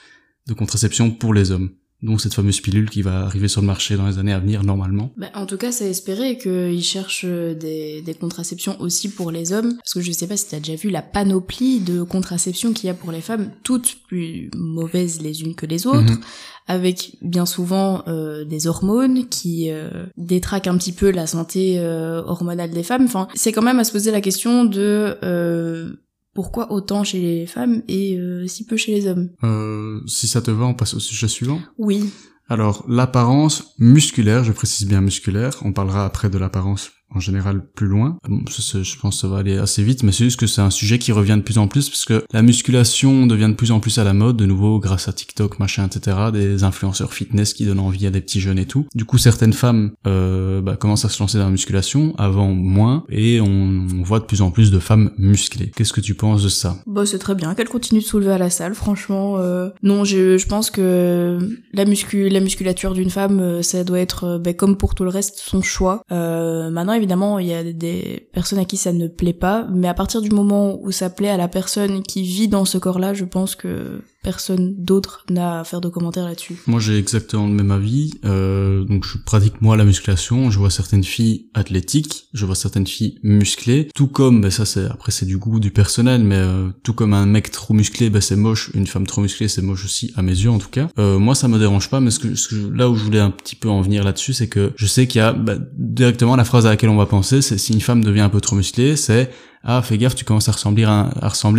de 0.48 0.52
contraception 0.54 1.12
pour 1.12 1.32
les 1.32 1.52
hommes. 1.52 1.70
Donc 2.02 2.20
cette 2.20 2.34
fameuse 2.34 2.60
pilule 2.60 2.90
qui 2.90 3.00
va 3.02 3.20
arriver 3.20 3.46
sur 3.48 3.60
le 3.60 3.66
marché 3.66 3.96
dans 3.96 4.06
les 4.06 4.18
années 4.18 4.32
à 4.32 4.38
venir, 4.40 4.64
normalement. 4.64 5.12
Bah, 5.16 5.28
en 5.34 5.46
tout 5.46 5.56
cas, 5.56 5.70
c'est 5.70 5.88
espérer 5.88 6.36
qu'ils 6.36 6.82
cherchent 6.82 7.24
euh, 7.24 7.54
des, 7.54 8.02
des 8.02 8.14
contraceptions 8.14 8.80
aussi 8.80 9.08
pour 9.08 9.30
les 9.30 9.52
hommes. 9.52 9.76
Parce 9.76 9.94
que 9.94 10.00
je 10.00 10.10
sais 10.12 10.26
pas 10.26 10.36
si 10.36 10.48
t'as 10.48 10.58
déjà 10.58 10.74
vu 10.74 10.90
la 10.90 11.02
panoplie 11.02 11.78
de 11.80 12.02
contraceptions 12.02 12.72
qu'il 12.72 12.88
y 12.88 12.90
a 12.90 12.94
pour 12.94 13.12
les 13.12 13.20
femmes, 13.20 13.50
toutes 13.62 13.98
plus 14.08 14.50
mauvaises 14.56 15.20
les 15.22 15.42
unes 15.42 15.54
que 15.54 15.66
les 15.66 15.86
autres, 15.86 16.00
Mhm. 16.12 16.20
avec 16.66 17.16
bien 17.22 17.46
souvent 17.46 18.02
euh, 18.08 18.44
des 18.44 18.66
hormones 18.66 19.28
qui 19.28 19.70
euh, 19.70 20.06
détraquent 20.16 20.66
un 20.68 20.76
petit 20.78 20.92
peu 20.92 21.10
la 21.10 21.26
santé 21.26 21.78
euh, 21.78 22.22
hormonale 22.24 22.70
des 22.70 22.82
femmes. 22.82 23.04
Enfin, 23.04 23.28
c'est 23.34 23.52
quand 23.52 23.62
même 23.62 23.78
à 23.78 23.84
se 23.84 23.92
poser 23.92 24.10
la 24.10 24.20
question 24.20 24.64
de 24.64 25.16
euh, 25.22 25.92
pourquoi 26.34 26.72
autant 26.72 27.04
chez 27.04 27.20
les 27.20 27.46
femmes 27.46 27.82
et 27.88 28.18
euh, 28.18 28.46
si 28.46 28.64
peu 28.64 28.76
chez 28.76 28.92
les 28.92 29.06
hommes? 29.06 29.30
Euh, 29.44 30.00
si 30.06 30.26
ça 30.26 30.40
te 30.40 30.50
va, 30.50 30.64
on 30.64 30.74
passe 30.74 30.94
au 30.94 31.00
sujet 31.00 31.28
suivant. 31.28 31.60
Oui. 31.78 32.10
Alors, 32.48 32.84
l'apparence 32.88 33.74
musculaire, 33.78 34.44
je 34.44 34.52
précise 34.52 34.86
bien 34.86 35.00
musculaire, 35.00 35.54
on 35.64 35.72
parlera 35.72 36.04
après 36.04 36.28
de 36.28 36.38
l'apparence 36.38 36.90
en 37.14 37.20
général 37.20 37.64
plus 37.74 37.86
loin. 37.86 38.16
Je 38.28 38.98
pense 39.00 39.16
que 39.16 39.20
ça 39.20 39.28
va 39.28 39.38
aller 39.38 39.58
assez 39.58 39.82
vite, 39.82 40.02
mais 40.02 40.12
c'est 40.12 40.24
juste 40.24 40.38
que 40.40 40.46
c'est 40.46 40.60
un 40.60 40.70
sujet 40.70 40.98
qui 40.98 41.12
revient 41.12 41.36
de 41.36 41.42
plus 41.42 41.58
en 41.58 41.68
plus, 41.68 41.88
parce 41.88 42.04
que 42.04 42.24
la 42.32 42.42
musculation 42.42 43.26
devient 43.26 43.48
de 43.48 43.54
plus 43.54 43.70
en 43.72 43.80
plus 43.80 43.98
à 43.98 44.04
la 44.04 44.12
mode, 44.12 44.36
de 44.36 44.46
nouveau, 44.46 44.78
grâce 44.78 45.08
à 45.08 45.12
TikTok, 45.12 45.58
machin, 45.58 45.86
etc., 45.86 46.16
des 46.32 46.64
influenceurs 46.64 47.12
fitness 47.12 47.54
qui 47.54 47.66
donnent 47.66 47.80
envie 47.80 48.06
à 48.06 48.10
des 48.10 48.20
petits 48.20 48.40
jeunes 48.40 48.58
et 48.58 48.66
tout. 48.66 48.86
Du 48.94 49.04
coup, 49.04 49.18
certaines 49.18 49.52
femmes 49.52 49.92
euh, 50.06 50.60
bah, 50.60 50.76
commencent 50.76 51.04
à 51.04 51.08
se 51.08 51.20
lancer 51.20 51.38
dans 51.38 51.44
la 51.44 51.50
musculation, 51.50 52.14
avant 52.18 52.52
moins, 52.52 53.04
et 53.08 53.40
on, 53.40 53.46
on 53.46 54.02
voit 54.02 54.20
de 54.20 54.24
plus 54.24 54.42
en 54.42 54.50
plus 54.50 54.70
de 54.70 54.78
femmes 54.78 55.10
musclées. 55.18 55.70
Qu'est-ce 55.76 55.92
que 55.92 56.00
tu 56.00 56.14
penses 56.14 56.42
de 56.42 56.48
ça? 56.48 56.76
Bah 56.86 57.06
c'est 57.06 57.18
très 57.18 57.34
bien 57.34 57.54
qu'elle 57.54 57.68
continue 57.68 58.00
de 58.00 58.04
soulever 58.04 58.32
à 58.32 58.38
la 58.38 58.50
salle, 58.50 58.74
franchement. 58.74 59.36
euh, 59.38 59.70
Non, 59.82 60.04
je, 60.04 60.38
je 60.38 60.46
pense 60.46 60.70
que 60.70 61.38
la, 61.72 61.84
muscu, 61.84 62.28
la 62.28 62.40
musculature 62.40 62.94
d'une 62.94 63.10
femme, 63.10 63.40
euh, 63.40 63.62
ça 63.62 63.84
doit 63.84 64.00
être, 64.00 64.24
euh, 64.24 64.38
ben, 64.38 64.54
comme 64.54 64.76
pour 64.76 64.94
tout 64.94 65.04
le 65.04 65.10
reste, 65.10 65.38
son 65.38 65.62
choix. 65.62 66.02
Euh, 66.12 66.70
maintenant, 66.70 66.92
évidemment, 67.02 67.38
il 67.38 67.48
y 67.48 67.54
a 67.54 67.62
des 67.64 68.28
personnes 68.32 68.58
à 68.58 68.64
qui 68.64 68.76
ça 68.76 68.92
ne 68.92 69.08
plaît 69.08 69.32
pas, 69.32 69.66
mais 69.72 69.88
à 69.88 69.94
partir 69.94 70.22
du 70.22 70.30
moment 70.30 70.78
où 70.80 70.92
ça 70.92 71.10
plaît 71.10 71.28
à 71.28 71.36
la 71.36 71.48
personne 71.48 72.02
qui 72.02 72.22
vit 72.22 72.48
dans 72.48 72.64
ce 72.64 72.78
corps-là, 72.78 73.14
je 73.14 73.24
pense 73.24 73.54
que 73.54 74.02
personne 74.22 74.74
d'autre 74.78 75.24
n'a 75.30 75.60
à 75.60 75.64
faire 75.64 75.80
de 75.80 75.88
commentaires 75.88 76.24
là-dessus. 76.24 76.56
Moi, 76.66 76.80
j'ai 76.80 76.96
exactement 76.96 77.46
le 77.46 77.52
même 77.52 77.70
avis. 77.70 78.12
Euh, 78.24 78.84
donc, 78.84 79.04
je 79.04 79.18
pratique 79.18 79.60
moi 79.60 79.76
la 79.76 79.84
musculation. 79.84 80.50
Je 80.50 80.58
vois 80.58 80.70
certaines 80.70 81.04
filles 81.04 81.46
athlétiques, 81.54 82.28
je 82.32 82.46
vois 82.46 82.54
certaines 82.54 82.86
filles 82.86 83.18
musclées. 83.22 83.88
Tout 83.94 84.06
comme, 84.06 84.40
ben 84.40 84.50
ça, 84.50 84.64
c'est 84.64 84.86
après 84.86 85.12
c'est 85.12 85.26
du 85.26 85.38
goût 85.38 85.60
du 85.60 85.70
personnel, 85.70 86.22
mais 86.22 86.36
euh, 86.36 86.68
tout 86.82 86.94
comme 86.94 87.14
un 87.14 87.26
mec 87.26 87.50
trop 87.50 87.74
musclé, 87.74 88.10
ben 88.10 88.20
c'est 88.20 88.36
moche. 88.36 88.70
Une 88.74 88.86
femme 88.86 89.06
trop 89.06 89.22
musclée, 89.22 89.48
c'est 89.48 89.62
moche 89.62 89.84
aussi 89.84 90.12
à 90.16 90.22
mes 90.22 90.32
yeux, 90.32 90.50
en 90.50 90.58
tout 90.58 90.70
cas. 90.70 90.88
Euh, 90.98 91.18
moi, 91.18 91.34
ça 91.34 91.48
me 91.48 91.58
dérange 91.58 91.90
pas, 91.90 92.00
mais 92.00 92.10
ce 92.10 92.20
que, 92.20 92.34
ce 92.34 92.48
que 92.48 92.72
là 92.72 92.88
où 92.88 92.94
je 92.94 93.04
voulais 93.04 93.20
un 93.20 93.30
petit 93.30 93.56
peu 93.56 93.68
en 93.68 93.80
venir 93.80 94.04
là-dessus, 94.04 94.32
c'est 94.34 94.48
que 94.48 94.72
je 94.76 94.86
sais 94.86 95.06
qu'il 95.06 95.18
y 95.18 95.22
a 95.22 95.32
ben, 95.32 95.66
directement 95.76 96.36
la 96.36 96.44
phrase 96.44 96.66
à 96.66 96.70
laquelle 96.70 96.90
on 96.92 96.96
va 96.96 97.06
penser, 97.06 97.42
c'est 97.42 97.58
si 97.58 97.72
une 97.72 97.80
femme 97.80 98.04
devient 98.04 98.20
un 98.20 98.28
peu 98.28 98.40
trop 98.40 98.56
musclée, 98.56 98.96
c'est 98.96 99.30
ah 99.64 99.80
fais 99.80 99.96
gaffe, 99.96 100.16
tu 100.16 100.24
commences 100.24 100.48
à 100.48 100.52
ressembler 100.52 100.82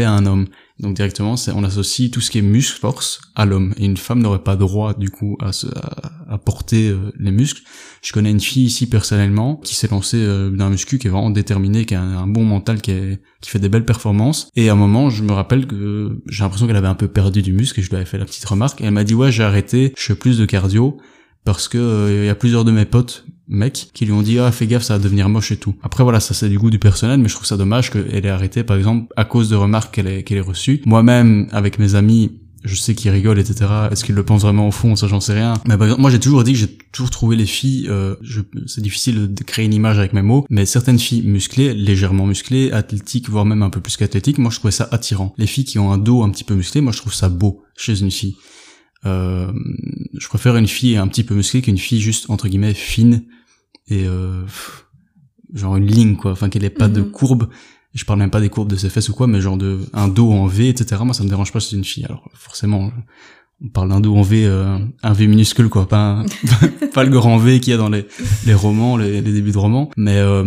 à 0.03 0.11
un, 0.11 0.25
homme. 0.25 0.47
Donc 0.79 0.95
directement, 0.95 1.35
on 1.55 1.63
associe 1.63 2.11
tout 2.11 2.19
ce 2.19 2.31
qui 2.31 2.39
est 2.39 2.41
muscle, 2.41 2.77
force 2.77 3.21
à 3.35 3.45
l'homme. 3.45 3.73
Et 3.77 3.85
une 3.85 3.95
femme 3.95 4.21
n'aurait 4.21 4.43
pas 4.43 4.57
droit 4.57 4.93
du 4.93 5.09
coup 5.09 5.37
à, 5.39 5.53
se, 5.53 5.67
à, 6.27 6.37
porter 6.37 6.89
euh, 6.89 7.13
les 7.17 7.31
muscles. 7.31 7.61
Je 8.01 8.11
connais 8.11 8.31
une 8.31 8.41
fille 8.41 8.65
ici 8.65 8.89
personnellement 8.89 9.55
qui 9.55 9.75
s'est 9.75 9.87
lancée 9.87 10.17
euh, 10.17 10.49
d'un 10.49 10.69
muscu 10.69 10.97
qui 10.97 11.07
est 11.07 11.09
vraiment 11.09 11.29
déterminé, 11.29 11.85
qui 11.85 11.95
a 11.95 12.01
un, 12.01 12.27
bon 12.27 12.43
mental, 12.43 12.81
qui, 12.81 12.91
qui 13.39 13.49
fait 13.49 13.59
des 13.59 13.69
belles 13.69 13.85
performances. 13.85 14.49
Et 14.57 14.67
à 14.67 14.73
un 14.73 14.75
moment, 14.75 15.09
je 15.09 15.23
me 15.23 15.31
rappelle 15.31 15.65
que 15.65 16.21
j'ai 16.27 16.43
l'impression 16.43 16.67
qu'elle 16.67 16.75
avait 16.75 16.87
un 16.87 16.95
peu 16.95 17.07
perdu 17.07 17.41
du 17.41 17.53
muscle 17.53 17.79
et 17.79 17.83
je 17.83 17.89
lui 17.89 17.95
avais 17.95 18.05
fait 18.05 18.17
la 18.17 18.25
petite 18.25 18.43
remarque. 18.43 18.81
Et 18.81 18.85
elle 18.85 18.91
m'a 18.91 19.05
dit 19.05 19.13
ouais 19.13 19.31
j'ai 19.31 19.43
arrêté, 19.43 19.93
je 19.97 20.03
fais 20.03 20.15
plus 20.15 20.37
de 20.37 20.45
cardio 20.45 20.97
parce 21.45 21.69
que 21.69 21.77
euh, 21.77 22.23
il 22.23 22.25
y 22.25 22.29
a 22.29 22.35
plusieurs 22.35 22.65
de 22.65 22.71
mes 22.71 22.85
potes 22.85 23.25
mecs 23.47 23.89
qui 23.93 24.05
lui 24.05 24.13
ont 24.13 24.21
dit 24.21 24.39
ah 24.39 24.51
fais 24.51 24.67
gaffe 24.67 24.83
ça 24.83 24.97
va 24.97 25.03
devenir 25.03 25.29
moche 25.29 25.51
et 25.51 25.57
tout. 25.57 25.75
Après 25.83 26.03
voilà 26.03 26.19
ça 26.19 26.33
c'est 26.33 26.49
du 26.49 26.57
goût 26.57 26.69
du 26.69 26.79
personnel 26.79 27.19
mais 27.19 27.27
je 27.27 27.35
trouve 27.35 27.45
ça 27.45 27.57
dommage 27.57 27.91
qu'elle 27.91 28.25
ait 28.25 28.29
arrêté 28.29 28.63
par 28.63 28.77
exemple 28.77 29.11
à 29.15 29.25
cause 29.25 29.49
de 29.49 29.55
remarques 29.55 29.93
qu'elle 29.93 30.07
ait, 30.07 30.23
qu'elle 30.23 30.37
ait 30.37 30.41
reçues. 30.41 30.81
Moi-même 30.85 31.47
avec 31.51 31.79
mes 31.79 31.95
amis 31.95 32.31
je 32.63 32.75
sais 32.75 32.95
qu'ils 32.95 33.11
rigolent 33.11 33.39
etc. 33.39 33.69
Est-ce 33.91 34.05
qu'ils 34.05 34.15
le 34.15 34.23
pensent 34.23 34.43
vraiment 34.43 34.69
au 34.69 34.71
fond? 34.71 34.95
Ça 34.95 35.07
j'en 35.07 35.19
sais 35.19 35.33
rien. 35.33 35.55
Mais 35.67 35.77
par 35.77 35.87
exemple 35.87 36.01
moi 36.01 36.09
j'ai 36.09 36.19
toujours 36.19 36.43
dit 36.43 36.53
que 36.53 36.59
j'ai 36.59 36.77
toujours 36.91 37.09
trouvé 37.09 37.35
les 37.35 37.45
filles 37.45 37.87
euh, 37.89 38.15
c'est 38.65 38.81
difficile 38.81 39.33
de 39.33 39.43
créer 39.43 39.65
une 39.65 39.73
image 39.73 39.99
avec 39.99 40.13
mes 40.13 40.21
mots 40.21 40.45
mais 40.49 40.65
certaines 40.65 40.99
filles 40.99 41.23
musclées 41.23 41.73
légèrement 41.73 42.25
musclées 42.25 42.71
athlétiques 42.71 43.29
voire 43.29 43.45
même 43.45 43.63
un 43.63 43.69
peu 43.69 43.81
plus 43.81 43.97
qu'athlétiques 43.97 44.37
moi 44.37 44.51
je 44.51 44.59
trouvais 44.59 44.71
ça 44.71 44.87
attirant. 44.91 45.33
Les 45.37 45.47
filles 45.47 45.65
qui 45.65 45.79
ont 45.79 45.91
un 45.91 45.97
dos 45.97 46.23
un 46.23 46.29
petit 46.29 46.45
peu 46.45 46.55
musclé 46.55 46.79
moi 46.79 46.93
je 46.93 46.99
trouve 46.99 47.13
ça 47.13 47.27
beau 47.29 47.61
chez 47.75 47.99
une 47.99 48.11
fille. 48.11 48.35
Euh, 49.05 49.51
je 50.17 50.27
préfère 50.27 50.55
une 50.55 50.67
fille 50.67 50.95
un 50.97 51.07
petit 51.07 51.23
peu 51.23 51.35
musclée 51.35 51.61
qu'une 51.61 51.77
fille 51.77 51.99
juste 51.99 52.29
entre 52.29 52.47
guillemets 52.47 52.73
fine 52.73 53.23
et 53.89 54.05
euh, 54.05 54.43
genre 55.53 55.75
une 55.75 55.87
ligne 55.87 56.15
quoi, 56.15 56.31
enfin 56.31 56.49
qu'elle 56.49 56.63
ait 56.63 56.69
pas 56.69 56.87
de 56.87 57.01
mhm. 57.01 57.11
courbe. 57.11 57.49
Je 57.93 58.05
parle 58.05 58.19
même 58.19 58.31
pas 58.31 58.41
des 58.41 58.49
courbes 58.49 58.69
de 58.69 58.75
ses 58.75 58.89
fesses 58.89 59.09
ou 59.09 59.13
quoi, 59.13 59.27
mais 59.27 59.39
genre 59.39 59.57
de 59.57 59.81
un 59.93 60.07
dos 60.07 60.31
en 60.31 60.47
V, 60.47 60.69
etc. 60.69 61.01
Moi 61.05 61.13
ça 61.13 61.23
me 61.23 61.29
dérange 61.29 61.51
pas 61.51 61.59
si 61.59 61.71
c'est 61.71 61.75
une 61.75 61.83
fille. 61.83 62.05
Alors 62.05 62.27
forcément, 62.33 62.91
on 63.63 63.67
parle 63.67 63.89
d'un 63.89 63.99
dos 63.99 64.15
en 64.15 64.23
V, 64.23 64.45
euh, 64.45 64.79
un 65.03 65.13
V 65.13 65.27
minuscule 65.27 65.69
quoi, 65.69 65.87
pas 65.87 66.23
pas 66.93 67.03
le 67.03 67.11
grand 67.11 67.37
V 67.37 67.59
qu'il 67.59 67.71
y 67.71 67.73
a 67.75 67.77
dans 67.77 67.89
les 67.89 68.07
les 68.47 68.53
romans, 68.55 68.97
les, 68.97 69.21
les 69.21 69.31
débuts 69.31 69.51
de 69.51 69.57
romans. 69.57 69.91
Mais 69.95 70.17
euh, 70.17 70.43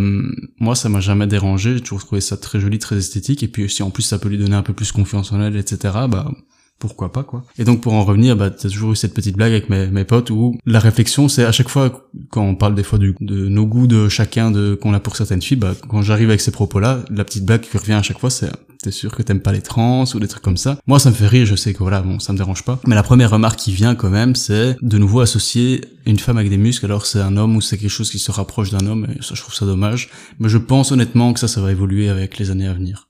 moi 0.59 0.75
ça 0.75 0.89
m'a 0.89 0.99
jamais 0.99 1.27
dérangé. 1.27 1.75
J'ai 1.75 1.81
toujours 1.81 2.03
trouvé 2.03 2.19
ça 2.19 2.35
très 2.35 2.59
joli, 2.59 2.79
très 2.79 2.97
esthétique. 2.97 3.43
Et 3.43 3.47
puis 3.47 3.69
si 3.69 3.81
en 3.81 3.91
plus 3.91 4.03
ça 4.03 4.19
peut 4.19 4.27
lui 4.27 4.37
donner 4.37 4.55
un 4.55 4.63
peu 4.63 4.73
plus 4.73 4.91
confiance 4.91 5.31
en 5.31 5.39
elle, 5.39 5.55
etc. 5.55 5.93
Bah 6.09 6.31
pourquoi 6.79 7.11
pas 7.11 7.23
quoi. 7.23 7.43
Et 7.57 7.63
donc 7.63 7.81
pour 7.81 7.93
en 7.93 8.03
revenir, 8.03 8.35
bah 8.35 8.49
t'as 8.49 8.69
toujours 8.69 8.91
eu 8.91 8.95
cette 8.95 9.13
petite 9.13 9.35
blague 9.35 9.51
avec 9.51 9.69
mes, 9.69 10.03
potes 10.03 10.29
où 10.29 10.57
la 10.65 10.79
réflexion 10.79 11.27
c'est 11.27 11.43
à 11.43 11.51
chaque 11.51 11.69
fois 11.69 12.07
quand 12.29 12.43
on 12.43 12.55
parle 12.55 12.75
des 12.75 12.83
fois 12.83 12.99
de 12.99 13.13
nos 13.19 13.65
goûts 13.65 13.87
de 13.87 14.09
chacun 14.09 14.51
qu'on 14.77 14.93
a 14.93 14.99
pour 14.99 15.15
certaines 15.15 15.41
filles, 15.41 15.57
bah 15.57 15.73
quand 15.89 16.01
j'arrive 16.01 16.29
avec 16.29 16.41
ces 16.41 16.51
propos 16.51 16.79
là, 16.79 17.03
la 17.09 17.23
petite 17.23 17.45
blague 17.45 17.61
qui 17.61 17.77
revient 17.77 17.93
à 17.93 18.03
chaque 18.03 18.19
fois 18.19 18.29
c'est 18.29 18.51
t'es 18.83 18.91
sûr 18.91 19.15
que 19.15 19.23
t'aimes 19.23 19.41
pas 19.41 19.51
les 19.51 19.61
trans 19.61 20.03
ou 20.13 20.19
des 20.19 20.27
trucs 20.27 20.43
comme 20.43 20.57
ça? 20.57 20.77
Moi 20.85 20.99
ça 20.99 21.09
me 21.09 21.15
fait 21.15 21.27
rire, 21.27 21.45
je 21.45 21.55
sais 21.55 21.73
que 21.73 21.79
voilà 21.79 22.01
bon 22.01 22.19
ça 22.19 22.31
me 22.31 22.37
dérange 22.37 22.63
pas. 22.63 22.79
Mais 22.85 22.95
la 22.95 23.03
première 23.03 23.31
remarque 23.31 23.59
qui 23.59 23.71
vient 23.71 23.95
quand 23.95 24.09
même 24.09 24.35
c'est 24.35 24.77
de 24.81 24.97
nouveau 24.97 25.21
associer 25.21 25.83
une 26.05 26.19
femme 26.19 26.37
avec 26.37 26.49
des 26.49 26.57
muscles 26.57 26.85
alors 26.85 27.05
c'est 27.05 27.19
un 27.19 27.37
homme 27.37 27.55
ou 27.55 27.61
c'est 27.61 27.77
quelque 27.77 27.89
chose 27.89 28.11
qui 28.11 28.19
se 28.19 28.31
rapproche 28.31 28.69
d'un 28.69 28.85
homme 28.85 29.07
et 29.09 29.21
ça 29.23 29.33
je 29.33 29.41
trouve 29.41 29.55
ça 29.55 29.65
dommage. 29.65 30.09
Mais 30.39 30.49
je 30.49 30.57
pense 30.57 30.91
honnêtement 30.91 31.33
que 31.33 31.39
ça 31.39 31.47
ça 31.47 31.61
va 31.61 31.71
évoluer 31.71 32.09
avec 32.09 32.37
les 32.37 32.51
années 32.51 32.67
à 32.67 32.73
venir. 32.73 33.06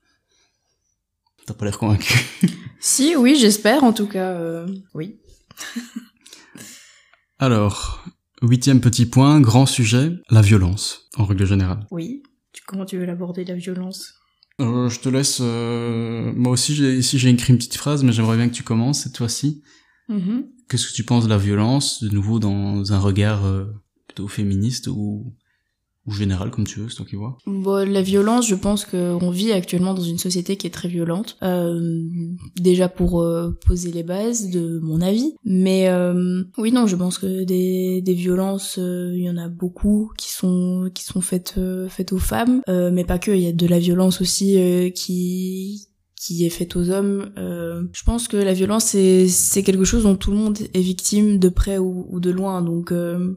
T'as 1.48 1.54
pas 1.54 1.64
l'air 1.64 1.78
convaincu. 1.78 2.18
si, 2.78 3.16
oui, 3.16 3.34
j'espère, 3.34 3.82
en 3.82 3.94
tout 3.94 4.06
cas, 4.06 4.32
euh, 4.32 4.66
oui. 4.92 5.18
Alors, 7.38 8.04
huitième 8.42 8.82
petit 8.82 9.06
point, 9.06 9.40
grand 9.40 9.64
sujet, 9.64 10.12
la 10.28 10.42
violence, 10.42 11.08
en 11.16 11.24
règle 11.24 11.46
générale. 11.46 11.86
Oui. 11.90 12.22
Comment 12.66 12.84
tu 12.84 12.98
veux 12.98 13.06
l'aborder, 13.06 13.46
la 13.46 13.54
violence? 13.54 14.12
Euh, 14.60 14.90
Je 14.90 15.00
te 15.00 15.08
laisse... 15.08 15.38
Euh... 15.40 16.34
Moi 16.36 16.52
aussi, 16.52 16.74
ici, 16.98 17.18
j'ai 17.18 17.30
écrit 17.30 17.54
une 17.54 17.58
petite 17.58 17.78
phrase, 17.78 18.04
mais 18.04 18.12
j'aimerais 18.12 18.36
bien 18.36 18.50
que 18.50 18.54
tu 18.54 18.62
commences 18.62 19.04
cette 19.04 19.16
fois-ci. 19.16 19.62
Mm-hmm. 20.10 20.48
Qu'est-ce 20.68 20.88
que 20.88 20.92
tu 20.92 21.04
penses 21.04 21.24
de 21.24 21.30
la 21.30 21.38
violence, 21.38 22.04
de 22.04 22.10
nouveau 22.10 22.40
dans 22.40 22.92
un 22.92 22.98
regard 22.98 23.40
plutôt 24.06 24.28
féministe 24.28 24.88
ou 24.88 25.34
ou 26.08 26.12
général 26.12 26.50
comme 26.50 26.66
tu 26.66 26.80
veux, 26.80 26.88
c'est 26.88 26.96
toi 26.96 27.06
qui 27.08 27.16
vois. 27.16 27.36
Bon, 27.46 27.88
la 27.88 28.02
violence, 28.02 28.48
je 28.48 28.54
pense 28.54 28.84
qu'on 28.84 29.30
vit 29.30 29.52
actuellement 29.52 29.92
dans 29.94 30.02
une 30.02 30.18
société 30.18 30.56
qui 30.56 30.66
est 30.66 30.70
très 30.70 30.88
violente. 30.88 31.36
Euh, 31.42 32.08
déjà 32.56 32.88
pour 32.88 33.20
euh, 33.20 33.50
poser 33.66 33.92
les 33.92 34.02
bases 34.02 34.48
de 34.48 34.78
mon 34.80 35.00
avis, 35.02 35.34
mais 35.44 35.88
euh, 35.88 36.42
oui 36.56 36.72
non, 36.72 36.86
je 36.86 36.96
pense 36.96 37.18
que 37.18 37.44
des, 37.44 38.00
des 38.00 38.14
violences, 38.14 38.78
euh, 38.78 39.12
il 39.14 39.22
y 39.22 39.30
en 39.30 39.36
a 39.36 39.48
beaucoup 39.48 40.10
qui 40.16 40.32
sont 40.32 40.90
qui 40.94 41.04
sont 41.04 41.20
faites 41.20 41.54
euh, 41.58 41.88
faites 41.88 42.12
aux 42.12 42.18
femmes, 42.18 42.62
mais 42.66 43.04
pas 43.04 43.18
que. 43.18 43.30
Il 43.30 43.42
y 43.42 43.46
a 43.46 43.52
de 43.52 43.66
la 43.66 43.78
violence 43.78 44.20
aussi 44.20 44.56
qui 44.94 45.88
qui 46.16 46.44
est 46.46 46.50
faite 46.50 46.74
aux 46.74 46.90
hommes. 46.90 47.30
je 47.36 48.02
pense 48.04 48.26
que 48.26 48.36
la 48.36 48.54
violence 48.54 48.84
c'est 48.84 49.28
c'est 49.28 49.62
quelque 49.62 49.84
chose 49.84 50.04
dont 50.04 50.16
tout 50.16 50.30
le 50.30 50.38
monde 50.38 50.58
est 50.72 50.80
victime 50.80 51.38
de 51.38 51.48
près 51.48 51.78
ou, 51.78 52.06
ou 52.10 52.20
de 52.20 52.30
loin. 52.30 52.62
Donc 52.62 52.92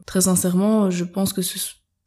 très 0.06 0.22
sincèrement, 0.22 0.90
je 0.90 1.04
pense 1.04 1.32
que 1.32 1.42
ce 1.42 1.58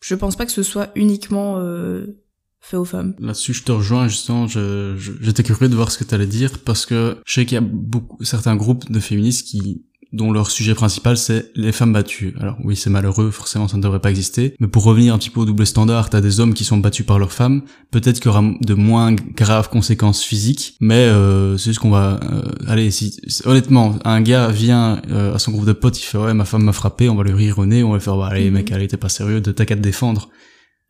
je 0.05 0.13
pense 0.13 0.35
pas 0.35 0.45
que 0.45 0.51
ce 0.51 0.61
soit 0.61 0.91
uniquement 0.93 1.57
euh, 1.57 2.21
fait 2.59 2.77
aux 2.77 2.85
femmes. 2.85 3.15
Là-dessus, 3.17 3.53
je 3.53 3.63
te 3.63 3.71
rejoins 3.71 4.07
justement. 4.07 4.45
Je, 4.45 4.95
j'étais 5.19 5.41
curieux 5.41 5.67
de 5.67 5.75
voir 5.75 5.91
ce 5.91 5.97
que 5.97 6.03
tu 6.03 6.13
allais 6.13 6.27
dire 6.27 6.59
parce 6.59 6.85
que 6.85 7.17
je 7.25 7.33
sais 7.33 7.45
qu'il 7.47 7.55
y 7.55 7.57
a 7.57 7.61
beaucoup 7.61 8.23
certains 8.23 8.55
groupes 8.55 8.91
de 8.91 8.99
féministes 8.99 9.47
qui 9.47 9.83
dont 10.13 10.31
leur 10.31 10.49
sujet 10.49 10.73
principal 10.73 11.17
c'est 11.17 11.51
les 11.55 11.71
femmes 11.71 11.93
battues. 11.93 12.33
Alors 12.39 12.57
oui, 12.63 12.75
c'est 12.75 12.89
malheureux, 12.89 13.31
forcément 13.31 13.67
ça 13.67 13.77
ne 13.77 13.81
devrait 13.81 13.99
pas 13.99 14.09
exister, 14.09 14.55
mais 14.59 14.67
pour 14.67 14.83
revenir 14.83 15.13
un 15.13 15.17
petit 15.17 15.29
peu 15.29 15.41
au 15.41 15.45
double 15.45 15.65
standard, 15.65 16.09
t'as 16.09 16.21
des 16.21 16.39
hommes 16.39 16.53
qui 16.53 16.63
sont 16.63 16.77
battus 16.77 17.05
par 17.05 17.19
leurs 17.19 17.31
femmes, 17.31 17.63
peut-être 17.91 18.19
qu'il 18.19 18.25
y 18.25 18.29
aura 18.29 18.43
de 18.61 18.73
moins 18.73 19.13
graves 19.13 19.69
conséquences 19.69 20.23
physiques, 20.23 20.77
mais 20.79 20.95
euh, 20.95 21.57
c'est 21.57 21.71
juste 21.71 21.79
qu'on 21.79 21.89
va... 21.89 22.19
Euh, 22.23 22.41
allez, 22.67 22.91
si 22.91 23.19
honnêtement, 23.45 23.97
un 24.05 24.21
gars 24.21 24.49
vient 24.49 25.01
euh, 25.09 25.35
à 25.35 25.39
son 25.39 25.51
groupe 25.51 25.65
de 25.65 25.73
potes, 25.73 25.99
il 25.99 26.05
fait 26.05 26.17
ouais, 26.17 26.33
ma 26.33 26.45
femme 26.45 26.63
m'a 26.63 26.73
frappé, 26.73 27.09
on 27.09 27.15
va 27.15 27.23
lui 27.23 27.33
rire 27.33 27.59
au 27.59 27.65
nez, 27.65 27.83
on 27.83 27.91
va 27.91 27.99
faire 27.99 28.17
bah, 28.17 28.27
allez 28.31 28.45
mhm. 28.45 28.53
mec, 28.53 28.71
allez, 28.71 28.87
t'es 28.87 28.97
pas 28.97 29.09
sérieux, 29.09 29.41
de 29.41 29.51
t'as 29.51 29.65
qu'à 29.65 29.75
te 29.75 29.81
défendre. 29.81 30.29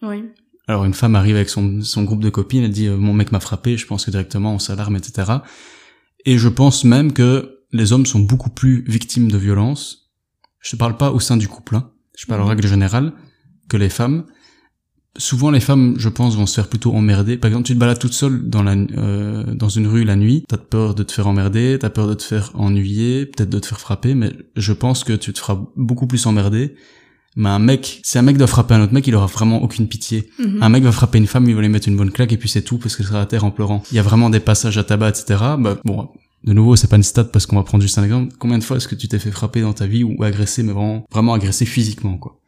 Oui. 0.02 0.24
Alors 0.68 0.86
une 0.86 0.96
femme 0.96 1.16
arrive 1.16 1.36
avec 1.36 1.50
son, 1.50 1.82
son 1.82 2.04
groupe 2.04 2.24
de 2.24 2.30
copines, 2.30 2.64
elle 2.64 2.72
dit 2.72 2.90
mon 2.90 3.14
mec 3.14 3.32
m'a 3.32 3.40
frappé, 3.40 3.78
je 3.78 3.86
pense 3.86 4.06
que 4.06 4.12
directement 4.12 4.56
on 4.56 4.60
s'alarme, 4.60 4.96
etc. 4.96 5.32
Et 6.26 6.40
je 6.40 6.50
pense 6.50 6.84
même 6.84 7.14
que 7.14 7.55
les 7.76 7.94
hommes 7.94 8.06
sont 8.06 8.20
beaucoup 8.20 8.50
plus 8.50 8.84
victimes 8.88 9.32
de 9.32 9.38
violences. 9.38 10.12
Je 10.62 10.76
ne 10.76 10.80
parle 10.80 10.98
pas 10.98 11.12
au 11.12 11.20
sein 11.20 11.38
du 11.38 11.48
couple, 11.48 11.76
hein. 11.76 11.92
je 12.18 12.26
parle 12.26 12.42
en 12.42 12.46
mhm. 12.46 12.50
règle 12.52 12.68
générale, 12.68 13.14
que 13.70 13.78
les 13.78 13.90
femmes. 13.90 14.26
Souvent, 15.18 15.50
les 15.50 15.62
femmes, 15.62 15.96
je 15.98 16.10
pense, 16.10 16.36
vont 16.36 16.46
se 16.46 16.56
faire 16.56 16.68
plutôt 16.68 16.94
emmerder. 16.94 17.38
Par 17.38 17.48
exemple, 17.48 17.68
tu 17.68 17.74
te 17.74 17.80
balades 17.80 18.00
toute 18.00 18.14
seule 18.14 18.50
dans 18.50 18.64
la 18.64 18.74
euh, 18.74 19.54
dans 19.54 19.70
une 19.70 19.88
rue 19.88 20.04
la 20.04 20.18
nuit, 20.18 20.44
t'as 20.50 20.58
peur 20.58 20.94
de 20.94 21.04
te 21.04 21.12
faire 21.14 21.28
emmerder, 21.28 21.78
t'as 21.80 21.90
peur 21.90 22.08
de 22.08 22.16
te 22.16 22.24
faire 22.24 22.52
ennuyer, 22.56 23.26
peut-être 23.26 23.50
de 23.50 23.60
te 23.60 23.66
faire 23.66 23.80
frapper, 23.80 24.14
mais 24.14 24.34
je 24.58 24.74
pense 24.74 25.06
que 25.06 25.14
tu 25.14 25.32
te 25.32 25.40
feras 25.40 25.58
beaucoup 25.78 26.08
plus 26.08 26.26
emmerder. 26.26 26.76
Mais 27.38 27.50
un 27.50 27.60
mec, 27.60 28.02
si 28.04 28.18
un 28.18 28.22
mec 28.22 28.38
doit 28.38 28.48
frapper 28.48 28.76
un 28.76 28.82
autre 28.82 28.94
mec, 28.94 29.06
il 29.08 29.16
aura 29.16 29.26
vraiment 29.26 29.62
aucune 29.62 29.88
pitié. 29.88 30.30
Mhm. 30.40 30.64
Un 30.64 30.70
mec 30.70 30.84
va 30.84 30.92
frapper 30.92 31.18
une 31.18 31.28
femme, 31.28 31.48
il 31.48 31.56
va 31.56 31.62
lui 31.62 31.70
mettre 31.70 31.88
une 31.88 31.98
bonne 31.98 32.12
claque 32.12 32.32
et 32.32 32.38
puis 32.38 32.50
c'est 32.50 32.62
tout 32.62 32.78
parce 32.78 32.96
qu'elle 32.96 33.06
sera 33.06 33.22
à 33.22 33.26
terre 33.26 33.44
en 33.44 33.52
pleurant. 33.52 33.84
Il 33.92 33.96
y 33.96 34.00
a 34.00 34.04
vraiment 34.04 34.30
des 34.30 34.40
passages 34.40 34.78
à 34.78 34.84
tabac, 34.84 35.10
etc. 35.10 35.36
Bah, 35.60 35.78
bon, 35.84 36.10
de 36.46 36.54
nouveau, 36.54 36.76
c'est 36.76 36.88
pas 36.88 36.96
une 36.96 37.04
stat 37.04 37.26
parce 37.26 37.46
qu'on 37.46 37.56
va 37.56 37.64
prendre 37.64 37.82
juste 37.82 37.98
un 37.98 38.04
exemple. 38.04 38.34
Combien 38.40 38.58
de 38.58 38.64
fois 38.64 38.78
est-ce 38.78 38.88
que 38.88 38.96
tu 38.96 39.08
t'es 39.08 39.20
fait 39.20 39.32
frapper 39.32 39.62
dans 39.62 39.74
ta 39.74 39.88
vie 39.88 40.04
ou 40.04 40.24
agresser, 40.24 40.64
mais 40.64 40.74
vraiment, 40.74 41.06
vraiment 41.12 41.34
agressé 41.34 41.66
physiquement, 41.66 42.18
quoi? 42.18 42.40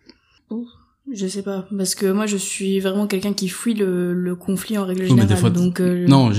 Je 1.13 1.25
sais 1.25 1.41
pas, 1.41 1.65
parce 1.75 1.95
que 1.95 2.11
moi 2.11 2.25
je 2.25 2.35
suis 2.35 2.81
vraiment 2.81 3.07
quelqu'un 3.07 3.31
qui 3.31 3.47
fuit 3.47 3.73
le, 3.73 4.13
le 4.13 4.35
conflit 4.35 4.77
en 4.77 4.85
règle 4.85 5.07
générale. 5.07 5.53
donc 5.53 5.79
euh, 5.79 6.05
non, 6.05 6.31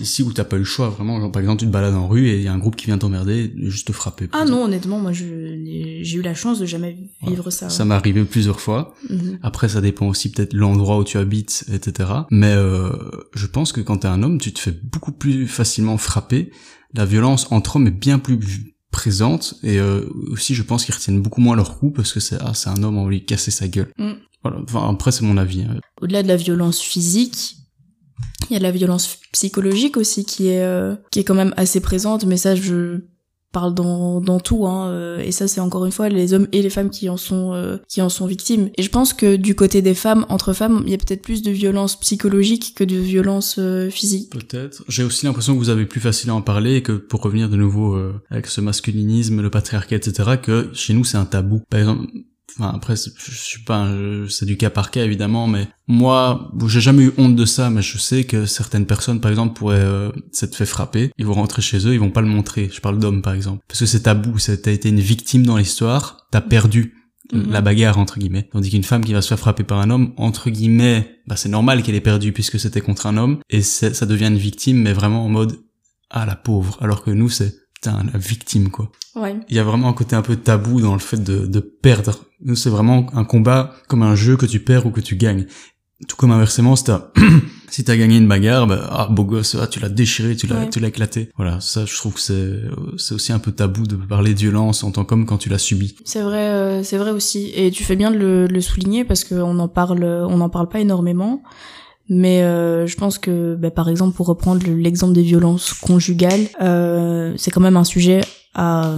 ici 0.00 0.22
où 0.22 0.32
t'as 0.32 0.44
pas 0.44 0.56
eu 0.56 0.60
le 0.60 0.64
choix, 0.64 0.88
vraiment, 0.88 1.20
genre 1.20 1.30
par 1.30 1.42
exemple 1.42 1.60
tu 1.60 1.66
te 1.66 1.70
balades 1.70 1.94
en 1.94 2.08
rue 2.08 2.26
et 2.28 2.36
il 2.36 2.42
y 2.42 2.48
a 2.48 2.52
un 2.52 2.58
groupe 2.58 2.76
qui 2.76 2.86
vient 2.86 2.96
t'emmerder, 2.96 3.52
juste 3.64 3.88
te 3.88 3.92
frapper. 3.92 4.30
Ah 4.32 4.46
non, 4.46 4.64
honnêtement, 4.64 5.00
moi 5.00 5.12
j'ai 5.12 6.16
eu 6.16 6.22
la 6.22 6.34
chance 6.34 6.58
de 6.58 6.64
jamais 6.64 6.96
vivre 7.26 7.50
ça. 7.50 7.68
Ça 7.68 7.84
m'est 7.84 7.94
arrivé 7.94 8.24
plusieurs 8.24 8.60
fois. 8.60 8.94
Mhm. 9.10 9.38
Après, 9.42 9.68
ça 9.68 9.82
dépend 9.82 10.08
aussi 10.08 10.32
peut-être 10.32 10.54
l'endroit 10.54 10.96
où 10.98 11.04
tu 11.04 11.18
habites, 11.18 11.66
etc. 11.70 12.08
Mais 12.30 12.54
euh, 12.54 12.88
je 13.34 13.46
pense 13.46 13.72
que 13.72 13.82
quand 13.82 13.98
t'es 13.98 14.08
un 14.08 14.22
homme, 14.22 14.40
tu 14.40 14.50
te 14.50 14.60
fais 14.60 14.72
beaucoup 14.72 15.12
plus 15.12 15.46
facilement 15.46 15.98
frapper 15.98 16.50
la 16.94 17.04
violence 17.04 17.46
entre 17.50 17.76
hommes 17.76 17.86
est 17.86 17.90
bien 17.90 18.18
plus 18.18 18.38
présente 18.90 19.54
et 19.62 19.78
euh, 19.78 20.08
aussi 20.30 20.54
je 20.54 20.62
pense 20.62 20.84
qu'ils 20.84 20.94
retiennent 20.94 21.20
beaucoup 21.20 21.40
moins 21.40 21.54
leur 21.54 21.78
coup 21.78 21.90
parce 21.90 22.12
que 22.12 22.20
c'est 22.20 22.38
ah, 22.40 22.54
c'est 22.54 22.70
un 22.70 22.82
homme 22.82 22.96
on 22.96 23.04
va 23.04 23.10
lui 23.10 23.24
casser 23.24 23.50
sa 23.50 23.68
gueule. 23.68 23.92
Mm. 23.98 24.12
Voilà, 24.42 24.58
enfin 24.62 24.88
après 24.88 25.12
c'est 25.12 25.24
mon 25.24 25.36
avis. 25.36 25.62
Hein. 25.62 25.80
Au-delà 26.00 26.22
de 26.22 26.28
la 26.28 26.36
violence 26.36 26.80
physique, 26.80 27.56
il 28.48 28.54
y 28.54 28.56
a 28.56 28.60
la 28.60 28.70
violence 28.70 29.18
psychologique 29.32 29.96
aussi 29.96 30.24
qui 30.24 30.48
est 30.48 30.62
euh, 30.62 30.96
qui 31.10 31.18
est 31.20 31.24
quand 31.24 31.34
même 31.34 31.54
assez 31.56 31.80
présente 31.80 32.24
mais 32.24 32.36
ça 32.36 32.54
je 32.54 33.02
parle 33.56 33.72
dans, 33.72 34.20
dans 34.20 34.38
tout 34.38 34.66
hein, 34.66 34.90
euh, 34.90 35.18
et 35.18 35.32
ça 35.32 35.48
c'est 35.48 35.60
encore 35.60 35.86
une 35.86 35.92
fois 35.92 36.10
les 36.10 36.34
hommes 36.34 36.46
et 36.52 36.60
les 36.60 36.68
femmes 36.68 36.90
qui 36.90 37.08
en 37.08 37.16
sont 37.16 37.54
euh, 37.54 37.78
qui 37.88 38.02
en 38.02 38.10
sont 38.10 38.26
victimes. 38.26 38.68
Et 38.76 38.82
je 38.82 38.90
pense 38.90 39.14
que 39.14 39.36
du 39.36 39.54
côté 39.54 39.80
des 39.80 39.94
femmes 39.94 40.26
entre 40.28 40.52
femmes 40.52 40.82
il 40.84 40.90
y 40.90 40.94
a 40.94 40.98
peut-être 40.98 41.22
plus 41.22 41.40
de 41.40 41.50
violence 41.50 41.98
psychologique 41.98 42.74
que 42.76 42.84
de 42.84 42.96
violence 42.96 43.56
euh, 43.58 43.88
physique. 43.88 44.28
Peut-être. 44.28 44.84
J'ai 44.88 45.04
aussi 45.04 45.24
l'impression 45.24 45.54
que 45.54 45.58
vous 45.58 45.70
avez 45.70 45.86
plus 45.86 46.00
facile 46.00 46.28
à 46.28 46.34
en 46.34 46.42
parler 46.42 46.76
et 46.76 46.82
que 46.82 46.92
pour 46.92 47.22
revenir 47.22 47.48
de 47.48 47.56
nouveau 47.56 47.98
avec 48.28 48.46
ce 48.46 48.60
masculinisme 48.60 49.40
le 49.40 49.48
patriarcat 49.48 49.96
etc 49.96 50.32
que 50.42 50.68
chez 50.74 50.92
nous 50.92 51.04
c'est 51.04 51.16
un 51.16 51.24
tabou. 51.24 51.62
Par 51.70 51.80
exemple 51.80 52.08
enfin 52.58 52.72
après 52.74 52.94
je 52.96 53.34
suis 53.34 53.62
pas 53.64 53.88
c'est 54.28 54.46
du 54.46 54.56
cas 54.56 54.70
par 54.70 54.90
cas 54.90 55.04
évidemment 55.04 55.46
mais 55.46 55.68
moi 55.86 56.50
j'ai 56.66 56.80
jamais 56.80 57.04
eu 57.04 57.12
honte 57.18 57.36
de 57.36 57.44
ça 57.44 57.70
mais 57.70 57.82
je 57.82 57.98
sais 57.98 58.24
que 58.24 58.46
certaines 58.46 58.86
personnes 58.86 59.20
par 59.20 59.30
exemple 59.30 59.54
pourraient 59.54 59.76
euh, 59.76 60.10
s'être 60.32 60.56
fait 60.56 60.66
frapper. 60.66 61.12
Ils 61.18 61.26
vont 61.26 61.34
rentrer 61.34 61.62
chez 61.62 61.86
eux 61.86 61.92
ils 61.92 62.00
vont 62.00 62.10
pas 62.10 62.20
le 62.20 62.28
montrer. 62.28 62.70
Je 62.72 62.80
parle 62.80 62.98
d'hommes 62.98 63.22
par 63.22 63.34
exemple. 63.34 63.64
Parce 63.68 63.80
que 63.80 63.86
c'est 63.86 64.00
tabou 64.00 64.36
t'as 64.38 64.72
été 64.72 64.88
une 64.88 65.00
victime 65.00 65.44
dans 65.44 65.56
l'histoire 65.56 66.26
t'as 66.30 66.40
perdu 66.40 66.94
mhm. 67.32 67.50
la 67.50 67.60
bagarre 67.60 67.98
entre 67.98 68.18
guillemets. 68.18 68.48
Tandis 68.52 68.70
qu'une 68.70 68.84
femme 68.84 69.04
qui 69.04 69.12
va 69.12 69.22
se 69.22 69.28
faire 69.28 69.38
frapper 69.38 69.64
par 69.64 69.78
un 69.78 69.90
homme 69.90 70.12
entre 70.16 70.50
guillemets 70.50 71.20
bah 71.26 71.36
c'est 71.36 71.48
normal 71.48 71.82
qu'elle 71.82 71.94
ait 71.94 72.00
perdu 72.00 72.32
puisque 72.32 72.58
c'était 72.58 72.80
contre 72.80 73.06
un 73.06 73.16
homme. 73.16 73.38
Et 73.50 73.62
ça 73.62 74.06
devient 74.06 74.26
une 74.26 74.38
victime 74.38 74.82
mais 74.82 74.92
vraiment 74.92 75.24
en 75.24 75.28
mode 75.28 75.58
ah 76.10 76.26
la 76.26 76.36
pauvre. 76.36 76.78
Alors 76.80 77.04
que 77.04 77.10
nous 77.10 77.28
c'est 77.28 77.54
putain 77.76 78.02
la 78.10 78.18
victime 78.18 78.70
quoi. 78.70 78.90
Ouais. 79.14 79.36
il 79.48 79.56
y 79.56 79.58
a 79.58 79.64
vraiment 79.64 79.88
un 79.88 79.92
côté 79.92 80.16
un 80.16 80.22
peu 80.22 80.36
tabou 80.36 80.80
dans 80.80 80.94
le 80.94 80.98
fait 80.98 81.22
de, 81.22 81.46
de 81.46 81.60
perdre. 81.60 82.24
C'est 82.54 82.70
vraiment 82.70 83.06
un 83.14 83.24
combat 83.24 83.74
comme 83.88 84.02
un 84.02 84.14
jeu 84.14 84.36
que 84.36 84.46
tu 84.46 84.60
perds 84.60 84.86
ou 84.86 84.90
que 84.90 85.00
tu 85.00 85.16
gagnes. 85.16 85.46
Tout 86.08 86.16
comme 86.16 86.30
inversement 86.30 86.76
si 86.76 86.84
t'as 86.84 87.10
si 87.70 87.82
t'as 87.84 87.96
gagné 87.96 88.18
une 88.18 88.28
bagarre 88.28 88.66
bah, 88.66 88.86
ah 88.90 89.08
beau 89.10 89.24
gosse 89.24 89.56
ah, 89.60 89.66
tu 89.66 89.80
l'as 89.80 89.88
déchiré 89.88 90.36
tu 90.36 90.46
l'as 90.46 90.66
tu 90.66 90.80
l'as 90.80 90.88
éclaté. 90.88 91.30
Voilà 91.36 91.60
ça 91.60 91.84
je 91.86 91.94
trouve 91.96 92.14
que 92.14 92.20
c'est 92.20 92.62
c'est 92.98 93.14
aussi 93.14 93.32
un 93.32 93.38
peu 93.38 93.52
tabou 93.52 93.86
de 93.86 93.96
parler 93.96 94.34
de 94.34 94.38
violence 94.38 94.84
en 94.84 94.90
tant 94.90 95.04
qu'homme 95.04 95.26
quand 95.26 95.38
tu 95.38 95.48
l'as 95.48 95.58
subi. 95.58 95.96
C'est 96.04 96.22
vrai 96.22 96.48
euh, 96.48 96.82
c'est 96.82 96.98
vrai 96.98 97.10
aussi. 97.10 97.52
Et 97.54 97.70
tu 97.70 97.84
fais 97.84 97.96
bien 97.96 98.10
de 98.10 98.16
le, 98.16 98.46
le 98.46 98.60
souligner 98.60 99.04
parce 99.04 99.24
qu'on 99.24 99.58
en 99.58 99.68
parle 99.68 100.04
on 100.04 100.40
en 100.40 100.48
parle 100.48 100.68
pas 100.68 100.80
énormément 100.80 101.42
mais 102.08 102.42
euh, 102.42 102.86
je 102.86 102.96
pense 102.96 103.18
que, 103.18 103.54
bah, 103.54 103.70
par 103.70 103.88
exemple, 103.88 104.16
pour 104.16 104.26
reprendre 104.26 104.66
l'exemple 104.66 105.12
des 105.12 105.22
violences 105.22 105.72
conjugales, 105.72 106.46
euh, 106.60 107.34
c'est 107.36 107.50
quand 107.50 107.60
même 107.60 107.76
un 107.76 107.84
sujet 107.84 108.20
à, 108.54 108.96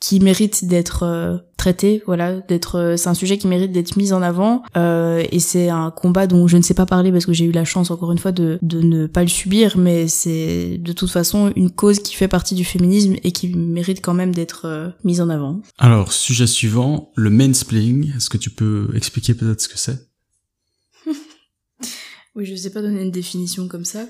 qui 0.00 0.18
mérite 0.18 0.64
d'être 0.64 1.02
euh, 1.02 1.36
traité, 1.58 2.02
voilà, 2.06 2.40
d'être. 2.40 2.76
Euh, 2.76 2.96
c'est 2.96 3.10
un 3.10 3.14
sujet 3.14 3.36
qui 3.36 3.46
mérite 3.46 3.70
d'être 3.70 3.96
mis 3.96 4.14
en 4.14 4.22
avant. 4.22 4.62
Euh, 4.76 5.22
et 5.30 5.38
c'est 5.38 5.68
un 5.68 5.90
combat 5.90 6.26
dont 6.26 6.48
je 6.48 6.56
ne 6.56 6.62
sais 6.62 6.72
pas 6.72 6.86
parler 6.86 7.12
parce 7.12 7.26
que 7.26 7.34
j'ai 7.34 7.44
eu 7.44 7.52
la 7.52 7.66
chance, 7.66 7.90
encore 7.90 8.10
une 8.10 8.18
fois, 8.18 8.32
de, 8.32 8.58
de 8.62 8.80
ne 8.80 9.06
pas 9.06 9.22
le 9.22 9.28
subir. 9.28 9.76
Mais 9.76 10.08
c'est 10.08 10.78
de 10.78 10.92
toute 10.92 11.10
façon 11.10 11.52
une 11.54 11.70
cause 11.70 12.00
qui 12.00 12.14
fait 12.14 12.28
partie 12.28 12.54
du 12.54 12.64
féminisme 12.64 13.16
et 13.22 13.30
qui 13.30 13.54
mérite 13.54 14.00
quand 14.00 14.14
même 14.14 14.34
d'être 14.34 14.94
mise 15.04 15.20
en 15.20 15.28
avant. 15.28 15.60
Alors, 15.78 16.12
sujet 16.12 16.46
suivant, 16.46 17.10
le 17.14 17.28
mansplaining. 17.28 18.12
Est-ce 18.16 18.30
que 18.30 18.38
tu 18.38 18.48
peux 18.48 18.88
expliquer 18.94 19.34
peut-être 19.34 19.60
ce 19.60 19.68
que 19.68 19.78
c'est? 19.78 20.09
Oui, 22.40 22.46
je 22.46 22.56
sais 22.56 22.70
pas 22.70 22.80
donner 22.80 23.02
une 23.02 23.10
définition 23.10 23.68
comme 23.68 23.84
ça. 23.84 24.00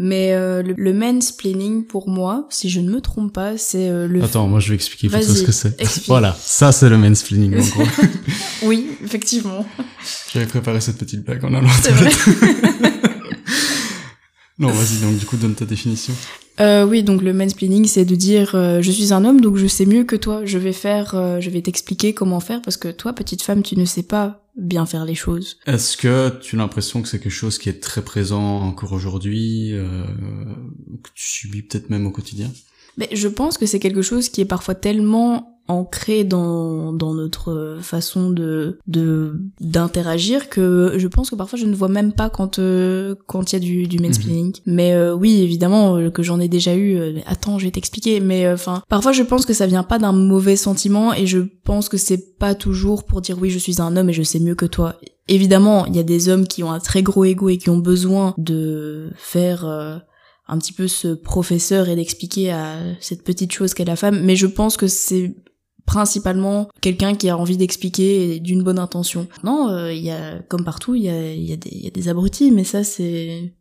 Mais 0.00 0.32
euh, 0.32 0.62
le, 0.62 0.74
le, 0.76 0.92
mansplaining, 0.92 1.84
pour 1.84 2.08
moi, 2.08 2.46
si 2.50 2.70
je 2.70 2.78
ne 2.78 2.88
me 2.88 3.00
trompe 3.00 3.32
pas, 3.32 3.58
c'est 3.58 3.88
euh, 3.88 4.06
le... 4.06 4.22
Attends, 4.22 4.46
moi 4.46 4.60
je 4.60 4.68
vais 4.68 4.76
expliquer 4.76 5.08
plutôt 5.08 5.34
ce 5.34 5.42
que 5.42 5.50
c'est. 5.50 5.76
Voilà, 6.06 6.36
ça 6.40 6.70
c'est 6.70 6.88
le 6.88 6.96
mansplaining 6.96 7.58
en 7.58 7.66
gros. 7.66 7.84
oui, 8.62 8.90
effectivement. 9.04 9.66
J'avais 10.32 10.46
préparé 10.46 10.80
cette 10.80 10.98
petite 10.98 11.24
blague 11.24 11.44
en 11.44 11.52
allant 11.52 11.68
C'est 11.82 11.90
vrai. 11.90 12.10
non, 14.60 14.68
vas-y, 14.68 15.00
donc 15.00 15.18
du 15.18 15.26
coup, 15.26 15.36
donne 15.36 15.56
ta 15.56 15.64
définition. 15.64 16.14
Euh, 16.60 16.84
oui, 16.84 17.02
donc 17.02 17.22
le 17.22 17.32
mansplaining, 17.32 17.86
c'est 17.86 18.04
de 18.04 18.16
dire 18.16 18.52
euh, 18.54 18.82
je 18.82 18.90
suis 18.90 19.12
un 19.12 19.24
homme, 19.24 19.40
donc 19.40 19.56
je 19.56 19.66
sais 19.66 19.86
mieux 19.86 20.04
que 20.04 20.16
toi. 20.16 20.42
Je 20.44 20.58
vais 20.58 20.72
faire, 20.72 21.14
euh, 21.14 21.40
je 21.40 21.50
vais 21.50 21.62
t'expliquer 21.62 22.14
comment 22.14 22.40
faire 22.40 22.60
parce 22.62 22.76
que 22.76 22.88
toi, 22.88 23.12
petite 23.12 23.42
femme, 23.42 23.62
tu 23.62 23.76
ne 23.76 23.84
sais 23.84 24.02
pas 24.02 24.47
bien 24.58 24.84
faire 24.84 25.04
les 25.04 25.14
choses. 25.14 25.58
Est-ce 25.66 25.96
que 25.96 26.38
tu 26.40 26.56
as 26.56 26.58
l'impression 26.58 27.00
que 27.00 27.08
c'est 27.08 27.18
quelque 27.18 27.30
chose 27.30 27.58
qui 27.58 27.68
est 27.68 27.80
très 27.80 28.02
présent 28.02 28.60
encore 28.60 28.92
aujourd'hui, 28.92 29.72
que 29.72 31.10
tu 31.14 31.24
subis 31.24 31.62
peut-être 31.62 31.88
même 31.90 32.06
au 32.06 32.10
quotidien? 32.10 32.50
Mais 32.96 33.08
je 33.12 33.28
pense 33.28 33.56
que 33.56 33.66
c'est 33.66 33.78
quelque 33.78 34.02
chose 34.02 34.28
qui 34.28 34.40
est 34.40 34.44
parfois 34.44 34.74
tellement 34.74 35.57
ancré 35.68 36.24
dans, 36.24 36.94
dans 36.94 37.12
notre 37.12 37.78
façon 37.82 38.30
de 38.30 38.78
de 38.86 39.38
d'interagir 39.60 40.48
que 40.48 40.94
je 40.96 41.06
pense 41.06 41.28
que 41.28 41.36
parfois 41.36 41.58
je 41.58 41.66
ne 41.66 41.74
vois 41.74 41.88
même 41.88 42.12
pas 42.14 42.30
quand 42.30 42.58
euh, 42.58 43.14
quand 43.26 43.52
il 43.52 43.54
y 43.54 43.56
a 43.56 43.60
du 43.60 43.86
du 43.86 43.98
mansplaining 43.98 44.54
mhm. 44.66 44.74
mais 44.74 44.94
euh, 44.94 45.14
oui 45.14 45.42
évidemment 45.42 45.96
euh, 45.96 46.10
que 46.10 46.22
j'en 46.22 46.40
ai 46.40 46.48
déjà 46.48 46.74
eu 46.74 47.20
attends 47.26 47.58
je 47.58 47.66
vais 47.66 47.70
t'expliquer. 47.70 48.20
Mais 48.20 48.50
enfin 48.50 48.82
parfois 48.88 49.12
je 49.12 49.22
pense 49.22 49.44
que 49.44 49.52
ça 49.52 49.66
vient 49.66 49.82
pas 49.82 49.98
d'un 49.98 50.12
mauvais 50.12 50.56
sentiment 50.56 51.12
et 51.12 51.26
je 51.26 51.40
pense 51.64 51.90
que 51.90 51.98
c'est 51.98 52.38
pas 52.38 52.54
toujours 52.54 53.04
pour 53.04 53.20
dire 53.20 53.36
oui 53.38 53.50
je 53.50 53.58
suis 53.58 53.80
un 53.80 53.96
homme 53.96 54.08
et 54.08 54.14
je 54.14 54.22
sais 54.22 54.40
mieux 54.40 54.54
que 54.54 54.66
toi. 54.66 54.96
Évidemment 55.28 55.84
il 55.84 55.94
y 55.94 55.98
a 55.98 56.04
des 56.04 56.30
hommes 56.30 56.46
qui 56.46 56.62
ont 56.62 56.72
un 56.72 56.80
très 56.80 57.02
gros 57.02 57.24
ego 57.24 57.50
et 57.50 57.58
qui 57.58 57.68
ont 57.68 57.78
besoin 57.78 58.34
de 58.38 59.10
faire 59.16 59.66
un 59.66 60.58
petit 60.58 60.72
peu 60.72 60.88
ce 60.88 61.08
professeur 61.08 61.90
et 61.90 61.96
d'expliquer 61.96 62.52
à 62.52 62.76
cette 63.00 63.22
petite 63.22 63.52
chose 63.52 63.74
qu'est 63.74 63.84
la 63.84 63.96
femme 63.96 64.22
mais 64.22 64.34
je 64.34 64.46
pense 64.46 64.78
que 64.78 64.86
c'est 64.86 65.34
principalement 65.88 66.68
quelqu'un 66.82 67.14
qui 67.14 67.30
a 67.30 67.36
envie 67.36 67.56
d'expliquer 67.56 68.40
d'une 68.40 68.62
bonne 68.62 68.78
intention. 68.78 69.26
Non, 69.42 69.70
euh, 69.70 69.90
il 69.92 70.04
y 70.04 70.10
a 70.10 70.38
comme 70.48 70.62
partout, 70.62 70.94
il 70.94 71.04
y 71.04 71.08
a, 71.08 71.32
y, 71.32 71.46
y 71.46 71.86
a, 71.86 71.90
des 71.90 72.08
abrutis, 72.08 72.50
mais 72.50 72.62
ça 72.62 72.84
c'est. 72.84 73.54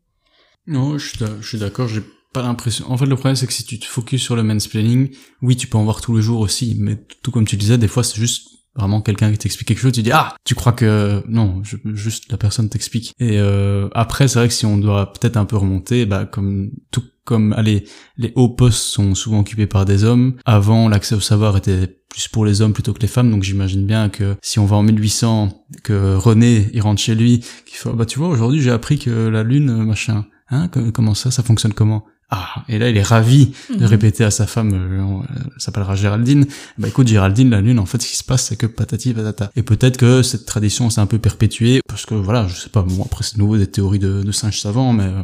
Non, 0.67 0.97
je 0.97 1.07
suis 1.41 1.57
d'accord. 1.57 1.87
J'ai 1.87 2.03
pas 2.33 2.41
l'impression. 2.41 2.91
En 2.91 2.97
fait, 2.97 3.05
le 3.05 3.15
problème 3.15 3.37
c'est 3.37 3.47
que 3.47 3.53
si 3.53 3.63
tu 3.63 3.79
te 3.79 3.85
focuses 3.85 4.21
sur 4.21 4.35
le 4.35 4.43
mansplaining, 4.43 5.09
oui, 5.41 5.55
tu 5.55 5.67
peux 5.67 5.77
en 5.77 5.85
voir 5.85 6.01
tous 6.01 6.17
les 6.17 6.21
jours 6.21 6.41
aussi, 6.41 6.75
mais 6.77 6.97
tout 7.23 7.31
comme 7.31 7.47
tu 7.47 7.55
disais, 7.55 7.77
des 7.77 7.87
fois 7.87 8.03
c'est 8.03 8.19
juste 8.19 8.49
vraiment 8.77 9.01
quelqu'un 9.01 9.31
qui 9.31 9.37
t'explique 9.37 9.67
quelque 9.67 9.79
chose, 9.79 9.91
tu 9.91 10.03
dis 10.03 10.11
ah, 10.11 10.35
tu 10.45 10.55
crois 10.55 10.71
que 10.71 11.23
non, 11.27 11.61
juste 11.85 12.31
la 12.31 12.37
personne 12.37 12.69
t'explique. 12.69 13.13
Et 13.19 13.39
euh, 13.39 13.89
après, 13.93 14.27
c'est 14.27 14.39
vrai 14.39 14.47
que 14.47 14.53
si 14.53 14.65
on 14.65 14.77
doit 14.77 15.13
peut-être 15.13 15.37
un 15.37 15.45
peu 15.45 15.57
remonter, 15.57 16.05
bah 16.05 16.25
comme 16.25 16.71
tout 16.91 17.03
comme 17.25 17.51
allez, 17.53 17.83
les 18.15 18.31
hauts 18.35 18.47
postes 18.47 18.83
sont 18.83 19.13
souvent 19.13 19.39
occupés 19.39 19.67
par 19.67 19.83
des 19.83 20.05
hommes. 20.05 20.35
Avant, 20.45 20.87
l'accès 20.87 21.13
au 21.13 21.19
savoir 21.19 21.57
était 21.57 21.99
plus 22.09 22.29
pour 22.29 22.45
les 22.45 22.61
hommes 22.61 22.71
plutôt 22.71 22.93
que 22.93 23.01
les 23.01 23.07
femmes, 23.07 23.29
donc 23.29 23.43
j'imagine 23.43 23.85
bien 23.85 24.07
que 24.07 24.37
si 24.41 24.59
on 24.59 24.65
va 24.65 24.77
en 24.77 24.83
1800, 24.83 25.65
que 25.83 26.15
René 26.15 26.69
il 26.73 26.81
rentre 26.81 27.01
chez 27.01 27.15
lui, 27.15 27.39
qu'il 27.65 27.77
fait 27.77 27.89
bah 27.91 28.05
tu 28.05 28.17
vois 28.17 28.29
aujourd'hui 28.29 28.61
j'ai 28.61 28.71
appris 28.71 28.97
que 28.97 29.09
la 29.09 29.43
lune 29.43 29.83
machin, 29.83 30.25
hein 30.49 30.69
comment 30.93 31.13
ça, 31.13 31.29
ça 31.29 31.43
fonctionne 31.43 31.73
comment? 31.73 32.05
Ah, 32.29 32.65
et 32.67 32.77
là 32.77 32.89
il 32.89 32.97
est 32.97 33.03
ravi 33.03 33.53
de 33.69 33.75
mhm. 33.75 33.85
répéter 33.85 34.23
à 34.25 34.31
sa 34.31 34.47
femme, 34.47 34.73
euh, 34.73 35.57
s'appellera 35.57 35.95
Géraldine, 35.95 36.45
bah 36.77 36.89
écoute 36.89 37.07
Géraldine, 37.07 37.49
la 37.49 37.61
lune 37.61 37.79
en 37.79 37.85
fait 37.85 38.01
ce 38.01 38.07
qui 38.07 38.17
se 38.17 38.23
passe 38.23 38.43
c'est 38.43 38.57
que 38.57 38.65
patati 38.65 39.13
patata. 39.13 39.49
Et 39.55 39.63
peut-être 39.63 39.95
que 39.95 40.21
cette 40.23 40.45
tradition 40.45 40.89
s'est 40.89 40.99
un 40.99 41.05
peu 41.05 41.19
perpétuée, 41.19 41.79
parce 41.87 42.05
que 42.05 42.15
voilà, 42.15 42.45
je 42.47 42.55
sais 42.55 42.69
pas, 42.69 42.81
bon 42.81 43.03
après 43.05 43.23
c'est 43.23 43.37
nouveau 43.37 43.57
des 43.57 43.67
théories 43.67 43.99
de, 43.99 44.23
de 44.23 44.31
singes 44.33 44.59
savants, 44.59 44.91
mais 44.91 45.05
euh, 45.05 45.23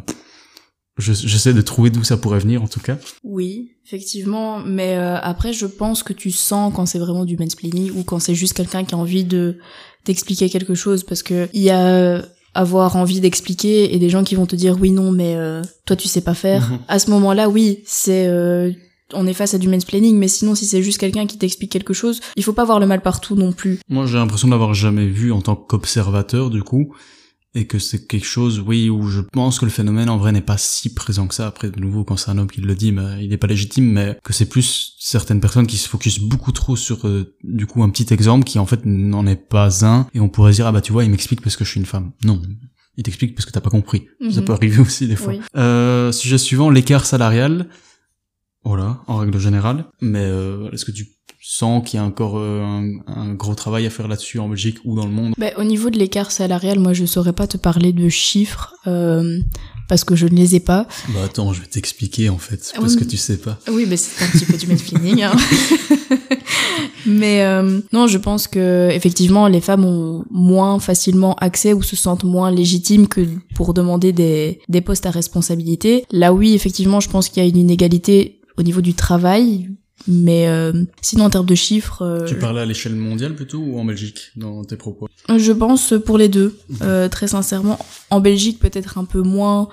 j'essaie 0.97 1.54
de 1.54 1.62
trouver 1.62 1.89
d'où 1.89 2.06
ça 2.06 2.16
pourrait 2.16 2.39
venir 2.39 2.64
en 2.64 2.68
tout 2.68 2.80
cas. 2.80 2.97
Oui, 3.24 3.72
effectivement, 3.86 4.60
mais 4.60 4.95
euh, 4.95 5.18
après 5.18 5.51
je 5.51 5.66
pense 5.66 6.04
que 6.04 6.14
tu 6.14 6.32
sens 6.32 6.72
quand 6.74 6.86
c'est 6.86 6.99
vraiment 6.99 7.26
du 7.26 7.36
mansplaining 7.36 7.91
ou 7.91 8.04
quand 8.06 8.20
c'est 8.20 8.36
juste 8.36 8.54
quelqu'un 8.54 8.86
qui 8.86 8.95
a 8.95 8.97
envie 8.97 9.26
de 9.26 9.58
t'expliquer 10.06 10.49
quelque 10.49 10.74
chose 10.74 11.04
parce 11.04 11.22
que 11.22 11.49
il 11.51 11.64
y 11.64 11.70
a 11.70 12.24
avoir 12.54 12.95
envie 12.95 13.20
d'expliquer 13.20 13.93
et 13.93 13.99
des 13.99 14.10
gens 14.10 14.24
qui 14.24 14.36
vont 14.36 14.45
te 14.45 14.56
dire 14.56 14.78
oui 14.80 14.91
non 14.91 15.12
mais 15.12 15.36
euh, 15.36 15.62
toi 15.86 15.95
tu 15.95 16.08
sais 16.08 16.22
pas 16.22 16.34
faire. 16.34 16.70
Mhm. 16.70 16.80
À 16.88 16.99
ce 16.99 17.10
moment-là, 17.12 17.49
oui, 17.49 17.80
c'est 17.86 18.28
euh, 18.28 18.72
on 19.14 19.28
est 19.28 19.34
face 19.34 19.54
à 19.54 19.58
du 19.58 19.68
mansplaining, 19.68 20.18
mais 20.18 20.28
sinon 20.28 20.56
si 20.56 20.66
c'est 20.66 20.82
juste 20.82 20.97
quelqu'un 20.97 21.26
qui 21.26 21.38
t'explique 21.38 21.72
quelque 21.72 21.93
chose, 21.93 22.22
il 22.36 22.43
faut 22.43 22.54
pas 22.54 22.66
voir 22.66 22.80
le 22.80 22.86
mal 22.86 23.01
partout 23.01 23.36
non 23.36 23.51
plus. 23.51 23.80
Moi 23.89 24.06
j'ai 24.06 24.18
l'impression 24.18 24.47
d'avoir 24.47 24.74
jamais 24.74 25.08
vu 25.08 25.32
en 25.32 25.41
tant 25.41 25.56
qu'observateur 25.56 26.49
du 26.49 26.64
coup 26.64 26.93
et 27.56 27.66
que 27.68 27.78
c'est 27.78 28.08
quelque 28.08 28.26
chose, 28.26 28.60
oui, 28.60 28.89
où 28.89 29.08
je 29.08 29.22
pense 29.22 29.60
que 29.60 29.66
le 29.66 29.72
phénomène 29.72 30.10
en 30.10 30.18
vrai 30.18 30.32
n'est 30.32 30.41
pas 30.41 30.58
si 30.58 30.93
présent 30.93 31.28
que 31.28 31.36
ça. 31.36 31.45
Après, 31.45 31.70
de 31.70 31.80
nouveau, 31.80 32.04
quand 32.04 32.18
c'est 32.18 32.32
un 32.32 32.38
homme 32.39 32.49
qui 32.49 32.62
le 32.62 32.76
dit, 32.76 32.91
bah, 32.91 33.22
il 33.22 33.30
n'est 33.30 33.38
pas 33.38 33.47
légitime, 33.47 33.91
mais 33.91 34.18
que 34.24 34.34
c'est 34.34 34.47
plus 34.47 34.95
certaines 34.99 35.39
personnes 35.39 35.68
qui 35.68 35.78
se 35.78 35.88
focusent 35.88 36.20
beaucoup 36.20 36.51
trop 36.51 36.76
sur, 36.76 37.08
euh, 37.08 37.36
du 37.43 37.68
coup, 37.68 37.84
un 37.84 37.89
petit 37.89 38.12
exemple 38.12 38.43
qui 38.43 38.58
en 38.58 38.66
fait 38.66 38.86
n'en 38.86 39.28
est 39.28 39.36
pas 39.36 39.86
un, 39.86 40.08
et 40.16 40.20
on 40.20 40.30
pourrait 40.30 40.54
dire, 40.54 40.66
ah 40.66 40.72
bah 40.72 40.82
tu 40.82 40.91
vois, 40.91 41.04
il 41.04 41.12
m'explique 41.12 41.41
parce 41.41 41.56
que 41.56 41.64
je 41.64 41.70
suis 41.70 41.80
une 41.80 41.86
femme. 41.86 42.12
Non. 42.24 42.41
Il 42.97 43.04
t'explique 43.04 43.36
parce 43.36 43.45
que 43.45 43.51
t'as 43.51 43.62
pas 43.62 43.70
compris. 43.70 44.08
Ça 44.32 44.41
mhm. 44.41 44.45
peut 44.45 44.54
arriver 44.54 44.80
aussi 44.80 45.08
des 45.08 45.16
fois. 45.16 45.34
Euh, 45.56 46.12
sujet 46.12 46.38
suivant, 46.38 46.70
l'écart 46.70 47.06
salarial. 47.06 47.68
Voilà, 48.66 49.04
en 49.08 49.18
règle 49.18 49.39
générale. 49.39 49.86
Mais 49.99 50.24
euh, 50.24 50.72
est-ce 50.72 50.86
que 50.86 50.91
tu 50.91 51.08
sens 51.46 51.84
qu'il 51.86 52.00
y 52.00 52.02
a 52.02 52.06
encore 52.06 52.38
euh, 52.38 52.82
un, 53.06 53.34
gros 53.34 53.54
travail 53.54 53.86
à 53.86 53.89
faire 53.89 54.08
là-dessus 54.08 54.39
en 54.39 54.48
Belgique 54.48 54.78
ou 54.86 54.96
dans 54.96 55.06
le 55.06 55.12
monde 55.12 55.34
bah, 55.38 55.52
Au 55.58 55.66
niveau 55.66 55.89
de 55.89 56.00
l'écart 56.00 56.32
salarial, 56.32 56.80
moi 56.80 56.94
je 56.94 57.06
saurais 57.06 57.34
pas 57.34 57.48
te 57.48 57.58
parler 57.58 57.91
de 57.91 58.08
chiffres 58.08 58.74
euh, 58.88 59.41
parce 59.89 60.06
que 60.06 60.16
je 60.16 60.26
ne 60.26 60.36
les 60.36 60.56
ai 60.56 60.62
pas. 60.62 60.88
Bah 61.10 61.26
attends, 61.26 61.52
je 61.52 61.60
vais 61.60 61.68
t'expliquer 61.68 62.30
en 62.30 62.38
fait, 62.38 62.72
parce 62.76 62.96
que 62.96 63.04
tu 63.04 63.18
sais 63.18 63.38
pas. 63.38 63.60
Oui, 63.70 63.86
mais 63.88 63.98
c'est 63.98 64.24
un 64.24 64.30
petit 64.30 64.46
peu 64.46 64.56
du 64.56 64.68
mansplaining. 64.68 65.24
Hein. 65.24 65.36
mais 67.06 67.44
euh, 67.44 67.82
non, 67.91 68.08
je 68.08 68.18
pense 68.18 68.48
que 68.48 68.89
effectivement 68.94 69.50
les 69.50 69.60
femmes 69.60 69.84
ont 69.84 70.24
moins 70.32 70.80
facilement 70.80 71.36
accès 71.36 71.74
ou 71.74 71.84
se 71.84 71.98
sentent 71.98 72.24
moins 72.24 72.52
légitimes 72.52 73.10
que 73.10 73.28
pour 73.54 73.74
demander 73.74 74.14
des, 74.14 74.62
des 74.70 74.80
postes 74.80 75.06
à 75.06 75.12
responsabilité. 75.12 76.06
Là 76.10 76.34
oui, 76.34 76.54
effectivement, 76.54 77.02
je 77.02 77.10
pense 77.10 77.28
qu'il 77.28 77.44
y 77.44 77.46
a 77.46 77.50
une 77.50 77.58
inégalité 77.58 78.39
au 78.58 78.64
niveau 78.64 78.80
du 78.80 78.94
travail 78.94 79.68
mais 80.08 80.47
euh, 80.47 80.74
sinon 81.01 81.26
en 81.26 81.30
termes 81.30 81.45
de 81.45 81.56
chiffres... 81.56 82.01
Euh, 82.01 82.26
tu 82.26 82.36
parlais 82.36 82.62
à 82.62 82.66
l'échelle 82.66 82.95
mondiale 82.95 83.36
plutôt 83.36 83.60
ou 83.60 83.80
en 83.80 83.86
Belgique 83.86 84.32
dans 84.36 84.64
tes 84.64 84.76
propos? 84.76 85.08
Je 85.30 85.51
pense 85.51 85.93
pour 86.06 86.18
les 86.18 86.30
deux, 86.30 86.58
euh, 86.82 87.10
très 87.10 87.28
sincèrement. 87.28 87.80
En 88.10 88.20
Belgique 88.20 88.60
peut-être 88.60 88.97
un 88.97 89.06
peu 89.06 89.22
moins 89.22 89.70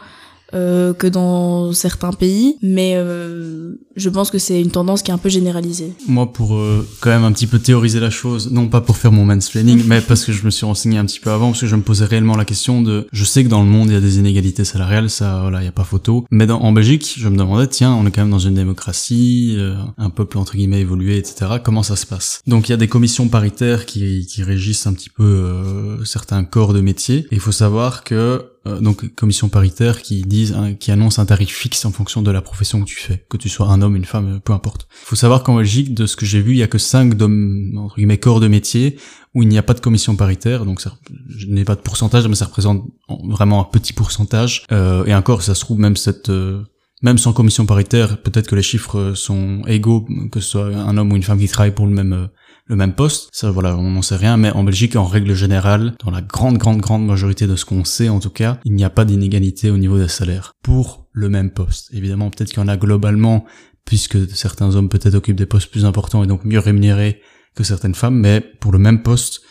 euh, 0.54 0.92
que 0.94 1.06
dans 1.06 1.72
certains 1.72 2.12
pays, 2.12 2.56
mais 2.62 2.94
euh, 2.96 3.74
je 3.96 4.08
pense 4.08 4.30
que 4.30 4.38
c'est 4.38 4.60
une 4.60 4.70
tendance 4.70 5.02
qui 5.02 5.10
est 5.10 5.14
un 5.14 5.18
peu 5.18 5.28
généralisée. 5.28 5.92
Moi, 6.08 6.32
pour 6.32 6.56
euh, 6.56 6.86
quand 7.00 7.10
même 7.10 7.24
un 7.24 7.32
petit 7.32 7.46
peu 7.46 7.58
théoriser 7.58 8.00
la 8.00 8.10
chose, 8.10 8.50
non 8.50 8.68
pas 8.68 8.80
pour 8.80 8.96
faire 8.96 9.12
mon 9.12 9.24
mansplaining, 9.24 9.82
mais 9.86 10.00
parce 10.00 10.24
que 10.24 10.32
je 10.32 10.44
me 10.44 10.50
suis 10.50 10.66
renseigné 10.66 10.98
un 10.98 11.04
petit 11.04 11.20
peu 11.20 11.30
avant, 11.30 11.48
parce 11.48 11.60
que 11.60 11.66
je 11.66 11.76
me 11.76 11.82
posais 11.82 12.04
réellement 12.04 12.36
la 12.36 12.44
question 12.44 12.82
de, 12.82 13.06
je 13.12 13.24
sais 13.24 13.44
que 13.44 13.48
dans 13.48 13.62
le 13.62 13.68
monde 13.68 13.88
il 13.88 13.94
y 13.94 13.96
a 13.96 14.00
des 14.00 14.18
inégalités 14.18 14.64
salariales, 14.64 15.10
ça, 15.10 15.40
voilà, 15.42 15.62
il 15.62 15.64
y 15.64 15.68
a 15.68 15.72
pas 15.72 15.84
photo, 15.84 16.24
mais 16.30 16.46
dans, 16.46 16.60
en 16.60 16.72
Belgique, 16.72 17.14
je 17.18 17.28
me 17.28 17.36
demandais, 17.36 17.66
tiens, 17.66 17.94
on 17.94 18.06
est 18.06 18.10
quand 18.10 18.22
même 18.22 18.30
dans 18.30 18.38
une 18.38 18.54
démocratie, 18.54 19.54
euh, 19.58 19.74
un 19.98 20.10
peuple 20.10 20.38
entre 20.38 20.56
guillemets 20.56 20.80
évolué, 20.80 21.18
etc. 21.18 21.52
Comment 21.62 21.82
ça 21.82 21.96
se 21.96 22.06
passe? 22.06 22.42
Donc 22.46 22.68
il 22.68 22.72
y 22.72 22.74
a 22.74 22.78
des 22.78 22.88
commissions 22.88 23.28
paritaires 23.28 23.86
qui, 23.86 24.26
qui 24.26 24.42
régissent 24.42 24.86
un 24.86 24.92
petit 24.92 25.10
peu 25.10 25.22
euh, 25.22 26.04
certains 26.04 26.44
corps 26.44 26.72
de 26.72 26.80
métier, 26.80 27.26
et 27.30 27.34
il 27.34 27.40
faut 27.40 27.52
savoir 27.52 28.04
que 28.04 28.44
euh, 28.66 28.80
donc 28.80 29.14
commission 29.14 29.48
paritaire 29.48 30.02
qui 30.02 30.22
disent 30.22 30.52
hein, 30.52 30.74
qui 30.74 30.90
annonce 30.90 31.18
un 31.18 31.26
tarif 31.26 31.50
fixe 31.50 31.84
en 31.84 31.92
fonction 31.92 32.20
de 32.20 32.30
la 32.30 32.42
profession 32.42 32.80
que 32.80 32.86
tu 32.86 32.96
fais, 32.96 33.24
que 33.28 33.36
tu 33.36 33.48
sois 33.48 33.68
un 33.68 33.80
homme, 33.80 33.96
une 33.96 34.04
femme, 34.04 34.40
peu 34.44 34.52
importe. 34.52 34.86
Faut 34.90 35.16
savoir 35.16 35.42
qu'en 35.42 35.56
Belgique, 35.56 35.94
de 35.94 36.06
ce 36.06 36.16
que 36.16 36.26
j'ai 36.26 36.42
vu, 36.42 36.52
il 36.52 36.58
y 36.58 36.62
a 36.62 36.68
que 36.68 36.78
cinq 36.78 37.14
entre 37.14 37.96
guillemets 37.96 38.18
corps 38.18 38.40
de 38.40 38.48
métier 38.48 38.98
où 39.34 39.42
il 39.42 39.48
n'y 39.48 39.58
a 39.58 39.62
pas 39.62 39.74
de 39.74 39.80
commission 39.80 40.16
paritaire, 40.16 40.64
donc 40.64 40.80
ça, 40.80 40.92
je 41.28 41.46
n'ai 41.46 41.64
pas 41.64 41.76
de 41.76 41.80
pourcentage, 41.80 42.26
mais 42.26 42.34
ça 42.34 42.46
représente 42.46 42.84
vraiment 43.08 43.60
un 43.60 43.64
petit 43.64 43.92
pourcentage. 43.92 44.64
Euh, 44.72 45.04
et 45.04 45.14
encore, 45.14 45.42
ça 45.42 45.54
se 45.54 45.60
trouve 45.60 45.78
même 45.78 45.96
cette 45.96 46.30
euh, 46.30 46.64
même 47.02 47.16
sans 47.16 47.32
commission 47.32 47.64
paritaire, 47.64 48.20
peut-être 48.20 48.46
que 48.46 48.56
les 48.56 48.62
chiffres 48.62 49.14
sont 49.14 49.62
égaux, 49.66 50.06
que 50.30 50.40
ce 50.40 50.50
soit 50.50 50.66
un 50.66 50.98
homme 50.98 51.12
ou 51.12 51.16
une 51.16 51.22
femme 51.22 51.38
qui 51.38 51.48
travaille 51.48 51.74
pour 51.74 51.86
le 51.86 51.94
même 51.94 52.12
euh, 52.12 52.26
le 52.70 52.76
même 52.76 52.94
poste. 52.94 53.28
Ça, 53.32 53.50
voilà, 53.50 53.76
on 53.76 53.90
n'en 53.90 54.00
sait 54.00 54.14
rien, 54.14 54.36
mais 54.36 54.52
en 54.52 54.62
Belgique, 54.62 54.94
en 54.94 55.04
règle 55.04 55.34
générale, 55.34 55.94
dans 56.04 56.12
la 56.12 56.22
grande, 56.22 56.56
grande, 56.56 56.80
grande 56.80 57.04
majorité 57.04 57.48
de 57.48 57.56
ce 57.56 57.64
qu'on 57.64 57.84
sait, 57.84 58.08
en 58.08 58.20
tout 58.20 58.30
cas, 58.30 58.60
il 58.64 58.74
n'y 58.74 58.84
a 58.84 58.90
pas 58.90 59.04
d'inégalité 59.04 59.70
au 59.70 59.76
niveau 59.76 59.98
des 59.98 60.06
salaires 60.06 60.52
pour 60.62 61.08
le 61.10 61.28
même 61.28 61.50
poste. 61.50 61.92
Évidemment, 61.92 62.30
peut-être 62.30 62.50
qu'il 62.50 62.60
y 62.60 62.62
en 62.62 62.68
a 62.68 62.76
globalement, 62.76 63.44
puisque 63.84 64.30
certains 64.30 64.76
hommes 64.76 64.88
peut-être 64.88 65.16
occupent 65.16 65.36
des 65.36 65.46
postes 65.46 65.68
plus 65.68 65.84
importants 65.84 66.22
et 66.22 66.28
donc 66.28 66.44
mieux 66.44 66.60
rémunérés 66.60 67.20
que 67.56 67.64
certaines 67.64 67.96
femmes, 67.96 68.14
mais 68.14 68.40
pour 68.40 68.70
le 68.70 68.78
même 68.78 69.02
poste, 69.02 69.42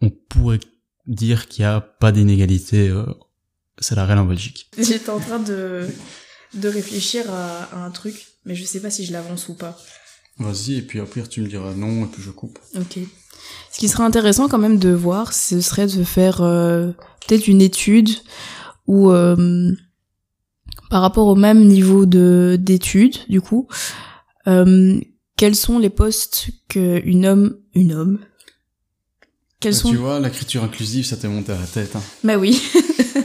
on 0.00 0.10
pourrait 0.10 0.60
dire 1.08 1.48
qu'il 1.48 1.64
n'y 1.64 1.68
a 1.68 1.80
pas 1.80 2.12
d'inégalité 2.12 2.88
euh, 2.88 3.04
salariale 3.80 4.20
en 4.20 4.26
Belgique. 4.26 4.70
J'étais 4.78 5.10
en 5.10 5.18
train 5.18 5.40
de, 5.40 5.88
de 6.54 6.68
réfléchir 6.68 7.24
à, 7.28 7.64
à 7.64 7.78
un 7.84 7.90
truc, 7.90 8.26
mais 8.44 8.54
je 8.54 8.64
sais 8.64 8.80
pas 8.80 8.90
si 8.90 9.04
je 9.04 9.12
l'avance 9.12 9.48
ou 9.48 9.54
pas. 9.54 9.76
Vas-y, 10.38 10.74
et 10.74 10.82
puis 10.82 11.00
après 11.00 11.22
tu 11.28 11.42
me 11.42 11.48
diras 11.48 11.74
non, 11.74 12.04
et 12.04 12.08
puis 12.08 12.22
je 12.22 12.30
coupe. 12.30 12.58
Ok. 12.76 12.98
Ce 13.72 13.78
qui 13.78 13.88
serait 13.88 14.04
intéressant 14.04 14.48
quand 14.48 14.58
même 14.58 14.78
de 14.78 14.90
voir, 14.90 15.32
ce 15.32 15.60
serait 15.60 15.86
de 15.86 16.04
faire 16.04 16.42
euh, 16.42 16.92
peut-être 17.26 17.46
une 17.46 17.62
étude 17.62 18.10
où, 18.86 19.10
euh, 19.10 19.72
par 20.90 21.02
rapport 21.02 21.26
au 21.26 21.34
même 21.34 21.66
niveau 21.66 22.06
de 22.06 22.56
d'études, 22.60 23.18
du 23.28 23.40
coup, 23.40 23.68
euh, 24.46 25.00
quels 25.36 25.56
sont 25.56 25.78
les 25.78 25.90
postes 25.90 26.48
que 26.68 27.00
une 27.04 27.26
homme, 27.26 27.56
une 27.74 27.92
homme, 27.92 28.18
quels 29.60 29.72
bah, 29.72 29.78
sont... 29.78 29.90
Tu 29.90 29.96
vois, 29.96 30.20
l'écriture 30.20 30.62
inclusive, 30.62 31.04
ça 31.04 31.16
t'est 31.16 31.28
monté 31.28 31.52
à 31.52 31.58
la 31.58 31.66
tête. 31.66 31.96
Hein. 31.96 32.02
Bah 32.22 32.36
oui. 32.36 32.60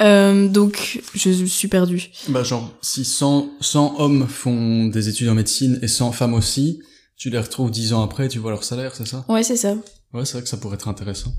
Euh, 0.00 0.48
donc, 0.48 1.00
je 1.14 1.44
suis 1.44 1.68
perdue. 1.68 2.10
Bah 2.28 2.42
genre, 2.42 2.72
si 2.80 3.04
100, 3.04 3.50
100 3.60 3.96
hommes 3.98 4.26
font 4.26 4.86
des 4.86 5.08
études 5.08 5.28
en 5.28 5.34
médecine 5.34 5.78
et 5.82 5.88
100 5.88 6.12
femmes 6.12 6.34
aussi, 6.34 6.80
tu 7.16 7.28
les 7.30 7.38
retrouves 7.38 7.70
10 7.70 7.92
ans 7.92 8.02
après, 8.02 8.28
tu 8.28 8.38
vois 8.38 8.50
leur 8.50 8.64
salaire, 8.64 8.94
c'est 8.94 9.06
ça? 9.06 9.24
Ouais, 9.28 9.42
c'est 9.42 9.56
ça. 9.56 9.74
Ouais, 10.12 10.24
c'est 10.24 10.32
vrai 10.32 10.42
que 10.42 10.48
ça 10.48 10.56
pourrait 10.56 10.76
être 10.76 10.88
intéressant. 10.88 11.32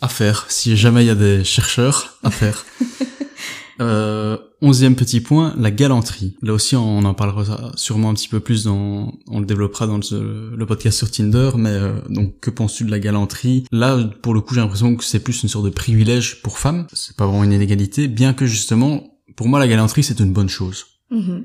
À 0.00 0.08
faire, 0.08 0.46
si 0.48 0.76
jamais 0.76 1.04
il 1.04 1.06
y 1.06 1.10
a 1.10 1.14
des 1.14 1.44
chercheurs, 1.44 2.18
à 2.22 2.30
faire. 2.30 2.66
Euh, 3.80 4.36
onzième 4.60 4.94
petit 4.94 5.20
point, 5.20 5.54
la 5.58 5.70
galanterie. 5.70 6.36
Là 6.42 6.52
aussi, 6.52 6.76
on 6.76 7.04
en 7.04 7.14
parlera 7.14 7.72
sûrement 7.76 8.10
un 8.10 8.14
petit 8.14 8.28
peu 8.28 8.40
plus 8.40 8.64
dans, 8.64 9.12
on 9.28 9.40
le 9.40 9.46
développera 9.46 9.86
dans 9.86 9.98
le, 9.98 10.64
podcast 10.66 10.98
sur 10.98 11.10
Tinder, 11.10 11.50
mais 11.56 11.70
euh, 11.70 11.92
donc 12.08 12.38
que 12.40 12.50
penses-tu 12.50 12.84
de 12.84 12.90
la 12.90 12.98
galanterie? 12.98 13.64
Là, 13.72 13.98
pour 14.22 14.34
le 14.34 14.40
coup, 14.40 14.54
j'ai 14.54 14.60
l'impression 14.60 14.94
que 14.96 15.04
c'est 15.04 15.20
plus 15.20 15.42
une 15.42 15.48
sorte 15.48 15.64
de 15.64 15.70
privilège 15.70 16.42
pour 16.42 16.58
femmes. 16.58 16.86
C'est 16.92 17.16
pas 17.16 17.26
vraiment 17.26 17.44
une 17.44 17.52
inégalité, 17.52 18.08
bien 18.08 18.34
que 18.34 18.46
justement, 18.46 19.18
pour 19.36 19.48
moi, 19.48 19.58
la 19.58 19.68
galanterie, 19.68 20.02
c'est 20.02 20.20
une 20.20 20.32
bonne 20.32 20.48
chose. 20.48 20.86
Mm-hmm. 21.10 21.42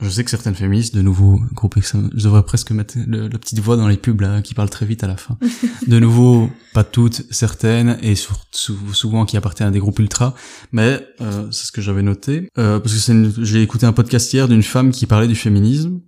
Je 0.00 0.10
sais 0.10 0.24
que 0.24 0.30
certaines 0.30 0.54
féministes, 0.54 0.94
de 0.94 1.00
nouveau, 1.00 1.40
groupe 1.54 1.76
je 1.80 2.24
devrais 2.24 2.42
presque 2.42 2.70
mettre 2.70 2.96
le, 3.06 3.28
la 3.28 3.38
petite 3.38 3.60
voix 3.60 3.76
dans 3.76 3.88
les 3.88 3.96
pubs 3.96 4.20
là, 4.20 4.42
qui 4.42 4.52
parle 4.52 4.68
très 4.68 4.84
vite 4.84 5.02
à 5.02 5.06
la 5.06 5.16
fin. 5.16 5.38
de 5.86 5.98
nouveau, 5.98 6.50
pas 6.74 6.84
toutes, 6.84 7.22
certaines, 7.30 7.98
et 8.02 8.14
souvent 8.52 9.24
qui 9.24 9.38
appartiennent 9.38 9.70
à 9.70 9.72
des 9.72 9.78
groupes 9.78 9.98
ultra, 9.98 10.34
mais 10.70 11.00
euh, 11.22 11.50
c'est 11.50 11.66
ce 11.66 11.72
que 11.72 11.80
j'avais 11.80 12.02
noté, 12.02 12.50
euh, 12.58 12.78
parce 12.78 12.94
que 12.94 13.32
j'ai 13.42 13.62
écouté 13.62 13.86
un 13.86 13.94
podcast 13.94 14.30
hier 14.32 14.48
d'une 14.48 14.62
femme 14.62 14.90
qui 14.90 15.06
parlait 15.06 15.28
du 15.28 15.34
féminisme, 15.34 16.00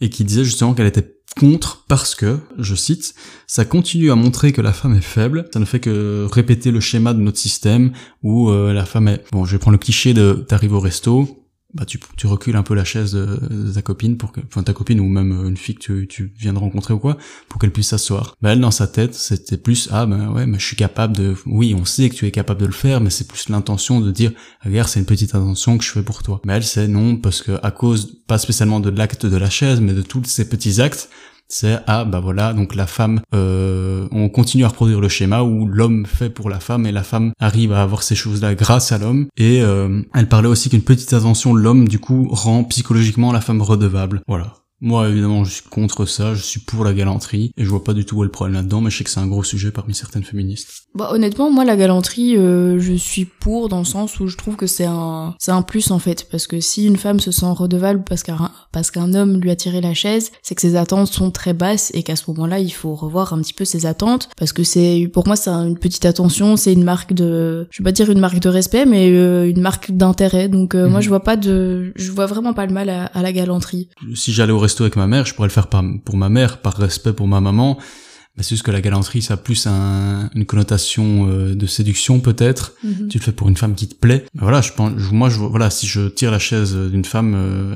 et 0.00 0.10
qui 0.10 0.24
disait 0.24 0.44
justement 0.44 0.74
qu'elle 0.74 0.86
était 0.86 1.14
contre 1.38 1.84
parce 1.88 2.14
que, 2.14 2.38
je 2.58 2.74
cite, 2.74 3.14
ça 3.46 3.64
continue 3.64 4.10
à 4.10 4.16
montrer 4.16 4.52
que 4.52 4.60
la 4.60 4.72
femme 4.72 4.94
est 4.94 5.00
faible, 5.00 5.48
ça 5.52 5.60
ne 5.60 5.64
fait 5.64 5.80
que 5.80 6.26
répéter 6.30 6.70
le 6.70 6.80
schéma 6.80 7.14
de 7.14 7.20
notre 7.20 7.38
système 7.38 7.92
où 8.22 8.50
euh, 8.50 8.72
la 8.72 8.84
femme 8.84 9.08
est... 9.08 9.24
Bon, 9.32 9.44
je 9.44 9.52
vais 9.52 9.58
prendre 9.58 9.76
le 9.76 9.78
cliché 9.78 10.14
de 10.14 10.44
t'arrives 10.48 10.74
au 10.74 10.80
resto, 10.80 11.37
bah 11.74 11.84
tu, 11.84 12.00
tu 12.16 12.26
recules 12.26 12.56
un 12.56 12.62
peu 12.62 12.74
la 12.74 12.84
chaise 12.84 13.12
de, 13.12 13.72
ta 13.72 13.82
copine 13.82 14.16
pour 14.16 14.32
que 14.32 14.40
enfin 14.46 14.62
ta 14.62 14.72
copine 14.72 15.00
ou 15.00 15.08
même 15.08 15.32
une 15.46 15.56
fille 15.56 15.74
que 15.74 15.80
tu, 15.80 16.08
tu 16.08 16.32
viens 16.38 16.54
de 16.54 16.58
rencontrer 16.58 16.94
ou 16.94 16.98
quoi 16.98 17.18
pour 17.48 17.60
qu'elle 17.60 17.72
puisse 17.72 17.88
s'asseoir. 17.88 18.36
Bah 18.40 18.52
elle 18.52 18.60
dans 18.60 18.70
sa 18.70 18.86
tête 18.86 19.14
c'était 19.14 19.58
plus 19.58 19.88
ah 19.92 20.06
ben 20.06 20.30
ouais 20.32 20.46
mais 20.46 20.58
je 20.58 20.64
suis 20.64 20.76
capable 20.76 21.14
de 21.14 21.34
oui 21.44 21.74
on 21.78 21.84
sait 21.84 22.08
que 22.08 22.14
tu 22.14 22.26
es 22.26 22.30
capable 22.30 22.60
de 22.60 22.66
le 22.66 22.72
faire 22.72 23.00
mais 23.02 23.10
c'est 23.10 23.28
plus 23.28 23.50
l'intention 23.50 24.00
de 24.00 24.10
dire 24.10 24.32
regarde 24.64 24.88
c'est 24.88 25.00
une 25.00 25.06
petite 25.06 25.34
attention 25.34 25.76
que 25.76 25.84
je 25.84 25.90
fais 25.90 26.02
pour 26.02 26.22
toi. 26.22 26.40
Mais 26.44 26.54
elle 26.54 26.64
c'est 26.64 26.88
non 26.88 27.16
parce 27.16 27.42
que 27.42 27.58
à 27.62 27.70
cause 27.70 28.18
pas 28.26 28.38
spécialement 28.38 28.80
de 28.80 28.88
l'acte 28.88 29.26
de 29.26 29.36
la 29.36 29.50
chaise 29.50 29.80
mais 29.80 29.92
de 29.92 30.02
tous 30.02 30.24
ces 30.24 30.48
petits 30.48 30.80
actes 30.80 31.10
c'est 31.48 31.78
ah 31.86 32.04
bah 32.04 32.20
voilà 32.20 32.52
donc 32.52 32.74
la 32.74 32.86
femme 32.86 33.20
euh, 33.34 34.06
on 34.10 34.28
continue 34.28 34.64
à 34.64 34.68
reproduire 34.68 35.00
le 35.00 35.08
schéma 35.08 35.42
où 35.42 35.66
l'homme 35.66 36.06
fait 36.06 36.30
pour 36.30 36.50
la 36.50 36.60
femme 36.60 36.86
et 36.86 36.92
la 36.92 37.02
femme 37.02 37.32
arrive 37.40 37.72
à 37.72 37.82
avoir 37.82 38.02
ces 38.02 38.14
choses 38.14 38.42
là 38.42 38.54
grâce 38.54 38.92
à 38.92 38.98
l'homme. 38.98 39.26
Et 39.36 39.62
euh, 39.62 40.02
elle 40.14 40.28
parlait 40.28 40.48
aussi 40.48 40.68
qu'une 40.68 40.82
petite 40.82 41.12
attention 41.12 41.54
de 41.54 41.60
l'homme 41.60 41.88
du 41.88 41.98
coup 41.98 42.28
rend 42.30 42.64
psychologiquement 42.64 43.32
la 43.32 43.40
femme 43.40 43.62
redevable. 43.62 44.22
Voilà 44.28 44.54
moi, 44.80 45.08
évidemment, 45.08 45.44
je 45.44 45.54
suis 45.54 45.62
contre 45.68 46.06
ça, 46.06 46.34
je 46.34 46.42
suis 46.42 46.60
pour 46.60 46.84
la 46.84 46.94
galanterie, 46.94 47.52
et 47.56 47.64
je 47.64 47.68
vois 47.68 47.82
pas 47.82 47.94
du 47.94 48.04
tout 48.04 48.18
où 48.18 48.22
est 48.22 48.26
le 48.26 48.30
problème 48.30 48.54
là-dedans, 48.54 48.80
mais 48.80 48.90
je 48.90 48.98
sais 48.98 49.04
que 49.04 49.10
c'est 49.10 49.20
un 49.20 49.26
gros 49.26 49.42
sujet 49.42 49.70
parmi 49.70 49.94
certaines 49.94 50.22
féministes. 50.22 50.68
Bah, 50.94 51.10
honnêtement, 51.12 51.50
moi, 51.50 51.64
la 51.64 51.76
galanterie, 51.76 52.36
euh, 52.36 52.78
je 52.78 52.94
suis 52.94 53.24
pour 53.24 53.68
dans 53.68 53.80
le 53.80 53.84
sens 53.84 54.20
où 54.20 54.28
je 54.28 54.36
trouve 54.36 54.56
que 54.56 54.66
c'est 54.66 54.86
un, 54.86 55.34
c'est 55.38 55.50
un 55.50 55.62
plus, 55.62 55.90
en 55.90 55.98
fait, 55.98 56.28
parce 56.30 56.46
que 56.46 56.60
si 56.60 56.86
une 56.86 56.96
femme 56.96 57.18
se 57.18 57.32
sent 57.32 57.46
redevable 57.46 58.04
parce 58.04 58.22
qu'un, 58.22 58.50
parce 58.72 58.90
qu'un 58.90 59.14
homme 59.14 59.40
lui 59.40 59.50
a 59.50 59.56
tiré 59.56 59.80
la 59.80 59.94
chaise, 59.94 60.30
c'est 60.42 60.54
que 60.54 60.60
ses 60.60 60.76
attentes 60.76 61.08
sont 61.08 61.30
très 61.30 61.54
basses, 61.54 61.90
et 61.94 62.02
qu'à 62.04 62.16
ce 62.16 62.24
moment-là, 62.28 62.60
il 62.60 62.70
faut 62.72 62.94
revoir 62.94 63.32
un 63.32 63.40
petit 63.40 63.54
peu 63.54 63.64
ses 63.64 63.86
attentes, 63.86 64.28
parce 64.36 64.52
que 64.52 64.62
c'est, 64.62 65.10
pour 65.12 65.26
moi, 65.26 65.34
c'est 65.34 65.50
une 65.50 65.78
petite 65.78 66.04
attention, 66.04 66.56
c'est 66.56 66.72
une 66.72 66.84
marque 66.84 67.12
de, 67.12 67.66
je 67.70 67.82
vais 67.82 67.84
pas 67.84 67.92
dire 67.92 68.10
une 68.10 68.20
marque 68.20 68.38
de 68.38 68.48
respect, 68.48 68.86
mais 68.86 69.10
euh, 69.10 69.48
une 69.48 69.60
marque 69.60 69.90
d'intérêt, 69.90 70.48
donc 70.48 70.74
euh, 70.74 70.88
moi, 70.88 70.98
mhm. 70.98 71.02
je 71.02 71.08
vois 71.08 71.24
pas 71.24 71.36
de, 71.36 71.92
je 71.96 72.12
vois 72.12 72.26
vraiment 72.26 72.54
pas 72.54 72.66
le 72.66 72.72
mal 72.72 72.88
à, 72.90 73.06
à 73.06 73.22
la 73.22 73.32
galanterie. 73.32 73.88
Si 74.14 74.32
j'allais 74.32 74.52
au 74.52 74.67
resto 74.68 74.84
avec 74.84 74.96
ma 74.96 75.06
mère, 75.06 75.24
je 75.24 75.34
pourrais 75.34 75.48
le 75.48 75.52
faire 75.52 75.68
par, 75.68 75.82
pour 76.04 76.16
ma 76.16 76.28
mère, 76.28 76.60
par 76.60 76.74
respect 76.76 77.14
pour 77.14 77.26
ma 77.26 77.40
maman. 77.40 77.78
Mais 78.36 78.42
c'est 78.44 78.50
juste 78.50 78.64
que 78.64 78.70
la 78.70 78.80
galanterie, 78.80 79.22
ça 79.22 79.34
a 79.34 79.36
plus 79.36 79.66
un, 79.66 80.30
une 80.34 80.44
connotation 80.44 81.26
euh, 81.28 81.54
de 81.54 81.66
séduction 81.66 82.20
peut-être. 82.20 82.74
Mhm. 82.84 83.08
Tu 83.08 83.18
le 83.18 83.24
fais 83.24 83.32
pour 83.32 83.48
une 83.48 83.56
femme 83.56 83.74
qui 83.74 83.88
te 83.88 83.94
plaît. 83.94 84.26
Mais 84.34 84.42
voilà, 84.42 84.60
je 84.60 84.72
pense, 84.72 84.92
moi, 85.10 85.28
je, 85.30 85.38
voilà, 85.38 85.70
si 85.70 85.86
je 85.86 86.08
tire 86.08 86.30
la 86.30 86.38
chaise 86.38 86.76
d'une 86.76 87.04
femme, 87.04 87.34
euh, 87.34 87.74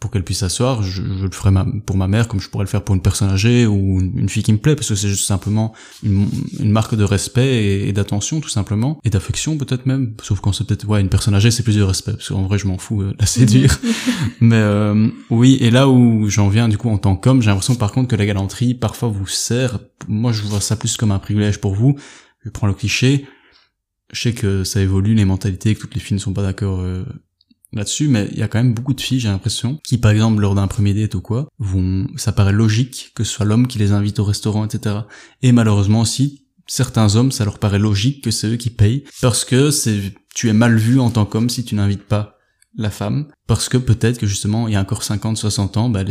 pour 0.00 0.10
qu'elle 0.10 0.22
puisse 0.22 0.40
s'asseoir, 0.40 0.82
je, 0.82 1.02
je, 1.02 1.24
le 1.24 1.30
ferai 1.30 1.50
pour 1.86 1.96
ma 1.96 2.08
mère 2.08 2.28
comme 2.28 2.40
je 2.40 2.50
pourrais 2.50 2.64
le 2.64 2.68
faire 2.68 2.84
pour 2.84 2.94
une 2.94 3.00
personne 3.00 3.30
âgée 3.30 3.66
ou 3.66 4.00
une, 4.00 4.28
fille 4.28 4.42
qui 4.42 4.52
me 4.52 4.58
plaît, 4.58 4.76
parce 4.76 4.88
que 4.88 4.94
c'est 4.94 5.08
juste 5.08 5.26
simplement 5.26 5.72
une, 6.02 6.28
une, 6.60 6.70
marque 6.70 6.94
de 6.94 7.04
respect 7.04 7.86
et, 7.88 7.92
d'attention 7.92 8.40
tout 8.40 8.50
simplement, 8.50 9.00
et 9.04 9.10
d'affection 9.10 9.56
peut-être 9.56 9.86
même, 9.86 10.14
sauf 10.22 10.40
quand 10.40 10.52
c'est 10.52 10.64
peut-être 10.64 10.86
ouais 10.86 11.00
une 11.00 11.08
personne 11.08 11.34
âgée 11.34 11.50
c'est 11.50 11.62
plus 11.62 11.76
de 11.76 11.82
respect, 11.82 12.12
parce 12.12 12.28
qu'en 12.28 12.42
vrai 12.42 12.58
je 12.58 12.66
m'en 12.66 12.76
fous 12.76 13.00
euh, 13.00 13.12
de 13.12 13.16
la 13.18 13.26
séduire, 13.26 13.80
mais 14.40 14.56
euh, 14.56 15.08
oui 15.30 15.56
et 15.60 15.70
là 15.70 15.88
où 15.88 16.28
j'en 16.28 16.48
viens 16.48 16.68
du 16.68 16.76
coup 16.76 16.90
en 16.90 16.98
tant 16.98 17.16
qu'homme, 17.16 17.40
j'ai 17.40 17.48
l'impression 17.48 17.74
par 17.74 17.92
contre 17.92 18.08
que 18.08 18.16
la 18.16 18.26
galanterie 18.26 18.74
parfois 18.74 19.08
vous 19.08 19.26
sert, 19.26 19.78
moi 20.06 20.32
je 20.32 20.42
vois 20.42 20.60
ça 20.60 20.76
plus 20.76 20.98
comme 20.98 21.12
un 21.12 21.18
privilège 21.18 21.60
pour 21.60 21.74
vous, 21.74 21.96
je 22.44 22.50
prends 22.50 22.66
le 22.66 22.74
cliché, 22.74 23.26
je 24.12 24.20
sais 24.20 24.32
que 24.32 24.64
ça 24.64 24.82
évolue 24.82 25.14
les 25.14 25.24
mentalités, 25.24 25.74
que 25.74 25.80
toutes 25.80 25.94
les 25.94 26.00
filles 26.00 26.16
ne 26.16 26.20
sont 26.20 26.34
pas 26.34 26.42
d'accord 26.42 26.80
euh, 26.80 27.04
là-dessus, 27.72 28.08
mais 28.08 28.28
il 28.32 28.38
y 28.38 28.42
a 28.42 28.48
quand 28.48 28.58
même 28.58 28.74
beaucoup 28.74 28.94
de 28.94 29.00
filles, 29.00 29.20
j'ai 29.20 29.28
l'impression, 29.28 29.78
qui 29.84 29.98
par 29.98 30.10
exemple 30.10 30.40
lors 30.40 30.54
d'un 30.54 30.66
premier 30.66 30.94
date 30.94 31.14
ou 31.14 31.20
quoi, 31.20 31.48
vont, 31.58 32.06
ça 32.16 32.32
paraît 32.32 32.52
logique 32.52 33.12
que 33.14 33.24
ce 33.24 33.32
soit 33.32 33.46
l'homme 33.46 33.66
qui 33.66 33.78
les 33.78 33.92
invite 33.92 34.18
au 34.18 34.24
restaurant, 34.24 34.64
etc. 34.64 34.96
Et 35.42 35.52
malheureusement 35.52 36.00
aussi, 36.00 36.46
certains 36.66 37.16
hommes, 37.16 37.32
ça 37.32 37.44
leur 37.44 37.58
paraît 37.58 37.78
logique 37.78 38.24
que 38.24 38.30
c'est 38.30 38.48
eux 38.48 38.56
qui 38.56 38.70
payent, 38.70 39.04
parce 39.20 39.44
que 39.44 39.70
c'est, 39.70 40.14
tu 40.34 40.48
es 40.48 40.52
mal 40.52 40.76
vu 40.76 41.00
en 41.00 41.10
tant 41.10 41.26
qu'homme 41.26 41.50
si 41.50 41.64
tu 41.64 41.74
n'invites 41.74 42.04
pas 42.04 42.36
la 42.76 42.90
femme, 42.90 43.26
parce 43.46 43.68
que 43.68 43.76
peut-être 43.76 44.18
que 44.18 44.26
justement, 44.26 44.68
il 44.68 44.74
y 44.74 44.76
a 44.76 44.80
encore 44.80 45.02
50, 45.02 45.36
60 45.36 45.76
ans, 45.78 45.88
bah, 45.88 46.04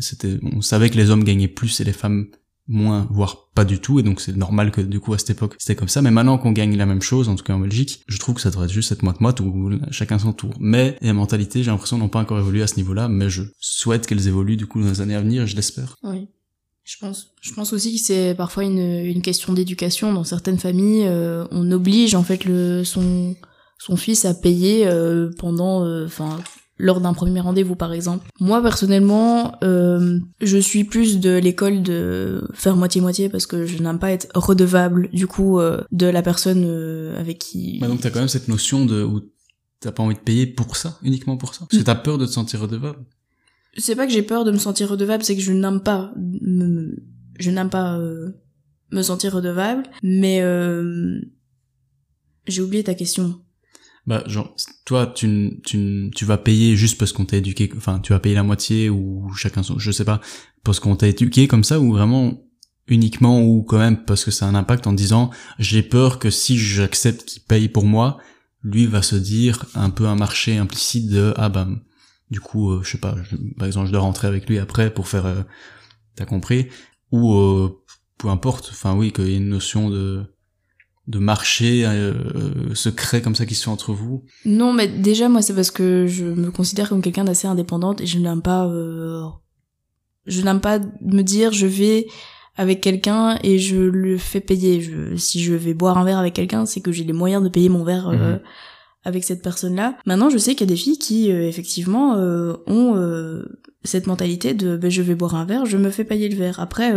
c'était, 0.00 0.38
on 0.42 0.60
savait 0.60 0.90
que 0.90 0.96
les 0.96 1.10
hommes 1.10 1.24
gagnaient 1.24 1.48
plus 1.48 1.80
et 1.80 1.84
les 1.84 1.92
femmes 1.92 2.26
moins, 2.68 3.08
voire 3.10 3.48
pas 3.54 3.64
du 3.64 3.80
tout, 3.80 3.98
et 3.98 4.02
donc 4.02 4.20
c'est 4.20 4.36
normal 4.36 4.70
que 4.70 4.80
du 4.80 5.00
coup 5.00 5.14
à 5.14 5.18
cette 5.18 5.30
époque 5.30 5.56
c'était 5.58 5.74
comme 5.74 5.88
ça, 5.88 6.02
mais 6.02 6.10
maintenant 6.10 6.38
qu'on 6.38 6.52
gagne 6.52 6.76
la 6.76 6.86
même 6.86 7.02
chose, 7.02 7.28
en 7.28 7.34
tout 7.34 7.44
cas 7.44 7.54
en 7.54 7.58
Belgique, 7.58 8.02
je 8.06 8.18
trouve 8.18 8.34
que 8.34 8.40
ça 8.40 8.50
devrait 8.50 8.68
juste 8.68 8.92
être 8.92 9.02
moite-moite 9.02 9.40
ou 9.40 9.70
chacun 9.90 10.18
son 10.18 10.32
tour. 10.32 10.54
Mais 10.60 10.96
les 11.00 11.12
mentalités, 11.12 11.62
j'ai 11.62 11.70
l'impression, 11.70 11.98
n'ont 11.98 12.08
pas 12.08 12.20
encore 12.20 12.38
évolué 12.38 12.62
à 12.62 12.66
ce 12.66 12.76
niveau-là, 12.76 13.08
mais 13.08 13.30
je 13.30 13.42
souhaite 13.58 14.06
qu'elles 14.06 14.28
évoluent 14.28 14.56
du 14.56 14.66
coup 14.66 14.80
dans 14.80 14.88
les 14.88 15.00
années 15.00 15.16
à 15.16 15.20
venir, 15.20 15.46
je 15.46 15.56
l'espère. 15.56 15.96
Oui. 16.02 16.28
Je 16.84 16.96
pense, 16.98 17.34
je 17.42 17.52
pense 17.52 17.74
aussi 17.74 17.94
que 17.96 18.02
c'est 18.02 18.34
parfois 18.34 18.64
une, 18.64 18.78
une 18.78 19.20
question 19.20 19.52
d'éducation. 19.52 20.10
Dans 20.14 20.24
certaines 20.24 20.58
familles, 20.58 21.06
euh, 21.06 21.44
on 21.50 21.70
oblige 21.70 22.14
en 22.14 22.22
fait 22.22 22.46
le 22.46 22.82
son 22.82 23.36
son 23.78 23.96
fils 23.96 24.24
à 24.24 24.34
payer 24.34 24.86
euh, 24.86 25.30
pendant, 25.38 25.84
euh, 25.84 26.04
enfin 26.04 26.40
lors 26.78 27.00
d'un 27.00 27.12
premier 27.12 27.40
rendez-vous 27.40 27.74
par 27.76 27.92
exemple. 27.92 28.28
Moi 28.40 28.62
personnellement, 28.62 29.56
euh, 29.62 30.18
je 30.40 30.58
suis 30.58 30.84
plus 30.84 31.18
de 31.18 31.36
l'école 31.36 31.82
de 31.82 32.48
faire 32.54 32.76
moitié-moitié 32.76 33.28
parce 33.28 33.46
que 33.46 33.66
je 33.66 33.82
n'aime 33.82 33.98
pas 33.98 34.12
être 34.12 34.28
redevable 34.34 35.08
du 35.12 35.26
coup 35.26 35.58
euh, 35.58 35.80
de 35.92 36.06
la 36.06 36.22
personne 36.22 36.64
euh, 36.64 37.18
avec 37.18 37.38
qui... 37.38 37.78
Bah 37.80 37.88
donc 37.88 38.00
t'as 38.00 38.10
quand 38.10 38.20
même 38.20 38.28
cette 38.28 38.48
notion 38.48 38.86
de 38.86 39.02
où 39.02 39.20
t'as 39.80 39.92
pas 39.92 40.02
envie 40.02 40.14
de 40.14 40.20
payer 40.20 40.46
pour 40.46 40.76
ça, 40.76 40.98
uniquement 41.02 41.36
pour 41.36 41.54
ça? 41.54 41.66
Parce 41.68 41.82
que 41.82 41.86
t'as 41.86 41.94
peur 41.94 42.18
de 42.18 42.26
te 42.26 42.30
sentir 42.30 42.60
redevable 42.60 43.04
C'est 43.76 43.96
pas 43.96 44.06
que 44.06 44.12
j'ai 44.12 44.22
peur 44.22 44.44
de 44.44 44.52
me 44.52 44.58
sentir 44.58 44.88
redevable, 44.88 45.24
c'est 45.24 45.36
que 45.36 45.42
je 45.42 45.52
n'aime 45.52 45.80
pas 45.80 46.12
me... 46.16 46.96
je 47.38 47.50
n'aime 47.50 47.70
pas 47.70 47.98
me 48.90 49.02
sentir 49.02 49.34
redevable, 49.34 49.84
mais 50.02 50.42
j'ai 52.46 52.62
oublié 52.62 52.84
ta 52.84 52.94
question. 52.94 53.40
Bah, 54.08 54.24
genre, 54.26 54.56
toi, 54.86 55.06
tu, 55.06 55.60
tu, 55.66 56.10
tu 56.16 56.24
vas 56.24 56.38
payer 56.38 56.76
juste 56.76 56.96
parce 56.96 57.12
qu'on 57.12 57.26
t'a 57.26 57.36
éduqué, 57.36 57.70
enfin, 57.76 58.00
tu 58.00 58.14
vas 58.14 58.18
payer 58.18 58.34
la 58.34 58.42
moitié 58.42 58.88
ou 58.88 59.30
chacun 59.34 59.62
son, 59.62 59.78
je 59.78 59.90
sais 59.90 60.06
pas, 60.06 60.22
parce 60.64 60.80
qu'on 60.80 60.96
t'a 60.96 61.08
éduqué 61.08 61.46
comme 61.46 61.62
ça 61.62 61.78
ou 61.78 61.92
vraiment 61.92 62.42
uniquement 62.86 63.42
ou 63.42 63.62
quand 63.62 63.76
même 63.76 64.06
parce 64.06 64.24
que 64.24 64.30
ça 64.30 64.46
a 64.46 64.48
un 64.48 64.54
impact 64.54 64.86
en 64.86 64.94
disant, 64.94 65.28
j'ai 65.58 65.82
peur 65.82 66.18
que 66.18 66.30
si 66.30 66.56
j'accepte 66.56 67.26
qu'il 67.26 67.42
paye 67.42 67.68
pour 67.68 67.84
moi, 67.84 68.16
lui 68.62 68.86
va 68.86 69.02
se 69.02 69.14
dire 69.14 69.66
un 69.74 69.90
peu 69.90 70.06
un 70.06 70.16
marché 70.16 70.56
implicite 70.56 71.10
de, 71.10 71.34
ah 71.36 71.50
bah, 71.50 71.68
du 72.30 72.40
coup, 72.40 72.70
euh, 72.70 72.82
je 72.82 72.92
sais 72.92 72.98
pas, 72.98 73.14
par 73.58 73.66
exemple, 73.66 73.88
je 73.88 73.92
dois 73.92 74.00
rentrer 74.00 74.26
avec 74.26 74.48
lui 74.48 74.58
après 74.58 74.88
pour 74.90 75.06
faire, 75.06 75.26
euh, 75.26 75.42
t'as 76.16 76.24
compris, 76.24 76.68
ou 77.12 77.34
euh, 77.34 77.84
peu 78.16 78.28
importe, 78.28 78.70
enfin 78.72 78.94
oui, 78.96 79.12
qu'il 79.12 79.28
y 79.28 79.34
ait 79.34 79.36
une 79.36 79.50
notion 79.50 79.90
de, 79.90 80.24
de 81.08 81.18
marché 81.18 81.84
euh, 81.84 82.74
secret 82.74 83.20
comme 83.20 83.34
ça 83.34 83.46
qui 83.46 83.56
sont 83.56 83.72
entre 83.72 83.92
vous? 83.92 84.24
Non, 84.44 84.72
mais 84.72 84.86
déjà 84.86 85.28
moi 85.28 85.42
c'est 85.42 85.54
parce 85.54 85.72
que 85.72 86.06
je 86.06 86.24
me 86.24 86.50
considère 86.50 86.88
comme 86.88 87.02
quelqu'un 87.02 87.24
d'assez 87.24 87.48
indépendante 87.48 88.00
et 88.00 88.06
je 88.06 88.18
n'aime 88.18 88.42
pas 88.42 88.66
euh, 88.66 89.22
je 90.26 90.42
n'aime 90.42 90.60
pas 90.60 90.78
me 91.00 91.22
dire 91.22 91.52
je 91.52 91.66
vais 91.66 92.06
avec 92.58 92.80
quelqu'un 92.80 93.38
et 93.42 93.58
je 93.58 93.76
le 93.76 94.18
fais 94.18 94.40
payer. 94.40 94.80
Je, 94.80 95.16
si 95.16 95.40
je 95.42 95.54
vais 95.54 95.74
boire 95.74 95.96
un 95.96 96.04
verre 96.04 96.18
avec 96.18 96.34
quelqu'un, 96.34 96.66
c'est 96.66 96.80
que 96.80 96.90
j'ai 96.90 97.04
les 97.04 97.12
moyens 97.12 97.42
de 97.42 97.48
payer 97.48 97.68
mon 97.68 97.84
verre 97.84 98.08
euh, 98.08 98.34
mhm. 98.34 98.40
avec 99.04 99.22
cette 99.22 99.42
personne-là. 99.42 99.96
Maintenant, 100.06 100.28
je 100.28 100.38
sais 100.38 100.56
qu'il 100.56 100.68
y 100.68 100.70
a 100.70 100.74
des 100.74 100.80
filles 100.80 100.98
qui 100.98 101.30
euh, 101.30 101.48
effectivement 101.48 102.16
euh, 102.16 102.54
ont 102.66 102.96
cette 103.84 104.08
mentalité 104.08 104.54
de 104.54 104.76
ben, 104.76 104.90
je 104.90 105.02
vais 105.02 105.14
boire 105.14 105.36
un 105.36 105.44
verre, 105.44 105.66
je 105.66 105.76
me 105.76 105.90
fais 105.90 106.04
payer 106.04 106.28
le 106.28 106.36
verre. 106.36 106.58
Après 106.58 106.92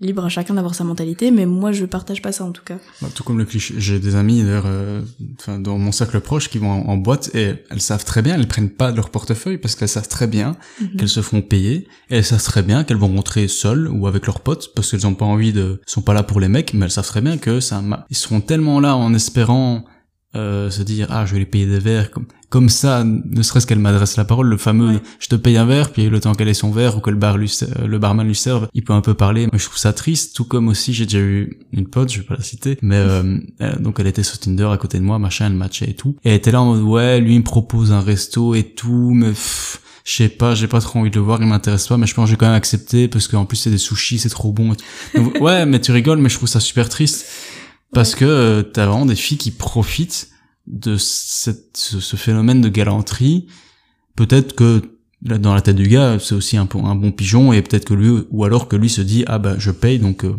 libre 0.00 0.24
à 0.24 0.28
chacun 0.28 0.54
d'avoir 0.54 0.74
sa 0.74 0.84
mentalité, 0.84 1.30
mais 1.30 1.46
moi 1.46 1.72
je 1.72 1.84
partage 1.84 2.20
pas 2.20 2.32
ça 2.32 2.44
en 2.44 2.50
tout 2.50 2.64
cas. 2.64 2.78
Bah, 3.00 3.08
tout 3.14 3.22
comme 3.22 3.38
le 3.38 3.44
cliché, 3.44 3.74
j'ai 3.78 3.98
des 3.98 4.16
amis 4.16 4.42
d'ailleurs, 4.42 4.66
euh, 4.66 5.02
dans 5.58 5.78
mon 5.78 5.92
cercle 5.92 6.20
proche 6.20 6.48
qui 6.48 6.58
vont 6.58 6.70
en, 6.70 6.96
boîte 6.96 7.30
et 7.34 7.54
elles 7.70 7.80
savent 7.80 8.04
très 8.04 8.22
bien, 8.22 8.34
elles 8.34 8.48
prennent 8.48 8.70
pas 8.70 8.90
leur 8.90 9.10
portefeuille 9.10 9.58
parce 9.58 9.76
qu'elles 9.76 9.88
savent 9.88 10.08
très 10.08 10.26
bien 10.26 10.56
mhm. 10.80 10.96
qu'elles 10.96 11.08
se 11.08 11.22
font 11.22 11.42
payer 11.42 11.88
et 12.10 12.16
elles 12.16 12.24
savent 12.24 12.42
très 12.42 12.62
bien 12.62 12.84
qu'elles 12.84 12.96
vont 12.96 13.14
rentrer 13.14 13.46
seules 13.46 13.88
ou 13.88 14.06
avec 14.06 14.26
leurs 14.26 14.40
potes 14.40 14.74
parce 14.74 14.90
qu'elles 14.90 15.06
ont 15.06 15.14
pas 15.14 15.26
envie 15.26 15.52
de, 15.52 15.80
sont 15.86 16.02
pas 16.02 16.14
là 16.14 16.22
pour 16.22 16.40
les 16.40 16.48
mecs, 16.48 16.74
mais 16.74 16.86
elles 16.86 16.90
savent 16.90 17.06
très 17.06 17.20
bien 17.20 17.38
que 17.38 17.60
ça, 17.60 17.82
ils 18.10 18.16
seront 18.16 18.40
tellement 18.40 18.80
là 18.80 18.96
en 18.96 19.14
espérant 19.14 19.84
euh, 20.34 20.70
se 20.70 20.82
dire 20.82 21.06
ah 21.10 21.24
je 21.26 21.34
vais 21.34 21.38
lui 21.38 21.46
payer 21.46 21.66
des 21.66 21.78
verres 21.78 22.10
comme 22.10 22.26
comme 22.54 22.68
ça 22.68 23.02
ne 23.02 23.42
serait-ce 23.42 23.66
qu'elle 23.66 23.80
m'adresse 23.80 24.16
la 24.16 24.24
parole 24.24 24.46
le 24.46 24.56
fameux 24.56 25.00
je 25.18 25.26
te 25.26 25.34
paye 25.34 25.56
un 25.56 25.64
verre 25.64 25.90
puis 25.90 26.08
le 26.08 26.20
temps 26.20 26.36
qu'elle 26.36 26.46
ait 26.46 26.54
son 26.54 26.70
verre 26.70 26.96
ou 26.96 27.00
que 27.00 27.10
le 27.10 27.16
bar 27.16 27.36
lui 27.36 27.52
le 27.84 27.98
barman 27.98 28.24
lui 28.24 28.36
serve 28.36 28.68
il 28.74 28.84
peut 28.84 28.92
un 28.92 29.00
peu 29.00 29.14
parler 29.14 29.48
mais 29.52 29.58
je 29.58 29.64
trouve 29.64 29.76
ça 29.76 29.92
triste 29.92 30.36
tout 30.36 30.44
comme 30.44 30.68
aussi 30.68 30.94
j'ai 30.94 31.04
déjà 31.04 31.18
eu 31.18 31.58
une 31.72 31.88
pote 31.88 32.12
je 32.12 32.20
vais 32.20 32.24
pas 32.24 32.36
la 32.36 32.44
citer 32.44 32.78
mais 32.80 32.94
euh, 32.94 33.40
donc 33.80 33.98
elle 33.98 34.06
était 34.06 34.22
sur 34.22 34.38
Tinder 34.38 34.68
à 34.70 34.76
côté 34.76 35.00
de 35.00 35.02
moi 35.02 35.18
machin 35.18 35.46
elle 35.46 35.54
matchait 35.54 35.90
et 35.90 35.94
tout 35.94 36.14
et 36.24 36.28
elle 36.28 36.36
était 36.36 36.52
là 36.52 36.62
en 36.62 36.66
mode 36.66 36.82
ouais 36.82 37.18
lui 37.18 37.34
il 37.34 37.40
me 37.40 37.44
propose 37.44 37.90
un 37.90 38.00
resto 38.00 38.54
et 38.54 38.62
tout 38.62 39.10
mais 39.12 39.32
je 40.04 40.12
sais 40.12 40.28
pas, 40.28 40.54
j'ai 40.54 40.68
pas 40.68 40.80
trop 40.80 41.00
envie 41.00 41.10
de 41.10 41.16
le 41.16 41.22
voir, 41.22 41.40
il 41.40 41.48
m'intéresse 41.48 41.88
pas, 41.88 41.96
mais 41.96 42.06
je 42.06 42.12
pense 42.12 42.26
que 42.26 42.32
j'ai 42.32 42.36
quand 42.36 42.44
même 42.44 42.54
accepté 42.54 43.08
parce 43.08 43.26
qu'en 43.26 43.46
plus 43.46 43.56
c'est 43.56 43.70
des 43.70 43.78
sushis, 43.78 44.18
c'est 44.18 44.28
trop 44.28 44.52
bon. 44.52 44.74
ouais, 45.40 45.64
mais 45.64 45.80
tu 45.80 45.92
rigoles, 45.92 46.18
mais 46.18 46.28
je 46.28 46.36
trouve 46.36 46.46
ça 46.46 46.60
super 46.60 46.90
triste. 46.90 47.24
Parce 47.94 48.14
que 48.14 48.26
euh, 48.26 48.62
t'as 48.62 48.84
vraiment 48.84 49.06
des 49.06 49.14
filles 49.14 49.38
qui 49.38 49.50
profitent 49.50 50.28
de 50.66 50.96
cette, 50.96 51.76
ce, 51.76 52.16
phénomène 52.16 52.60
de 52.60 52.68
galanterie. 52.68 53.46
Peut-être 54.16 54.54
que 54.54 54.82
là, 55.22 55.38
dans 55.38 55.54
la 55.54 55.60
tête 55.60 55.76
du 55.76 55.88
gars, 55.88 56.18
c'est 56.18 56.34
aussi 56.34 56.56
un, 56.56 56.68
un 56.74 56.94
bon 56.94 57.12
pigeon 57.12 57.52
et 57.52 57.62
peut-être 57.62 57.84
que 57.84 57.94
lui, 57.94 58.24
ou 58.30 58.44
alors 58.44 58.68
que 58.68 58.76
lui 58.76 58.88
se 58.88 59.00
dit 59.00 59.24
ah 59.26 59.38
bah 59.38 59.56
je 59.58 59.70
paye 59.70 59.98
donc 59.98 60.24
euh, 60.24 60.36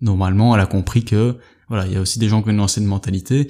normalement 0.00 0.54
elle 0.54 0.60
a 0.60 0.66
compris 0.66 1.04
que 1.04 1.36
voilà 1.68 1.86
il 1.86 1.92
y 1.92 1.96
a 1.96 2.00
aussi 2.00 2.18
des 2.18 2.28
gens 2.28 2.42
qui 2.42 2.48
ont 2.48 2.52
une 2.52 2.60
ancienne 2.60 2.86
mentalité. 2.86 3.48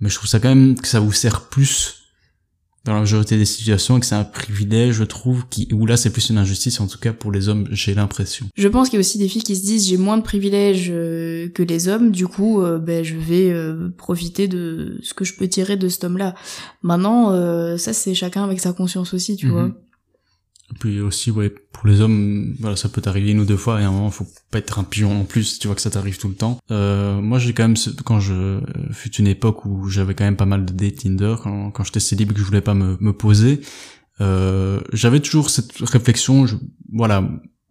Mais 0.00 0.08
je 0.08 0.14
trouve 0.14 0.28
ça 0.28 0.38
quand 0.38 0.48
même 0.48 0.78
que 0.78 0.86
ça 0.86 1.00
vous 1.00 1.12
sert 1.12 1.48
plus 1.48 1.97
dans 2.84 2.94
la 2.94 3.00
majorité 3.00 3.36
des 3.36 3.44
situations 3.44 3.96
et 3.96 4.00
que 4.00 4.06
c'est 4.06 4.14
un 4.14 4.24
privilège, 4.24 4.94
je 4.94 5.04
trouve, 5.04 5.44
qui, 5.50 5.68
où 5.72 5.84
là 5.84 5.96
c'est 5.96 6.10
plus 6.10 6.30
une 6.30 6.38
injustice, 6.38 6.80
en 6.80 6.86
tout 6.86 6.98
cas 6.98 7.12
pour 7.12 7.32
les 7.32 7.48
hommes, 7.48 7.66
j'ai 7.70 7.94
l'impression. 7.94 8.46
Je 8.56 8.68
pense 8.68 8.88
qu'il 8.88 8.96
y 8.96 8.98
a 8.98 9.00
aussi 9.00 9.18
des 9.18 9.28
filles 9.28 9.42
qui 9.42 9.56
se 9.56 9.62
disent 9.62 9.88
j'ai 9.88 9.96
moins 9.96 10.16
de 10.16 10.22
privilèges 10.22 10.88
euh, 10.90 11.48
que 11.48 11.62
les 11.62 11.88
hommes, 11.88 12.10
du 12.10 12.26
coup, 12.26 12.62
euh, 12.62 12.78
ben 12.78 13.04
je 13.04 13.16
vais 13.16 13.50
euh, 13.50 13.90
profiter 13.96 14.48
de 14.48 14.98
ce 15.02 15.12
que 15.12 15.24
je 15.24 15.34
peux 15.34 15.48
tirer 15.48 15.76
de 15.76 15.88
cet 15.88 16.04
homme-là. 16.04 16.34
Maintenant, 16.82 17.28
ça 17.76 17.92
c'est 17.92 18.14
chacun 18.14 18.44
avec 18.44 18.60
sa 18.60 18.72
conscience 18.72 19.12
aussi, 19.12 19.36
tu 19.36 19.46
mhm. 19.46 19.52
vois. 19.52 19.70
Puis 20.80 21.00
aussi, 21.00 21.30
ouais, 21.30 21.48
pour 21.48 21.88
les 21.88 22.00
hommes, 22.00 22.54
voilà, 22.60 22.76
ça 22.76 22.88
peut 22.88 23.00
t'arriver 23.00 23.30
une 23.30 23.40
ou 23.40 23.44
deux 23.44 23.56
fois 23.56 23.80
et 23.80 23.84
à 23.84 23.88
un 23.88 23.90
moment, 23.90 24.10
faut 24.10 24.26
pas 24.50 24.58
être 24.58 24.78
un 24.78 24.84
pigeon 24.84 25.20
en 25.20 25.24
plus, 25.24 25.58
tu 25.58 25.66
vois 25.66 25.74
que 25.74 25.80
ça 25.80 25.90
t'arrive 25.90 26.18
tout 26.18 26.28
le 26.28 26.34
temps. 26.34 26.58
Euh, 26.70 27.20
moi, 27.20 27.38
j'ai 27.38 27.54
quand 27.54 27.62
même, 27.62 27.76
quand 28.04 28.20
je, 28.20 28.60
fut 28.92 29.14
une 29.16 29.26
époque 29.26 29.64
où 29.64 29.88
j'avais 29.88 30.14
quand 30.14 30.24
même 30.24 30.36
pas 30.36 30.46
mal 30.46 30.66
de 30.66 30.72
dates 30.72 30.96
Tinder, 30.96 31.36
quand, 31.42 31.70
quand 31.70 31.84
j'étais 31.84 32.00
célib 32.00 32.32
que 32.32 32.38
je 32.38 32.44
voulais 32.44 32.60
pas 32.60 32.74
me, 32.74 32.98
me 33.00 33.12
poser, 33.12 33.60
euh, 34.20 34.80
j'avais 34.92 35.20
toujours 35.20 35.48
cette 35.48 35.72
réflexion, 35.78 36.46
je, 36.46 36.56
voilà, 36.92 37.28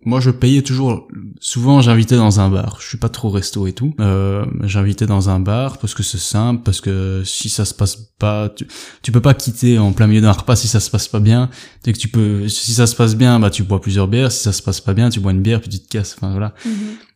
moi 0.07 0.21
je 0.21 0.31
payais 0.31 0.61
toujours 0.61 1.05
souvent 1.41 1.81
j'invitais 1.81 2.15
dans 2.15 2.39
un 2.39 2.49
bar. 2.49 2.77
Je 2.79 2.87
suis 2.87 2.97
pas 2.97 3.09
trop 3.09 3.29
resto 3.29 3.67
et 3.67 3.73
tout. 3.73 3.93
Euh, 3.99 4.45
j'invitais 4.63 5.05
dans 5.05 5.29
un 5.29 5.41
bar 5.41 5.79
parce 5.79 5.93
que 5.93 6.01
c'est 6.01 6.17
simple 6.17 6.61
parce 6.63 6.79
que 6.79 7.23
si 7.25 7.49
ça 7.49 7.65
se 7.65 7.73
passe 7.73 7.97
pas 8.17 8.47
tu, 8.47 8.65
tu 9.01 9.11
peux 9.11 9.19
pas 9.19 9.33
quitter 9.33 9.77
en 9.77 9.91
plein 9.91 10.07
milieu 10.07 10.21
d'un 10.21 10.31
repas 10.31 10.55
si 10.55 10.69
ça 10.69 10.79
se 10.79 10.89
passe 10.89 11.09
pas 11.09 11.19
bien. 11.19 11.49
Dès 11.83 11.91
que 11.91 11.97
tu 11.97 12.07
peux 12.07 12.47
si 12.47 12.71
ça 12.71 12.87
se 12.87 12.95
passe 12.95 13.17
bien 13.17 13.37
bah 13.41 13.49
tu 13.49 13.63
bois 13.63 13.81
plusieurs 13.81 14.07
bières. 14.07 14.31
Si 14.31 14.43
ça 14.43 14.53
se 14.53 14.61
passe 14.61 14.79
pas 14.79 14.93
bien 14.93 15.09
tu 15.09 15.19
bois 15.19 15.33
une 15.33 15.41
bière 15.41 15.59
puis 15.59 15.69
tu 15.69 15.79
te 15.79 15.89
casses. 15.89 16.15
Enfin 16.17 16.31
voilà. 16.31 16.53
Mhm. 16.65 16.71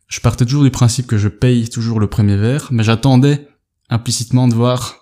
je 0.08 0.20
partais 0.20 0.44
toujours 0.44 0.62
du 0.62 0.70
principe 0.70 1.06
que 1.06 1.16
je 1.16 1.28
paye 1.28 1.70
toujours 1.70 1.98
le 1.98 2.08
premier 2.08 2.36
verre 2.36 2.68
mais 2.72 2.82
j'attendais 2.82 3.48
implicitement 3.88 4.48
de 4.48 4.54
voir 4.54 4.96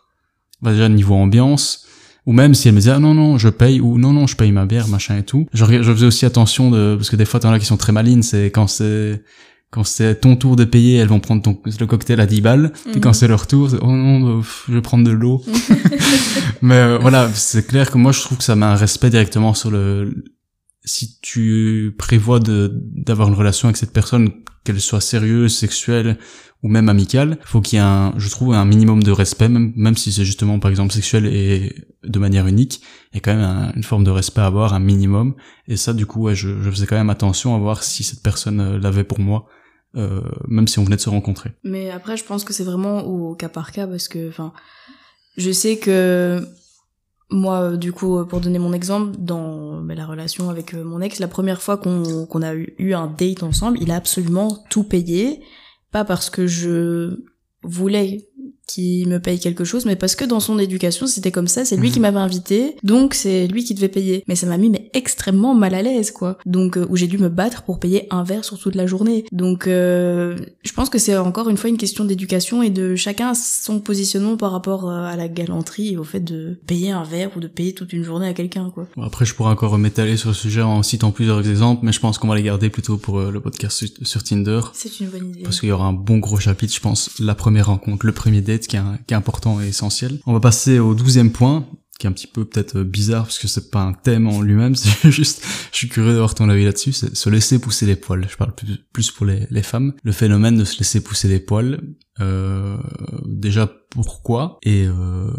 bah, 0.62 0.70
déjà 0.70 0.88
niveau 0.88 1.16
ambiance 1.16 1.86
ou 2.27 2.33
même 2.33 2.55
si 2.55 2.68
elle 2.68 2.75
me 2.75 2.81
disait 2.81 2.93
ah 2.93 2.99
non 2.99 3.14
non 3.14 3.39
je 3.39 3.49
paye 3.49 3.81
ou 3.81 3.99
non 3.99 4.12
non 4.12 4.27
je 4.27 4.37
paye 4.37 4.53
ma 4.53 4.66
bière 4.66 4.89
machin 4.89 5.18
et 5.18 5.23
tout. 5.23 5.47
Je, 5.53 5.64
je 5.64 5.93
faisais 5.93 6.07
aussi 6.07 6.27
attention 6.27 6.71
de 6.71 6.97
parce 6.97 7.11
que 7.11 7.16
des 7.16 7.25
fois 7.25 7.41
t'en 7.41 7.53
as 7.53 7.59
qui 7.59 7.66
sont 7.66 7.77
très 7.77 7.93
malines 7.93 8.23
c'est 8.23 8.47
quand 8.47 8.66
c'est 8.66 9.23
quand 9.71 9.85
c'est 9.85 10.16
ton 10.16 10.37
tour 10.37 10.57
de 10.57 10.64
payer 10.64 10.97
elles 10.97 11.09
vont 11.09 11.21
prendre 11.21 11.43
ton 11.43 11.59
le 11.64 11.87
cocktail 11.87 12.21
à 12.21 12.27
10 12.27 12.41
balles. 12.41 12.73
Puis 12.91 13.01
quand 13.01 13.11
mhm. 13.11 13.14
c'est 13.14 13.29
leur 13.29 13.47
tour 13.47 13.71
oh 13.81 13.87
non 13.87 14.21
bah, 14.21 14.47
je 14.68 14.75
vais 14.75 14.83
prendre 14.83 15.05
de 15.05 15.11
l'eau. 15.11 15.43
Mais 16.62 16.75
euh, 16.75 16.99
voilà 17.01 17.29
c'est 17.33 17.66
clair 17.66 17.91
que 17.91 17.99
moi 17.99 18.12
je 18.12 18.21
trouve 18.21 18.39
que 18.39 18.45
ça 18.45 18.57
met 18.57 18.66
un 18.66 18.77
respect 18.77 19.11
directement 19.11 19.55
sur 19.55 19.71
le 19.71 20.25
si 20.85 21.18
tu 21.20 21.95
prévois 21.99 22.41
d'avoir 22.41 23.28
une 23.28 23.35
relation 23.35 23.68
avec 23.68 23.76
cette 23.76 23.93
personne 23.93 24.31
qu'elle 24.64 24.81
soit 24.81 25.01
sérieuse 25.01 25.57
sexuelle 25.57 26.18
ou 26.62 26.68
même 26.68 26.89
amical, 26.89 27.39
faut 27.45 27.61
qu'il 27.61 27.78
y 27.78 27.81
ait 27.81 27.85
un, 27.85 28.12
je 28.18 28.28
trouve, 28.28 28.53
un 28.53 28.64
minimum 28.64 29.03
de 29.03 29.11
respect, 29.11 29.49
même, 29.49 29.72
même 29.76 29.97
si 29.97 30.12
c'est 30.12 30.24
justement 30.24 30.59
par 30.59 30.70
exemple 30.70 30.93
sexuel 30.93 31.26
et 31.26 31.74
de 32.05 32.18
manière 32.18 32.47
unique, 32.47 32.83
il 33.12 33.16
y 33.16 33.18
a 33.18 33.20
quand 33.20 33.35
même 33.35 33.72
une 33.74 33.83
forme 33.83 34.05
de 34.05 34.11
respect 34.11 34.43
à 34.43 34.47
avoir, 34.47 34.74
un 34.74 34.78
minimum. 34.78 35.35
Et 35.68 35.76
ça, 35.76 35.93
du 35.95 36.07
coup, 36.07 36.22
ouais, 36.22 36.35
je, 36.35 36.61
je 36.61 36.70
faisais 36.70 36.87
quand 36.87 36.97
même 36.97 37.11
attention 37.11 37.55
à 37.55 37.59
voir 37.59 37.83
si 37.83 38.03
cette 38.03 38.22
personne 38.22 38.61
euh, 38.61 38.78
l'avait 38.78 39.05
pour 39.05 39.20
moi, 39.20 39.47
euh, 39.97 40.20
même 40.49 40.68
si 40.68 40.78
on 40.78 40.85
venait 40.85 40.97
de 40.97 41.01
se 41.01 41.11
rencontrer. 41.11 41.53
Mais 41.64 41.91
après, 41.91 42.16
je 42.16 42.24
pense 42.24 42.45
que 42.45 42.53
c'est 42.53 42.64
vraiment 42.64 43.01
au 43.05 43.35
cas 43.35 43.49
par 43.49 43.72
cas 43.72 43.87
parce 43.87 44.09
que, 44.09 44.28
enfin, 44.28 44.53
je 45.39 45.51
sais 45.51 45.78
que 45.78 46.47
moi, 47.31 47.76
du 47.76 47.93
coup, 47.93 48.24
pour 48.26 48.41
donner 48.41 48.59
mon 48.59 48.72
exemple, 48.72 49.16
dans 49.18 49.81
bah, 49.81 49.95
la 49.95 50.07
relation 50.07 50.51
avec 50.51 50.74
euh, 50.74 50.83
mon 50.83 51.01
ex, 51.01 51.18
la 51.20 51.28
première 51.28 51.62
fois 51.62 51.76
qu'on 51.76 52.43
a 52.43 52.55
eu 52.55 52.93
un 52.93 53.07
date 53.07 53.43
ensemble, 53.43 53.78
il 53.81 53.91
a 53.91 53.97
absolument 53.97 54.64
tout 54.68 54.85
payé. 54.85 55.41
Pas 55.93 56.05
parce 56.05 56.31
que 56.31 56.47
je 56.47 57.24
voulais 57.62 58.28
qui 58.71 59.05
me 59.07 59.18
paye 59.18 59.41
quelque 59.41 59.64
chose, 59.64 59.85
mais 59.85 59.97
parce 59.97 60.14
que 60.14 60.25
dans 60.25 60.41
son 60.41 60.59
éducation, 60.59 61.07
c'était 61.07 61.33
comme 61.33 61.49
ça, 61.49 61.64
c'est 61.64 61.77
lui 61.77 61.91
qui 61.91 61.99
mhm. 61.99 62.03
m'avait 62.03 62.18
invité, 62.18 62.77
donc 62.83 63.14
c'est 63.14 63.47
lui 63.49 63.64
qui 63.64 63.75
devait 63.75 63.89
payer. 63.89 64.23
Mais 64.29 64.37
ça 64.37 64.47
m'a 64.47 64.59
mis 64.59 64.71
mais 64.71 64.91
extrêmement 64.95 65.55
mal 65.55 65.75
à 65.75 65.83
l'aise, 65.83 66.11
quoi. 66.11 66.39
Donc, 66.47 66.77
euh, 66.77 66.87
où 66.89 66.97
j'ai 66.97 67.07
dû 67.07 67.18
me 67.18 67.29
battre 67.29 67.62
pour 67.62 67.81
payer 67.81 68.07
un 68.11 68.23
verre 68.23 68.45
sur 68.45 68.59
toute 68.59 68.75
la 68.75 68.87
journée. 68.87 69.25
Donc, 69.33 69.66
euh, 69.66 70.37
je 70.63 70.72
pense 70.72 70.88
que 70.88 70.99
c'est 70.99 71.17
encore 71.17 71.49
une 71.49 71.57
fois 71.57 71.68
une 71.71 71.76
question 71.76 72.05
d'éducation 72.05 72.63
et 72.63 72.71
de 72.71 72.95
chacun 72.95 73.33
son 73.34 73.80
positionnement 73.80 74.37
par 74.37 74.53
rapport 74.53 74.88
euh, 74.88 75.05
à 75.05 75.17
la 75.17 75.29
galanterie 75.29 75.95
et 75.95 75.97
au 75.97 76.05
fait 76.05 76.21
de 76.21 76.59
payer 76.67 76.92
un 76.92 77.03
verre 77.03 77.30
ou 77.37 77.41
de 77.41 77.49
payer 77.49 77.72
toute 77.72 77.92
une 77.92 78.05
journée 78.05 78.29
à 78.29 78.34
quelqu'un, 78.34 78.71
quoi. 78.71 78.87
après, 79.03 79.25
je 79.25 79.34
pourrais 79.34 79.51
encore 79.51 79.76
m'étaler 79.79 80.17
sur 80.17 80.29
le 80.29 80.34
sujet 80.34 80.63
en 80.63 80.83
citant 80.83 81.11
plusieurs 81.11 81.49
exemples, 81.49 81.84
mais 81.84 81.92
je 81.92 82.01
pense 82.01 82.18
qu'on 82.18 82.29
va 82.29 82.37
les 82.37 82.42
garder 82.42 82.71
plutôt 82.71 82.97
pour 82.97 83.21
le 83.21 83.41
podcast 83.41 83.84
sur 84.03 84.22
Tinder. 84.22 84.61
C'est 84.75 85.01
une 85.01 85.09
bonne 85.09 85.30
idée. 85.30 85.42
Parce 85.42 85.61
qu'il 85.61 85.68
y 85.68 85.72
aura 85.72 85.87
un 85.87 85.92
bon 85.92 86.18
gros 86.18 86.38
chapitre, 86.38 86.75
je 86.75 86.80
pense, 86.80 87.11
la 87.18 87.34
première 87.34 87.67
rencontre, 87.67 88.07
le 88.07 88.13
premier 88.13 88.41
date 88.41 88.59
qui 88.68 88.76
est, 88.76 89.14
important 89.14 89.61
et 89.61 89.68
essentiel. 89.68 90.18
On 90.26 90.32
va 90.32 90.41
passer 90.41 90.78
au 90.78 90.95
douzième 90.95 91.32
point, 91.32 91.66
qui 91.99 92.07
est 92.07 92.11
un 92.11 92.12
petit 92.12 92.26
peu 92.26 92.45
peut-être 92.45 92.78
euh, 92.78 92.84
bizarre 92.84 93.24
parce 93.24 93.38
que 93.38 93.49
c'est 93.49 93.70
pas 93.70 93.82
un 93.82 93.92
thème 93.92 94.26
en 94.26 94.41
lui-même, 94.41 94.74
c'est 94.76 95.11
juste, 95.11 95.45
je 95.72 95.76
suis 95.76 95.88
curieux 95.88 96.12
d'avoir 96.12 96.34
ton 96.34 96.49
avis 96.49 96.64
là-dessus, 96.64 96.92
c'est 96.92 97.14
se 97.14 97.28
laisser 97.28 97.58
pousser 97.58 97.87
les 97.87 97.96
poils. 97.96 98.26
Je 98.28 98.37
parle 98.37 98.53
plus, 98.92 99.11
pour 99.11 99.26
les, 99.26 99.62
femmes. 99.62 99.92
Le 100.03 100.12
phénomène 100.12 100.57
de 100.57 100.64
se 100.64 100.78
laisser 100.78 101.03
pousser 101.03 101.28
les 101.28 101.41
poils, 101.41 101.80
euh, 102.20 102.76
déjà 103.26 103.70
pourquoi 103.91 104.58
et 104.62 104.87
euh, 104.87 105.30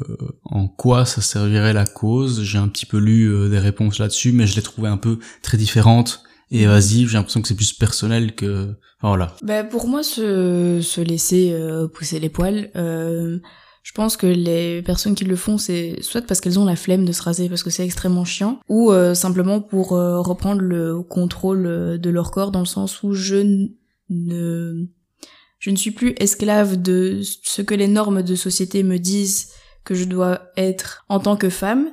en 0.43 0.68
quoi 0.68 1.06
ça 1.06 1.22
servirait 1.22 1.73
la 1.73 1.85
cause? 1.85 2.43
J'ai 2.43 2.57
un 2.57 2.68
petit 2.68 2.85
peu 2.85 2.98
lu 2.98 3.26
euh, 3.26 3.49
des 3.49 3.60
réponses 3.60 3.99
là-dessus, 3.99 4.31
mais 4.31 4.45
je 4.45 4.56
les 4.56 4.61
trouvais 4.61 4.89
un 4.89 4.98
peu 4.98 5.19
très 5.41 5.57
différentes 5.57 6.23
et 6.52 6.64
évasives. 6.64 7.10
J'ai 7.10 7.18
l'impression 7.18 7.41
que 7.41 7.48
c'est 7.48 7.56
plus 7.56 7.73
personnel 7.73 8.36
que 8.36 8.76
voilà. 9.02 9.36
Ben 9.41 9.68
pour 9.68 9.88
moi, 9.88 10.03
se, 10.03 10.80
se 10.82 11.02
laisser 11.02 11.52
euh, 11.53 11.88
pousser 11.88 12.19
les 12.19 12.30
poils. 12.30 12.69
Euh, 12.76 13.40
je 13.84 13.94
pense 13.94 14.15
que 14.15 14.28
les 14.28 14.82
personnes 14.84 15.15
qui 15.15 15.26
le 15.26 15.36
font, 15.36 15.57
c'est 15.57 16.02
soit 16.02 16.22
parce 16.22 16.40
qu'elles 16.40 16.60
ont 16.60 16.65
la 16.65 16.76
flemme 16.76 17.06
de 17.06 17.11
se 17.11 17.23
raser 17.23 17.49
parce 17.49 17.64
que 17.64 17.72
c'est 17.72 17.84
extrêmement 17.84 18.26
chiant, 18.26 18.60
ou 18.69 18.91
euh, 18.91 19.15
simplement 19.15 19.60
pour 19.60 19.94
euh, 19.94 20.22
reprendre 20.22 20.61
le 20.61 21.02
contrôle 21.02 21.65
euh, 21.65 21.98
de 21.98 22.10
leur 22.10 22.32
corps 22.32 22.52
dans 22.52 22.60
le 22.60 22.65
sens 22.65 23.02
où 23.02 23.14
je 23.14 23.68
ne 24.10 24.86
je 25.60 25.69
ne 25.69 25.76
suis 25.76 25.91
plus 25.91 26.14
esclave 26.18 26.82
de 26.82 27.22
ce 27.23 27.61
que 27.61 27.73
les 27.73 27.88
normes 27.88 28.23
de 28.23 28.36
société 28.36 28.84
me 28.84 28.98
disent 28.98 29.49
que 29.84 29.95
je 29.95 30.03
dois 30.06 30.41
être 30.57 31.06
en 31.07 31.19
tant 31.19 31.38
que 31.38 31.49
femme, 31.49 31.91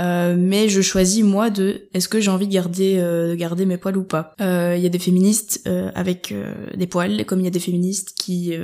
euh, 0.00 0.34
mais 0.38 0.68
je 0.68 0.80
choisis 0.80 1.22
moi 1.22 1.50
de 1.50 1.88
est-ce 1.94 2.08
que 2.08 2.20
j'ai 2.20 2.30
envie 2.30 2.48
de 2.48 2.52
garder 2.52 2.98
euh, 2.98 3.36
garder 3.36 3.66
mes 3.66 3.76
poils 3.76 3.96
ou 3.96 4.04
pas. 4.04 4.34
Il 4.40 4.80
y 4.80 4.86
a 4.86 4.88
des 4.88 4.98
féministes 4.98 5.68
avec 5.94 6.34
des 6.74 6.86
poils, 6.86 7.24
comme 7.24 7.40
il 7.40 7.44
y 7.44 7.48
a 7.48 7.50
des 7.50 7.60
féministes 7.60 8.14
qui 8.18 8.54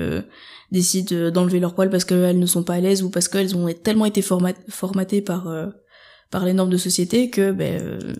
décident 0.70 1.30
d'enlever 1.30 1.60
leurs 1.60 1.74
poils 1.74 1.90
parce 1.90 2.04
qu'elles 2.04 2.38
ne 2.38 2.46
sont 2.46 2.62
pas 2.62 2.74
à 2.74 2.80
l'aise 2.80 3.02
ou 3.02 3.10
parce 3.10 3.28
qu'elles 3.28 3.56
ont 3.56 3.72
tellement 3.72 4.06
été 4.06 4.22
formatées 4.22 5.22
par 5.22 5.48
euh, 5.48 5.66
par 6.30 6.44
les 6.44 6.52
normes 6.52 6.70
de 6.70 6.76
société 6.76 7.30
que 7.30 7.50
ben 7.50 7.80
euh, 7.82 8.14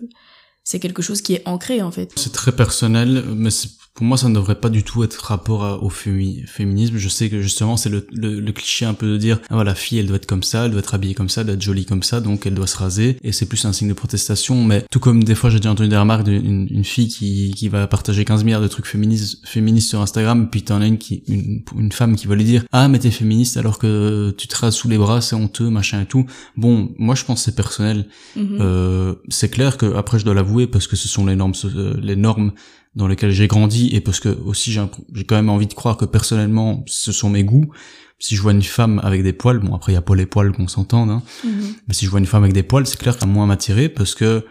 c'est 0.63 0.79
quelque 0.79 1.01
chose 1.01 1.21
qui 1.21 1.33
est 1.33 1.47
ancré 1.47 1.81
en 1.81 1.91
fait. 1.91 2.11
C'est 2.17 2.33
très 2.33 2.51
personnel, 2.51 3.23
mais 3.35 3.49
pour 3.93 4.05
moi 4.05 4.17
ça 4.17 4.29
ne 4.29 4.35
devrait 4.35 4.59
pas 4.59 4.69
du 4.69 4.83
tout 4.83 5.03
être 5.03 5.17
rapport 5.17 5.83
au 5.83 5.89
féminisme. 5.89 6.97
Je 6.97 7.09
sais 7.09 7.29
que 7.29 7.41
justement 7.41 7.75
c'est 7.77 7.89
le, 7.89 8.05
le, 8.11 8.51
cliché 8.51 8.85
un 8.85 8.93
peu 8.93 9.07
de 9.07 9.17
dire 9.17 9.39
ah 9.49 9.55
voilà 9.55 9.71
la 9.71 9.75
fille 9.75 9.99
elle 9.99 10.07
doit 10.07 10.15
être 10.15 10.25
comme 10.25 10.43
ça, 10.43 10.65
elle 10.65 10.71
doit 10.71 10.79
être 10.79 10.93
habillée 10.93 11.13
comme 11.13 11.29
ça, 11.29 11.41
elle 11.41 11.47
doit 11.47 11.55
être 11.55 11.61
jolie 11.61 11.85
comme 11.85 12.03
ça, 12.03 12.21
donc 12.21 12.45
elle 12.45 12.53
doit 12.53 12.67
se 12.67 12.77
raser 12.77 13.17
et 13.21 13.31
c'est 13.31 13.45
plus 13.45 13.63
un 13.65 13.73
signe 13.73 13.89
de 13.89 13.93
protestation. 13.93 14.63
Mais 14.63 14.85
tout 14.89 14.99
comme 14.99 15.23
des 15.23 15.35
fois 15.35 15.49
j'ai 15.49 15.57
déjà 15.57 15.71
entendu 15.71 15.89
des 15.89 15.97
remarques 15.97 16.23
d'une 16.23 16.67
une 16.71 16.85
fille 16.85 17.09
qui, 17.09 17.53
qui 17.55 17.67
va 17.69 17.87
partager 17.87 18.23
15 18.23 18.43
milliards 18.43 18.61
de 18.61 18.67
trucs 18.67 18.85
féministes, 18.85 19.45
féministes 19.45 19.89
sur 19.89 20.01
Instagram, 20.01 20.49
puis 20.49 20.63
t'en 20.63 20.81
as 20.81 20.87
une 20.87 20.97
qui 20.97 21.23
une, 21.27 21.63
une 21.77 21.91
femme 21.91 22.15
qui 22.15 22.27
va 22.27 22.35
lui 22.35 22.45
dire 22.45 22.63
ah 22.71 22.87
mais 22.87 22.99
t'es 22.99 23.11
féministe 23.11 23.57
alors 23.57 23.77
que 23.77 24.33
tu 24.37 24.47
te 24.47 24.55
rases 24.55 24.75
sous 24.75 24.87
les 24.87 24.97
bras, 24.97 25.21
c'est 25.21 25.35
honteux 25.35 25.69
machin 25.69 26.01
et 26.01 26.05
tout. 26.05 26.25
Bon 26.55 26.93
moi 26.97 27.15
je 27.15 27.25
pense 27.25 27.39
que 27.39 27.45
c'est 27.45 27.55
personnel. 27.55 28.07
Mm-hmm. 28.37 28.61
euh, 28.61 29.15
c'est 29.27 29.49
clair 29.49 29.77
que 29.77 29.95
après 29.95 30.17
je 30.17 30.25
dois 30.25 30.33
l'avouer 30.33 30.67
parce 30.67 30.87
que 30.87 30.95
ce 30.95 31.07
sont 31.07 31.25
les 31.25 31.35
normes, 31.35 31.53
euh, 31.65 31.95
les 32.01 32.15
normes 32.15 32.53
dans 32.95 33.07
lesquelles 33.07 33.31
j'ai 33.31 33.47
grandi 33.47 33.89
et 33.95 34.01
parce 34.01 34.19
que 34.19 34.29
aussi 34.29 34.71
j'ai 34.71 35.23
quand 35.23 35.35
même 35.35 35.49
envie 35.49 35.67
de 35.67 35.73
croire 35.73 35.97
que 35.97 36.05
personnellement 36.05 36.83
ce 36.87 37.11
sont 37.11 37.29
mes 37.29 37.43
goûts. 37.43 37.71
Si 38.19 38.35
je 38.35 38.41
vois 38.41 38.51
une 38.51 38.61
femme 38.61 38.99
avec 39.03 39.23
des 39.23 39.33
poils, 39.33 39.59
bon 39.59 39.73
après 39.73 39.93
il 39.93 39.95
y 39.95 39.97
a 39.97 40.01
pas 40.01 40.15
les 40.15 40.27
poils 40.27 40.51
qu'on 40.51 40.67
s'entende, 40.67 41.09
hein, 41.09 41.23
mm-hmm. 41.45 41.49
mais 41.87 41.93
si 41.93 42.05
je 42.05 42.11
vois 42.11 42.19
une 42.19 42.25
femme 42.25 42.43
avec 42.43 42.53
des 42.53 42.63
poils, 42.63 42.85
c'est 42.85 42.99
clair 42.99 43.17
qu'elle 43.17 43.29
a 43.29 43.31
moins 43.31 43.47
m'attirer 43.47 43.89
parce 43.89 44.13
que 44.13 44.45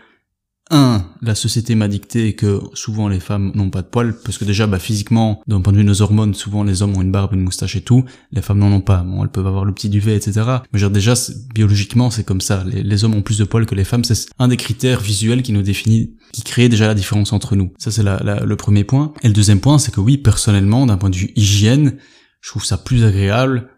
un, 0.71 1.05
la 1.23 1.35
société 1.35 1.75
m'a 1.75 1.89
dicté 1.89 2.35
que 2.35 2.61
souvent 2.75 3.09
les 3.09 3.21
femmes 3.21 3.53
n'ont 3.55 3.71
pas 3.71 3.83
de 3.83 3.89
poils, 3.89 4.15
parce 4.25 4.39
que 4.39 4.45
déjà, 4.45 4.67
bah, 4.67 4.79
physiquement, 4.79 5.43
d'un 5.47 5.61
point 5.61 5.73
de 5.73 5.79
vue 5.79 5.85
de 5.85 5.89
nos 5.89 6.03
hormones, 6.03 6.35
souvent 6.35 6.65
les 6.65 6.83
hommes 6.83 6.97
ont 6.97 7.03
une 7.03 7.11
barbe, 7.13 7.35
une 7.35 7.43
moustache 7.43 7.77
et 7.77 7.81
tout, 7.81 8.05
les 8.33 8.43
femmes 8.43 8.59
n'en 8.59 8.73
ont 8.73 8.81
pas. 8.81 8.99
Bon, 8.99 9.23
elles 9.23 9.31
peuvent 9.31 9.47
avoir 9.47 9.65
le 9.65 9.73
petit 9.73 9.89
duvet, 9.89 10.17
etc. 10.17 10.43
Mais 10.73 10.79
genre 10.79 10.91
déjà, 10.91 11.15
biologiquement, 11.55 12.11
c'est 12.11 12.25
comme 12.25 12.41
ça. 12.41 12.65
Les, 12.65 13.05
hommes 13.05 13.15
ont 13.15 13.23
plus 13.23 13.39
de 13.39 13.45
poils 13.45 13.67
que 13.67 13.75
les 13.75 13.85
femmes. 13.85 14.05
C'est 14.05 14.29
un 14.39 14.49
des 14.49 14.57
critères 14.57 15.01
visuels 15.01 15.43
qui 15.43 15.53
nous 15.53 15.63
définit, 15.63 16.15
qui 16.33 16.43
crée 16.43 16.69
déjà 16.69 16.87
la 16.87 16.95
différence 16.95 17.33
entre 17.33 17.57
nous. 17.57 17.73
Ça, 17.79 17.91
c'est 17.91 18.03
le 18.03 18.55
premier 18.57 18.85
point. 18.85 19.13
Et 19.23 19.29
le 19.29 19.35
deuxième 19.35 19.61
point, 19.61 19.79
c'est 19.79 19.93
que 19.93 20.01
oui, 20.01 20.19
personnellement, 20.19 20.87
d'un 20.87 20.97
point 20.97 21.11
de 21.11 21.17
vue 21.17 21.33
hygiène, 21.37 21.97
je 22.41 22.51
trouve 22.51 22.65
ça 22.65 22.79
plus 22.79 23.05
agréable 23.05 23.69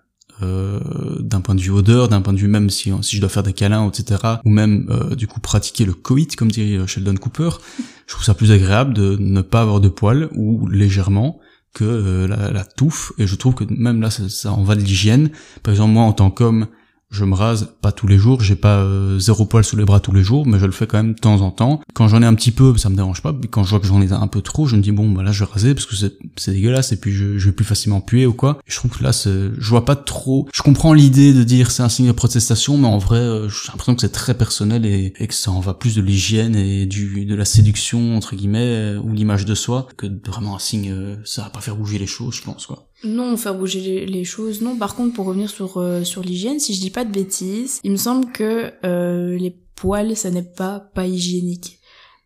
euh, 0.42 0.80
d'un 1.20 1.40
point 1.40 1.54
de 1.54 1.60
vue 1.60 1.70
odeur, 1.70 2.08
d'un 2.08 2.20
point 2.20 2.32
de 2.32 2.38
vue 2.38 2.48
même 2.48 2.70
si, 2.70 2.92
si 3.02 3.16
je 3.16 3.20
dois 3.20 3.28
faire 3.28 3.42
des 3.42 3.52
câlins, 3.52 3.88
etc. 3.88 4.20
Ou 4.44 4.50
même 4.50 4.86
euh, 4.90 5.14
du 5.14 5.26
coup 5.26 5.40
pratiquer 5.40 5.84
le 5.84 5.94
coït, 5.94 6.36
comme 6.36 6.50
dirait 6.50 6.82
euh, 6.82 6.86
Sheldon 6.86 7.14
Cooper, 7.14 7.50
je 8.06 8.12
trouve 8.12 8.24
ça 8.24 8.34
plus 8.34 8.52
agréable 8.52 8.94
de 8.94 9.16
ne 9.18 9.40
pas 9.40 9.62
avoir 9.62 9.80
de 9.80 9.88
poils 9.88 10.28
ou 10.34 10.66
légèrement 10.68 11.40
que 11.74 12.26
la, 12.26 12.50
la, 12.50 12.64
touffe. 12.64 13.12
Et 13.16 13.26
je 13.26 13.34
trouve 13.34 13.54
que 13.54 13.64
même 13.70 14.02
là, 14.02 14.10
ça, 14.10 14.28
ça 14.28 14.52
en 14.52 14.62
va 14.62 14.74
de 14.74 14.82
l'hygiène. 14.82 15.30
Par 15.62 15.72
exemple, 15.72 15.92
moi 15.92 16.04
en 16.04 16.12
tant 16.12 16.30
qu'homme, 16.30 16.66
je 17.12 17.24
me 17.24 17.34
rase 17.34 17.68
pas 17.82 17.92
tous 17.92 18.06
les 18.06 18.16
jours, 18.18 18.40
j'ai 18.40 18.56
pas 18.56 18.78
euh, 18.78 19.18
zéro 19.18 19.44
poil 19.44 19.62
sous 19.62 19.76
les 19.76 19.84
bras 19.84 20.00
tous 20.00 20.12
les 20.12 20.24
jours, 20.24 20.46
mais 20.46 20.58
je 20.58 20.64
le 20.64 20.72
fais 20.72 20.86
quand 20.86 20.96
même 20.96 21.12
de 21.12 21.18
temps 21.18 21.42
en 21.42 21.50
temps. 21.50 21.80
Quand 21.94 22.08
j'en 22.08 22.22
ai 22.22 22.26
un 22.26 22.34
petit 22.34 22.50
peu, 22.50 22.76
ça 22.78 22.88
me 22.88 22.96
dérange 22.96 23.22
pas. 23.22 23.34
quand 23.50 23.64
je 23.64 23.70
vois 23.70 23.80
que 23.80 23.86
j'en 23.86 24.00
ai 24.00 24.10
un 24.10 24.26
peu 24.26 24.40
trop, 24.40 24.66
je 24.66 24.76
me 24.76 24.82
dis 24.82 24.92
bon 24.92 25.10
bah 25.10 25.22
là 25.22 25.30
je 25.30 25.44
vais 25.44 25.50
raser 25.50 25.74
parce 25.74 25.86
que 25.86 25.94
c'est 25.94 26.50
dégueulasse 26.50 26.92
et 26.92 26.96
puis 26.96 27.12
je, 27.12 27.36
je, 27.38 27.46
vais 27.46 27.52
plus 27.52 27.66
facilement 27.66 28.00
puer 28.00 28.24
ou 28.24 28.32
quoi. 28.32 28.58
je 28.66 28.76
trouve 28.76 28.96
que 28.96 29.02
là 29.02 29.12
je 29.12 29.68
vois 29.68 29.84
pas 29.84 29.96
trop. 29.96 30.48
Je 30.54 30.62
comprends 30.62 30.94
l'idée 30.94 31.34
de 31.34 31.44
dire 31.44 31.70
c'est 31.70 31.82
un 31.82 31.90
signe 31.90 32.06
de 32.06 32.12
protestation, 32.12 32.78
mais 32.78 32.88
en 32.88 32.98
vrai 32.98 33.18
euh, 33.18 33.48
j'ai 33.48 33.68
l'impression 33.68 33.94
que 33.94 34.00
c'est 34.00 34.12
très 34.12 34.34
personnel 34.34 34.86
et, 34.86 35.12
et, 35.18 35.26
que 35.26 35.34
ça 35.34 35.50
en 35.50 35.60
va 35.60 35.74
plus 35.74 35.94
de 35.94 36.00
l'hygiène 36.00 36.56
et 36.56 36.86
du 36.86 37.26
de 37.26 37.34
la 37.34 37.44
séduction 37.44 38.16
entre 38.16 38.34
guillemets 38.36 38.94
euh, 38.96 39.00
ou 39.00 39.12
l'image 39.12 39.44
de 39.44 39.54
soi 39.54 39.86
que 39.98 40.06
vraiment 40.26 40.56
un 40.56 40.58
signe. 40.58 40.94
ça 41.24 41.42
va 41.42 41.50
pas 41.50 41.60
faire 41.60 41.76
bouger 41.76 41.98
les 41.98 42.06
choses, 42.06 42.36
je 42.36 42.42
pense 42.42 42.66
quoi. 42.66 42.88
Non, 43.04 43.36
faire 43.36 43.54
bouger 43.54 44.06
les 44.06 44.24
choses, 44.24 44.62
non. 44.62 44.76
Par 44.76 44.94
contre, 44.94 45.14
pour 45.14 45.26
revenir 45.26 45.50
sur 45.50 45.78
euh, 45.78 46.04
sur 46.04 46.22
l'hygiène, 46.22 46.60
si 46.60 46.74
je 46.74 46.80
dis 46.80 46.90
pas 46.90 47.04
de 47.04 47.12
bêtises, 47.12 47.80
il 47.82 47.90
me 47.90 47.96
semble 47.96 48.30
que 48.32 48.72
euh, 48.84 49.36
les 49.36 49.56
poils, 49.74 50.16
ça 50.16 50.30
n'est 50.30 50.42
pas 50.42 50.80
pas 50.80 51.06
hygiénique. 51.06 51.78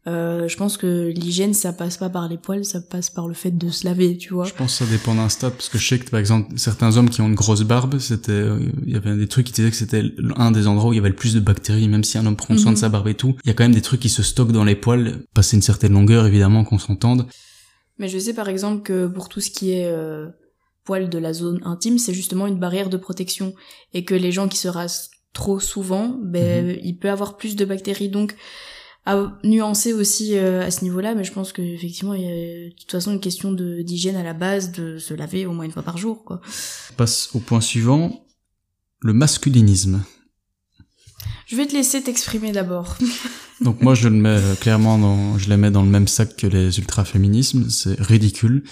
Euh, 0.07 0.47
je 0.47 0.57
pense 0.57 0.77
que 0.77 1.12
l'hygiène, 1.16 1.53
ça 1.53 1.73
passe 1.73 1.97
pas 1.97 2.09
par 2.09 2.28
les 2.28 2.39
poils, 2.39 2.65
ça 2.65 2.81
passe 2.81 3.11
par 3.11 3.27
le 3.27 3.35
fait 3.35 3.51
de 3.51 3.70
se 3.70 3.85
laver, 3.85 4.16
tu 4.16 4.35
vois. 4.35 4.44
Je 4.44 4.55
pense 4.55 4.78
que 4.78 4.85
ça 4.85 4.90
dépend 4.90 5.16
d'un 5.16 5.28
stade, 5.28 5.55
parce 5.55 5.69
que 5.69 5.78
je 5.78 5.89
sais 5.89 5.98
que 5.98 6.09
par 6.09 6.20
exemple 6.20 6.53
certains 6.57 6.97
hommes 6.97 7.11
qui 7.11 7.23
ont 7.23 7.27
une 7.27 7.35
grosse 7.35 7.62
barbe, 7.62 7.98
c'était, 7.98 8.47
il 8.86 8.93
y 8.93 8.94
avait 8.94 9.16
des 9.16 9.27
trucs 9.27 9.47
qui 9.47 9.53
disaient 9.53 9.70
que 9.70 9.77
c'était 9.77 10.05
un 10.36 10.53
des 10.53 10.69
endroits 10.69 10.90
où 10.90 10.93
il 10.93 10.97
y 10.97 11.01
avait 11.01 11.09
le 11.09 11.16
plus 11.16 11.35
de 11.35 11.40
bactéries, 11.40 11.89
même 11.89 12.05
si 12.05 12.19
un 12.19 12.27
homme 12.27 12.36
prend 12.36 12.57
soin 12.57 12.70
de 12.70 12.77
mhm. 12.77 12.82
sa 12.82 12.89
barbe 12.89 13.09
et 13.09 13.15
tout. 13.15 13.35
Il 13.44 13.48
y 13.48 13.51
a 13.51 13.55
quand 13.55 13.65
même 13.65 13.74
des 13.74 13.82
trucs 13.82 14.01
qui 14.01 14.09
se 14.09 14.23
stockent 14.23 14.53
dans 14.53 14.62
les 14.62 14.77
poils, 14.77 15.24
passer 15.35 15.57
une 15.57 15.62
certaine 15.62 15.94
longueur 15.94 16.27
évidemment 16.27 16.62
qu'on 16.62 16.78
s'entende. 16.78 17.27
Mais 17.98 18.07
je 18.07 18.19
sais 18.19 18.35
par 18.35 18.48
exemple 18.48 18.82
que 18.82 19.09
pour 19.09 19.28
tout 19.28 19.40
ce 19.40 19.51
qui 19.51 19.73
est 19.73 19.90
poils 20.86 21.10
de 21.10 21.18
la 21.18 21.34
zone 21.34 21.60
intime, 21.64 21.98
c'est 21.98 22.14
justement 22.14 22.46
une 22.46 22.58
barrière 22.58 22.88
de 22.88 22.96
protection 22.96 23.54
et 23.92 24.04
que 24.04 24.14
les 24.14 24.32
gens 24.32 24.48
qui 24.48 24.56
se 24.56 24.68
rasent 24.68 25.10
trop 25.34 25.60
souvent, 25.60 26.18
ben, 26.22 26.66
mhm. 26.66 26.80
il 26.82 26.96
peut 26.98 27.10
avoir 27.10 27.36
plus 27.36 27.56
de 27.56 27.64
bactéries. 27.66 28.08
Donc, 28.08 28.34
à 29.04 29.38
nuancer 29.44 29.92
aussi 29.92 30.36
euh, 30.36 30.66
à 30.66 30.70
ce 30.70 30.82
niveau-là, 30.82 31.14
mais 31.14 31.22
je 31.24 31.32
pense 31.32 31.52
qu'effectivement, 31.52 32.14
il 32.14 32.22
y 32.22 32.26
a 32.26 32.68
de 32.70 32.74
toute 32.74 32.90
façon 32.90 33.12
une 33.12 33.20
question 33.20 33.52
d'hygiène 33.52 34.16
à 34.16 34.22
la 34.22 34.32
base, 34.32 34.72
de 34.72 34.98
se 34.98 35.14
laver 35.14 35.44
au 35.46 35.52
moins 35.52 35.64
une 35.64 35.70
fois 35.70 35.82
par 35.82 35.98
jour. 35.98 36.24
Quoi. 36.24 36.40
On 36.92 36.94
passe 36.94 37.28
au 37.34 37.38
point 37.38 37.60
suivant, 37.60 38.24
le 39.00 39.12
masculinisme. 39.12 40.02
Je 41.46 41.54
vais 41.56 41.66
te 41.66 41.74
laisser 41.74 42.02
t'exprimer 42.02 42.50
d'abord. 42.50 42.96
Donc 43.60 43.80
moi 43.80 43.94
je 43.94 44.08
le 44.08 44.16
mets 44.16 44.28
euh, 44.30 44.54
clairement 44.56 44.98
dans, 44.98 45.38
je 45.38 45.48
les 45.48 45.56
mets 45.56 45.70
dans 45.70 45.82
le 45.82 45.88
même 45.88 46.08
sac 46.08 46.36
que 46.36 46.46
les 46.46 46.78
ultra-féminismes, 46.78 47.70
c'est 47.70 47.98
ridicule. 48.00 48.64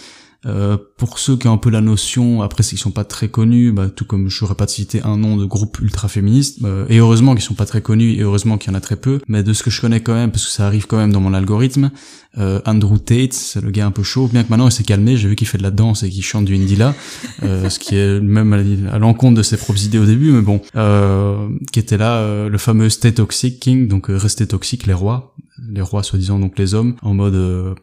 Euh, 0.47 0.77
pour 0.99 1.19
ceux 1.19 1.37
qui 1.37 1.49
ont 1.49 1.53
un 1.53 1.59
peu 1.59 1.71
la 1.71 1.81
notion, 1.81 2.43
après 2.43 2.63
s'ils 2.63 2.79
sont 2.79 2.91
pas 2.91 3.05
très 3.05 3.29
connus, 3.29 3.73
bah, 3.73 3.89
tout 3.89 4.05
comme 4.05 4.29
je 4.29 4.45
n'aurais 4.45 4.55
pas 4.55 4.67
cité 4.67 5.03
un 5.03 5.17
nom 5.17 5.37
de 5.37 5.45
groupe 5.45 5.79
ultra 5.81 6.09
féministe, 6.09 6.61
bah, 6.61 6.85
et 6.89 6.99
heureusement 6.99 7.35
qu'ils 7.35 7.45
sont 7.45 7.55
pas 7.55 7.67
très 7.67 7.81
connus, 7.81 8.13
et 8.13 8.21
heureusement 8.21 8.59
qu'il 8.59 8.71
y 8.71 8.75
en 8.75 8.77
a 8.77 8.81
très 8.81 8.97
peu, 8.97 9.21
mais 9.27 9.43
de 9.43 9.53
ce 9.53 9.63
que 9.63 9.71
je 9.71 9.81
connais 9.81 10.01
quand 10.01 10.15
même, 10.15 10.31
parce 10.31 10.45
que 10.45 10.53
ça 10.53 10.67
arrive 10.67 10.87
quand 10.87 10.99
même 10.99 11.13
dans 11.13 11.21
mon 11.21 11.33
algorithme, 11.33 11.91
euh, 12.37 12.61
Andrew 12.67 12.99
Tate, 12.99 13.33
c'est 13.33 13.63
le 13.63 13.71
gars 13.71 13.87
un 13.87 13.91
peu 13.91 14.03
chaud, 14.03 14.29
bien 14.29 14.43
que 14.43 14.51
maintenant 14.51 14.69
il 14.69 14.73
s'est 14.73 14.85
calmé, 14.85 15.17
j'ai 15.17 15.29
vu 15.29 15.37
qu'il 15.37 15.47
fait 15.47 15.59
de 15.59 15.63
la 15.63 15.71
danse 15.71 16.03
et 16.03 16.11
qu'il 16.11 16.25
chante 16.25 16.45
du 16.45 16.55
Indila, 16.57 16.95
euh, 17.43 17.69
ce 17.71 17.79
qui 17.79 17.97
est 17.97 18.21
même 18.21 18.53
à, 18.93 18.99
l'encontre 18.99 19.37
de 19.37 19.43
ses 19.43 19.57
propres 19.57 19.83
idées 19.85 19.99
au 19.99 20.07
début, 20.07 20.33
mais 20.33 20.43
bon, 20.43 20.61
euh, 20.77 21.49
qui 21.73 21.79
était 21.79 21.97
là, 21.97 22.19
euh, 22.19 22.49
le 22.49 22.59
fameux 22.59 22.91
Stay 22.91 23.13
Toxic 23.13 23.61
King, 23.61 23.89
donc 23.89 24.07
rester 24.09 24.47
toxique, 24.47 24.87
les 24.87 24.93
rois, 24.93 25.35
les 25.71 25.81
rois 25.81 26.03
soi-disant 26.03 26.39
donc 26.39 26.59
les 26.59 26.75
hommes, 26.75 26.97
en 27.03 27.15
mode 27.15 27.77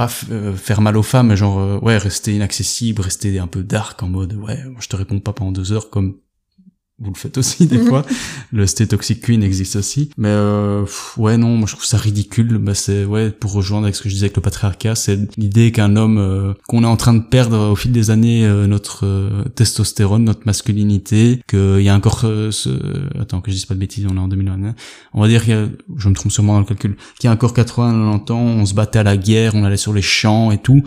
pas 0.00 0.08
euh, 0.30 0.56
faire 0.56 0.80
mal 0.80 0.96
aux 0.96 1.02
femmes, 1.02 1.34
genre 1.34 1.58
euh, 1.58 1.78
ouais 1.80 1.98
rester 1.98 2.34
inaccessible, 2.34 3.02
rester 3.02 3.38
un 3.38 3.46
peu 3.46 3.62
dark 3.62 4.02
en 4.02 4.08
mode 4.08 4.32
ouais 4.32 4.58
je 4.78 4.88
te 4.88 4.96
réponds 4.96 5.20
pas 5.20 5.34
pendant 5.34 5.52
deux 5.52 5.72
heures 5.72 5.90
comme 5.90 6.16
vous 7.00 7.12
le 7.12 7.16
faites 7.16 7.38
aussi 7.38 7.66
des 7.66 7.78
fois. 7.78 8.04
le 8.52 8.66
Stay 8.66 8.86
Toxic 8.86 9.20
Queen 9.22 9.42
existe 9.42 9.76
aussi. 9.76 10.10
Mais 10.18 10.28
euh, 10.28 10.84
ouais 11.16 11.38
non, 11.38 11.56
moi 11.56 11.66
je 11.66 11.72
trouve 11.72 11.84
ça 11.84 11.96
ridicule. 11.96 12.58
Bah 12.58 12.74
c'est 12.74 13.04
ouais 13.04 13.30
pour 13.30 13.52
rejoindre 13.52 13.84
avec 13.84 13.96
ce 13.96 14.02
que 14.02 14.08
je 14.08 14.14
disais 14.14 14.26
avec 14.26 14.36
le 14.36 14.42
patriarcat, 14.42 14.94
c'est 14.94 15.18
l'idée 15.38 15.72
qu'un 15.72 15.96
homme 15.96 16.18
euh, 16.18 16.52
qu'on 16.68 16.84
est 16.84 16.86
en 16.86 16.96
train 16.96 17.14
de 17.14 17.22
perdre 17.22 17.70
au 17.70 17.76
fil 17.76 17.92
des 17.92 18.10
années 18.10 18.44
euh, 18.44 18.66
notre 18.66 19.06
euh, 19.06 19.44
testostérone, 19.54 20.24
notre 20.24 20.42
masculinité, 20.44 21.40
qu'il 21.48 21.80
y 21.80 21.88
a 21.88 21.94
encore 21.94 22.20
ce 22.20 22.68
attends 23.18 23.40
que 23.40 23.50
je 23.50 23.56
dise 23.56 23.64
pas 23.64 23.74
de 23.74 23.80
bêtises, 23.80 24.06
on 24.10 24.16
est 24.16 24.20
en 24.20 24.28
2021. 24.28 24.74
On 25.14 25.20
va 25.20 25.28
dire 25.28 25.42
qu'il 25.42 25.54
y 25.54 25.56
a, 25.56 25.68
je 25.96 26.08
me 26.08 26.14
trompe 26.14 26.32
sûrement 26.32 26.54
dans 26.54 26.60
le 26.60 26.66
calcul, 26.66 26.96
qu'il 27.18 27.28
y 27.28 27.30
a 27.30 27.32
encore 27.32 27.54
80 27.54 28.18
90 28.26 28.32
ans, 28.32 28.38
on 28.38 28.66
se 28.66 28.74
battait 28.74 28.98
à 28.98 29.04
la 29.04 29.16
guerre, 29.16 29.54
on 29.54 29.64
allait 29.64 29.76
sur 29.76 29.92
les 29.92 30.02
champs 30.02 30.50
et 30.50 30.58
tout. 30.58 30.82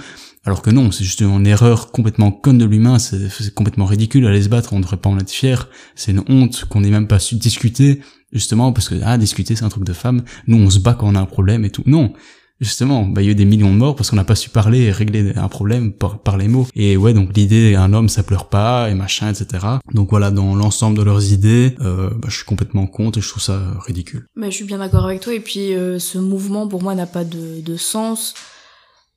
Alors 0.46 0.62
que 0.62 0.70
non, 0.70 0.92
c'est 0.92 1.06
juste 1.06 1.22
une 1.22 1.48
erreur 1.48 1.92
complètement 1.92 2.30
conne 2.32 2.58
de 2.58 2.66
l'humain, 2.66 3.00
c'est 3.00 3.54
complètement 3.54 3.86
ridicule, 3.86 4.28
aller 4.28 4.44
se 4.44 4.50
battre, 4.50 4.74
on 4.74 4.82
devrait 4.82 4.98
pas 4.98 5.10
en 5.10 5.18
être 5.18 5.32
fier, 5.32 5.70
c'est 5.96 6.12
une 6.12 6.24
honte 6.28 6.66
qu'on 6.66 6.82
n'ait 6.82 6.90
même 6.90 7.08
pas 7.08 7.20
su 7.20 7.36
discuter, 7.36 8.02
justement, 8.34 8.74
parce 8.74 8.90
que, 8.90 8.96
ah, 9.04 9.18
discuter 9.18 9.56
c'est 9.56 9.64
un 9.64 9.70
truc 9.70 9.86
de 9.86 9.94
femme, 9.94 10.24
nous 10.48 10.58
on 10.58 10.70
se 10.70 10.80
bat 10.80 10.96
quand 10.96 11.08
on 11.08 11.16
a 11.16 11.22
un 11.22 11.26
problème 11.26 11.64
et 11.64 11.70
tout. 11.70 11.84
Non, 11.86 12.12
justement, 12.60 13.06
bah, 13.06 13.22
il 13.22 13.26
y 13.26 13.28
a 13.30 13.32
eu 13.32 13.36
des 13.36 13.46
millions 13.46 13.72
de 13.72 13.78
morts 13.78 13.96
parce 13.96 14.10
qu'on 14.10 14.18
n'a 14.18 14.26
pas 14.26 14.36
su 14.36 14.50
parler 14.50 14.82
et 14.82 14.92
régler 14.92 15.32
un 15.38 15.48
problème 15.48 15.94
par, 15.94 16.20
par 16.20 16.36
les 16.36 16.50
mots. 16.50 16.68
Et 16.76 16.98
ouais, 16.98 17.14
donc 17.14 17.30
l'idée, 17.38 17.76
un 17.76 17.94
homme, 17.94 18.10
ça 18.10 18.24
pleure 18.24 18.50
pas, 18.50 18.90
et 18.90 18.96
machin, 18.96 19.32
etc. 19.32 19.66
Donc 19.94 20.10
voilà, 20.10 20.30
dans 20.30 20.56
l'ensemble 20.56 20.98
de 20.98 21.04
leurs 21.04 21.32
idées, 21.32 21.78
euh, 21.80 22.10
bah, 22.10 22.28
je 22.30 22.36
suis 22.36 22.46
complètement 22.46 22.86
contre 22.86 23.20
et 23.20 23.22
je 23.22 23.30
trouve 23.30 23.44
ça 23.44 23.62
ridicule. 23.86 24.26
Mais 24.36 24.52
je 24.52 24.58
suis 24.58 24.66
bien 24.66 24.80
d'accord 24.80 25.06
avec 25.06 25.22
toi, 25.22 25.34
et 25.34 25.40
puis 25.40 25.74
euh, 25.74 26.00
ce 26.00 26.18
mouvement, 26.18 26.68
pour 26.68 26.84
moi, 26.84 26.96
n'a 26.96 27.06
pas 27.06 27.24
de, 27.24 27.62
de 27.62 27.78
sens 27.78 28.34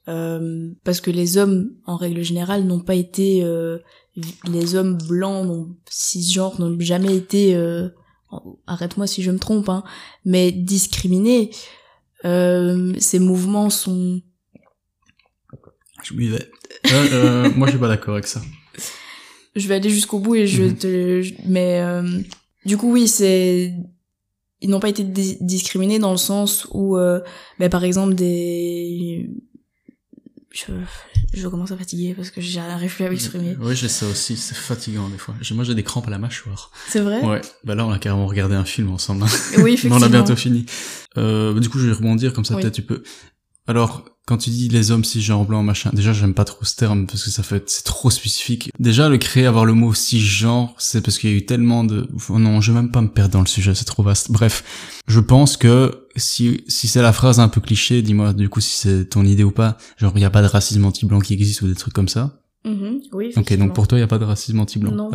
euh, 0.09 0.71
parce 0.85 1.01
que 1.01 1.11
les 1.11 1.37
hommes, 1.37 1.73
en 1.85 1.97
règle 1.97 2.23
générale, 2.23 2.65
n'ont 2.65 2.81
pas 2.81 2.95
été 2.95 3.43
euh, 3.43 3.79
les 4.45 4.75
hommes 4.75 4.99
blancs, 5.09 5.47
non 5.47 5.77
cisgenres, 5.91 6.61
n'ont 6.61 6.79
jamais 6.79 7.17
été, 7.17 7.57
euh, 7.57 7.89
arrête-moi 8.67 9.07
si 9.07 9.23
je 9.23 9.31
me 9.31 9.39
trompe, 9.39 9.69
hein, 9.69 9.83
mais 10.25 10.53
discriminés. 10.53 11.51
ces 12.23 13.19
mouvements 13.19 13.71
sont. 13.71 14.23
Je 16.03 16.15
m'y 16.15 16.29
vais. 16.29 16.51
moi, 17.57 17.67
je 17.67 17.73
suis 17.73 17.81
pas 17.81 17.89
d'accord 17.89 18.15
avec 18.15 18.27
ça. 18.27 18.41
Je 19.57 19.69
vais 19.69 19.77
aller 19.77 19.89
jusqu'au 19.89 20.19
bout 20.19 20.35
et 20.35 20.47
je 20.47 20.65
mhm. 20.65 20.77
te, 20.77 21.23
mais 21.49 21.83
du 22.67 22.77
coup, 22.77 22.93
oui, 22.93 23.09
c'est 23.09 23.73
ils 24.61 24.71
n'ont 24.71 24.81
pas 24.81 24.89
été 24.89 25.05
discriminés 25.05 25.99
dans 25.99 26.13
le 26.13 26.17
sens 26.17 26.67
où, 26.73 26.97
euh, 26.97 27.21
ben, 27.59 27.69
par 27.69 27.85
exemple, 27.85 28.15
des 28.15 29.31
je, 30.57 30.73
je 31.35 31.49
commence 31.49 31.71
à 31.73 31.77
fatiguer 31.77 32.15
parce 32.15 32.31
que 32.31 32.41
j'arrive 32.41 32.95
plus 32.95 33.05
à 33.05 33.11
m'exprimer. 33.11 33.57
Oui, 33.61 33.77
j'ai 33.77 33.89
ça 33.89 34.07
aussi, 34.07 34.37
c'est 34.37 34.57
fatigant 34.57 35.09
des 35.09 35.19
fois. 35.19 35.35
Moi, 35.53 35.65
j'ai 35.65 35.75
des 35.75 35.83
crampes 35.83 36.09
à 36.09 36.11
la 36.11 36.19
mâchoire. 36.19 36.71
C'est 36.89 37.01
vrai? 37.01 37.21
Ouais. 37.21 37.41
Bah 37.65 37.75
là, 37.75 37.87
on 37.87 37.91
a 37.91 37.99
carrément 37.99 38.27
regardé 38.27 38.55
un 38.55 38.65
film 38.65 38.91
ensemble. 38.91 39.25
Oui, 39.59 39.73
effectivement. 39.75 39.97
on 39.97 40.03
a 40.03 40.09
bientôt 40.09 40.37
fini. 40.37 40.67
Euh, 41.19 41.59
du 41.59 41.69
coup, 41.69 41.79
je 41.79 41.87
vais 41.89 41.93
rebondir 41.93 42.33
comme 42.33 42.45
ça, 42.45 42.57
peut-être 42.57 42.75
tu 42.75 42.83
peux. 42.83 43.03
Alors, 43.69 44.05
quand 44.27 44.39
tu 44.39 44.51
dis 44.51 44.69
les 44.69 44.91
hommes 44.91 45.05
cisgenres 45.05 45.45
blancs 45.45 45.65
machin, 45.65 45.91
déjà 45.93 46.13
j'aime 46.13 46.35
pas 46.35 46.45
trop 46.45 46.65
ce 46.65 46.75
terme 46.75 47.07
parce 47.07 47.23
que 47.23 47.31
ça 47.31 47.45
fait 47.45 47.63
c'est 47.69 47.85
trop 47.85 48.11
spécifique. 48.11 48.71
Déjà 48.81 49.09
le 49.09 49.19
créer 49.19 49.47
avoir 49.47 49.65
le 49.65 49.73
mot 49.73 49.95
cisgenre, 49.95 50.75
c'est 50.79 51.01
parce 51.01 51.19
qu'il 51.19 51.31
y 51.31 51.33
a 51.33 51.37
eu 51.37 51.47
tellement 51.47 51.85
de 51.85 52.09
non, 52.31 52.61
je 52.61 52.73
vais 52.73 52.81
même 52.81 52.91
pas 52.91 53.01
me 53.01 53.09
perdre 53.09 53.33
dans 53.33 53.41
le 53.41 53.47
sujet, 53.47 53.75
c'est 53.75 53.85
trop 53.85 54.03
vaste. 54.03 54.33
Bref, 54.33 54.65
je 55.07 55.21
pense 55.21 55.57
que 55.57 56.09
si 56.17 56.65
si 56.67 56.89
c'est 56.89 57.03
la 57.03 57.13
phrase 57.13 57.39
un 57.39 57.49
peu 57.49 57.61
cliché, 57.61 58.03
dis-moi 58.03 58.33
du 58.33 58.49
coup 58.49 58.61
si 58.61 58.77
c'est 58.77 59.09
ton 59.09 59.25
idée 59.25 59.45
ou 59.45 59.53
pas, 59.53 59.77
genre 59.97 60.13
il 60.17 60.23
y 60.23 60.25
a 60.25 60.31
pas 60.31 60.43
de 60.43 60.49
racisme 60.49 60.85
anti-blanc 60.85 61.21
qui 61.21 61.33
existe 61.35 61.63
ou 61.63 61.69
des 61.69 61.75
trucs 61.77 61.95
comme 61.95 62.09
ça? 62.09 62.41
Mm 62.65 62.97
oui. 63.13 63.33
Ok, 63.37 63.57
donc 63.57 63.75
pour 63.75 63.87
toi 63.87 63.97
il 63.97 64.01
y 64.01 64.05
a 64.05 64.09
pas 64.09 64.19
de 64.19 64.25
racisme 64.25 64.59
anti-blanc. 64.59 64.91
Non. 64.91 65.11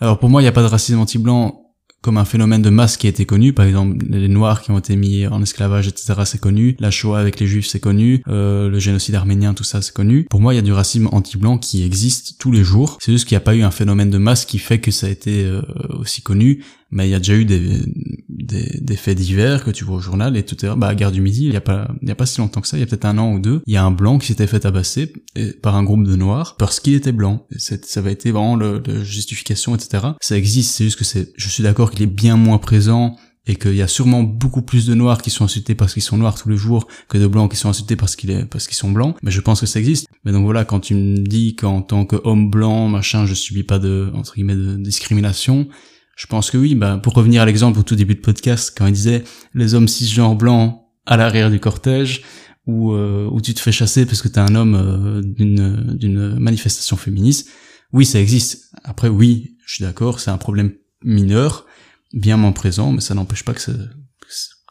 Alors 0.00 0.18
pour 0.18 0.28
moi 0.28 0.42
il 0.42 0.44
y 0.44 0.48
a 0.48 0.52
pas 0.52 0.62
de 0.62 0.66
racisme 0.66 0.98
anti-blanc 0.98 1.63
comme 2.04 2.18
un 2.18 2.26
phénomène 2.26 2.60
de 2.60 2.68
masse 2.68 2.98
qui 2.98 3.06
été 3.06 3.24
connu. 3.24 3.54
Par 3.54 3.64
exemple, 3.64 3.96
les 4.10 4.28
Noirs 4.28 4.60
qui 4.60 4.70
ont 4.70 4.78
été 4.78 4.94
mis 4.94 5.26
en 5.26 5.40
esclavage, 5.42 5.88
etc., 5.88 6.12
c'est 6.26 6.40
connu. 6.40 6.76
La 6.78 6.90
Shoah 6.90 7.18
avec 7.18 7.40
les 7.40 7.46
Juifs, 7.46 7.66
c'est 7.66 7.80
connu. 7.80 8.22
Euh, 8.28 8.68
le 8.68 8.78
génocide 8.78 9.14
arménien, 9.14 9.54
tout 9.54 9.64
ça, 9.64 9.80
c'est 9.80 9.94
connu. 9.94 10.26
Pour 10.28 10.42
moi, 10.42 10.52
il 10.52 10.56
y 10.56 10.58
a 10.58 10.62
du 10.62 10.72
racisme 10.72 11.08
anti-blanc 11.12 11.56
qui 11.56 11.82
existe 11.82 12.36
tous 12.38 12.52
les 12.52 12.62
jours. 12.62 12.98
C'est 13.00 13.10
juste 13.10 13.26
qu'il 13.26 13.36
n'y 13.36 13.38
a 13.38 13.46
pas 13.46 13.54
eu 13.54 13.62
un 13.62 13.70
phénomène 13.70 14.10
de 14.10 14.18
masse 14.18 14.44
qui 14.44 14.58
fait 14.58 14.80
que 14.80 14.90
ça 14.90 15.06
a 15.06 15.10
été 15.10 15.46
euh, 15.46 15.62
aussi 15.98 16.20
connu 16.20 16.62
mais 16.94 17.08
il 17.08 17.10
y 17.10 17.14
a 17.14 17.18
déjà 17.18 17.34
eu 17.34 17.44
des, 17.44 17.80
des, 18.28 18.78
des, 18.80 18.96
faits 18.96 19.18
divers 19.18 19.64
que 19.64 19.72
tu 19.72 19.84
vois 19.84 19.96
au 19.96 20.00
journal 20.00 20.36
et 20.36 20.44
tout 20.44 20.56
à 20.62 20.66
l'heure, 20.66 20.76
bah, 20.76 20.86
à 20.86 20.94
Gare 20.94 21.10
du 21.10 21.20
Midi, 21.20 21.46
il 21.46 21.52
y 21.52 21.56
a 21.56 21.60
pas, 21.60 21.88
il 22.00 22.08
y 22.08 22.12
a 22.12 22.14
pas 22.14 22.24
si 22.24 22.38
longtemps 22.40 22.60
que 22.60 22.68
ça, 22.68 22.76
il 22.76 22.80
y 22.80 22.82
a 22.84 22.86
peut-être 22.86 23.04
un 23.04 23.18
an 23.18 23.32
ou 23.32 23.40
deux, 23.40 23.62
il 23.66 23.74
y 23.74 23.76
a 23.76 23.84
un 23.84 23.90
blanc 23.90 24.18
qui 24.18 24.28
s'était 24.28 24.46
fait 24.46 24.60
tabasser 24.60 25.12
par 25.60 25.74
un 25.74 25.82
groupe 25.82 26.04
de 26.04 26.14
noirs 26.14 26.56
parce 26.56 26.78
qu'il 26.78 26.94
était 26.94 27.10
blanc. 27.10 27.46
Et 27.50 27.58
ça 27.58 28.00
avait 28.00 28.12
été 28.12 28.30
vraiment 28.30 28.54
le, 28.54 28.80
justification, 29.02 29.74
etc. 29.74 30.06
Ça 30.20 30.38
existe, 30.38 30.76
c'est 30.76 30.84
juste 30.84 30.98
que 30.98 31.04
c'est, 31.04 31.32
je 31.36 31.48
suis 31.48 31.64
d'accord 31.64 31.90
qu'il 31.90 32.02
est 32.02 32.06
bien 32.06 32.36
moins 32.36 32.58
présent 32.58 33.16
et 33.46 33.56
qu'il 33.56 33.74
y 33.74 33.82
a 33.82 33.88
sûrement 33.88 34.22
beaucoup 34.22 34.62
plus 34.62 34.86
de 34.86 34.94
noirs 34.94 35.20
qui 35.20 35.30
sont 35.30 35.44
insultés 35.44 35.74
parce 35.74 35.92
qu'ils 35.92 36.02
sont 36.02 36.16
noirs 36.16 36.40
tous 36.40 36.48
les 36.48 36.56
jours 36.56 36.86
que 37.08 37.18
de 37.18 37.26
blancs 37.26 37.50
qui 37.50 37.56
sont 37.56 37.68
insultés 37.68 37.96
parce 37.96 38.16
qu'ils 38.16 38.46
parce 38.46 38.68
qu'ils 38.68 38.76
sont 38.76 38.90
blancs. 38.90 39.16
Mais 39.22 39.32
je 39.32 39.40
pense 39.40 39.60
que 39.60 39.66
ça 39.66 39.80
existe. 39.80 40.06
Mais 40.24 40.32
donc 40.32 40.44
voilà, 40.44 40.64
quand 40.64 40.80
tu 40.80 40.94
me 40.94 41.18
dis 41.18 41.56
qu'en 41.56 41.82
tant 41.82 42.06
qu'homme 42.06 42.50
blanc, 42.50 42.88
machin, 42.88 43.26
je 43.26 43.34
subis 43.34 43.64
pas 43.64 43.78
de, 43.78 44.10
entre 44.14 44.34
guillemets, 44.34 44.54
de 44.54 44.76
discrimination, 44.76 45.68
je 46.16 46.26
pense 46.26 46.50
que 46.50 46.58
oui. 46.58 46.74
Bah, 46.74 46.98
pour 47.02 47.14
revenir 47.14 47.42
à 47.42 47.46
l'exemple 47.46 47.78
au 47.78 47.82
tout 47.82 47.96
début 47.96 48.14
de 48.14 48.20
podcast, 48.20 48.74
quand 48.76 48.86
il 48.86 48.92
disait 48.92 49.24
les 49.54 49.74
hommes 49.74 49.88
cisgenres 49.88 50.36
blancs 50.36 50.80
à 51.06 51.16
l'arrière 51.16 51.50
du 51.50 51.60
cortège, 51.60 52.22
où, 52.66 52.92
euh, 52.92 53.28
où 53.30 53.40
tu 53.40 53.52
te 53.54 53.60
fais 53.60 53.72
chasser 53.72 54.06
parce 54.06 54.22
que 54.22 54.28
t'es 54.28 54.40
un 54.40 54.54
homme 54.54 54.74
euh, 54.74 55.20
d'une 55.22 55.94
d'une 55.96 56.38
manifestation 56.38 56.96
féministe. 56.96 57.50
Oui, 57.92 58.06
ça 58.06 58.20
existe. 58.20 58.70
Après, 58.84 59.08
oui, 59.08 59.56
je 59.66 59.74
suis 59.74 59.84
d'accord, 59.84 60.20
c'est 60.20 60.30
un 60.30 60.38
problème 60.38 60.72
mineur, 61.02 61.66
bien 62.12 62.36
moins 62.36 62.52
présent, 62.52 62.92
mais 62.92 63.00
ça 63.00 63.14
n'empêche 63.14 63.44
pas 63.44 63.54
que 63.54 63.60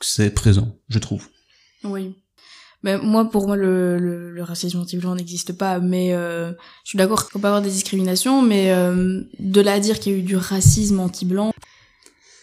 c'est 0.02 0.34
présent, 0.34 0.76
je 0.90 1.00
trouve. 1.00 1.28
Oui. 1.84 2.16
Mais 2.84 2.98
moi, 2.98 3.30
pour 3.30 3.48
moi, 3.48 3.56
le, 3.56 3.98
le, 3.98 4.44
racisme 4.44 4.80
anti-blanc 4.80 5.16
n'existe 5.16 5.54
pas. 5.54 5.80
Mais 5.80 6.14
euh, 6.14 6.52
je 6.84 6.90
suis 6.90 6.98
d'accord 6.98 7.30
qu'on 7.30 7.40
peut 7.40 7.48
avoir 7.48 7.62
des 7.62 7.70
discriminations, 7.70 8.42
mais 8.42 8.72
euh, 8.72 9.22
de 9.40 9.62
là 9.62 9.74
à 9.74 9.80
dire 9.80 10.00
qu'il 10.00 10.12
y 10.12 10.16
a 10.16 10.20
eu 10.20 10.24
du 10.24 10.36
racisme 10.36 11.00
anti-blanc, 11.00 11.54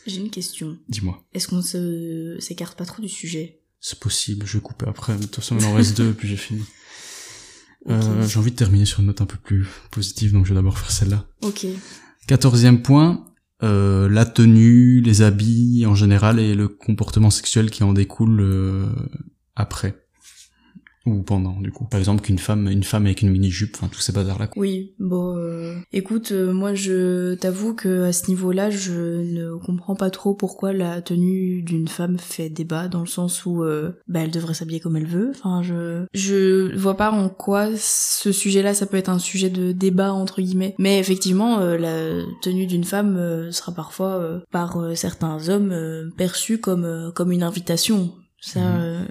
j'ai 0.07 0.21
une 0.21 0.31
question. 0.31 0.79
Dis-moi. 0.89 1.23
Est-ce 1.35 1.49
qu'on 1.49 1.63
se 1.63 2.37
s'écarte 2.41 2.77
pas 2.77 2.87
trop 2.87 3.03
du 3.03 3.09
sujet? 3.09 3.61
C'est 3.81 3.99
possible. 3.99 4.47
Je 4.47 4.59
vais 4.59 4.63
couper 4.63 4.87
après. 4.89 5.15
De 5.15 5.23
toute 5.23 5.37
façon, 5.37 5.57
il 5.59 5.65
en 5.65 5.75
reste 5.75 5.97
deux, 5.97 6.13
puis 6.19 6.29
j'ai 6.29 6.37
fini. 6.37 6.63
Euh, 7.89 8.27
j'ai 8.27 8.39
envie 8.39 8.51
de 8.51 8.57
terminer 8.57 8.85
sur 8.85 9.01
une 9.01 9.07
note 9.07 9.21
un 9.21 9.27
peu 9.27 9.39
plus 9.39 9.67
positive, 9.91 10.33
donc 10.33 10.45
je 10.45 10.51
vais 10.51 10.57
d'abord 10.57 10.79
faire 10.79 10.91
celle-là. 10.91 11.27
Ok. 11.43 11.67
Quatorzième 12.27 12.83
point, 12.83 13.27
euh, 13.63 14.09
la 14.09 14.27
tenue, 14.27 15.01
les 15.01 15.23
habits 15.23 15.85
en 15.87 15.95
général 15.95 16.39
et 16.39 16.55
le 16.55 16.69
comportement 16.69 17.31
sexuel 17.31 17.71
qui 17.71 17.83
en 17.83 17.93
découle 17.93 18.41
euh, 18.41 18.87
après 19.55 20.00
ou 21.07 21.23
pendant 21.23 21.59
du 21.61 21.73
coup. 21.73 21.87
Par 21.87 21.99
exemple 21.99 22.23
qu'une 22.23 22.39
femme 22.39 22.69
une 22.69 22.83
femme 22.83 23.07
avec 23.07 23.23
une 23.23 23.31
mini 23.31 23.51
jupe 23.51 23.77
enfin 23.77 23.89
tous 23.89 24.01
ces 24.01 24.13
bazars 24.13 24.39
là 24.39 24.49
oui 24.57 24.95
bon 24.99 25.37
euh, 25.37 25.77
écoute 25.93 26.33
euh, 26.33 26.53
moi 26.53 26.75
je 26.75 27.35
t'avoue 27.35 27.75
que 27.75 28.05
à 28.05 28.13
ce 28.13 28.29
niveau 28.29 28.53
là 28.53 28.69
je 28.71 28.93
ne 28.93 29.57
comprends 29.57 29.95
pas 29.95 30.11
trop 30.11 30.35
pourquoi 30.35 30.73
la 30.73 31.01
tenue 31.01 31.63
d'une 31.63 31.89
femme 31.89 32.19
fait 32.19 32.51
débat 32.51 32.89
dans 32.89 33.01
le 33.01 33.07
sens 33.07 33.47
où 33.47 33.63
euh, 33.63 33.93
bah 34.09 34.21
elle 34.21 34.31
devrait 34.31 34.55
s'habiller 34.55 34.81
comme 34.81 34.97
elle 34.97 35.07
veut. 35.07 35.31
Enfin 35.31 35.63
je 35.63 36.05
je 36.13 36.77
vois 36.77 36.97
pas 36.97 37.11
en 37.11 37.29
quoi 37.31 37.69
ce 37.77 38.33
sujet 38.33 38.63
là 38.63 38.75
ça 38.75 38.87
peut 38.87 38.99
être 38.99 39.09
un 39.09 39.19
sujet 39.19 39.49
de 39.49 39.73
débat 39.73 40.13
entre 40.13 40.43
guillemets. 40.43 40.75
Mais 40.79 40.99
effectivement 40.99 41.61
la 41.61 42.23
tenue 42.43 42.67
d'une 42.67 42.85
femme 42.85 43.51
sera 43.51 43.73
parfois 43.73 44.43
par 44.51 44.79
certains 44.95 45.49
hommes 45.49 46.11
perçue 46.17 46.59
comme 46.59 47.13
comme 47.15 47.33
une 47.33 47.43
invitation. 47.43 48.13
Ça 48.41 48.61
mhm. 48.61 49.07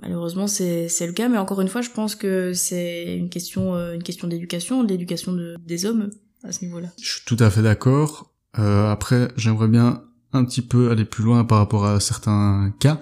Malheureusement, 0.00 0.46
c'est 0.46 0.88
le 1.06 1.12
cas, 1.12 1.28
mais 1.28 1.38
encore 1.38 1.60
une 1.60 1.68
fois, 1.68 1.80
je 1.80 1.90
pense 1.90 2.14
que 2.14 2.52
c'est 2.52 3.16
une 3.16 3.28
question 3.28 3.74
euh, 3.74 3.94
une 3.94 4.02
question 4.02 4.28
d'éducation, 4.28 4.84
d'éducation 4.84 5.32
de, 5.32 5.56
des 5.66 5.86
hommes 5.86 6.10
à 6.44 6.52
ce 6.52 6.64
niveau-là. 6.64 6.88
Je 7.02 7.10
suis 7.10 7.22
tout 7.26 7.36
à 7.40 7.50
fait 7.50 7.62
d'accord. 7.62 8.32
Euh, 8.58 8.90
après, 8.90 9.28
j'aimerais 9.36 9.68
bien 9.68 10.04
un 10.32 10.44
petit 10.44 10.62
peu 10.62 10.90
aller 10.90 11.04
plus 11.04 11.24
loin 11.24 11.44
par 11.44 11.58
rapport 11.58 11.84
à 11.84 12.00
certains 12.00 12.72
cas. 12.78 13.00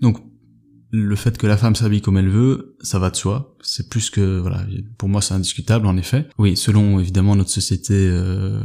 Donc, 0.00 0.18
le 0.90 1.16
fait 1.16 1.36
que 1.36 1.46
la 1.46 1.58
femme 1.58 1.74
s'habille 1.74 2.00
comme 2.00 2.16
elle 2.16 2.30
veut, 2.30 2.76
ça 2.80 2.98
va 2.98 3.10
de 3.10 3.16
soi. 3.16 3.56
C'est 3.60 3.90
plus 3.90 4.08
que 4.08 4.38
voilà, 4.38 4.64
pour 4.96 5.08
moi, 5.08 5.20
c'est 5.20 5.34
indiscutable 5.34 5.86
en 5.86 5.96
effet. 5.98 6.28
Oui, 6.38 6.56
selon 6.56 6.98
évidemment 6.98 7.36
notre 7.36 7.50
société 7.50 7.94
euh, 7.94 8.60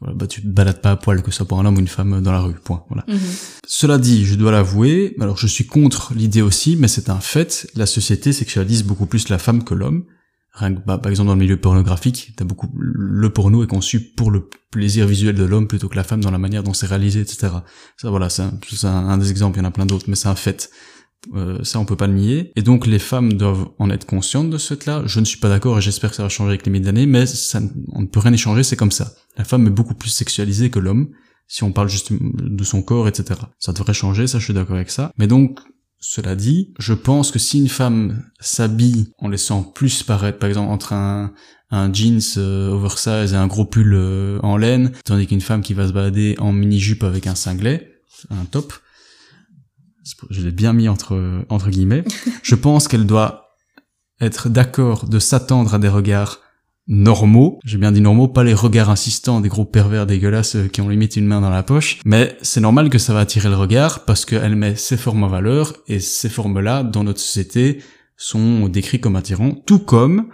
voilà, 0.00 0.14
bah 0.14 0.26
tu 0.28 0.42
te 0.42 0.46
balades 0.46 0.80
pas 0.80 0.92
à 0.92 0.96
poil 0.96 1.22
que 1.22 1.30
ce 1.30 1.38
soit 1.38 1.46
pour 1.46 1.58
un 1.58 1.66
homme 1.66 1.76
ou 1.76 1.80
une 1.80 1.88
femme 1.88 2.20
dans 2.20 2.32
la 2.32 2.40
rue, 2.40 2.54
point. 2.54 2.84
Voilà. 2.88 3.04
Mhm. 3.08 3.18
Cela 3.66 3.98
dit, 3.98 4.24
je 4.24 4.36
dois 4.36 4.52
l'avouer, 4.52 5.16
alors 5.20 5.36
je 5.36 5.46
suis 5.46 5.66
contre 5.66 6.12
l'idée 6.14 6.42
aussi, 6.42 6.76
mais 6.76 6.88
c'est 6.88 7.10
un 7.10 7.20
fait, 7.20 7.68
la 7.74 7.86
société 7.86 8.32
sexualise 8.32 8.84
beaucoup 8.84 9.06
plus 9.06 9.28
la 9.28 9.38
femme 9.38 9.64
que 9.64 9.74
l'homme. 9.74 10.04
Rien 10.52 10.74
que, 10.74 10.80
bah, 10.84 10.98
par 10.98 11.10
exemple 11.10 11.28
dans 11.28 11.34
le 11.34 11.40
milieu 11.40 11.56
pornographique, 11.56 12.32
t'as 12.36 12.44
beaucoup 12.44 12.68
le 12.74 13.30
porno 13.30 13.62
est 13.62 13.68
conçu 13.68 14.00
pour 14.00 14.30
le 14.30 14.48
plaisir 14.70 15.06
visuel 15.06 15.34
de 15.34 15.44
l'homme 15.44 15.68
plutôt 15.68 15.88
que 15.88 15.96
la 15.96 16.04
femme 16.04 16.20
dans 16.20 16.30
la 16.30 16.38
manière 16.38 16.62
dont 16.62 16.74
c'est 16.74 16.86
réalisé, 16.86 17.20
etc. 17.20 17.48
Ça 17.96 18.10
voilà, 18.10 18.28
c'est 18.28 18.42
un, 18.42 18.86
un, 18.86 19.18
des 19.18 19.30
exemples, 19.30 19.58
il 19.58 19.62
y 19.62 19.64
en 19.64 19.68
a 19.68 19.70
plein 19.70 19.86
d'autres, 19.86 20.06
mais 20.08 20.16
c'est 20.16 20.28
un 20.28 20.34
fait. 20.34 20.70
Euh, 21.34 21.62
ça, 21.64 21.78
on 21.80 21.84
peut 21.84 21.96
pas 21.96 22.06
le 22.06 22.14
nier. 22.14 22.52
Et 22.56 22.62
donc, 22.62 22.86
les 22.86 22.98
femmes 22.98 23.32
doivent 23.34 23.68
en 23.78 23.90
être 23.90 24.06
conscientes 24.06 24.50
de 24.50 24.58
ce 24.58 24.74
fait-là. 24.74 25.02
Je 25.06 25.20
ne 25.20 25.24
suis 25.24 25.38
pas 25.38 25.48
d'accord 25.48 25.78
et 25.78 25.80
j'espère 25.80 26.10
que 26.10 26.16
ça 26.16 26.22
va 26.22 26.28
changer 26.28 26.50
avec 26.50 26.64
les 26.64 26.72
milliers 26.72 26.84
d'années, 26.84 27.06
mais 27.06 27.26
ça, 27.26 27.60
on 27.92 28.02
ne 28.02 28.06
peut 28.06 28.20
rien 28.20 28.32
échanger, 28.32 28.62
c'est 28.62 28.76
comme 28.76 28.92
ça. 28.92 29.12
La 29.36 29.44
femme 29.44 29.66
est 29.66 29.70
beaucoup 29.70 29.94
plus 29.94 30.10
sexualisée 30.10 30.70
que 30.70 30.78
l'homme, 30.78 31.10
si 31.46 31.64
on 31.64 31.72
parle 31.72 31.88
juste 31.88 32.12
de 32.12 32.64
son 32.64 32.82
corps, 32.82 33.08
etc. 33.08 33.40
Ça 33.58 33.72
devrait 33.72 33.94
changer, 33.94 34.26
ça, 34.26 34.38
je 34.38 34.44
suis 34.44 34.54
d'accord 34.54 34.76
avec 34.76 34.90
ça. 34.90 35.12
Mais 35.18 35.26
donc, 35.26 35.60
cela 36.00 36.36
dit, 36.36 36.72
je 36.78 36.94
pense 36.94 37.32
que 37.32 37.38
si 37.38 37.58
une 37.58 37.68
femme 37.68 38.22
s'habille 38.40 39.12
en 39.18 39.28
laissant 39.28 39.62
plus 39.62 40.02
paraître, 40.04 40.38
par 40.38 40.48
exemple, 40.48 40.70
entre 40.70 40.92
un, 40.92 41.32
un 41.70 41.92
jeans 41.92 42.20
euh, 42.36 42.70
oversize 42.70 43.32
et 43.32 43.36
un 43.36 43.48
gros 43.48 43.64
pull 43.64 43.92
euh, 43.94 44.38
en 44.42 44.56
laine, 44.56 44.92
tandis 45.04 45.26
qu'une 45.26 45.40
femme 45.40 45.62
qui 45.62 45.74
va 45.74 45.88
se 45.88 45.92
balader 45.92 46.36
en 46.38 46.52
mini-jupe 46.52 47.02
avec 47.02 47.26
un 47.26 47.34
singlet, 47.34 48.00
un 48.30 48.44
top, 48.44 48.72
je 50.30 50.42
l'ai 50.42 50.50
bien 50.50 50.72
mis 50.72 50.88
entre, 50.88 51.44
entre 51.48 51.70
guillemets, 51.70 52.04
je 52.42 52.54
pense 52.54 52.88
qu'elle 52.88 53.06
doit 53.06 53.48
être 54.20 54.48
d'accord 54.48 55.08
de 55.08 55.18
s'attendre 55.18 55.74
à 55.74 55.78
des 55.78 55.88
regards 55.88 56.40
normaux, 56.88 57.60
j'ai 57.64 57.76
bien 57.76 57.92
dit 57.92 58.00
normaux, 58.00 58.28
pas 58.28 58.44
les 58.44 58.54
regards 58.54 58.88
insistants 58.88 59.40
des 59.40 59.50
gros 59.50 59.66
pervers 59.66 60.06
dégueulasses 60.06 60.56
euh, 60.56 60.68
qui 60.68 60.80
ont 60.80 60.88
limite 60.88 61.16
une 61.16 61.26
main 61.26 61.42
dans 61.42 61.50
la 61.50 61.62
poche, 61.62 62.00
mais 62.06 62.36
c'est 62.40 62.62
normal 62.62 62.88
que 62.88 62.98
ça 62.98 63.12
va 63.12 63.20
attirer 63.20 63.50
le 63.50 63.56
regard 63.56 64.06
parce 64.06 64.24
qu'elle 64.24 64.56
met 64.56 64.74
ses 64.74 64.96
formes 64.96 65.22
en 65.22 65.28
valeur 65.28 65.74
et 65.86 66.00
ces 66.00 66.30
formes-là, 66.30 66.82
dans 66.82 67.04
notre 67.04 67.20
société, 67.20 67.82
sont 68.16 68.68
décrits 68.68 69.00
comme 69.00 69.16
attirants, 69.16 69.52
tout 69.52 69.78
comme 69.78 70.28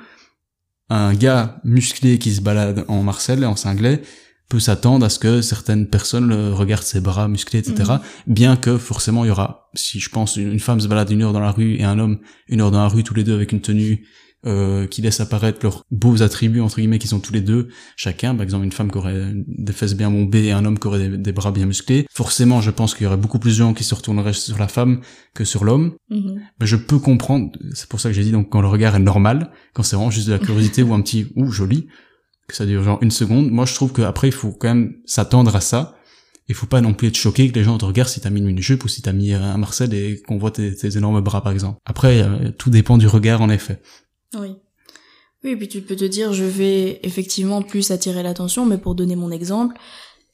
un 0.89 1.13
gars 1.15 1.61
musclé 1.65 2.19
qui 2.19 2.33
se 2.33 2.41
balade 2.41 2.85
en 2.89 3.03
Marcel 3.03 3.43
et 3.43 3.47
en 3.47 3.57
singlet 3.57 4.03
peut 4.49 4.61
s'attendre 4.61 5.07
à 5.07 5.09
ce 5.09 5.19
que 5.19 5.41
certaines 5.41 5.87
personnes 5.87 6.33
regardent 6.53 6.85
ses 6.85 7.01
bras 7.01 7.29
musclés, 7.29 7.61
etc. 7.61 7.93
Mhm. 7.93 7.99
Bien 8.27 8.57
que 8.57 8.79
forcément 8.79 9.25
il 9.25 9.29
y 9.29 9.31
aura, 9.31 9.71
si 9.75 10.01
je 10.01 10.11
pense 10.11 10.37
une 10.37 10.61
femme 10.61 10.81
se 10.81 10.89
balade 10.89 11.11
une 11.11 11.23
heure 11.23 11.33
dans 11.33 11.41
la 11.41 11.51
rue 11.51 11.77
et 11.77 11.85
un 11.85 11.99
homme 11.99 12.19
une 12.49 12.61
heure 12.61 12.71
dans 12.71 12.83
la 12.83 12.89
rue, 12.89 13.05
tous 13.05 13.15
les 13.15 13.25
deux 13.25 13.35
avec 13.35 13.53
une 13.53 13.61
tenue 13.61 14.07
euh, 14.47 14.87
qui 14.87 15.01
laisse 15.01 15.21
apparaître 15.21 15.61
leurs 15.62 15.85
beaux 15.91 16.23
attributs 16.23 16.61
entre 16.61 16.77
guillemets 16.77 16.99
qui 16.99 17.09
sont 17.09 17.19
tous 17.19 17.33
les 17.33 17.41
deux 17.41 17.69
chacun 17.97 18.35
par 18.35 18.43
exemple 18.43 18.66
une 18.66 18.73
femme 18.73 18.91
qui 18.93 18.99
aurait 18.99 19.33
des 19.35 19.73
fesses 19.73 19.95
bien 19.95 20.11
bombées 20.11 20.45
et 20.45 20.53
un 20.53 20.66
homme 20.66 20.79
qui 20.79 20.87
aurait 20.87 21.09
des, 21.09 21.33
bras 21.33 21.51
bien 21.51 21.65
musclés 21.65 22.07
forcément 22.12 22.61
je 22.61 22.71
pense 22.71 22.95
qu'il 22.95 23.05
y 23.05 23.07
aurait 23.07 23.16
beaucoup 23.16 23.39
plus 23.39 23.53
de 23.53 23.65
gens 23.65 23.73
qui 23.73 23.85
se 23.85 23.95
retourneraient 23.95 24.35
sur 24.35 24.59
la 24.59 24.69
femme 24.69 25.01
que 25.33 25.47
sur 25.47 25.65
l'homme 25.65 25.95
mhm. 26.11 26.43
mais 26.61 26.66
je 26.66 26.77
peux 26.77 26.99
comprendre 26.99 27.53
c'est 27.73 27.89
pour 27.89 28.01
ça 28.01 28.11
que 28.11 28.15
j'ai 28.15 28.23
dit 28.23 28.33
donc 28.33 28.51
quand 28.51 28.61
le 28.61 28.69
regard 28.69 28.95
est 28.95 28.99
normal 28.99 29.51
quand 29.73 29.83
c'est 29.83 29.97
vraiment 29.97 30.11
juste 30.11 30.27
de 30.27 30.33
la 30.33 30.39
curiosité 30.39 30.83
ou 30.83 30.93
un 30.93 31.01
petit 31.01 31.33
ou 31.37 31.51
joli 31.51 31.87
que 32.49 32.55
ça 32.55 32.66
dure 32.66 32.83
genre 32.83 32.99
une 33.03 33.11
seconde 33.11 33.51
moi 33.51 33.65
je 33.65 33.75
trouve 33.75 33.93
qu'après 33.93 34.29
il 34.29 34.35
faut 34.35 34.53
quand 34.53 34.69
même 34.69 34.97
s'attendre 35.07 35.55
à 35.57 35.61
ça 35.61 35.97
il 36.49 36.55
faut 36.55 36.66
pas 36.66 36.81
non 36.81 36.93
plus 36.93 37.09
être 37.09 37.16
choqué 37.16 37.51
que 37.51 37.55
les 37.55 37.65
gens 37.65 37.79
te 37.79 37.85
regardent 37.85 38.11
si 38.11 38.21
t'as 38.21 38.31
mis 38.31 38.41
une 38.41 38.61
jupe 38.61 38.85
ou 38.85 38.89
si 38.89 39.03
t'as 39.03 39.12
mis 39.12 39.33
un 39.33 39.57
Marcel 39.57 39.95
et 39.95 40.21
qu'on 40.23 40.37
voit 40.37 40.51
tes, 40.51 40.75
tes, 40.75 40.97
énormes 40.97 41.21
bras 41.23 41.43
par 41.43 41.53
exemple. 41.53 41.79
Après, 41.87 42.23
euh, 42.23 42.51
tout 42.51 42.71
dépend 42.71 42.99
du 42.99 43.07
regard 43.07 43.41
en 43.41 43.49
effet. 43.49 43.81
Oui. 44.39 44.57
Oui, 45.43 45.51
et 45.51 45.57
puis 45.57 45.69
tu 45.69 45.83
peux 45.83 45.97
te 45.97 46.05
dire, 46.05 46.33
je 46.33 46.45
vais 46.45 47.01
effectivement 47.03 47.62
plus 47.62 47.91
attirer 47.91 48.23
l'attention, 48.23 48.65
mais 48.65 48.79
pour 48.79 48.95
donner 48.95 49.16
mon 49.16 49.31
exemple, 49.31 49.77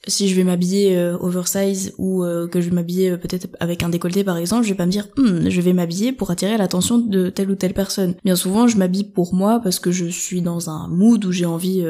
si 0.06 0.28
je 0.28 0.34
vais 0.34 0.44
m'habiller 0.44 0.96
euh, 0.96 1.18
oversize 1.18 1.92
ou 1.98 2.24
euh, 2.24 2.48
que 2.48 2.60
je 2.60 2.70
vais 2.70 2.74
m'habiller 2.74 3.10
euh, 3.10 3.16
peut-être 3.18 3.48
avec 3.60 3.82
un 3.82 3.90
décolleté 3.90 4.24
par 4.24 4.38
exemple, 4.38 4.64
je 4.64 4.70
vais 4.70 4.76
pas 4.76 4.86
me 4.86 4.90
dire 4.90 5.08
hm, 5.16 5.50
je 5.50 5.60
vais 5.60 5.74
m'habiller 5.74 6.12
pour 6.12 6.30
attirer 6.30 6.56
l'attention 6.56 6.98
de 6.98 7.28
telle 7.28 7.50
ou 7.50 7.54
telle 7.54 7.74
personne. 7.74 8.14
Bien 8.24 8.36
souvent, 8.36 8.66
je 8.66 8.78
m'habille 8.78 9.04
pour 9.04 9.34
moi 9.34 9.60
parce 9.62 9.78
que 9.78 9.90
je 9.90 10.06
suis 10.06 10.40
dans 10.40 10.70
un 10.70 10.88
mood 10.88 11.22
où 11.24 11.32
j'ai 11.32 11.44
envie 11.44 11.84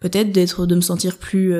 peut-être 0.00 0.32
d'être 0.32 0.66
de 0.66 0.74
me 0.74 0.80
sentir 0.80 1.16
plus 1.16 1.54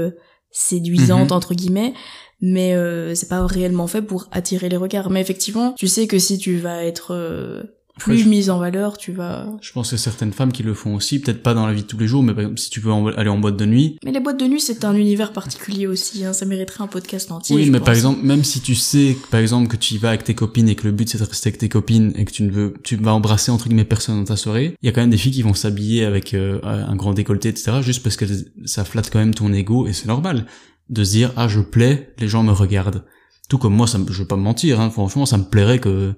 séduisante 0.51 1.31
mhm. 1.31 1.37
entre 1.37 1.55
guillemets, 1.55 1.95
mais 2.41 2.75
c'est 3.15 3.29
pas 3.29 3.47
réellement 3.47 3.87
fait 3.87 4.03
pour 4.03 4.29
attirer 4.33 4.69
les 4.69 4.77
regards. 4.77 5.11
Mais 5.11 5.21
effectivement, 5.21 5.73
tu 5.73 5.89
sais 5.89 6.07
que 6.07 6.19
si 6.19 6.39
tu 6.39 6.59
vas 6.59 6.85
être 6.85 7.67
plus 7.99 8.27
mise 8.27 8.51
en 8.51 8.59
valeur, 8.59 8.99
tu 8.99 9.13
vas. 9.13 9.47
Je 9.61 9.73
pense 9.73 9.91
que 9.91 9.97
certaines 9.97 10.33
femmes 10.33 10.53
qui 10.53 10.63
le 10.63 10.75
font 10.75 10.95
aussi, 10.95 11.19
peut-être 11.19 11.43
pas 11.43 11.55
dans 11.55 11.67
la 11.67 11.73
vie 11.73 11.83
de 11.83 11.87
tous 11.87 11.99
les 11.99 12.07
jours, 12.07 12.23
mais 12.23 12.33
par 12.35 12.43
exemple, 12.43 12.61
si 12.61 12.71
tu 12.71 12.81
veux 12.81 12.93
aller 13.17 13.31
en 13.31 13.39
boîte 13.39 13.57
de 13.57 13.65
nuit. 13.65 13.99
Mais 14.05 14.13
les 14.13 14.21
boîtes 14.21 14.39
de 14.39 14.47
nuit, 14.47 14.61
c'est 14.61 14.85
un 14.85 14.95
univers 14.95 15.33
particulier 15.33 15.87
aussi, 15.87 16.25
hein, 16.25 16.33
ça 16.33 16.45
mériterait 16.45 16.85
un 16.85 16.89
podcast 16.89 17.31
entier. 17.33 17.57
Oui, 17.57 17.71
mais 17.71 17.81
par 17.81 17.95
exemple, 17.95 18.21
même 18.23 18.45
si 18.45 18.61
tu 18.61 18.75
sais, 18.75 19.17
par 19.31 19.41
exemple, 19.41 19.69
que 19.69 19.77
tu 19.77 19.95
y 19.95 19.99
vas 19.99 20.09
avec 20.09 20.25
tes 20.25 20.35
copines 20.35 20.69
et 20.69 20.75
que 20.75 20.85
le 20.85 20.93
but 20.93 21.09
c'est 21.09 21.19
de 21.19 21.25
rester 21.25 21.49
avec 21.49 21.59
tes 21.59 21.69
copines 21.69 22.13
et 22.17 22.25
que 22.25 22.33
tu 22.33 22.43
ne 22.43 22.51
veux, 22.51 22.75
tu 22.83 22.97
vas 22.97 23.15
embrasser 23.15 23.51
entre 23.51 23.69
guillemets 23.69 23.85
personne 23.85 24.19
dans 24.19 24.25
ta 24.25 24.37
soirée, 24.37 24.75
il 24.83 24.87
y 24.87 24.89
a 24.89 24.93
quand 24.93 25.01
même 25.01 25.11
des 25.11 25.17
filles 25.17 25.33
qui 25.33 25.43
vont 25.43 25.55
s'habiller 25.55 26.05
avec 26.05 26.35
euh, 26.35 26.61
un 26.63 26.97
grand 26.97 27.15
décolleté, 27.15 27.49
etc., 27.49 27.81
juste 27.81 28.03
parce 28.03 28.17
que 28.17 28.27
ça 28.65 28.85
flatte 28.85 29.11
quand 29.11 29.19
même 29.19 29.35
ton 29.35 29.53
ego 29.53 29.87
et 29.87 29.93
c'est 29.93 30.07
normal 30.07 30.47
de 30.91 31.03
se 31.03 31.13
dire 31.13 31.33
ah 31.37 31.49
je 31.49 31.61
plais, 31.61 32.13
les 32.19 32.29
gens 32.29 32.43
me 32.43 32.53
regardent. 32.53 33.05
Tout 33.49 33.59
comme 33.59 33.75
moi, 33.75 33.87
ça 33.87 33.99
me, 33.99 34.11
je 34.11 34.19
veux 34.19 34.27
pas 34.27 34.37
me 34.37 34.43
mentir, 34.43 34.81
hein, 34.81 34.91
franchement, 34.91 35.27
ça 35.27 35.39
me 35.39 35.45
plairait 35.45 35.79
que 35.79 36.15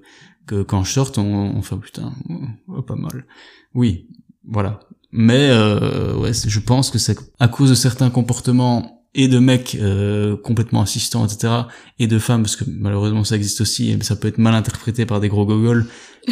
que 0.49 0.63
quand 0.63 0.83
je 0.83 0.91
sorte, 0.91 1.19
on, 1.19 1.23
on 1.23 1.61
fait 1.61 1.75
oh, 1.75 1.79
putain, 1.79 2.11
oh, 2.67 2.81
pas 2.81 2.95
mal. 2.95 3.27
Oui, 3.75 4.07
voilà. 4.47 4.79
Mais 5.11 5.49
euh, 5.51 6.15
ouais, 6.17 6.31
je 6.33 6.59
pense 6.59 6.89
que 6.89 6.97
c'est 6.97 7.17
à 7.39 7.47
cause 7.47 7.69
de 7.69 7.75
certains 7.75 8.09
comportements 8.09 8.99
et 9.15 9.27
de 9.27 9.39
mecs 9.39 9.75
euh, 9.75 10.37
complètement 10.37 10.81
assistants, 10.81 11.25
etc., 11.25 11.53
et 11.97 12.07
de 12.07 12.19
femmes, 12.19 12.43
parce 12.43 12.55
que 12.55 12.63
malheureusement 12.67 13.23
ça 13.23 13.35
existe 13.35 13.61
aussi, 13.61 13.91
et 13.91 14.03
ça 14.03 14.15
peut 14.15 14.27
être 14.27 14.37
mal 14.37 14.53
interprété 14.53 15.05
par 15.05 15.19
des 15.19 15.29
gros 15.29 15.45
gogoles, 15.45 15.87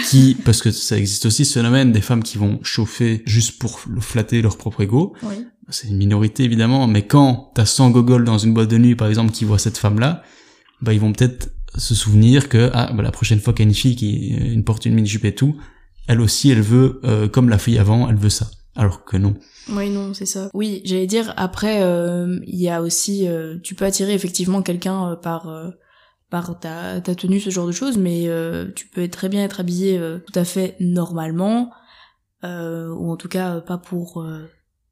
qui, 0.06 0.36
parce 0.45 0.61
que 0.61 0.72
ça 0.72 0.98
existe 0.98 1.26
aussi 1.26 1.44
ce 1.45 1.53
phénomène, 1.53 1.91
des 1.91 2.02
femmes 2.02 2.24
qui 2.24 2.38
vont 2.38 2.60
chauffer 2.61 3.24
juste 3.26 3.60
pour 3.60 3.80
flatter 3.99 4.41
leur 4.41 4.57
propre 4.57 4.82
ego. 4.82 5.14
Oui. 5.24 5.45
C'est 5.69 5.90
une 5.90 5.98
minorité 5.98 6.44
évidemment, 6.44 6.88
mais 6.88 7.06
quand 7.06 7.52
t'as 7.56 7.65
100 7.65 7.91
gogoles 7.91 8.24
dans 8.24 8.38
une 8.38 8.53
boîte 8.53 8.69
de 8.69 8.78
nuit, 8.78 8.95
par 8.95 9.10
exemple, 9.10 9.32
qui 9.32 9.44
voient 9.44 9.60
cette 9.60 9.78
femme-là, 9.78 10.24
bah 10.82 10.94
ils 10.94 10.99
vont 10.99 11.14
peut-être 11.14 11.49
se 11.76 11.95
souvenir 11.95 12.49
que 12.49 12.70
ah 12.74 12.91
bah, 12.94 13.04
la 13.04 13.12
prochaine 13.12 13.40
fois 13.40 13.54
qu'il 13.54 13.66
y 13.66 13.68
a 13.68 13.70
une 13.70 13.76
fille 13.76 13.95
qui 13.95 14.36
euh, 14.36 14.54
une 14.54 14.64
porte 14.64 14.86
une 14.86 14.94
mini 14.94 15.08
jupe 15.08 15.26
et 15.26 15.36
tout, 15.36 15.58
elle 16.08 16.22
aussi 16.22 16.49
elle 16.49 16.62
veut 16.62 16.99
euh, 17.04 17.28
comme 17.28 17.49
la 17.49 17.58
fille 17.58 17.78
avant, 17.78 18.10
elle 18.10 18.16
veut 18.16 18.30
ça. 18.30 18.48
Alors 18.76 19.06
que 19.06 19.18
non. 19.18 19.36
Oui 19.70 19.90
non 19.90 20.14
c'est 20.14 20.26
ça. 20.26 20.49
Oui 20.54 20.82
j'allais 20.86 21.08
dire 21.08 21.34
après 21.36 21.82
euh, 21.82 22.40
il 22.45 22.60
y 22.60 22.70
a 22.70 22.82
aussi 22.82 23.28
tu 23.64 23.76
peux 23.76 23.86
attirer 23.86 24.14
effectivement 24.14 24.62
quelqu'un 24.62 25.18
par 25.22 25.49
par 26.30 26.60
ta, 26.60 27.02
ta 27.02 27.16
tenue 27.16 27.40
ce 27.40 27.49
genre 27.49 27.68
de 27.68 27.72
choses 27.72 27.98
mais 27.98 28.30
tu 28.76 28.88
peux 28.88 29.08
très 29.08 29.30
bien 29.30 29.44
être 29.44 29.60
habillé 29.60 29.99
tout 30.26 30.40
à 30.40 30.45
fait 30.45 30.76
normalement 30.80 31.72
ou 32.44 33.12
en 33.12 33.18
tout 33.18 33.28
cas 33.28 33.60
pas 33.62 33.80
pour 33.80 34.24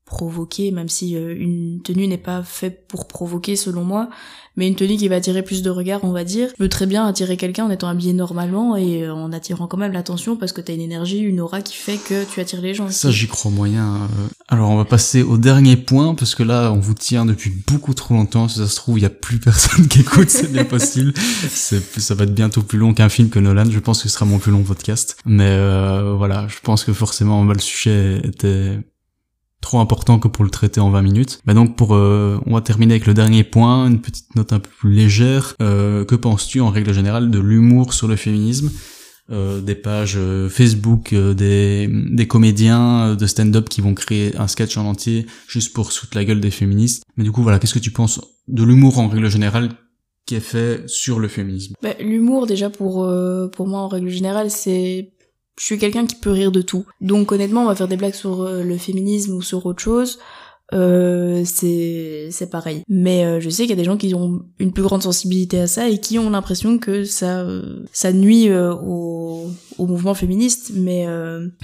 provoquer, 0.06 0.70
même 0.70 0.88
si 0.88 1.16
euh, 1.16 1.36
une 1.36 1.82
tenue 1.84 2.08
n'est 2.08 2.20
pas 2.20 2.44
faite 2.44 2.88
pour 2.88 3.08
provoquer 3.08 3.56
selon 3.56 3.84
moi, 3.84 4.08
mais 4.56 4.68
une 4.68 4.76
tenue 4.76 4.98
qui 4.98 5.08
va 5.08 5.16
attirer 5.16 5.42
plus 5.42 5.64
de 5.64 5.70
regards, 5.72 6.04
on 6.04 6.12
va 6.12 6.24
dire, 6.24 6.50
peut 6.58 6.70
très 6.70 6.86
bien 6.86 7.06
attirer 7.08 7.38
quelqu'un 7.38 7.66
en 7.66 7.72
étant 7.72 7.88
habillé 7.88 8.14
normalement 8.14 8.76
et 8.78 9.04
euh, 9.04 9.14
en 9.14 9.34
attirant 9.34 9.66
quand 9.68 9.78
même 9.78 9.92
l'attention 9.92 10.38
parce 10.38 10.52
que 10.52 10.62
t'as 10.62 10.74
une 10.74 10.82
énergie, 10.82 11.20
une 11.20 11.42
aura 11.42 11.62
qui 11.62 11.76
fait 11.76 11.98
que 11.98 12.24
tu 12.32 12.40
attires 12.40 12.62
les 12.62 12.76
gens. 12.76 12.88
Ça, 12.92 13.10
j'y 13.10 13.28
crois 13.28 13.50
moyen. 13.50 13.96
Euh. 13.96 14.28
Alors, 14.48 14.70
on 14.70 14.78
va 14.78 14.86
passer 14.86 15.24
au 15.24 15.38
dernier 15.38 15.76
point 15.76 16.14
parce 16.14 16.36
que 16.36 16.44
là, 16.44 16.72
on 16.72 16.80
vous 16.80 16.94
tient 16.94 17.26
depuis 17.26 17.52
beaucoup 17.68 17.96
trop 17.96 18.14
longtemps. 18.14 18.48
Si 18.48 18.60
ça 18.60 18.68
se 18.68 18.76
trouve, 18.76 19.00
il 19.00 19.02
y 19.02 19.06
a 19.06 19.10
plus 19.10 19.40
personne 19.40 19.88
qui 19.88 20.02
écoute, 20.02 20.30
c'est 20.30 20.52
bien 20.52 20.66
possible. 20.66 21.14
ça 21.18 22.14
va 22.14 22.26
être 22.26 22.36
bientôt 22.36 22.62
plus 22.62 22.78
long 22.78 22.94
qu'un 22.94 23.10
film 23.10 23.30
que 23.30 23.40
Nolan. 23.40 23.72
Je 23.72 23.80
pense 23.80 24.04
que 24.04 24.08
ce 24.08 24.14
sera 24.14 24.26
mon 24.26 24.38
plus 24.38 24.52
long 24.52 24.62
podcast. 24.62 25.18
Mais 25.26 25.58
voilà, 26.16 26.48
je 26.48 26.58
pense 26.62 26.84
que 26.84 26.94
forcément, 26.94 27.44
le 27.44 27.60
sujet 27.60 28.22
était 28.24 28.78
trop 29.62 29.80
important 29.80 30.20
que 30.20 30.28
pour 30.28 30.44
le 30.44 30.50
traiter 30.52 30.80
en 30.80 30.90
20 30.90 31.02
minutes. 31.02 31.40
Bah 31.46 31.54
donc 31.54 31.76
pour 31.76 31.96
euh, 31.96 32.40
on 32.46 32.54
va 32.54 32.62
terminer 32.62 32.94
avec 32.94 33.08
le 33.08 33.14
dernier 33.14 33.44
point, 33.44 33.88
une 33.88 34.00
petite 34.00 34.36
note 34.36 34.54
un 34.54 34.60
peu 34.60 34.70
plus 34.70 34.94
légère. 34.94 35.56
Euh, 35.62 36.06
que 36.06 36.16
penses-tu 36.16 36.62
en 36.62 36.70
règle 36.70 36.94
générale 36.94 37.32
de 37.32 37.40
l'humour 37.40 37.94
sur 37.94 38.08
le 38.08 38.16
féminisme? 38.16 38.72
Euh, 39.32 39.60
des 39.60 39.74
pages 39.74 40.20
Facebook, 40.50 41.16
des, 41.16 41.90
des 41.90 42.28
comédiens 42.28 43.16
de 43.16 43.26
stand-up 43.26 43.70
qui 43.70 43.82
vont 43.82 43.96
créer 43.96 44.38
un 44.38 44.48
sketch 44.48 44.78
en 44.78 44.86
entier 44.86 45.26
juste 45.48 45.74
pour 45.74 45.92
foutre 45.92 46.16
la 46.16 46.26
gueule 46.26 46.40
des 46.40 46.52
féministes. 46.52 47.04
Mais 47.18 47.24
du 47.24 47.32
coup, 47.32 47.42
voilà, 47.42 47.58
qu'est-ce 47.58 47.74
que 47.74 47.80
tu 47.80 47.92
penses 47.92 48.22
de 48.48 48.64
l'humour 48.64 49.00
en 49.00 49.08
règle 49.08 49.30
générale 49.30 49.70
qui 50.28 50.36
est 50.36 50.40
fait 50.40 50.88
sur 50.88 51.20
le 51.20 51.28
féminisme? 51.28 51.74
Bah, 51.82 51.96
L'humour, 52.00 52.46
déjà, 52.46 52.70
pour, 52.70 53.12
pour 53.52 53.68
moi, 53.68 53.80
en 53.80 53.88
règle 53.88 54.10
générale, 54.10 54.52
c'est 54.52 55.15
je 55.58 55.64
suis 55.64 55.78
quelqu'un 55.78 56.06
qui 56.06 56.16
peut 56.16 56.32
rire 56.32 56.52
de 56.52 56.62
tout. 56.62 56.86
Donc 57.02 57.32
honnêtement, 57.32 57.64
on 57.64 57.68
va 57.68 57.76
faire 57.76 57.88
des 57.88 57.98
blagues 57.98 58.14
sur 58.14 58.42
euh, 58.42 58.64
le 58.64 58.78
féminisme 58.78 59.34
ou 59.36 59.42
sur 59.42 59.66
autre 59.66 59.82
chose. 59.82 60.20
Euh, 60.74 61.44
c'est 61.46 62.30
c'est 62.32 62.50
pareil. 62.50 62.82
Mais 62.90 63.24
euh, 63.24 63.40
je 63.40 63.52
sais 63.52 63.64
qu'il 63.64 63.70
y 63.70 63.74
a 63.74 63.76
des 63.76 63.84
gens 63.84 63.98
qui 63.98 64.16
ont 64.16 64.42
une 64.58 64.74
plus 64.74 64.82
grande 64.82 65.04
sensibilité 65.04 65.60
à 65.60 65.68
ça 65.68 65.88
et 65.90 66.00
qui 66.00 66.18
ont 66.18 66.32
l'impression 66.32 66.80
que 66.80 67.04
ça 67.04 67.42
euh, 67.42 67.84
ça 67.94 68.12
nuit 68.12 68.52
au, 68.52 69.46
au 69.78 69.86
mouvement 69.86 70.16
féministe. 70.16 70.72
Mais 70.74 71.06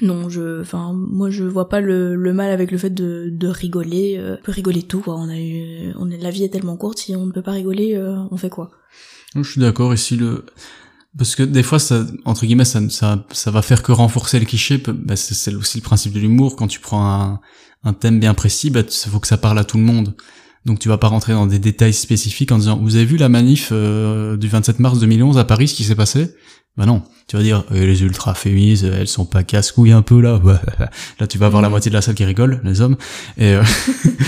non, 0.03 0.29
je 0.29 0.61
enfin 0.61 0.93
moi 0.93 1.31
je 1.31 1.45
vois 1.45 1.67
pas 1.67 1.81
le, 1.81 2.15
le 2.15 2.33
mal 2.33 2.51
avec 2.51 2.71
le 2.71 2.77
fait 2.77 2.91
de, 2.91 3.29
de 3.31 3.47
rigoler. 3.47 4.21
on 4.39 4.43
peut 4.43 4.51
rigoler 4.51 4.83
tout 4.83 5.01
quoi. 5.01 5.15
On 5.15 5.29
a 5.29 5.39
eu 5.39 5.93
on 5.97 6.11
est 6.11 6.19
la 6.19 6.29
vie 6.29 6.43
est 6.43 6.49
tellement 6.49 6.77
courte 6.77 6.99
si 6.99 7.15
on 7.15 7.25
ne 7.25 7.31
peut 7.31 7.41
pas 7.41 7.53
rigoler, 7.53 7.99
on 8.29 8.37
fait 8.37 8.49
quoi? 8.51 8.69
Je 9.33 9.41
suis 9.41 9.61
d'accord. 9.61 9.95
Ici 9.95 10.15
le 10.15 10.45
parce 11.17 11.35
que 11.35 11.43
des 11.43 11.63
fois, 11.63 11.79
ça, 11.79 12.05
entre 12.25 12.45
guillemets, 12.45 12.65
ça, 12.65 12.81
ça, 12.89 13.25
ça 13.31 13.51
va 13.51 13.61
faire 13.61 13.83
que 13.83 13.91
renforcer 13.91 14.39
le 14.39 14.45
cliché. 14.45 14.77
Bah, 14.77 15.15
c'est 15.15 15.53
aussi 15.53 15.77
le 15.77 15.83
principe 15.83 16.13
de 16.13 16.19
l'humour. 16.19 16.55
Quand 16.55 16.67
tu 16.67 16.79
prends 16.79 17.39
un, 17.83 17.93
thème 17.93 18.19
bien 18.19 18.33
précis, 18.33 18.69
bah, 18.69 18.81
faut 18.87 19.19
que 19.19 19.27
ça 19.27 19.37
parle 19.37 19.59
à 19.59 19.63
tout 19.63 19.77
le 19.77 19.83
monde. 19.83 20.15
Donc 20.65 20.79
tu 20.79 20.89
vas 20.89 20.97
pas 20.97 21.07
rentrer 21.07 21.33
dans 21.33 21.47
des 21.47 21.59
détails 21.59 21.93
spécifiques 21.93 22.51
en 22.51 22.59
disant 22.59 22.77
vous 22.77 22.95
avez 22.95 23.05
vu 23.05 23.17
la 23.17 23.29
manif 23.29 23.69
euh, 23.71 24.37
du 24.37 24.47
27 24.47 24.79
mars 24.79 24.99
2011 24.99 25.39
à 25.39 25.43
Paris 25.43 25.67
ce 25.67 25.73
qui 25.73 25.83
s'est 25.83 25.95
passé? 25.95 26.35
Bah 26.77 26.85
non, 26.85 27.03
tu 27.27 27.35
vas 27.35 27.43
dire 27.43 27.65
euh, 27.71 27.85
les 27.85 28.01
ultra 28.01 28.33
féministes, 28.33 28.83
elles 28.85 29.07
sont 29.07 29.25
pas 29.25 29.43
casse-couilles 29.43 29.91
un 29.91 30.01
peu 30.01 30.21
là. 30.21 30.41
là, 31.19 31.27
tu 31.27 31.37
vas 31.37 31.47
avoir 31.47 31.61
la 31.61 31.69
moitié 31.69 31.89
de 31.89 31.95
la 31.95 32.01
salle 32.01 32.15
qui 32.15 32.23
rigole, 32.23 32.61
les 32.63 32.79
hommes. 32.79 32.95
Et, 33.37 33.53
euh, 33.53 33.63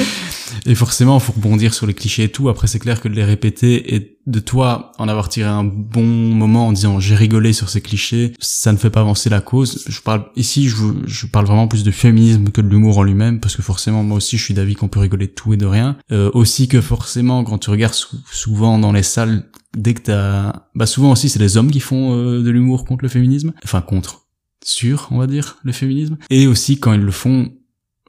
et 0.66 0.76
forcément, 0.76 1.20
faut 1.20 1.32
rebondir 1.32 1.74
sur 1.74 1.88
les 1.88 1.94
clichés 1.94 2.24
et 2.24 2.30
tout. 2.30 2.50
Après, 2.50 2.68
c'est 2.68 2.80
clair 2.80 3.00
que 3.00 3.08
de 3.08 3.14
les 3.14 3.24
répéter 3.24 3.96
et 3.96 4.18
de 4.26 4.40
toi 4.40 4.92
en 4.98 5.08
avoir 5.08 5.30
tiré 5.30 5.50
un 5.50 5.64
bon 5.64 6.04
moment 6.04 6.68
en 6.68 6.74
disant 6.74 7.00
j'ai 7.00 7.16
rigolé 7.16 7.52
sur 7.52 7.70
ces 7.70 7.82
clichés, 7.82 8.34
ça 8.40 8.72
ne 8.72 8.78
fait 8.78 8.90
pas 8.90 9.02
avancer 9.02 9.30
la 9.30 9.42
cause. 9.42 9.84
Je 9.88 10.02
parle 10.02 10.26
ici, 10.36 10.68
je, 10.68 10.76
je 11.06 11.26
parle 11.28 11.46
vraiment 11.46 11.68
plus 11.70 11.84
de 11.84 11.92
féminisme 11.92 12.50
que 12.50 12.60
de 12.62 12.68
l'humour 12.68 12.98
en 12.98 13.04
lui-même 13.04 13.40
parce 13.40 13.56
que 13.56 13.62
forcément, 13.62 14.04
moi 14.04 14.18
aussi, 14.18 14.38
je 14.38 14.44
suis 14.44 14.54
d'avis 14.54 14.76
qu'on 14.76 14.90
peut 14.90 15.00
rigoler 15.00 15.28
de 15.28 15.32
tout 15.32 15.54
et 15.54 15.58
de 15.58 15.66
rien. 15.66 15.98
Euh, 16.12 16.30
aussi 16.34 16.68
que 16.68 16.82
forcément, 16.82 17.46
quand 17.46 17.58
tu 17.58 17.70
regardes 17.70 17.96
souvent 18.32 18.80
dans 18.80 18.92
les 18.92 19.04
salles 19.04 19.46
dès 19.76 19.94
que 19.94 20.02
t'as, 20.02 20.68
bah 20.76 20.86
souvent 20.86 21.12
aussi 21.12 21.30
c'est 21.30 21.40
les 21.40 21.58
hommes 21.58 21.72
qui 21.72 21.80
font 21.80 22.16
euh, 22.16 22.42
de 22.42 22.50
l'humour 22.50 22.86
contre 22.86 23.04
le 23.04 23.10
féminisme, 23.10 23.54
enfin 23.64 23.82
contre, 23.82 24.28
sur 24.64 25.08
on 25.12 25.18
va 25.18 25.28
dire 25.28 25.58
le 25.64 25.72
féminisme, 25.72 26.18
et 26.30 26.48
aussi 26.48 26.80
quand 26.80 26.94
ils 26.94 27.02
le 27.02 27.12
font, 27.12 27.52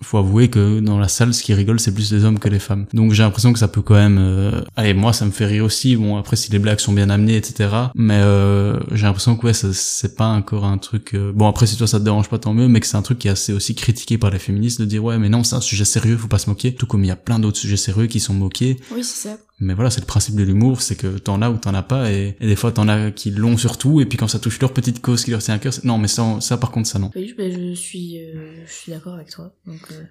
faut 0.03 0.19
avouer 0.19 0.49
que 0.49 0.81
dans 0.81 0.99
la 0.99 1.09
salle, 1.09 1.35
ce 1.35 1.43
qui 1.43 1.55
rigole, 1.55 1.81
c'est 1.81 1.93
plus 1.93 2.13
les 2.13 2.25
hommes 2.25 2.39
que 2.39 2.49
les 2.49 2.59
femmes. 2.59 2.87
Donc 2.93 3.13
j'ai 3.13 3.23
l'impression 3.23 3.53
que 3.53 3.59
ça 3.59 3.69
peut 3.69 3.83
quand 3.83 3.95
même... 3.95 4.19
Euh... 4.19 4.61
Allez, 4.77 4.95
moi, 4.95 5.13
ça 5.13 5.25
me 5.25 5.31
fait 5.31 5.47
rire 5.47 5.65
aussi. 5.65 5.97
Bon, 5.97 6.17
après, 6.17 6.37
si 6.37 6.51
les 6.53 6.59
blagues 6.59 6.81
sont 6.81 6.93
bien 6.93 7.11
amenées, 7.11 7.37
etc. 7.37 7.71
Mais 7.95 8.19
euh, 8.19 8.79
j'ai 8.93 9.07
l'impression 9.07 9.37
que 9.37 9.47
ouais, 9.47 9.53
c'est 9.55 10.17
pas 10.17 10.27
encore 10.27 10.65
un 10.65 10.79
truc... 10.79 11.15
Euh, 11.15 11.33
bon, 11.33 11.49
après, 11.49 11.67
si 11.67 11.77
toi, 11.77 11.87
ça 11.87 11.99
te 11.99 12.05
dérange 12.05 12.29
pas, 12.29 12.39
tant 12.39 12.55
mieux, 12.55 12.69
mais 12.69 12.81
que 12.81 12.87
c'est 12.87 12.97
un 12.97 13.03
truc 13.03 13.19
qui 13.19 13.29
est 13.29 13.33
assez 13.33 13.53
aussi 13.53 13.75
critiqué 13.75 14.19
par 14.19 14.31
les 14.31 14.39
féministes, 14.39 14.81
de 14.81 14.85
dire, 14.85 15.03
ouais, 15.03 15.19
mais 15.19 15.29
non, 15.29 15.45
c'est 15.45 15.57
un 15.57 15.61
sujet 15.61 15.85
sérieux, 15.85 16.17
faut 16.17 16.29
pas 16.29 16.39
se 16.39 16.51
moquer. 16.51 16.75
Tout 16.75 16.87
comme 16.87 17.05
il 17.05 17.09
y 17.09 17.13
a 17.13 17.17
plein 17.17 17.39
d'autres 17.39 17.59
sujets 17.59 17.77
sérieux 17.77 18.07
qui 18.07 18.21
sont 18.21 18.35
moqués. 18.35 18.79
Oui, 18.93 19.03
c'est 19.03 19.29
ça. 19.29 19.37
Mais 19.61 19.75
voilà, 19.75 19.91
c'est 19.91 20.01
le 20.01 20.07
principe 20.07 20.35
de 20.35 20.43
l'humour, 20.43 20.83
c'est 20.83 20.97
que 20.97 21.19
t'en 21.19 21.41
as 21.41 21.51
ou 21.51 21.59
t'en 21.59 21.75
as 21.75 21.83
pas, 21.83 22.11
et, 22.11 22.37
des 22.41 22.57
fois 22.57 22.73
t'en 22.73 22.89
as 22.89 23.13
qui 23.13 23.31
l'ont 23.31 23.57
surtout, 23.57 24.01
et 24.01 24.07
puis 24.07 24.19
quand 24.19 24.27
ça 24.27 24.39
touche 24.41 24.61
leur 24.61 24.73
petite 24.73 25.01
cause 25.01 25.25
qui 25.25 25.31
leur 25.31 25.41
tient 25.41 25.55
à 25.55 25.59
cœur, 25.59 25.73
non, 25.85 25.97
mais 25.97 26.09
ça, 26.09 26.41
ça 26.41 26.57
par 26.57 26.71
contre, 26.71 26.89
ça 26.89 26.99
non. 26.99 27.11
Oui, 27.15 27.35
ben, 27.39 27.53
je 27.53 27.75
suis, 27.75 28.19
euh, 28.19 28.65
je 28.67 28.73
suis 28.73 28.93
d'accord 28.93 29.15
avec 29.15 29.31
toi. 29.31 29.55
Donc, 29.67 29.81
euh, 29.93 30.05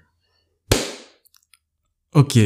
Ok. 2.14 2.38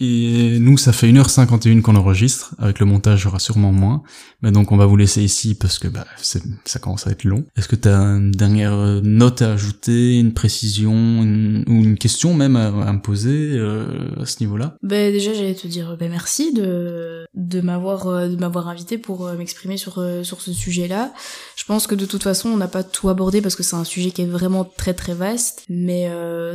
Et 0.00 0.58
nous, 0.58 0.76
ça 0.78 0.92
fait 0.92 1.10
1h51 1.10 1.80
qu'on 1.80 1.96
enregistre. 1.96 2.54
Avec 2.58 2.80
le 2.80 2.86
montage, 2.86 3.20
j'aurai 3.20 3.38
sûrement 3.38 3.72
moins. 3.72 4.02
Mais 4.42 4.52
donc, 4.52 4.72
on 4.72 4.76
va 4.76 4.86
vous 4.86 4.96
laisser 4.96 5.22
ici 5.22 5.54
parce 5.54 5.78
que 5.78 5.88
bah, 5.88 6.06
ça 6.20 6.78
commence 6.78 7.06
à 7.06 7.10
être 7.10 7.24
long. 7.24 7.44
Est-ce 7.56 7.68
que 7.68 7.76
tu 7.76 7.88
as 7.88 7.96
une 7.96 8.32
dernière 8.32 8.74
euh, 8.74 9.00
note 9.02 9.42
à 9.42 9.52
ajouter, 9.52 10.18
une 10.18 10.34
précision, 10.34 10.92
ou 10.92 11.82
une 11.82 11.96
question 11.98 12.34
même 12.34 12.56
à, 12.56 12.92
me 12.92 13.00
poser 13.00 13.52
euh, 13.54 14.08
à 14.20 14.26
ce 14.26 14.40
niveau-là? 14.40 14.76
Ben 14.82 15.12
déjà, 15.12 15.32
j'allais 15.32 15.54
te 15.54 15.66
dire 15.66 15.96
ben, 15.98 16.10
merci 16.10 16.52
de, 16.52 17.24
de 17.34 17.60
m'avoir 17.60 18.08
euh, 18.08 18.28
de 18.28 18.36
m'avoir 18.36 18.68
invité 18.68 18.98
pour 18.98 19.30
m'exprimer 19.32 19.76
sur, 19.76 20.04
sur 20.22 20.40
ce 20.40 20.52
sujet-là. 20.52 21.12
Je 21.56 21.64
pense 21.64 21.86
que 21.86 21.94
de 21.94 22.06
toute 22.06 22.22
façon, 22.22 22.50
on 22.50 22.56
n'a 22.56 22.68
pas 22.68 22.82
tout 22.82 23.08
abordé 23.08 23.40
parce 23.40 23.56
que 23.56 23.62
c'est 23.62 23.76
un 23.76 23.84
sujet 23.84 24.10
qui 24.10 24.22
est 24.22 24.26
vraiment 24.26 24.64
très 24.64 24.94
très 24.94 25.14
vaste, 25.14 25.64
mais 25.68 26.10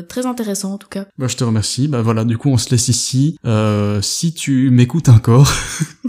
très 0.08 0.26
intéressant 0.26 0.74
en 0.74 0.78
tout 0.78 0.90
cas. 0.90 1.06
Bah, 1.18 1.28
je 1.28 1.36
te 1.36 1.44
remercie. 1.44 1.88
Bah 1.88 2.02
voilà, 2.02 2.24
du 2.24 2.38
coup, 2.38 2.50
on 2.50 2.58
se 2.58 2.70
laisse 2.70 2.88
ici. 2.88 3.31
Euh, 3.46 4.02
si 4.02 4.34
tu 4.34 4.70
m'écoutes 4.72 5.10
encore, 5.10 5.52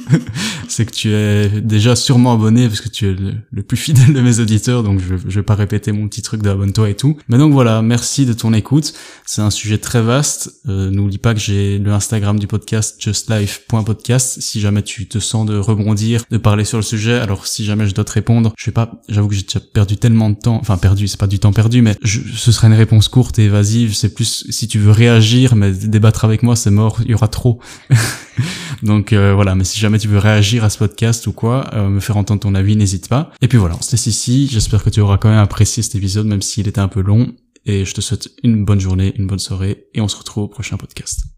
c'est 0.68 0.86
que 0.86 0.92
tu 0.92 1.12
es 1.12 1.60
déjà 1.60 1.96
sûrement 1.96 2.32
abonné 2.34 2.68
parce 2.68 2.80
que 2.80 2.88
tu 2.88 3.08
es 3.08 3.14
le, 3.50 3.62
plus 3.62 3.76
fidèle 3.76 4.12
de 4.12 4.20
mes 4.20 4.40
auditeurs, 4.40 4.82
donc 4.82 5.00
je, 5.00 5.14
je 5.16 5.40
vais 5.40 5.44
pas 5.44 5.54
répéter 5.54 5.92
mon 5.92 6.08
petit 6.08 6.22
truc 6.22 6.42
d'abonne-toi 6.42 6.90
et 6.90 6.94
tout. 6.94 7.16
Mais 7.28 7.38
donc 7.38 7.52
voilà, 7.52 7.82
merci 7.82 8.26
de 8.26 8.32
ton 8.32 8.52
écoute. 8.52 8.92
C'est 9.26 9.42
un 9.42 9.50
sujet 9.50 9.78
très 9.78 10.02
vaste. 10.02 10.60
Euh, 10.68 10.90
N'oublie 10.90 11.18
pas 11.18 11.34
que 11.34 11.40
j'ai 11.40 11.78
le 11.78 11.92
Instagram 11.92 12.38
du 12.38 12.46
podcast 12.46 12.96
justlife.podcast. 13.00 14.40
Si 14.40 14.60
jamais 14.60 14.82
tu 14.82 15.06
te 15.06 15.18
sens 15.18 15.46
de 15.46 15.56
rebondir, 15.56 16.24
de 16.30 16.38
parler 16.38 16.64
sur 16.64 16.78
le 16.78 16.82
sujet, 16.82 17.18
alors 17.18 17.46
si 17.46 17.64
jamais 17.64 17.86
je 17.86 17.94
dois 17.94 18.04
te 18.04 18.12
répondre, 18.12 18.52
je 18.58 18.64
sais 18.64 18.72
pas, 18.72 19.00
j'avoue 19.08 19.28
que 19.28 19.34
j'ai 19.34 19.42
déjà 19.42 19.60
perdu 19.60 19.96
tellement 19.96 20.30
de 20.30 20.36
temps, 20.36 20.58
enfin 20.60 20.76
perdu, 20.76 21.08
c'est 21.08 21.18
pas 21.18 21.26
du 21.26 21.38
temps 21.38 21.52
perdu, 21.52 21.82
mais 21.82 21.96
ce 22.04 22.52
serait 22.52 22.68
une 22.68 22.74
réponse 22.74 23.08
courte 23.08 23.38
et 23.38 23.44
évasive. 23.44 23.94
C'est 23.94 24.14
plus 24.14 24.46
si 24.50 24.68
tu 24.68 24.78
veux 24.78 24.92
réagir, 24.92 25.56
mais 25.56 25.72
débattre 25.72 26.24
avec 26.24 26.42
moi, 26.42 26.56
c'est 26.56 26.70
mort. 26.70 27.00
Y 27.12 27.14
aura 27.14 27.28
trop. 27.28 27.60
Donc 28.82 29.12
euh, 29.12 29.34
voilà, 29.34 29.54
mais 29.54 29.64
si 29.64 29.78
jamais 29.78 29.98
tu 29.98 30.08
veux 30.08 30.18
réagir 30.18 30.64
à 30.64 30.70
ce 30.70 30.78
podcast 30.78 31.26
ou 31.26 31.32
quoi, 31.32 31.70
euh, 31.74 31.88
me 31.88 32.00
faire 32.00 32.16
entendre 32.16 32.40
ton 32.40 32.54
avis, 32.54 32.76
n'hésite 32.76 33.08
pas. 33.08 33.30
Et 33.40 33.48
puis 33.48 33.58
voilà, 33.58 33.76
on 33.78 33.82
se 33.82 33.96
ici. 34.08 34.48
J'espère 34.50 34.82
que 34.82 34.90
tu 34.90 35.00
auras 35.00 35.18
quand 35.18 35.28
même 35.28 35.38
apprécié 35.38 35.82
cet 35.82 35.94
épisode, 35.94 36.26
même 36.26 36.42
s'il 36.42 36.68
était 36.68 36.80
un 36.80 36.88
peu 36.88 37.00
long. 37.00 37.32
Et 37.64 37.84
je 37.84 37.94
te 37.94 38.00
souhaite 38.00 38.30
une 38.42 38.64
bonne 38.64 38.80
journée, 38.80 39.14
une 39.16 39.26
bonne 39.28 39.38
soirée, 39.38 39.84
et 39.94 40.00
on 40.00 40.08
se 40.08 40.16
retrouve 40.16 40.44
au 40.44 40.48
prochain 40.48 40.76
podcast. 40.76 41.31